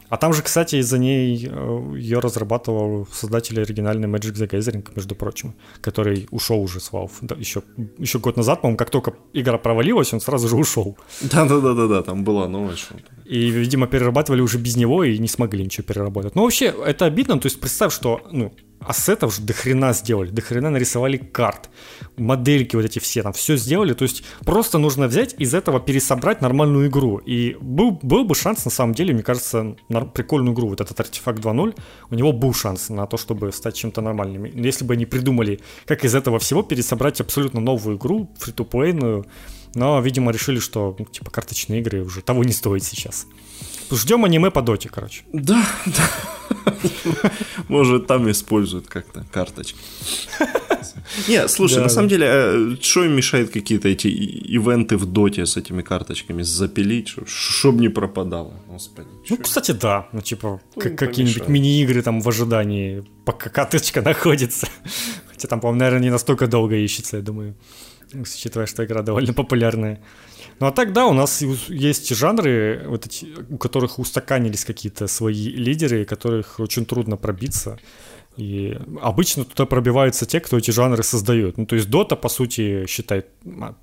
А 0.07 0.17
там 0.17 0.33
же, 0.33 0.41
кстати, 0.41 0.77
из-за 0.77 0.97
ней 0.97 1.45
э, 1.45 1.93
ее 1.97 2.19
разрабатывал 2.19 3.07
создатель 3.11 3.61
оригинальной 3.61 4.07
Magic 4.07 4.33
the 4.33 4.49
Gathering, 4.49 4.87
между 4.95 5.13
прочим, 5.13 5.53
который 5.81 6.27
ушел 6.31 6.61
уже 6.61 6.79
с 6.79 6.91
Valve. 6.91 7.11
Да, 7.21 7.35
еще, 7.35 7.61
еще 7.97 8.17
год 8.19 8.37
назад, 8.37 8.61
по-моему, 8.61 8.77
как 8.77 8.89
только 8.89 9.13
игра 9.33 9.57
провалилась, 9.57 10.13
он 10.13 10.21
сразу 10.21 10.47
же 10.47 10.55
ушел. 10.55 10.97
Да-да-да-да, 11.21 12.01
там 12.01 12.23
была 12.23 12.47
новость. 12.47 12.87
И, 13.25 13.51
видимо, 13.51 13.87
перерабатывали 13.87 14.41
уже 14.41 14.57
без 14.57 14.77
него 14.77 15.03
и 15.03 15.19
не 15.19 15.27
смогли 15.27 15.63
ничего 15.63 15.83
переработать. 15.83 16.35
Ну, 16.35 16.43
вообще, 16.43 16.73
это 16.85 17.05
обидно. 17.05 17.39
То 17.39 17.47
есть, 17.47 17.59
представь, 17.59 17.93
что, 17.93 18.21
ну, 18.31 18.51
ассетов 18.79 19.39
до 19.39 19.53
хрена 19.53 19.93
сделали, 19.93 20.29
до 20.29 20.41
хрена 20.41 20.69
нарисовали 20.69 21.17
карт, 21.17 21.69
модельки 22.17 22.75
вот 22.75 22.85
эти 22.85 22.99
все, 22.99 23.23
там 23.23 23.33
все 23.33 23.57
сделали, 23.57 23.93
то 23.93 24.03
есть 24.03 24.23
просто 24.45 24.77
нужно 24.77 25.07
взять 25.07 25.35
из 25.37 25.53
этого 25.53 25.79
пересобрать 25.79 26.41
нормальную 26.41 26.87
игру, 26.87 27.17
и 27.17 27.57
был, 27.59 27.99
был 28.01 28.25
бы 28.25 28.35
шанс, 28.35 28.65
на 28.65 28.71
самом 28.71 28.93
деле, 28.93 29.13
мне 29.13 29.23
кажется, 29.23 29.75
на 29.89 30.01
прикольную 30.01 30.53
игру, 30.53 30.69
вот 30.69 30.81
этот 30.81 30.99
артефакт 30.99 31.39
2.0, 31.39 31.77
у 32.09 32.15
него 32.15 32.31
был 32.31 32.53
шанс 32.53 32.89
на 32.89 33.05
то, 33.05 33.17
чтобы 33.17 33.51
стать 33.51 33.75
чем-то 33.75 34.01
нормальным, 34.01 34.45
если 34.45 34.85
бы 34.85 34.93
они 34.93 35.05
придумали, 35.05 35.59
как 35.85 36.05
из 36.05 36.15
этого 36.15 36.39
всего 36.39 36.63
пересобрать 36.63 37.19
абсолютно 37.21 37.59
новую 37.59 37.97
игру, 37.97 38.31
фри-то-плейную, 38.39 39.25
но, 39.75 39.99
видимо, 40.01 40.31
решили, 40.31 40.59
что, 40.59 40.95
ну, 40.97 41.05
типа, 41.05 41.29
карточные 41.31 41.81
игры 41.81 42.03
уже 42.03 42.21
того 42.21 42.43
не 42.43 42.53
стоит 42.53 42.83
сейчас. 42.83 43.27
Ждем 43.91 44.25
аниме 44.25 44.51
по 44.51 44.61
доте, 44.61 44.89
короче. 44.89 45.23
Да, 45.33 45.65
да. 45.85 46.09
Может, 47.67 48.07
там 48.07 48.29
используют 48.29 48.87
как-то 48.87 49.25
карточки. 49.31 49.79
Не, 51.27 51.47
слушай, 51.47 51.75
да, 51.75 51.81
на 51.81 51.87
да. 51.87 51.93
самом 51.93 52.07
деле, 52.09 52.27
э, 52.29 52.75
что 52.81 53.03
им 53.03 53.15
мешает 53.15 53.49
какие-то 53.51 53.87
эти 53.87 54.07
ивенты 54.07 54.97
в 54.97 55.05
доте 55.05 55.45
с 55.45 55.57
этими 55.57 55.81
карточками 55.81 56.43
запилить, 56.43 57.15
чтобы 57.25 57.81
не 57.81 57.89
пропадало, 57.89 58.53
господи. 58.67 59.07
Ну, 59.29 59.37
кстати, 59.37 59.71
да, 59.71 60.07
ну, 60.13 60.21
типа, 60.21 60.61
ну, 60.75 60.81
как, 60.81 60.95
какие-нибудь 60.97 61.47
мини-игры 61.47 62.01
там 62.01 62.21
в 62.21 62.29
ожидании, 62.29 63.03
пока 63.25 63.49
карточка 63.49 64.01
находится. 64.05 64.67
Хотя 65.29 65.47
там, 65.47 65.59
по-моему, 65.59 65.79
наверное, 65.79 66.03
не 66.03 66.11
настолько 66.11 66.47
долго 66.47 66.75
ищется, 66.75 67.17
я 67.17 67.23
думаю, 67.23 67.55
учитывая, 68.13 68.67
что 68.67 68.85
игра 68.85 69.01
довольно 69.01 69.33
популярная. 69.33 70.01
Ну 70.59 70.67
а 70.67 70.71
так, 70.71 70.93
да, 70.93 71.07
у 71.07 71.13
нас 71.13 71.41
есть 71.41 72.15
жанры, 72.15 72.83
вот 72.87 73.05
эти, 73.05 73.27
у 73.49 73.57
которых 73.57 73.99
устаканились 73.99 74.65
какие-то 74.65 75.07
свои 75.07 75.49
лидеры, 75.49 76.05
которых 76.05 76.59
очень 76.59 76.85
трудно 76.85 77.17
пробиться. 77.17 77.79
И 78.37 78.79
обычно 79.01 79.43
туда 79.43 79.65
пробиваются 79.65 80.25
те, 80.25 80.39
кто 80.39 80.57
эти 80.57 80.71
жанры 80.71 81.03
создают. 81.03 81.57
Ну, 81.57 81.65
то 81.65 81.75
есть 81.75 81.89
Dota, 81.89 82.15
по 82.15 82.29
сути, 82.29 82.85
считай, 82.87 83.25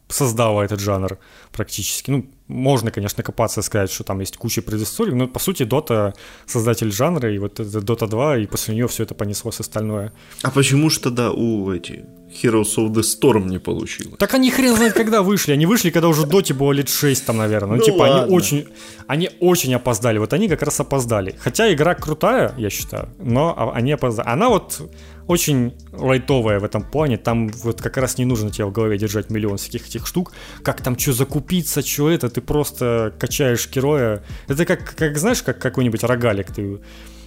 создала 0.09 0.65
этот 0.65 0.81
жанр 0.81 1.19
практически. 1.53 2.11
Ну, 2.11 2.27
можно, 2.49 2.91
конечно, 2.91 3.23
копаться 3.23 3.61
и 3.61 3.63
сказать, 3.63 3.91
что 3.91 4.05
там 4.05 4.21
есть 4.21 4.37
куча 4.37 4.63
предысторий, 4.63 5.15
но, 5.15 5.27
по 5.29 5.39
сути, 5.39 5.65
Dota 5.65 6.15
создатель 6.47 6.93
жанра, 6.93 7.33
и 7.33 7.39
вот 7.39 7.61
это 7.61 7.79
Dota 7.79 8.09
2, 8.09 8.39
и 8.39 8.47
после 8.47 8.75
нее 8.75 8.87
все 8.87 9.03
это 9.03 9.15
понеслось 9.15 9.61
остальное. 9.61 10.13
А 10.43 10.51
почему 10.51 10.91
же 10.91 11.01
тогда 11.01 11.33
у 11.33 11.73
эти 11.73 12.05
Heroes 12.43 12.77
of 12.77 12.93
the 12.93 13.03
Storm 13.03 13.47
не 13.49 13.59
получилось. 13.59 14.19
Так 14.19 14.35
они 14.35 14.51
хрен 14.51 14.75
знает, 14.77 14.93
когда 14.93 15.23
вышли. 15.23 15.53
Они 15.53 15.67
вышли, 15.67 15.91
когда 15.91 16.09
уже 16.09 16.27
Доте 16.27 16.55
было 16.55 16.73
лет 16.73 16.89
6 16.89 17.25
там, 17.25 17.39
наверное. 17.39 17.73
Ну, 17.73 17.77
ну 17.77 17.83
типа, 17.83 18.03
ладно. 18.03 18.23
они 18.25 18.35
очень, 18.35 18.69
они 19.07 19.31
очень 19.41 19.75
опоздали. 19.75 20.19
Вот 20.19 20.33
они 20.33 20.49
как 20.49 20.63
раз 20.63 20.81
опоздали. 20.81 21.37
Хотя 21.39 21.73
игра 21.73 21.95
крутая, 21.95 22.53
я 22.59 22.71
считаю, 22.71 23.09
но 23.19 23.73
они 23.75 23.93
опоздали. 23.93 24.29
Она 24.29 24.49
вот 24.49 24.81
очень 25.27 25.75
лайтовая 25.93 26.61
в 26.61 26.65
этом 26.65 26.83
плане. 26.83 27.17
Там 27.17 27.49
вот 27.49 27.83
как 27.83 27.97
раз 27.97 28.19
не 28.19 28.25
нужно 28.25 28.51
тебе 28.51 28.67
в 28.67 28.73
голове 28.73 28.99
держать 28.99 29.31
миллион 29.31 29.57
всяких 29.57 29.89
этих 29.89 30.07
штук. 30.07 30.33
Как 30.63 30.83
там 30.83 30.99
что 30.99 31.13
закупиться, 31.13 31.83
что 31.83 32.11
это. 32.11 32.29
Ты 32.29 32.41
просто 32.41 33.15
качаешь 33.19 33.69
героя. 33.71 34.23
Это 34.49 34.65
как, 34.65 34.95
как 34.95 35.17
знаешь, 35.19 35.43
как 35.43 35.59
какой-нибудь 35.59 36.05
рогалик. 36.05 36.53
Ты 36.53 36.81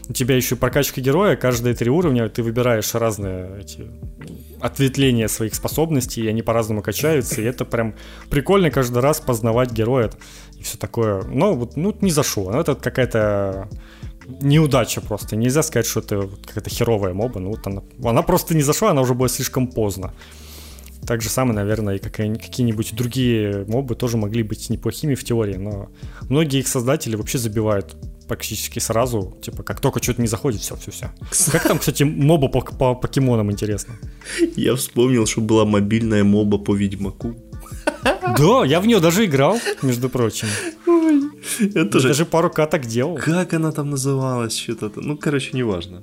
у 0.09 0.13
тебя 0.13 0.35
еще 0.35 0.55
прокачка 0.55 1.01
героя, 1.01 1.35
каждые 1.35 1.75
три 1.75 1.91
уровня 1.91 2.27
ты 2.29 2.41
выбираешь 2.41 2.95
разные 2.95 3.59
эти 3.61 3.87
ответвления 4.59 5.27
своих 5.27 5.53
способностей, 5.53 6.23
и 6.23 6.27
они 6.27 6.41
по-разному 6.41 6.81
качаются, 6.81 7.39
и 7.41 7.45
это 7.45 7.63
прям 7.63 7.93
прикольно 8.29 8.71
каждый 8.71 9.03
раз 9.03 9.19
познавать 9.19 9.71
героя 9.71 10.09
и 10.57 10.63
все 10.63 10.79
такое. 10.79 11.21
Но 11.23 11.53
вот 11.53 11.77
ну, 11.77 11.95
не 12.01 12.09
зашло. 12.09 12.51
Это 12.59 12.73
какая-то 12.73 13.69
неудача 14.41 15.01
просто. 15.01 15.35
Нельзя 15.35 15.63
сказать, 15.63 15.85
что 15.85 15.99
это 15.99 16.29
какая-то 16.45 16.69
херовая 16.69 17.13
моба. 17.13 17.39
Ну, 17.39 17.49
вот 17.49 17.65
она, 17.65 17.83
она 18.03 18.21
просто 18.21 18.55
не 18.55 18.61
зашла, 18.61 18.91
она 18.91 19.01
уже 19.01 19.13
была 19.13 19.29
слишком 19.29 19.67
поздно. 19.67 20.13
Так 21.05 21.21
же 21.21 21.29
самое, 21.29 21.55
наверное, 21.55 21.95
и 21.95 21.99
какие-нибудь 21.99 22.95
другие 22.95 23.65
мобы 23.67 23.95
тоже 23.95 24.17
могли 24.17 24.43
быть 24.43 24.69
неплохими 24.69 25.15
в 25.15 25.23
теории, 25.23 25.55
но 25.55 25.89
многие 26.29 26.59
их 26.59 26.67
создатели 26.67 27.15
вообще 27.15 27.37
забивают 27.37 27.95
практически 28.27 28.79
сразу, 28.79 29.35
типа, 29.41 29.63
как 29.63 29.79
только 29.79 30.03
что-то 30.03 30.21
не 30.21 30.27
заходит, 30.27 30.61
все, 30.61 30.75
все, 30.75 30.91
все. 30.91 31.51
Как 31.51 31.63
там, 31.63 31.79
кстати, 31.79 32.03
моба 32.03 32.47
по, 32.47 32.61
по 32.61 32.93
покемонам, 32.93 33.51
интересно? 33.51 33.95
Я 34.55 34.75
вспомнил, 34.75 35.25
что 35.25 35.41
была 35.41 35.65
мобильная 35.65 36.23
моба 36.23 36.59
по 36.59 36.75
Ведьмаку. 36.75 37.35
Да, 38.37 38.65
я 38.65 38.79
в 38.79 38.87
нее 38.87 38.99
даже 38.99 39.25
играл, 39.25 39.59
между 39.81 40.09
прочим. 40.09 40.47
Ой, 40.87 41.23
это 41.73 41.99
же... 41.99 42.07
Даже 42.09 42.25
пару 42.25 42.49
каток 42.49 42.85
делал. 42.85 43.17
Как 43.17 43.53
она 43.53 43.71
там 43.71 43.89
называлась? 43.89 44.57
Что-то... 44.57 44.91
Ну, 44.95 45.17
короче, 45.17 45.49
неважно. 45.53 46.01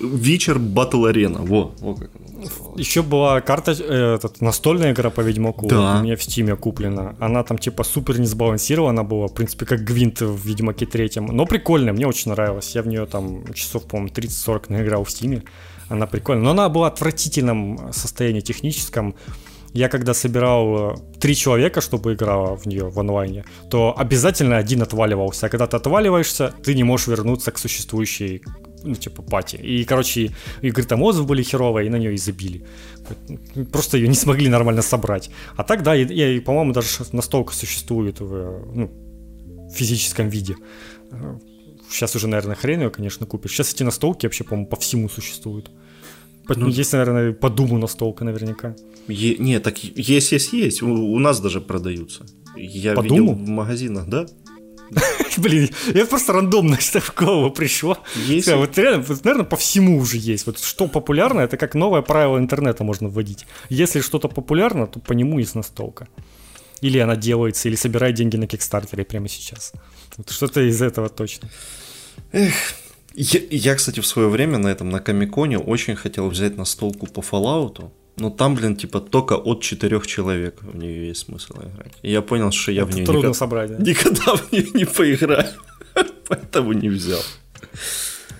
Вечер 0.00 0.58
Батл 0.58 1.06
Арена. 1.06 1.38
Во, 1.40 1.72
во 1.80 1.94
как 1.94 2.10
она 2.14 2.46
Еще 2.76 3.02
была 3.02 3.40
карта, 3.40 3.72
э, 3.72 4.16
этот, 4.16 4.42
настольная 4.42 4.92
игра 4.92 5.08
по 5.08 5.22
Ведьмаку. 5.22 5.66
Да. 5.68 5.98
У 5.98 6.02
меня 6.02 6.16
в 6.16 6.22
Стиме 6.22 6.54
куплена. 6.54 7.16
Она 7.18 7.42
там 7.44 7.56
типа 7.56 7.82
супер 7.82 8.20
не 8.20 8.26
сбалансирована 8.26 9.04
была. 9.04 9.26
В 9.28 9.32
принципе, 9.32 9.64
как 9.64 9.82
Гвинт 9.82 10.20
в 10.20 10.46
Ведьмаке 10.46 10.84
третьем. 10.84 11.26
Но 11.26 11.46
прикольная, 11.46 11.94
мне 11.94 12.06
очень 12.06 12.30
нравилась. 12.32 12.74
Я 12.74 12.82
в 12.82 12.88
нее 12.88 13.06
там 13.06 13.54
часов, 13.54 13.84
по-моему, 13.84 14.12
30-40 14.12 14.64
наиграл 14.68 15.04
в 15.04 15.10
Стиме. 15.10 15.42
Она 15.88 16.06
прикольная. 16.06 16.44
Но 16.44 16.50
она 16.50 16.68
была 16.68 16.90
в 16.90 16.92
отвратительном 16.92 17.90
состоянии 17.92 18.40
техническом 18.40 19.14
я 19.74 19.88
когда 19.88 20.14
собирал 20.14 20.92
э, 20.92 20.96
три 21.20 21.34
человека, 21.34 21.80
чтобы 21.80 22.14
играла 22.14 22.56
в 22.56 22.66
нее 22.66 22.88
в 22.88 22.98
онлайне, 22.98 23.44
то 23.70 23.92
обязательно 23.98 24.56
один 24.56 24.82
отваливался. 24.82 25.46
А 25.46 25.48
когда 25.48 25.66
ты 25.66 25.76
отваливаешься, 25.76 26.54
ты 26.62 26.74
не 26.74 26.84
можешь 26.84 27.08
вернуться 27.08 27.50
к 27.50 27.58
существующей 27.58 28.42
ну, 28.84 28.94
типа, 28.94 29.22
пати. 29.22 29.56
И, 29.56 29.84
короче, 29.84 30.30
игры 30.62 30.84
там 30.84 31.02
отзывы 31.02 31.26
были 31.26 31.42
херовые, 31.42 31.86
и 31.86 31.90
на 31.90 31.96
нее 31.96 32.14
и 32.14 32.18
забили. 32.18 32.64
Просто 33.72 33.96
ее 33.96 34.08
не 34.08 34.14
смогли 34.14 34.48
нормально 34.48 34.82
собрать. 34.82 35.30
А 35.56 35.64
так, 35.64 35.82
да, 35.82 35.96
и, 35.96 36.04
и 36.04 36.40
по-моему, 36.40 36.72
даже 36.72 36.88
настолка 37.12 37.52
существует 37.54 38.20
в 38.20 38.74
ну, 38.74 38.90
физическом 39.74 40.28
виде. 40.28 40.56
Сейчас 41.90 42.14
уже, 42.14 42.28
наверное, 42.28 42.56
хрен 42.56 42.80
ее, 42.80 42.90
конечно, 42.90 43.26
купишь. 43.26 43.52
Сейчас 43.52 43.74
эти 43.74 43.82
настолки 43.82 44.26
вообще, 44.26 44.44
по-моему, 44.44 44.68
по 44.68 44.76
всему 44.76 45.08
существуют. 45.08 45.70
Ну, 46.48 46.68
есть, 46.68 46.92
наверное, 46.92 47.32
по 47.32 47.50
Думу 47.50 47.78
настолка 47.78 48.24
наверняка. 48.24 48.74
Е- 49.08 49.36
не, 49.38 49.60
так 49.60 49.78
есть, 49.78 50.32
есть, 50.32 50.52
есть. 50.52 50.82
У, 50.82 50.88
у 50.88 51.18
нас 51.18 51.40
даже 51.40 51.60
продаются. 51.60 52.26
Я 52.56 52.94
по 52.94 53.02
видел 53.02 53.16
Думу? 53.16 53.34
в 53.34 53.48
магазинах, 53.48 54.06
да? 54.08 54.26
Блин, 55.38 55.70
я 55.94 56.06
просто 56.06 56.32
рандомно 56.32 56.76
в 56.76 57.14
голову 57.14 57.50
пришло. 57.50 57.98
Есть. 58.26 58.52
Вот 58.52 58.78
реально, 58.78 59.04
наверное, 59.24 59.44
по 59.44 59.56
всему 59.56 59.98
уже 59.98 60.18
есть. 60.18 60.46
Вот 60.46 60.58
что 60.58 60.86
популярно, 60.86 61.40
это 61.40 61.56
как 61.56 61.74
новое 61.74 62.02
правило 62.02 62.38
интернета 62.38 62.84
можно 62.84 63.08
вводить. 63.08 63.46
Если 63.68 64.00
что-то 64.00 64.28
популярно, 64.28 64.86
то 64.86 65.00
по 65.00 65.12
нему 65.12 65.38
есть 65.38 65.54
настолка. 65.54 66.08
Или 66.80 66.98
она 66.98 67.16
делается, 67.16 67.68
или 67.68 67.76
собирает 67.76 68.14
деньги 68.14 68.36
на 68.36 68.46
Кикстартере 68.46 69.04
прямо 69.04 69.28
сейчас. 69.28 69.72
Вот 70.16 70.30
что-то 70.30 70.60
из 70.60 70.82
этого 70.82 71.08
точно. 71.08 71.48
Эх, 72.32 72.54
я, 73.14 73.40
я, 73.50 73.74
кстати, 73.74 74.00
в 74.00 74.06
свое 74.06 74.28
время 74.28 74.58
на 74.58 74.68
этом, 74.68 74.90
на 74.90 75.00
Комиконе 75.00 75.58
очень 75.58 75.96
хотел 75.96 76.28
взять 76.28 76.56
настолку 76.56 77.06
по 77.06 77.20
Fallout. 77.20 77.90
Но 78.16 78.30
там, 78.30 78.54
блин, 78.54 78.76
типа 78.76 79.00
только 79.00 79.34
от 79.34 79.60
четырех 79.60 80.06
человек 80.06 80.62
в 80.62 80.76
нее 80.76 81.08
есть 81.08 81.22
смысл 81.26 81.54
играть. 81.54 81.92
И 82.02 82.12
я 82.12 82.22
понял, 82.22 82.52
что 82.52 82.70
я 82.72 82.82
Это 82.82 82.92
в 82.92 82.94
нее 82.94 83.06
трудно 83.06 83.18
никогда, 83.18 83.34
собрать, 83.34 83.76
да? 83.76 83.82
никогда 83.82 84.36
в 84.36 84.52
нее 84.52 84.66
не 84.74 84.84
поиграю. 84.84 85.48
Поэтому 86.28 86.72
не 86.72 86.88
взял. 86.88 87.22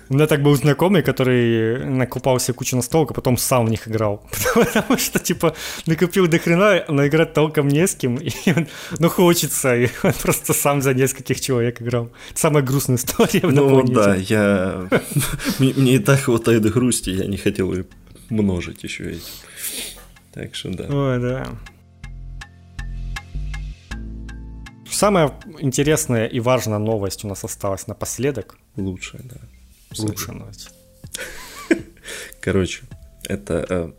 У 0.07 0.13
меня 0.13 0.27
так 0.27 0.43
был 0.43 0.55
знакомый, 0.55 1.01
который 1.01 1.83
накупал 1.85 2.39
себе 2.39 2.53
кучу 2.53 2.75
настолок, 2.75 3.11
а 3.11 3.13
потом 3.13 3.37
сам 3.37 3.65
в 3.65 3.69
них 3.69 3.87
играл. 3.87 4.27
Потому 4.53 4.99
что, 4.99 5.19
типа, 5.19 5.55
накупил 5.87 6.27
до 6.27 6.37
хрена, 6.37 6.85
но 6.87 7.07
играть 7.07 7.33
толком 7.33 7.67
не 7.67 7.87
с 7.87 7.95
кем. 7.95 8.17
И 8.17 8.31
он, 8.55 8.67
ну, 8.99 9.09
хочется. 9.09 9.75
И 9.75 9.89
он 10.03 10.13
просто 10.13 10.53
сам 10.53 10.81
за 10.81 10.93
нескольких 10.93 11.41
человек 11.41 11.81
играл. 11.81 12.11
Самая 12.35 12.63
грустная 12.63 12.97
история 12.97 13.41
Ну, 13.43 13.83
да, 13.83 14.15
я... 14.15 14.87
Мне 15.59 15.95
и 15.95 15.99
так 15.99 16.19
хватает 16.19 16.71
грусти, 16.71 17.09
я 17.09 17.25
не 17.25 17.37
хотел 17.37 17.73
ее 17.73 17.85
множить 18.29 18.83
еще 18.83 19.09
этим. 19.09 19.21
Так 20.33 20.53
что 20.53 20.69
да. 20.69 20.85
Ой, 20.89 21.19
да. 21.19 21.47
Самая 24.91 25.33
интересная 25.59 26.27
и 26.27 26.39
важная 26.39 26.77
новость 26.77 27.25
у 27.25 27.27
нас 27.27 27.43
осталась 27.43 27.87
напоследок. 27.87 28.57
Лучшая, 28.77 29.23
да. 29.23 29.37
Лучшая 29.99 30.35
новость. 30.35 30.69
Короче, 32.41 32.83
это... 33.23 33.65
Э, 33.69 33.91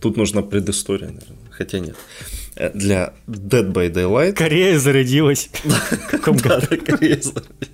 тут 0.00 0.16
нужна 0.16 0.42
предыстория, 0.42 1.08
наверное. 1.08 1.50
Хотя 1.50 1.78
нет. 1.78 1.96
Э, 2.56 2.70
для 2.74 3.14
Dead 3.26 3.72
by 3.72 3.92
Daylight... 3.92 4.32
Корея 4.32 4.78
зародилась. 4.78 5.50
В 5.64 6.10
каком 6.10 6.36
году? 6.36 6.66
Корея 6.84 7.20
зародилась. 7.20 7.70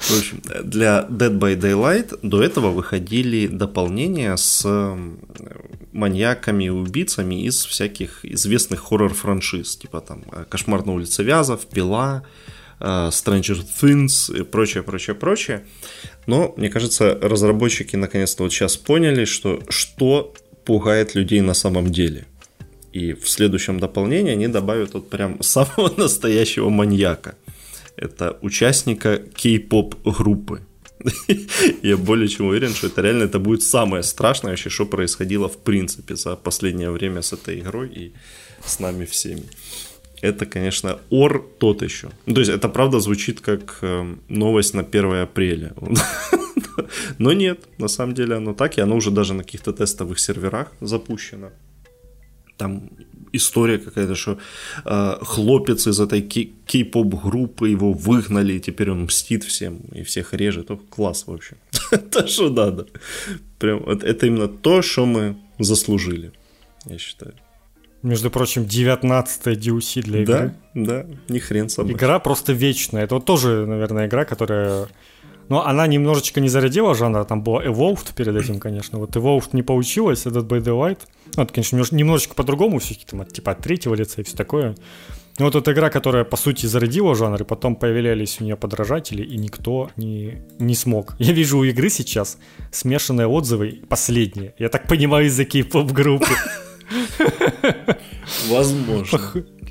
В 0.00 0.18
общем, 0.18 0.42
для 0.64 1.06
Dead 1.08 1.38
by 1.38 1.56
Daylight 1.58 2.18
до 2.22 2.42
этого 2.42 2.70
выходили 2.70 3.46
дополнения 3.46 4.36
с 4.36 4.66
маньяками 5.92 6.64
и 6.64 6.68
убийцами 6.68 7.46
из 7.46 7.64
всяких 7.64 8.24
известных 8.24 8.80
хоррор-франшиз, 8.80 9.76
типа 9.76 10.00
там 10.00 10.22
«Кошмар 10.48 10.84
на 10.84 10.92
улице 10.92 11.22
Вязов», 11.22 11.66
«Пила», 11.66 12.24
Stranger 12.84 13.64
Things 13.80 14.40
и 14.40 14.42
прочее, 14.42 14.82
прочее, 14.82 15.14
прочее. 15.14 15.64
Но, 16.26 16.54
мне 16.56 16.68
кажется, 16.68 17.18
разработчики 17.20 17.96
наконец-то 17.96 18.42
вот 18.42 18.52
сейчас 18.52 18.76
поняли, 18.76 19.24
что 19.24 19.62
что 19.68 20.34
пугает 20.64 21.14
людей 21.14 21.40
на 21.40 21.54
самом 21.54 21.90
деле. 21.90 22.26
И 22.92 23.12
в 23.12 23.28
следующем 23.28 23.80
дополнении 23.80 24.32
они 24.32 24.48
добавят 24.48 24.94
вот 24.94 25.10
прям 25.10 25.42
самого 25.42 25.92
настоящего 25.96 26.70
маньяка. 26.70 27.34
Это 27.96 28.38
участника 28.42 29.18
кей-поп 29.18 29.96
группы. 30.04 30.60
Я 31.82 31.96
более 31.96 32.28
чем 32.28 32.46
уверен, 32.46 32.74
что 32.74 32.86
это 32.86 33.02
реально 33.02 33.24
это 33.24 33.38
будет 33.38 33.62
самое 33.62 34.02
страшное 34.02 34.52
вообще, 34.52 34.70
что 34.70 34.86
происходило 34.86 35.48
в 35.48 35.58
принципе 35.58 36.16
за 36.16 36.36
последнее 36.36 36.90
время 36.90 37.22
с 37.22 37.32
этой 37.32 37.60
игрой 37.60 37.88
и 37.88 38.12
с 38.64 38.78
нами 38.80 39.04
всеми. 39.04 39.44
Это, 40.22 40.46
конечно, 40.46 40.98
ор 41.10 41.44
тот 41.58 41.82
еще. 41.82 42.08
Ну, 42.26 42.34
то 42.34 42.40
есть 42.40 42.52
это 42.52 42.68
правда 42.68 43.00
звучит 43.00 43.40
как 43.40 43.78
э, 43.82 44.14
новость 44.28 44.74
на 44.74 44.80
1 44.80 45.14
апреля. 45.14 45.72
Но 47.18 47.32
нет, 47.32 47.58
на 47.78 47.88
самом 47.88 48.14
деле 48.14 48.36
оно 48.36 48.54
так, 48.54 48.78
и 48.78 48.80
оно 48.82 48.96
уже 48.96 49.10
даже 49.10 49.34
на 49.34 49.42
каких-то 49.42 49.72
тестовых 49.72 50.18
серверах 50.18 50.72
запущено. 50.80 51.50
Там 52.56 52.90
история 53.32 53.78
какая-то, 53.78 54.14
что 54.14 54.38
э, 54.84 55.16
хлопец 55.22 55.86
из 55.86 56.00
этой 56.00 56.22
кей-поп 56.22 57.14
группы 57.24 57.68
его 57.68 57.92
выгнали, 57.92 58.54
и 58.54 58.60
теперь 58.60 58.90
он 58.90 59.04
мстит 59.04 59.44
всем 59.44 59.80
и 59.92 60.02
всех 60.02 60.34
режет. 60.34 60.70
О, 60.70 60.76
класс 60.76 61.26
вообще. 61.26 61.56
Это 61.90 62.26
что 62.26 62.50
надо. 62.50 62.86
Прям 63.58 63.82
это 63.88 64.26
именно 64.26 64.48
то, 64.48 64.82
что 64.82 65.06
мы 65.06 65.36
заслужили, 65.58 66.32
я 66.86 66.98
считаю. 66.98 67.34
Между 68.04 68.30
прочим, 68.30 68.66
19 68.66 69.46
DLC 69.46 70.02
для 70.02 70.22
игры. 70.22 70.54
Да, 70.74 71.04
да, 71.04 71.06
ни 71.28 71.38
хрен 71.38 71.70
собой. 71.70 71.94
Игра 71.94 72.18
просто 72.18 72.52
вечная. 72.52 73.04
Это 73.04 73.14
вот 73.14 73.24
тоже, 73.24 73.64
наверное, 73.66 74.06
игра, 74.06 74.24
которая 74.24 74.88
но 75.48 75.66
она 75.66 75.86
немножечко 75.86 76.40
не 76.40 76.48
зарядила 76.48 76.94
жанр, 76.94 77.24
там 77.24 77.42
была 77.42 77.64
Evolved 77.64 78.14
перед 78.16 78.36
этим, 78.36 78.60
конечно. 78.60 78.98
Вот 78.98 79.16
Evolved 79.16 79.50
не 79.52 79.62
получилось, 79.62 80.26
этот 80.26 80.46
By 80.46 80.60
the 80.60 80.72
Light. 80.72 80.98
Ну, 81.36 81.42
это, 81.42 81.52
конечно, 81.52 81.76
немножечко 81.92 82.34
по-другому, 82.34 82.78
все 82.78 82.94
там, 83.06 83.24
типа 83.26 83.52
от 83.52 83.58
третьего 83.58 83.94
лица 83.94 84.20
и 84.20 84.24
все 84.24 84.36
такое. 84.36 84.74
Но 85.38 85.46
вот 85.46 85.56
эта 85.56 85.72
игра, 85.72 85.90
которая, 85.90 86.24
по 86.24 86.36
сути, 86.36 86.66
зарядила 86.66 87.14
жанр, 87.14 87.42
и 87.42 87.44
потом 87.44 87.74
появлялись 87.74 88.40
у 88.40 88.44
нее 88.44 88.56
подражатели, 88.56 89.22
и 89.22 89.36
никто 89.36 89.90
не, 89.96 90.42
не 90.58 90.74
смог. 90.74 91.16
Я 91.18 91.32
вижу 91.32 91.58
у 91.58 91.64
игры 91.64 91.90
сейчас 91.90 92.38
смешанные 92.70 93.26
отзывы, 93.26 93.80
последние. 93.88 94.54
Я 94.58 94.68
так 94.68 94.86
понимаю, 94.86 95.26
из-за 95.26 95.44
кей-поп 95.44 95.90
группы. 95.90 96.28
Возможно. 98.48 99.20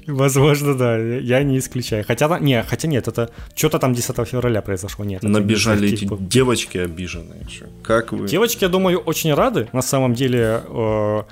Возможно, 0.08 0.76
да, 0.76 0.98
я 0.98 1.44
не 1.44 1.58
исключаю. 1.58 2.04
Хотя, 2.06 2.40
не, 2.40 2.62
хотя 2.64 2.88
нет, 2.88 3.08
это 3.08 3.30
что-то 3.56 3.80
там 3.80 3.94
10 3.94 4.28
февраля 4.28 4.62
произошло, 4.62 5.06
нет. 5.06 5.24
Набежали 5.24 5.88
эти 5.88 6.02
типа... 6.02 6.18
девочки 6.20 6.78
обиженные. 6.78 7.48
Как 7.84 8.12
вы? 8.12 8.28
Девочки, 8.28 8.64
я 8.64 8.70
думаю, 8.70 9.00
очень 9.00 9.34
рады, 9.34 9.70
на 9.74 9.82
самом 9.82 10.14
деле. 10.14 10.62
Э, 10.68 11.24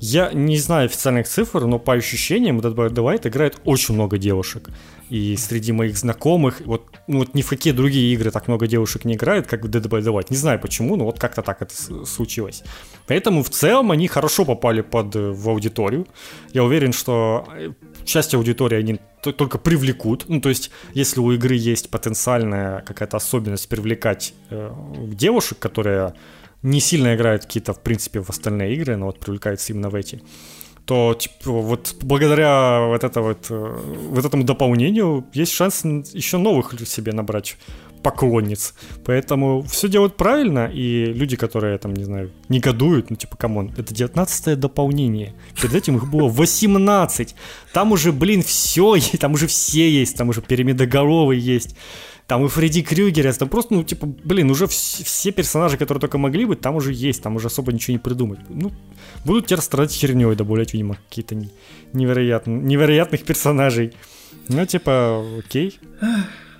я 0.00 0.32
не 0.32 0.56
знаю 0.56 0.86
официальных 0.86 1.28
цифр, 1.28 1.66
но 1.66 1.78
по 1.78 1.92
ощущениям 1.92 2.58
Dead 2.60 2.74
by 2.74 2.88
Daylight 2.88 3.28
играет 3.28 3.60
очень 3.64 3.94
много 3.94 4.16
девушек. 4.16 4.70
И 5.10 5.36
среди 5.36 5.72
моих 5.72 5.98
знакомых, 5.98 6.62
вот, 6.64 6.86
ну, 7.06 7.18
вот 7.18 7.34
ни 7.34 7.42
в 7.42 7.48
какие 7.48 7.74
другие 7.74 8.14
игры 8.14 8.30
так 8.30 8.48
много 8.48 8.66
девушек 8.66 9.04
не 9.04 9.14
играют, 9.14 9.46
как 9.46 9.62
в 9.62 9.68
Dead 9.68 9.82
by 9.82 10.00
Daylight. 10.00 10.26
Не 10.30 10.36
знаю 10.36 10.58
почему, 10.58 10.96
но 10.96 11.04
вот 11.04 11.18
как-то 11.18 11.42
так 11.42 11.60
это 11.60 11.74
случилось. 12.06 12.62
Поэтому 13.08 13.42
в 13.42 13.50
целом 13.50 13.90
они 13.90 14.08
хорошо 14.08 14.46
попали 14.46 14.80
под, 14.80 15.14
э, 15.16 15.32
в 15.32 15.48
аудиторию. 15.50 16.06
Я 16.54 16.64
уверен, 16.64 16.92
что 16.92 17.46
э, 17.54 17.72
часть 18.04 18.34
аудитории 18.34 18.78
они 18.78 19.00
только 19.20 19.58
привлекут. 19.58 20.24
Ну, 20.28 20.40
то 20.40 20.48
есть, 20.48 20.70
если 20.94 21.20
у 21.20 21.30
игры 21.32 21.56
есть 21.56 21.90
потенциальная 21.90 22.80
какая-то 22.80 23.18
особенность 23.18 23.68
привлекать 23.68 24.32
э, 24.48 24.72
девушек, 25.12 25.58
которые 25.58 26.14
не 26.62 26.80
сильно 26.80 27.14
играют 27.14 27.44
какие-то, 27.44 27.72
в 27.72 27.80
принципе, 27.80 28.20
в 28.20 28.30
остальные 28.30 28.74
игры, 28.74 28.96
но 28.96 29.06
вот 29.06 29.20
привлекаются 29.20 29.72
именно 29.72 29.90
в 29.90 29.94
эти, 29.94 30.22
то 30.84 31.14
типа, 31.14 31.50
вот 31.50 31.96
благодаря 32.02 32.86
вот, 32.86 33.04
это 33.04 33.20
вот, 33.20 33.46
э, 33.50 33.78
вот 34.10 34.24
этому 34.24 34.44
дополнению 34.44 35.24
есть 35.32 35.52
шанс 35.52 35.84
еще 35.84 36.38
новых 36.38 36.74
себе 36.86 37.12
набрать 37.12 37.56
поклонниц. 38.02 38.74
Поэтому 39.04 39.62
все 39.62 39.88
делают 39.88 40.16
правильно, 40.16 40.70
и 40.72 41.12
люди, 41.12 41.36
которые 41.36 41.78
там, 41.78 41.94
не 41.94 42.04
знаю, 42.04 42.30
негодуют, 42.48 43.10
ну 43.10 43.16
типа, 43.16 43.36
come 43.36 43.57
on, 43.57 43.72
это 43.76 43.94
19 43.94 44.58
дополнение. 44.58 45.34
Перед 45.60 45.74
этим 45.74 45.96
их 45.96 46.08
было 46.08 46.28
18. 46.28 47.34
Там 47.72 47.92
уже, 47.92 48.12
блин, 48.12 48.42
все, 48.42 48.96
там 49.20 49.34
уже 49.34 49.46
все 49.46 49.88
есть, 49.90 50.16
там 50.16 50.28
уже 50.28 50.40
Пирамидоголовый 50.40 51.38
есть. 51.38 51.76
Там 52.30 52.44
и 52.44 52.48
Фредди 52.48 52.82
Крюгер, 52.82 53.34
там 53.34 53.48
просто, 53.48 53.74
ну, 53.74 53.82
типа, 53.82 54.06
блин, 54.06 54.52
уже 54.52 54.68
все, 54.68 55.02
все 55.02 55.32
персонажи, 55.32 55.76
которые 55.76 56.00
только 56.00 56.16
могли 56.16 56.44
быть, 56.44 56.60
там 56.60 56.76
уже 56.76 56.92
есть, 56.92 57.24
там 57.24 57.34
уже 57.34 57.48
особо 57.48 57.72
ничего 57.72 57.94
не 57.94 57.98
придумать. 57.98 58.38
Ну, 58.48 58.70
будут 59.24 59.46
теперь 59.46 59.58
страдать 59.58 59.92
херней, 59.92 60.36
добавлять, 60.36 60.72
видимо, 60.72 60.96
какие-то 61.08 61.34
невероятные, 61.92 62.56
невероятных 62.60 63.24
персонажей. 63.24 63.94
Ну, 64.46 64.64
типа, 64.64 65.24
окей. 65.40 65.80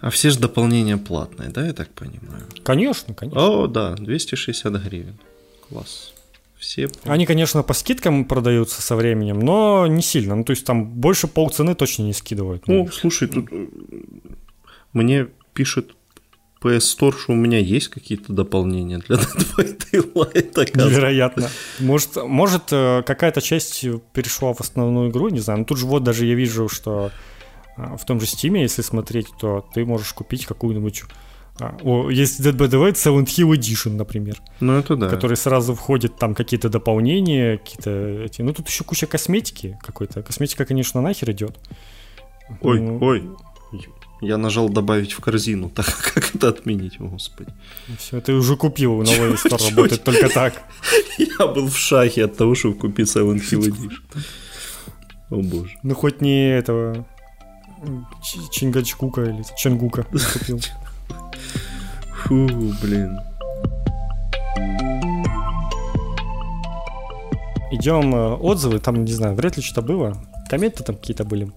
А 0.01 0.10
все 0.10 0.30
же 0.30 0.40
дополнения 0.40 0.97
платные, 0.97 1.51
да, 1.51 1.64
я 1.64 1.72
так 1.72 1.88
понимаю? 1.90 2.42
Конечно, 2.64 3.14
конечно. 3.14 3.40
О, 3.40 3.66
да, 3.68 3.94
260 3.94 4.72
гривен. 4.82 5.18
Класс. 5.68 6.12
Все... 6.59 6.88
Они, 7.05 7.26
конечно, 7.26 7.62
по 7.62 7.74
скидкам 7.74 8.24
продаются 8.24 8.82
со 8.82 8.97
временем, 8.97 9.38
но 9.38 9.86
не 9.86 10.02
сильно. 10.02 10.34
Ну, 10.34 10.42
то 10.42 10.51
есть 10.51 10.64
там 10.64 10.84
больше 10.90 11.28
полцены 11.28 11.76
точно 11.76 12.02
не 12.02 12.12
скидывают. 12.12 12.66
Ну, 12.66 12.88
слушай, 12.88 13.28
тут 13.28 13.47
э, 13.52 13.68
мне 14.92 15.28
пишет 15.61 15.91
PS 16.62 16.78
Store, 16.78 17.15
что 17.19 17.32
у 17.32 17.37
меня 17.37 17.59
есть 17.59 17.89
какие-то 17.89 18.32
дополнения 18.32 18.97
для 18.97 19.16
Dead 19.93 20.12
Light, 20.15 20.55
Невероятно. 20.74 21.51
Может, 21.81 22.16
может, 22.16 22.73
э, 22.73 23.03
какая-то 23.05 23.43
часть 23.43 23.85
перешла 24.15 24.55
в 24.55 24.61
основную 24.62 25.11
игру, 25.11 25.28
не 25.28 25.41
знаю. 25.41 25.59
Но 25.59 25.65
тут 25.66 25.77
же 25.77 25.85
вот 25.85 26.03
даже 26.03 26.24
я 26.24 26.35
вижу, 26.35 26.70
что 26.70 27.11
а, 27.77 27.99
в 27.99 28.07
том 28.07 28.20
же 28.20 28.27
Steam, 28.27 28.57
если 28.59 28.81
смотреть, 28.81 29.27
то 29.39 29.66
ты 29.74 29.85
можешь 29.85 30.15
купить 30.15 30.47
какую-нибудь 30.47 31.03
а, 31.61 31.77
о, 31.82 32.09
есть 32.09 32.41
Dead 32.41 32.57
by 32.57 32.70
Daylight 32.70 32.95
Silent 32.95 33.27
Hill 33.27 33.51
Edition, 33.55 33.97
например. 33.97 34.41
Ну, 34.61 34.78
это 34.78 34.97
да. 34.97 35.11
Который 35.11 35.37
сразу 35.37 35.74
входит 35.74 36.16
там 36.16 36.35
какие-то 36.35 36.70
дополнения, 36.70 37.59
какие-то 37.59 37.91
эти... 38.24 38.41
Ну, 38.41 38.55
тут 38.55 38.66
еще 38.66 38.85
куча 38.85 39.07
косметики 39.07 39.78
какой-то. 39.82 40.23
Косметика, 40.23 40.65
конечно, 40.65 41.03
нахер 41.03 41.31
идет. 41.32 41.59
Ой, 42.62 42.81
ну, 42.81 42.99
ой. 43.03 43.28
Я 44.20 44.36
нажал 44.36 44.68
добавить 44.68 45.12
в 45.12 45.20
корзину. 45.20 45.70
Так 45.74 45.86
как 46.14 46.34
это 46.34 46.48
отменить, 46.48 46.98
господи. 46.98 47.51
Все, 47.98 48.20
ты 48.20 48.32
уже 48.32 48.56
купил, 48.56 49.02
новый 49.02 49.38
стор 49.38 49.60
работает 49.60 50.05
только 50.05 50.28
так. 50.28 50.62
Я 51.18 51.47
был 51.47 51.68
в 51.68 51.76
шахе 51.76 52.24
от 52.24 52.36
того, 52.36 52.55
чтобы 52.55 52.74
купить 52.74 53.09
Silent 53.09 53.40
Hill 53.51 53.68
Edition. 53.68 54.22
О 55.30 55.36
боже. 55.36 55.78
Ну 55.82 55.94
хоть 55.94 56.20
не 56.20 56.51
этого 56.51 57.06
Чингачгука 58.52 59.22
или 59.22 59.42
Ченгука 59.56 60.02
купил. 60.02 60.60
Фу, 62.24 62.47
блин. 62.82 63.18
Идем 67.72 68.14
э, 68.14 68.34
отзывы, 68.34 68.80
там, 68.80 69.05
не 69.05 69.12
знаю, 69.12 69.34
вряд 69.36 69.56
ли 69.56 69.62
что-то 69.62 69.82
было. 69.82 70.16
Комменты 70.48 70.82
там 70.82 70.97
какие-то 70.97 71.24
были. 71.24 71.52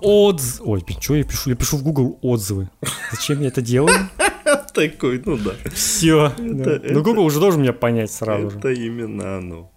Отз... 0.00 0.60
Ой, 0.64 0.84
что 1.00 1.14
я 1.16 1.24
пишу? 1.24 1.50
Я 1.50 1.56
пишу 1.56 1.76
в 1.76 1.82
Google 1.82 2.18
отзывы. 2.22 2.70
Зачем 3.10 3.40
я 3.40 3.48
это 3.48 3.62
делаю? 3.62 4.08
Такой, 4.74 5.22
ну 5.24 5.36
да. 5.36 5.52
Все. 5.74 6.32
Ну, 6.38 7.02
Google 7.02 7.24
уже 7.24 7.40
должен 7.40 7.62
меня 7.62 7.72
понять 7.72 8.12
сразу 8.12 8.50
же. 8.50 8.58
Это 8.58 8.70
именно 8.70 9.38
оно. 9.38 9.72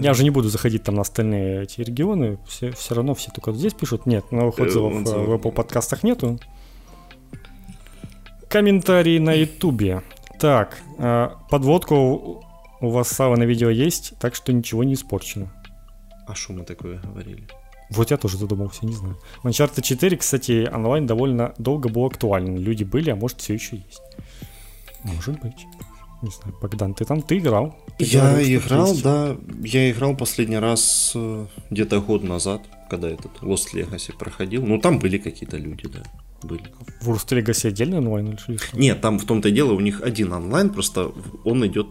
Я 0.00 0.10
уже 0.10 0.24
не 0.24 0.30
буду 0.30 0.48
заходить 0.48 0.82
там 0.82 0.96
на 0.96 1.02
остальные 1.02 1.62
эти 1.62 1.80
регионы. 1.80 2.38
Все, 2.48 2.72
все 2.72 2.94
равно 2.94 3.14
все 3.14 3.30
только 3.30 3.52
здесь 3.52 3.74
пишут. 3.74 4.06
Нет, 4.06 4.32
новых 4.32 4.58
э, 4.58 4.64
отзывов 4.64 4.92
э, 4.94 5.18
в 5.18 5.32
Apple 5.32 5.52
подкастах 5.52 6.02
нету. 6.02 6.40
Комментарии 8.48 9.18
на 9.18 9.32
Ютубе. 9.32 10.02
Так, 10.40 10.78
э, 10.98 11.28
подводку 11.50 12.44
у 12.80 12.88
вас 12.88 13.08
Сава 13.08 13.36
на 13.36 13.44
видео 13.44 13.70
есть, 13.70 14.14
так 14.18 14.34
что 14.34 14.52
ничего 14.52 14.84
не 14.84 14.94
испорчено. 14.94 15.52
А 16.26 16.34
что 16.34 16.54
мы 16.54 16.64
такое 16.64 16.98
говорили? 16.98 17.46
Вот 17.90 18.10
я 18.10 18.16
тоже 18.16 18.38
задумался, 18.38 18.86
не 18.86 18.94
знаю. 18.94 19.16
Uncharted 19.42 19.82
4, 19.82 20.16
кстати, 20.16 20.68
онлайн 20.72 21.06
довольно 21.06 21.54
долго 21.58 21.88
был 21.88 22.06
актуален. 22.06 22.56
Люди 22.58 22.84
были, 22.84 23.10
а 23.10 23.16
может 23.16 23.40
все 23.40 23.54
еще 23.54 23.76
есть. 23.76 24.02
Может 25.04 25.40
быть. 25.40 25.66
Не 26.22 26.30
знаю, 26.30 26.56
Богдан, 26.60 26.94
ты 26.94 27.04
там, 27.04 27.20
ты 27.20 27.36
играл? 27.36 27.76
Ты 27.98 28.04
я 28.06 28.30
говорил, 28.30 28.60
играл, 28.60 28.88
есть. 28.88 29.02
да. 29.02 29.36
Я 29.62 29.90
играл 29.90 30.16
последний 30.16 30.58
раз 30.58 31.12
э, 31.14 31.46
где-то 31.70 32.00
год 32.00 32.24
назад, 32.24 32.62
когда 32.88 33.10
этот 33.10 33.32
Lost 33.42 33.74
Legacy 33.74 34.16
проходил. 34.16 34.64
Ну, 34.64 34.78
там 34.78 34.98
были 34.98 35.18
какие-то 35.18 35.58
люди, 35.58 35.86
да. 35.88 36.02
Были. 36.42 36.64
В 37.02 37.10
Lost 37.10 37.28
Legacy 37.28 37.68
отдельный 37.68 37.98
онлайн 37.98 38.28
или 38.28 38.36
что? 38.36 38.54
Нет, 38.72 39.02
там 39.02 39.18
в 39.18 39.26
том-то 39.26 39.50
и 39.50 39.52
дело, 39.52 39.72
у 39.72 39.80
них 39.80 40.00
один 40.02 40.32
онлайн, 40.32 40.70
просто 40.70 41.12
он 41.44 41.66
идет 41.66 41.88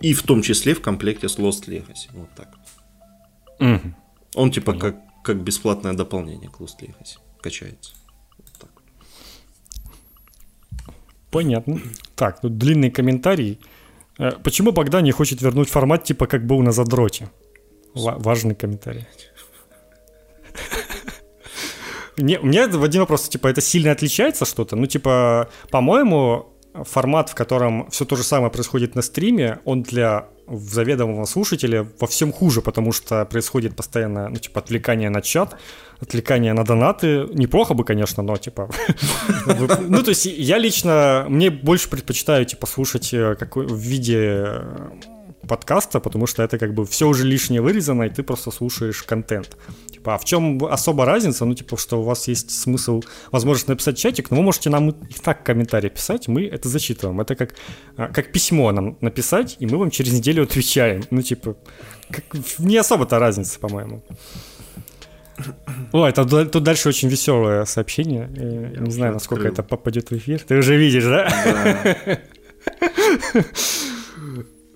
и 0.00 0.14
в 0.14 0.22
том 0.22 0.40
числе 0.40 0.74
в 0.74 0.80
комплекте 0.80 1.28
с 1.28 1.38
Lost 1.38 1.68
Legacy. 1.68 2.08
Вот 2.14 2.30
так. 2.34 2.54
Угу. 3.58 3.94
Он 4.36 4.50
типа 4.50 4.72
как, 4.72 4.96
как 5.34 5.42
бесплатное 5.44 5.92
дополнение 5.92 6.50
к 6.50 6.60
Lost 6.60 6.80
Legacy. 6.80 7.18
Качается. 7.40 7.92
Вот 8.38 8.52
так. 8.58 8.70
Понятно. 11.30 11.80
Так, 12.16 12.40
тут 12.40 12.58
длинный 12.58 12.90
комментарий. 12.90 13.60
Э, 14.18 14.32
почему 14.42 14.72
Богдан 14.72 15.04
не 15.04 15.12
хочет 15.12 15.42
вернуть 15.42 15.68
формат, 15.68 16.04
типа 16.04 16.26
как 16.26 16.46
был 16.46 16.62
на 16.62 16.72
задроте? 16.72 17.30
Важный 17.94 18.54
комментарий. 18.54 19.06
Не, 22.16 22.38
у 22.38 22.46
меня 22.46 22.64
один 22.64 23.00
вопрос, 23.00 23.28
типа, 23.28 23.48
это 23.48 23.60
сильно 23.60 23.92
отличается 23.92 24.44
что-то? 24.44 24.76
Ну, 24.76 24.86
типа, 24.86 25.48
по-моему, 25.70 26.52
формат, 26.74 27.30
в 27.30 27.34
котором 27.34 27.88
все 27.90 28.04
то 28.04 28.16
же 28.16 28.22
самое 28.22 28.50
происходит 28.50 28.94
на 28.94 29.02
стриме, 29.02 29.60
он 29.64 29.82
для 29.82 30.28
заведомого 30.50 31.24
слушателя 31.26 31.86
во 31.98 32.06
всем 32.06 32.32
хуже, 32.32 32.60
потому 32.62 32.92
что 32.92 33.24
происходит 33.24 33.76
постоянно, 33.76 34.28
ну, 34.28 34.36
типа, 34.36 34.60
отвлекание 34.60 35.10
на 35.10 35.22
чат, 35.22 35.56
отвлекание 36.00 36.52
на 36.52 36.64
донаты. 36.64 37.26
Неплохо 37.32 37.74
бы, 37.74 37.84
конечно, 37.84 38.22
но, 38.22 38.36
типа... 38.36 38.70
Ну, 39.80 40.02
то 40.02 40.10
есть 40.10 40.26
я 40.26 40.58
лично, 40.58 41.26
мне 41.28 41.50
больше 41.50 41.88
предпочитаю, 41.88 42.44
типа, 42.44 42.66
слушать 42.66 43.14
э, 43.14 43.36
в 43.54 43.78
виде 43.78 44.44
э, 44.46 44.90
подкаста, 45.50 45.98
потому 45.98 46.28
что 46.28 46.44
это 46.44 46.58
как 46.58 46.74
бы 46.74 46.84
все 46.84 47.08
уже 47.08 47.24
лишнее 47.24 47.60
вырезано, 47.60 48.04
и 48.04 48.08
ты 48.08 48.22
просто 48.22 48.52
слушаешь 48.52 49.02
контент. 49.02 49.56
Типа, 49.90 50.14
а 50.14 50.16
в 50.16 50.24
чем 50.24 50.64
особо 50.64 51.04
разница? 51.04 51.44
Ну, 51.44 51.54
типа, 51.54 51.76
что 51.76 52.00
у 52.00 52.04
вас 52.04 52.28
есть 52.28 52.50
смысл, 52.52 53.02
возможность 53.32 53.68
написать 53.68 53.98
чатик, 53.98 54.30
но 54.30 54.36
вы 54.36 54.42
можете 54.44 54.70
нам 54.70 54.90
и 54.90 55.14
так 55.24 55.42
комментарии 55.42 55.88
писать, 55.88 56.28
мы 56.28 56.46
это 56.46 56.68
зачитываем. 56.68 57.20
Это 57.20 57.34
как, 57.34 57.54
а, 57.96 58.06
как 58.06 58.30
письмо 58.30 58.70
нам 58.70 58.96
написать, 59.00 59.56
и 59.58 59.66
мы 59.66 59.76
вам 59.76 59.90
через 59.90 60.12
неделю 60.12 60.44
отвечаем. 60.44 61.02
Ну, 61.10 61.20
типа, 61.20 61.56
как, 62.10 62.24
не 62.58 62.76
особо-то 62.76 63.18
разница, 63.18 63.58
по-моему. 63.58 64.04
О, 65.92 66.06
это 66.06 66.24
тут 66.46 66.62
дальше 66.62 66.88
очень 66.88 67.08
веселое 67.08 67.64
сообщение. 67.64 68.30
Я 68.36 68.80
не 68.80 68.92
знаю, 68.92 69.14
насколько 69.14 69.48
открыл. 69.48 69.54
это 69.54 69.62
попадет 69.64 70.10
в 70.10 70.16
эфир. 70.16 70.44
Ты 70.46 70.58
уже 70.58 70.76
видишь, 70.76 71.04
да? 71.04 71.28
Да. 71.44 72.18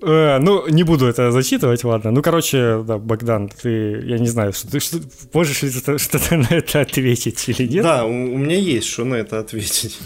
Э, 0.07 0.39
ну, 0.39 0.69
не 0.69 0.83
буду 0.83 1.07
это 1.07 1.31
зачитывать, 1.33 1.83
ладно. 1.85 2.11
Ну, 2.11 2.21
короче, 2.21 2.83
да, 2.87 2.99
Богдан, 2.99 3.49
ты, 3.49 4.03
я 4.05 4.19
не 4.19 4.29
знаю, 4.29 4.53
что 4.53 4.71
ты 4.71 4.81
что, 4.81 4.99
можешь 5.33 5.63
ли 5.63 5.71
ты 5.71 5.99
что-то 5.99 6.37
на 6.37 6.49
это 6.51 6.83
ответить 6.83 7.49
или 7.49 7.67
нет? 7.67 7.83
Да, 7.83 8.05
у, 8.05 8.11
у 8.11 8.39
меня 8.39 8.57
есть 8.57 8.87
что 8.87 9.05
на 9.05 9.15
это 9.15 9.39
ответить. 9.39 9.99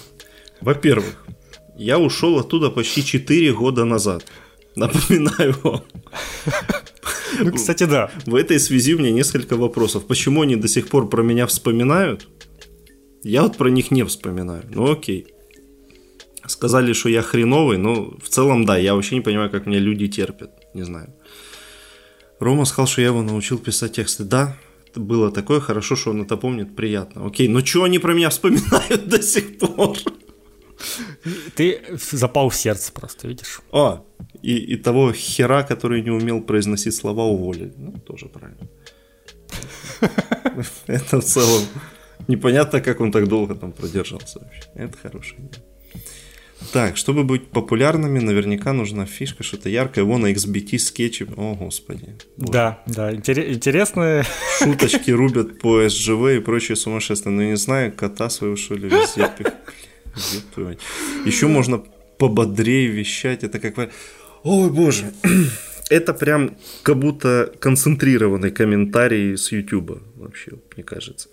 Во-первых, 0.60 1.26
я 1.76 1.98
ушел 1.98 2.38
оттуда 2.38 2.70
почти 2.70 3.04
4 3.04 3.52
года 3.54 3.84
назад. 3.84 4.24
Напоминаю 4.76 5.56
вам. 5.62 5.82
Ну, 7.40 7.52
кстати, 7.52 7.84
да. 7.84 8.10
В 8.24 8.34
этой 8.34 8.58
связи 8.58 8.94
у 8.94 8.98
меня 8.98 9.10
несколько 9.10 9.56
вопросов. 9.56 10.06
Почему 10.06 10.42
они 10.42 10.56
до 10.56 10.66
сих 10.66 10.88
пор 10.88 11.08
про 11.08 11.22
меня 11.22 11.46
вспоминают? 11.46 12.26
Я 13.22 13.42
вот 13.42 13.56
про 13.56 13.68
них 13.68 13.90
не 13.90 14.02
вспоминаю. 14.02 14.64
Ну 14.70 14.90
окей 14.90 15.26
сказали, 16.48 16.92
что 16.92 17.08
я 17.08 17.22
хреновый, 17.22 17.78
но 17.78 18.16
в 18.22 18.28
целом 18.28 18.64
да, 18.64 18.76
я 18.76 18.94
вообще 18.94 19.16
не 19.16 19.20
понимаю, 19.20 19.50
как 19.50 19.66
меня 19.66 19.78
люди 19.78 20.08
терпят, 20.08 20.50
не 20.74 20.82
знаю. 20.82 21.14
Рома 22.40 22.64
сказал, 22.64 22.86
что 22.86 23.00
я 23.00 23.08
его 23.08 23.22
научил 23.22 23.58
писать 23.58 23.92
тексты. 23.92 24.24
Да, 24.24 24.56
было 24.94 25.30
такое, 25.30 25.60
хорошо, 25.60 25.96
что 25.96 26.10
он 26.10 26.22
это 26.22 26.36
помнит, 26.36 26.76
приятно. 26.76 27.26
Окей, 27.26 27.48
но 27.48 27.64
что 27.64 27.84
они 27.84 27.98
про 27.98 28.14
меня 28.14 28.30
вспоминают 28.30 29.08
до 29.08 29.22
сих 29.22 29.58
пор? 29.58 29.96
Ты 31.54 31.80
запал 31.92 32.48
в 32.48 32.54
сердце 32.54 32.92
просто, 32.92 33.28
видишь? 33.28 33.60
О, 33.72 34.04
и, 34.42 34.56
и 34.56 34.76
того 34.76 35.12
хера, 35.12 35.62
который 35.62 36.02
не 36.02 36.10
умел 36.10 36.40
произносить 36.40 36.94
слова, 36.94 37.24
уволили. 37.24 37.72
Ну, 37.76 37.92
тоже 38.06 38.26
правильно. 38.26 38.68
Это 40.86 41.20
в 41.20 41.24
целом 41.24 41.62
непонятно, 42.28 42.80
как 42.80 43.00
он 43.00 43.10
так 43.10 43.26
долго 43.26 43.54
там 43.54 43.72
продержался 43.72 44.40
вообще. 44.40 44.62
Это 44.74 44.96
хорошая 44.96 45.40
идея. 45.40 45.67
Так, 46.72 46.96
чтобы 46.96 47.24
быть 47.24 47.48
популярными, 47.48 48.18
наверняка 48.18 48.72
нужна 48.72 49.06
фишка, 49.06 49.42
что-то 49.42 49.68
яркое. 49.68 50.04
Вон 50.04 50.22
на 50.22 50.32
XBT 50.32 50.78
скетчи. 50.78 51.26
О, 51.36 51.54
господи. 51.54 52.16
Вот. 52.36 52.50
Да, 52.50 52.82
да, 52.86 53.14
интересные. 53.14 54.24
Шуточки 54.58 55.10
рубят 55.10 55.60
по 55.60 55.82
SGV 55.82 56.38
и 56.38 56.40
прочее 56.40 56.76
сумасшествие. 56.76 57.34
Но 57.34 57.42
ну, 57.42 57.48
не 57.50 57.56
знаю, 57.56 57.92
кота 57.92 58.28
своего 58.28 58.56
что 58.56 58.74
ли 58.74 58.88
везде 58.88 59.30
Еще 61.24 61.46
можно 61.46 61.82
пободрее 62.18 62.88
вещать. 62.88 63.44
Это 63.44 63.60
как... 63.60 63.90
Ой, 64.42 64.70
боже. 64.70 65.12
Это 65.90 66.12
прям 66.12 66.56
как 66.82 66.98
будто 66.98 67.52
концентрированный 67.60 68.50
комментарий 68.50 69.38
с 69.38 69.52
YouTube 69.52 70.02
вообще, 70.16 70.52
мне 70.74 70.84
кажется. 70.84 71.28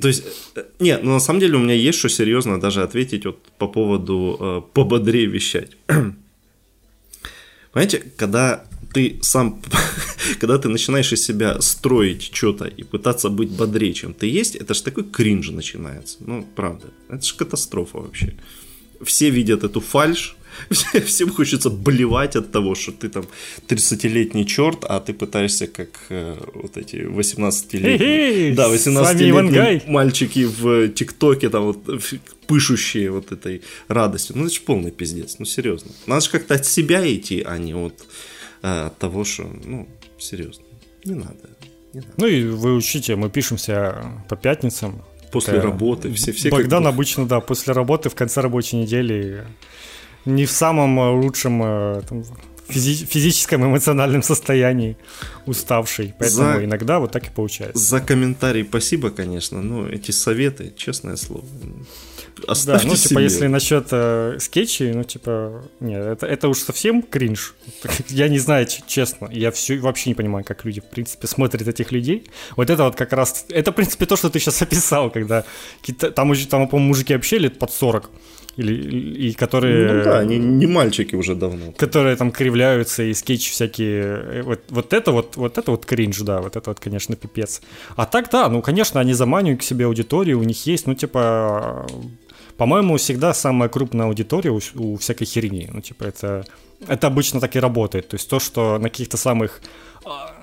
То 0.00 0.08
есть, 0.08 0.24
э, 0.54 0.64
нет, 0.80 1.02
ну 1.02 1.12
на 1.12 1.20
самом 1.20 1.40
деле 1.40 1.56
у 1.56 1.60
меня 1.60 1.74
есть 1.74 1.98
что 1.98 2.08
серьезно 2.08 2.60
даже 2.60 2.82
ответить 2.82 3.26
вот 3.26 3.38
по 3.58 3.68
поводу 3.68 4.36
э, 4.40 4.62
пободрее 4.72 5.26
вещать. 5.26 5.76
Понимаете, 7.72 8.02
когда 8.16 8.64
ты 8.92 9.18
сам, 9.22 9.60
когда 10.40 10.58
ты 10.58 10.68
начинаешь 10.68 11.12
из 11.12 11.24
себя 11.24 11.60
строить 11.60 12.30
что-то 12.34 12.66
и 12.66 12.82
пытаться 12.82 13.28
быть 13.28 13.50
бодрее, 13.50 13.94
чем 13.94 14.14
ты 14.14 14.26
есть, 14.26 14.56
это 14.56 14.74
же 14.74 14.82
такой 14.82 15.04
кринж 15.04 15.50
начинается. 15.50 16.18
Ну, 16.20 16.46
правда. 16.54 16.88
Это 17.08 17.22
же 17.22 17.34
катастрофа 17.34 17.98
вообще. 17.98 18.34
Все 19.02 19.30
видят 19.30 19.64
эту 19.64 19.80
фальш, 19.80 20.36
Всем 21.06 21.30
хочется 21.30 21.70
блевать 21.70 22.36
от 22.36 22.52
того, 22.52 22.74
что 22.74 22.92
ты 22.92 23.08
там 23.08 23.24
30-летний 23.68 24.46
черт, 24.46 24.84
а 24.84 25.00
ты 25.00 25.12
пытаешься 25.12 25.66
как 25.66 25.88
э, 26.08 26.36
вот 26.54 26.76
эти 26.76 26.96
18-летние, 26.96 28.54
да, 28.54 28.68
18-летние 28.68 29.82
мальчики 29.86 30.44
в 30.44 30.88
ТикТоке, 30.88 31.48
там 31.48 31.64
вот 31.64 31.78
пышущие 32.46 33.10
вот 33.10 33.32
этой 33.32 33.62
радостью. 33.88 34.36
Ну, 34.36 34.44
это 34.44 34.54
же 34.54 34.60
полный 34.60 34.90
пиздец, 34.90 35.36
ну, 35.38 35.44
серьезно. 35.44 35.90
Надо 36.06 36.20
же 36.20 36.30
как-то 36.30 36.54
от 36.54 36.66
себя 36.66 37.02
идти, 37.14 37.42
а 37.46 37.58
не 37.58 37.74
от, 37.74 38.04
э, 38.62 38.86
от 38.86 38.98
того, 38.98 39.24
что, 39.24 39.44
ну, 39.64 39.88
серьезно, 40.18 40.64
не 41.04 41.14
надо. 41.14 41.50
Не 41.92 42.00
надо. 42.00 42.12
Ну 42.16 42.26
и 42.26 42.44
вы 42.44 42.76
учите, 42.76 43.16
мы 43.16 43.30
пишемся 43.30 44.04
по 44.28 44.36
пятницам. 44.36 45.02
После 45.30 45.60
работы. 45.60 46.12
Все, 46.12 46.32
все 46.32 46.50
Богдан 46.50 46.86
обычно, 46.86 47.26
да, 47.26 47.40
после 47.40 47.72
работы 47.72 48.10
в 48.10 48.14
конце 48.14 48.42
рабочей 48.42 48.76
недели 48.76 49.46
не 50.24 50.46
в 50.46 50.50
самом 50.50 50.98
э, 50.98 51.10
лучшем 51.10 51.62
э, 51.62 52.02
там, 52.08 52.24
физи- 52.68 53.06
физическом 53.06 53.64
эмоциональном 53.64 54.22
состоянии 54.22 54.96
уставший. 55.46 56.14
Поэтому 56.18 56.54
за... 56.54 56.64
иногда 56.64 56.98
вот 56.98 57.12
так 57.12 57.26
и 57.26 57.30
получается. 57.30 57.82
За 57.82 58.00
комментарий 58.00 58.64
спасибо, 58.64 59.10
конечно, 59.10 59.62
но 59.62 59.88
эти 59.88 60.10
советы, 60.10 60.72
честное 60.76 61.16
слово, 61.16 61.44
Оставьте 62.46 62.86
да, 62.86 62.90
ну, 62.90 62.96
типа, 62.96 63.08
себе. 63.08 63.22
если 63.24 63.46
насчет 63.46 63.88
э, 63.90 64.38
скетчей, 64.40 64.92
ну, 64.92 65.04
типа, 65.04 65.64
нет, 65.80 66.04
это, 66.04 66.26
это 66.26 66.48
уж 66.48 66.58
совсем 66.58 67.02
кринж. 67.02 67.54
Я 68.08 68.28
не 68.28 68.38
знаю, 68.38 68.66
честно, 68.86 69.28
я 69.30 69.50
все 69.50 69.78
вообще 69.78 70.10
не 70.10 70.14
понимаю, 70.14 70.44
как 70.44 70.64
люди, 70.64 70.80
в 70.80 70.90
принципе, 70.90 71.26
смотрят 71.26 71.68
этих 71.68 71.92
людей. 71.92 72.24
Вот 72.56 72.70
это 72.70 72.84
вот 72.84 72.96
как 72.96 73.12
раз, 73.12 73.46
это, 73.48 73.70
в 73.70 73.74
принципе, 73.74 74.06
то, 74.06 74.16
что 74.16 74.30
ты 74.30 74.40
сейчас 74.40 74.62
описал, 74.62 75.10
когда 75.10 75.44
там, 76.14 76.34
там 76.34 76.68
по-моему, 76.68 76.88
мужики 76.88 77.14
вообще 77.14 77.38
лет 77.38 77.58
под 77.58 77.70
40, 77.70 78.10
или, 78.56 79.28
и 79.28 79.32
которые... 79.32 79.92
Ну 79.92 80.04
да, 80.04 80.18
они 80.18 80.38
не 80.38 80.66
мальчики 80.66 81.14
уже 81.14 81.34
давно. 81.34 81.72
Которые 81.72 82.16
там 82.16 82.30
кривляются 82.30 83.02
и 83.02 83.14
скетчи 83.14 83.50
всякие. 83.50 84.02
Э, 84.02 84.42
вот, 84.42 84.60
вот 84.68 84.92
это 84.92 85.12
вот, 85.12 85.36
вот 85.36 85.58
это 85.58 85.70
вот 85.70 85.86
кринж, 85.86 86.18
да, 86.20 86.40
вот 86.40 86.56
это 86.56 86.70
вот, 86.70 86.78
конечно, 86.78 87.16
пипец. 87.16 87.62
А 87.96 88.04
так, 88.04 88.28
да, 88.30 88.48
ну, 88.48 88.60
конечно, 88.60 89.00
они 89.00 89.14
заманивают 89.14 89.60
к 89.60 89.64
себе 89.64 89.86
аудиторию, 89.86 90.38
у 90.38 90.42
них 90.42 90.66
есть, 90.66 90.86
ну, 90.86 90.94
типа, 90.94 91.86
по-моему, 92.58 92.96
всегда 92.98 93.32
самая 93.32 93.70
крупная 93.70 94.06
аудитория 94.06 94.50
у, 94.50 94.60
у 94.74 94.96
всякой 94.96 95.24
херни. 95.24 95.68
Ну, 95.72 95.80
типа, 95.80 96.04
это, 96.04 96.44
это 96.86 97.06
обычно 97.06 97.40
так 97.40 97.56
и 97.56 97.60
работает. 97.60 98.08
То 98.08 98.16
есть 98.16 98.28
то, 98.28 98.38
что 98.38 98.78
на 98.78 98.90
каких-то 98.90 99.16
самых 99.16 99.62
а, 100.04 100.34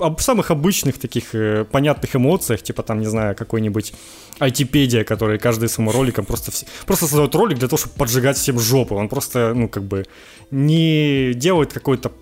об 0.00 0.20
самых 0.20 0.50
обычных 0.50 0.98
таких 0.98 1.34
э, 1.34 1.64
понятных 1.64 2.16
эмоциях, 2.16 2.62
типа 2.62 2.82
там, 2.82 3.00
не 3.00 3.06
знаю, 3.06 3.36
какой-нибудь 3.36 3.92
айтипедия, 4.38 5.04
который 5.04 5.38
каждый 5.38 5.68
своим 5.68 5.90
роликом 5.90 6.24
просто, 6.24 6.52
просто 6.86 7.06
создает 7.06 7.34
ролик 7.34 7.58
для 7.58 7.68
того, 7.68 7.78
чтобы 7.78 7.94
поджигать 7.96 8.36
всем 8.36 8.58
жопу. 8.58 8.96
Он 8.96 9.08
просто, 9.08 9.54
ну, 9.54 9.68
как 9.68 9.84
бы 9.84 10.04
не 10.50 11.32
делает 11.34 11.72
какой-то 11.72 12.12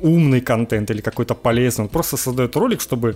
умный 0.00 0.40
контент 0.40 0.90
или 0.90 1.00
какой-то 1.00 1.34
полезный. 1.34 1.84
Он 1.84 1.88
просто 1.88 2.16
создает 2.16 2.56
ролик, 2.56 2.80
чтобы 2.80 3.14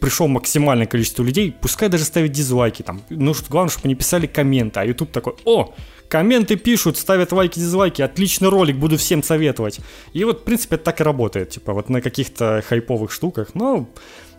пришел 0.00 0.28
максимальное 0.28 0.86
количество 0.86 1.22
людей, 1.22 1.54
пускай 1.60 1.88
даже 1.88 2.04
ставить 2.04 2.32
дизлайки 2.32 2.82
там. 2.82 3.02
Ну, 3.10 3.34
главное, 3.48 3.70
чтобы 3.70 3.86
они 3.86 3.94
писали 3.94 4.26
комменты. 4.26 4.80
А 4.80 4.84
YouTube 4.84 5.12
такой, 5.12 5.34
о, 5.44 5.74
комменты 6.08 6.56
пишут, 6.56 6.96
ставят 6.96 7.32
лайки, 7.32 7.58
дизлайки, 7.58 8.02
отличный 8.02 8.48
ролик, 8.48 8.76
буду 8.76 8.96
всем 8.96 9.22
советовать. 9.22 9.80
И 10.12 10.24
вот, 10.24 10.40
в 10.40 10.44
принципе, 10.44 10.76
это 10.76 10.84
так 10.84 11.00
и 11.00 11.04
работает, 11.04 11.50
типа, 11.50 11.72
вот 11.72 11.88
на 11.88 12.00
каких-то 12.00 12.62
хайповых 12.66 13.12
штуках. 13.12 13.54
Но 13.54 13.88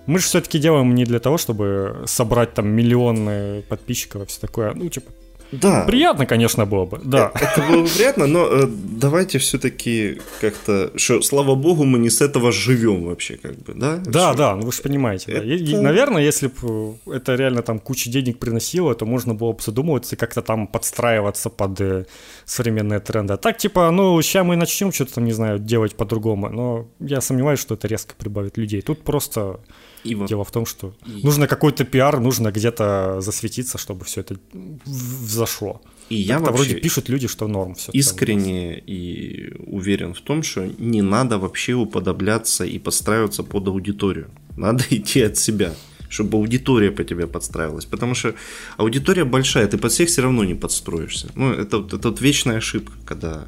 мы 0.05 0.19
же 0.19 0.25
все-таки 0.25 0.59
делаем 0.59 0.95
не 0.95 1.05
для 1.05 1.19
того, 1.19 1.37
чтобы 1.37 2.03
собрать 2.05 2.53
там 2.53 2.67
миллионы 2.67 3.61
подписчиков 3.69 4.23
и 4.23 4.25
все 4.25 4.41
такое. 4.41 4.73
Ну, 4.73 4.89
типа, 4.89 5.11
Да. 5.51 5.83
Приятно, 5.85 6.25
конечно, 6.25 6.65
было 6.65 6.85
бы, 6.85 6.99
да. 7.03 7.31
Э, 7.33 7.39
это 7.39 7.61
было 7.71 7.81
бы 7.83 7.87
приятно, 7.89 8.27
но 8.27 8.45
э, 8.45 8.67
давайте 8.67 9.37
все-таки 9.39 10.21
как-то, 10.41 10.91
что, 10.95 11.21
слава 11.21 11.55
богу, 11.55 11.85
мы 11.85 11.97
не 11.99 12.09
с 12.09 12.21
этого 12.21 12.51
живем 12.51 13.05
вообще, 13.05 13.37
как 13.37 13.55
бы, 13.57 13.73
да? 13.73 13.97
Да, 14.05 14.33
да, 14.33 14.55
ну 14.55 14.65
вы 14.65 14.71
же 14.71 14.81
понимаете. 14.81 15.31
Это- 15.31 15.81
наверное, 15.81 16.21
если 16.21 16.47
бы 16.47 16.95
это 17.11 17.35
реально 17.35 17.61
там 17.61 17.79
кучу 17.79 18.09
денег 18.11 18.37
приносило, 18.39 18.93
то 18.95 19.05
можно 19.05 19.33
было 19.33 19.53
бы 19.53 19.61
задумываться 19.61 20.15
и 20.15 20.19
как-то 20.19 20.41
там 20.41 20.67
подстраиваться 20.67 21.49
под 21.49 21.81
э, 21.81 22.05
современные 22.45 22.99
тренды. 22.99 23.33
А 23.33 23.37
так, 23.37 23.57
типа, 23.57 23.91
ну, 23.91 24.21
сейчас 24.21 24.45
мы 24.45 24.55
начнем 24.55 24.91
что-то 24.91 25.15
там, 25.15 25.25
не 25.25 25.33
знаю, 25.33 25.59
делать 25.59 25.95
по-другому, 25.95 26.49
но 26.49 26.87
я 26.99 27.21
сомневаюсь, 27.21 27.59
что 27.59 27.75
это 27.75 27.87
резко 27.87 28.13
прибавит 28.17 28.57
людей. 28.57 28.81
Тут 28.81 29.03
просто 29.03 29.59
И 30.03 30.15
вот 30.15 30.27
дело 30.27 30.43
в 30.43 30.51
том, 30.51 30.65
что 30.65 30.93
нужно 31.05 31.47
какой-то 31.47 31.83
пиар, 31.83 32.19
нужно 32.19 32.51
где-то 32.51 33.21
засветиться, 33.21 33.77
чтобы 33.77 34.05
все 34.05 34.21
это 34.21 34.37
взошло. 34.85 35.81
И 36.09 36.15
я 36.15 36.39
вообще 36.39 36.53
вроде 36.53 36.75
пишут 36.75 37.09
люди, 37.09 37.27
что 37.27 37.47
норм 37.47 37.75
все. 37.75 37.91
искренне 37.91 38.79
и 38.79 39.53
уверен 39.67 40.13
в 40.13 40.21
том, 40.21 40.43
что 40.43 40.65
не 40.79 41.01
надо 41.01 41.37
вообще 41.37 41.73
уподобляться 41.73 42.65
и 42.65 42.79
подстраиваться 42.79 43.43
под 43.43 43.67
аудиторию. 43.67 44.29
Надо 44.57 44.83
идти 44.89 45.21
от 45.21 45.37
себя 45.37 45.73
чтобы 46.09 46.39
аудитория 46.39 46.91
по 46.91 47.03
тебе 47.03 47.27
подстраивалась. 47.27 47.85
Потому 47.85 48.15
что 48.15 48.33
аудитория 48.77 49.25
большая, 49.25 49.67
ты 49.67 49.77
под 49.77 49.91
всех 49.91 50.09
все 50.09 50.23
равно 50.23 50.43
не 50.43 50.55
подстроишься. 50.55 51.29
Ну, 51.35 51.53
это, 51.53 51.77
это 51.77 52.09
вот 52.09 52.21
вечная 52.21 52.57
ошибка, 52.57 52.93
когда... 53.05 53.47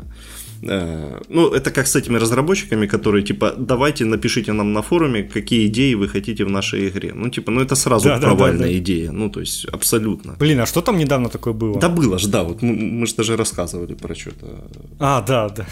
э, 0.63 1.21
ну, 1.29 1.49
это 1.49 1.71
как 1.71 1.87
с 1.87 1.95
этими 1.95 2.19
разработчиками, 2.19 2.87
которые, 2.87 3.23
типа, 3.23 3.53
давайте 3.57 4.05
напишите 4.05 4.53
нам 4.53 4.73
на 4.73 4.81
форуме, 4.81 5.23
какие 5.23 5.67
идеи 5.67 5.95
вы 5.95 6.07
хотите 6.07 6.45
в 6.45 6.49
нашей 6.49 6.89
игре. 6.89 7.13
Ну, 7.13 7.29
типа, 7.29 7.51
ну, 7.51 7.61
это 7.61 7.75
сразу 7.75 8.09
Да, 8.09 8.19
да, 8.19 8.27
провальная 8.27 8.67
да, 8.67 8.73
да. 8.73 8.77
идея. 8.77 9.11
Ну, 9.11 9.29
то 9.29 9.39
есть, 9.39 9.65
абсолютно. 9.65 10.35
Блин, 10.39 10.59
а 10.59 10.65
что 10.65 10.81
там 10.81 10.97
недавно 10.97 11.29
такое 11.29 11.53
было? 11.53 11.79
Да 11.79 11.89
было 11.89 12.19
ж, 12.19 12.27
да, 12.27 12.43
вот 12.43 12.61
мы, 12.61 12.75
мы 12.75 13.07
же 13.07 13.15
даже 13.15 13.37
рассказывали 13.37 13.93
про 13.93 14.15
что-то. 14.15 14.45
А, 14.99 15.21
да, 15.21 15.49
да. 15.49 15.65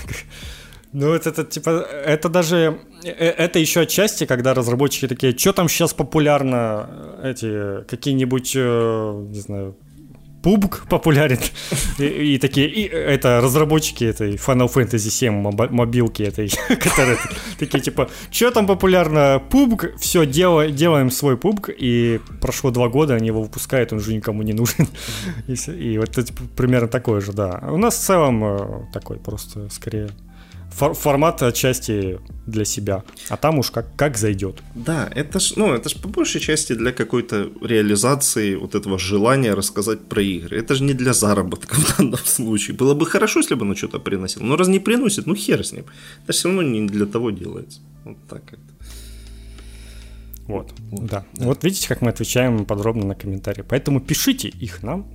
Ну, 0.92 1.14
это, 1.14 1.30
это 1.30 1.44
типа, 1.44 1.70
это 1.70 2.30
даже, 2.30 2.80
э, 3.04 3.10
это 3.12 3.60
еще 3.60 3.82
отчасти, 3.82 4.26
когда 4.26 4.54
разработчики 4.54 5.08
такие, 5.08 5.38
что 5.38 5.54
там 5.54 5.70
сейчас 5.70 5.94
популярно, 5.94 6.90
э, 7.22 7.32
эти, 7.32 7.84
какие-нибудь, 7.88 8.56
не 8.56 9.40
знаю, 9.40 9.76
PUBG 10.44 10.88
популярен, 10.90 11.40
и, 11.98 12.36
и 12.36 12.38
такие, 12.38 12.68
и 12.68 12.88
это 12.88 13.42
разработчики 13.42 14.04
этой 14.06 14.36
Final 14.36 14.72
Fantasy 14.74 15.10
7 15.10 15.34
моба- 15.34 15.70
мобилки 15.70 16.24
этой, 16.24 16.50
которые 16.68 17.18
такие, 17.58 17.82
типа, 17.82 18.10
что 18.32 18.52
там 18.52 18.68
популярно, 18.68 19.42
PUBG, 19.50 19.98
все, 19.98 20.26
делаем 20.26 21.12
свой 21.12 21.36
PUBG, 21.36 21.76
и 21.78 22.20
прошло 22.42 22.72
два 22.72 22.88
года, 22.90 23.16
они 23.16 23.28
его 23.28 23.42
выпускают, 23.42 23.92
он 23.92 24.00
уже 24.00 24.14
никому 24.14 24.44
не 24.44 24.54
нужен, 24.54 24.88
и, 25.48 25.98
вот 25.98 26.18
это 26.18 26.34
примерно 26.56 26.88
такое 26.88 27.22
же, 27.22 27.34
да. 27.34 27.62
У 27.70 27.78
нас 27.78 27.96
в 27.96 28.02
целом 28.02 28.44
э, 28.44 28.86
такой 28.94 29.18
просто, 29.18 29.70
скорее, 29.70 30.10
фор- 30.80 30.94
формат 30.94 31.44
отчасти 31.44 32.20
для 32.48 32.66
себя, 32.66 33.04
а 33.30 33.38
там 33.38 33.60
уж 33.60 33.72
как, 33.72 33.96
как 33.96 34.18
зайдет. 34.18 34.64
Да, 34.76 35.10
это 35.16 35.40
ж, 35.40 35.54
ну, 35.56 35.74
это 35.74 35.90
ж 35.90 35.96
по 36.02 36.08
большей 36.08 36.42
части 36.42 36.74
для 36.76 36.92
какой-то 36.92 37.50
реализации 37.62 38.56
вот 38.56 38.76
этого 38.76 38.98
желания 38.98 39.54
рассказать 39.54 40.00
про 40.00 40.22
игры. 40.22 40.58
Это 40.58 40.76
же 40.76 40.84
не 40.84 40.94
для 40.94 41.14
заработка 41.14 41.76
в 41.80 41.98
данном 41.98 42.26
случае. 42.26 42.78
Было 42.78 42.94
бы 42.94 43.06
хорошо, 43.06 43.40
если 43.40 43.56
бы 43.56 43.66
оно 43.66 43.76
что-то 43.76 44.00
приносило. 44.00 44.44
Но 44.44 44.56
раз 44.56 44.68
не 44.68 44.80
приносит, 44.80 45.28
ну 45.28 45.36
хер 45.36 45.66
с 45.66 45.72
ним. 45.74 45.86
Это 46.24 46.34
все 46.34 46.48
равно 46.48 46.64
не 46.64 46.88
для 46.88 47.06
того 47.06 47.32
делается. 47.32 47.80
Вот 48.06 48.18
так 48.30 48.46
как-то. 48.46 48.74
Вот, 50.48 50.74
да. 50.92 51.26
Вот 51.36 51.64
видите, 51.64 51.88
как 51.88 52.02
мы 52.02 52.10
отвечаем 52.10 52.66
подробно 52.66 53.06
на 53.06 53.16
комментарии. 53.16 53.64
Поэтому 53.68 54.02
пишите 54.02 54.48
их 54.48 54.82
нам, 54.82 55.06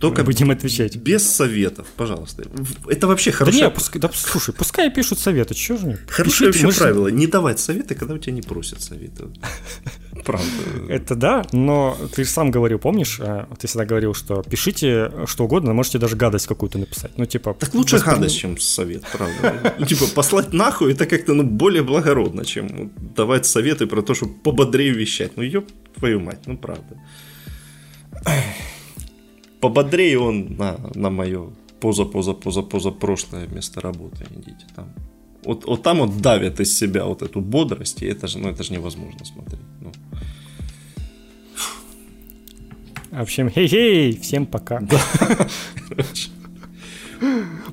Только 0.00 0.24
будем 0.24 0.50
отвечать. 0.50 0.96
без 0.96 1.28
советов, 1.28 1.86
пожалуйста. 1.96 2.44
Это 2.88 3.06
вообще 3.06 3.30
Да 3.30 3.36
хорошее, 3.36 3.64
не, 3.64 3.70
пускай, 3.70 4.00
да, 4.00 4.10
слушай, 4.14 4.54
пускай 4.54 4.90
пишут 4.90 5.18
советы, 5.18 5.54
чего 5.54 5.78
же 5.78 5.86
не? 5.86 5.96
хорошее 6.08 6.48
вообще 6.50 6.66
мы 6.66 6.72
ж- 6.72 6.78
правило. 6.78 7.08
Не 7.08 7.26
давать 7.26 7.58
советы, 7.60 7.94
когда 7.94 8.14
у 8.14 8.18
тебя 8.18 8.32
не 8.32 8.42
просят 8.42 8.82
советы. 8.82 9.24
Правда. 10.24 10.46
Это 10.88 11.14
да, 11.14 11.44
но 11.52 11.96
ты 12.14 12.24
же 12.24 12.30
сам 12.30 12.50
говорил, 12.50 12.78
помнишь, 12.78 13.18
э, 13.20 13.46
ты 13.60 13.68
всегда 13.68 13.84
говорил, 13.84 14.12
что 14.14 14.42
пишите 14.42 15.12
что 15.26 15.44
угодно, 15.44 15.72
можете 15.72 15.98
даже 15.98 16.16
гадость 16.16 16.46
какую-то 16.46 16.78
написать. 16.78 17.12
Ну, 17.16 17.26
типа... 17.26 17.54
Так 17.54 17.74
лучше 17.74 17.96
воспри- 17.96 18.04
гадость, 18.14 18.36
чем 18.38 18.58
совет, 18.58 19.04
правда. 19.12 19.76
Ну, 19.78 19.86
Типа, 19.86 20.06
послать 20.14 20.52
нахуй, 20.52 20.92
это 20.92 21.06
как-то 21.06 21.34
ну, 21.34 21.44
более 21.44 21.82
благородно, 21.82 22.44
чем 22.44 22.90
давать 23.14 23.46
советы 23.46 23.86
про 23.86 24.02
то, 24.02 24.14
чтобы 24.14 24.34
пободрее 24.34 24.92
вещать. 24.92 25.36
Ну, 25.36 25.42
ёб 25.42 25.66
твою 25.96 26.18
мать, 26.20 26.40
ну, 26.46 26.56
правда. 26.56 26.96
Пободрее 29.60 30.18
он 30.18 30.56
на, 30.56 30.76
на 30.94 31.10
мое 31.10 31.50
поза-поза-поза-поза 31.80 32.90
прошлое 32.90 33.46
место 33.48 33.80
работы. 33.80 34.26
Идите 34.30 34.66
там. 34.74 34.92
Вот, 35.44 35.64
вот 35.64 35.82
там 35.82 35.98
вот 35.98 36.20
давят 36.20 36.60
из 36.60 36.76
себя 36.76 37.04
вот 37.04 37.22
эту 37.22 37.40
бодрость, 37.40 38.02
и 38.02 38.06
это 38.06 38.26
же, 38.26 38.38
ну, 38.38 38.48
это 38.48 38.62
же 38.62 38.72
невозможно 38.72 39.24
смотреть. 39.24 39.60
Ну. 39.80 39.92
В 43.12 43.20
общем, 43.20 43.48
хей-хей, 43.48 44.18
всем 44.20 44.46
пока. 44.46 44.80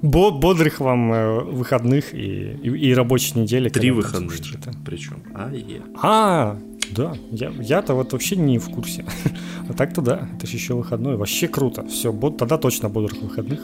Бо- 0.01 0.31
Бодрых 0.31 0.79
вам 0.79 1.13
э, 1.13 1.43
выходных 1.43 2.13
и, 2.13 2.57
и, 2.63 2.69
и 2.69 2.93
рабочей 2.93 3.39
недели. 3.39 3.69
Три 3.69 3.91
выходных. 3.91 4.39
Причем. 4.85 5.23
А, 5.33 5.51
е. 5.51 5.81
А, 6.01 6.57
да, 6.93 7.15
я, 7.31 7.49
я-то 7.59 7.93
вот 7.93 8.13
вообще 8.13 8.35
не 8.35 8.57
в 8.59 8.69
курсе. 8.69 9.05
А 9.69 9.73
так-то 9.73 10.01
да, 10.01 10.27
это 10.35 10.45
же 10.45 10.57
еще 10.57 10.73
выходной. 10.73 11.15
Вообще 11.15 11.47
круто. 11.47 11.87
Все, 11.87 12.11
тогда 12.31 12.57
точно 12.57 12.89
бодрых 12.89 13.21
выходных. 13.21 13.61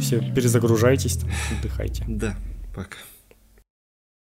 Все, 0.00 0.20
перезагружайтесь, 0.34 1.18
отдыхайте. 1.58 2.04
Да, 2.08 2.34
пока. 2.74 2.96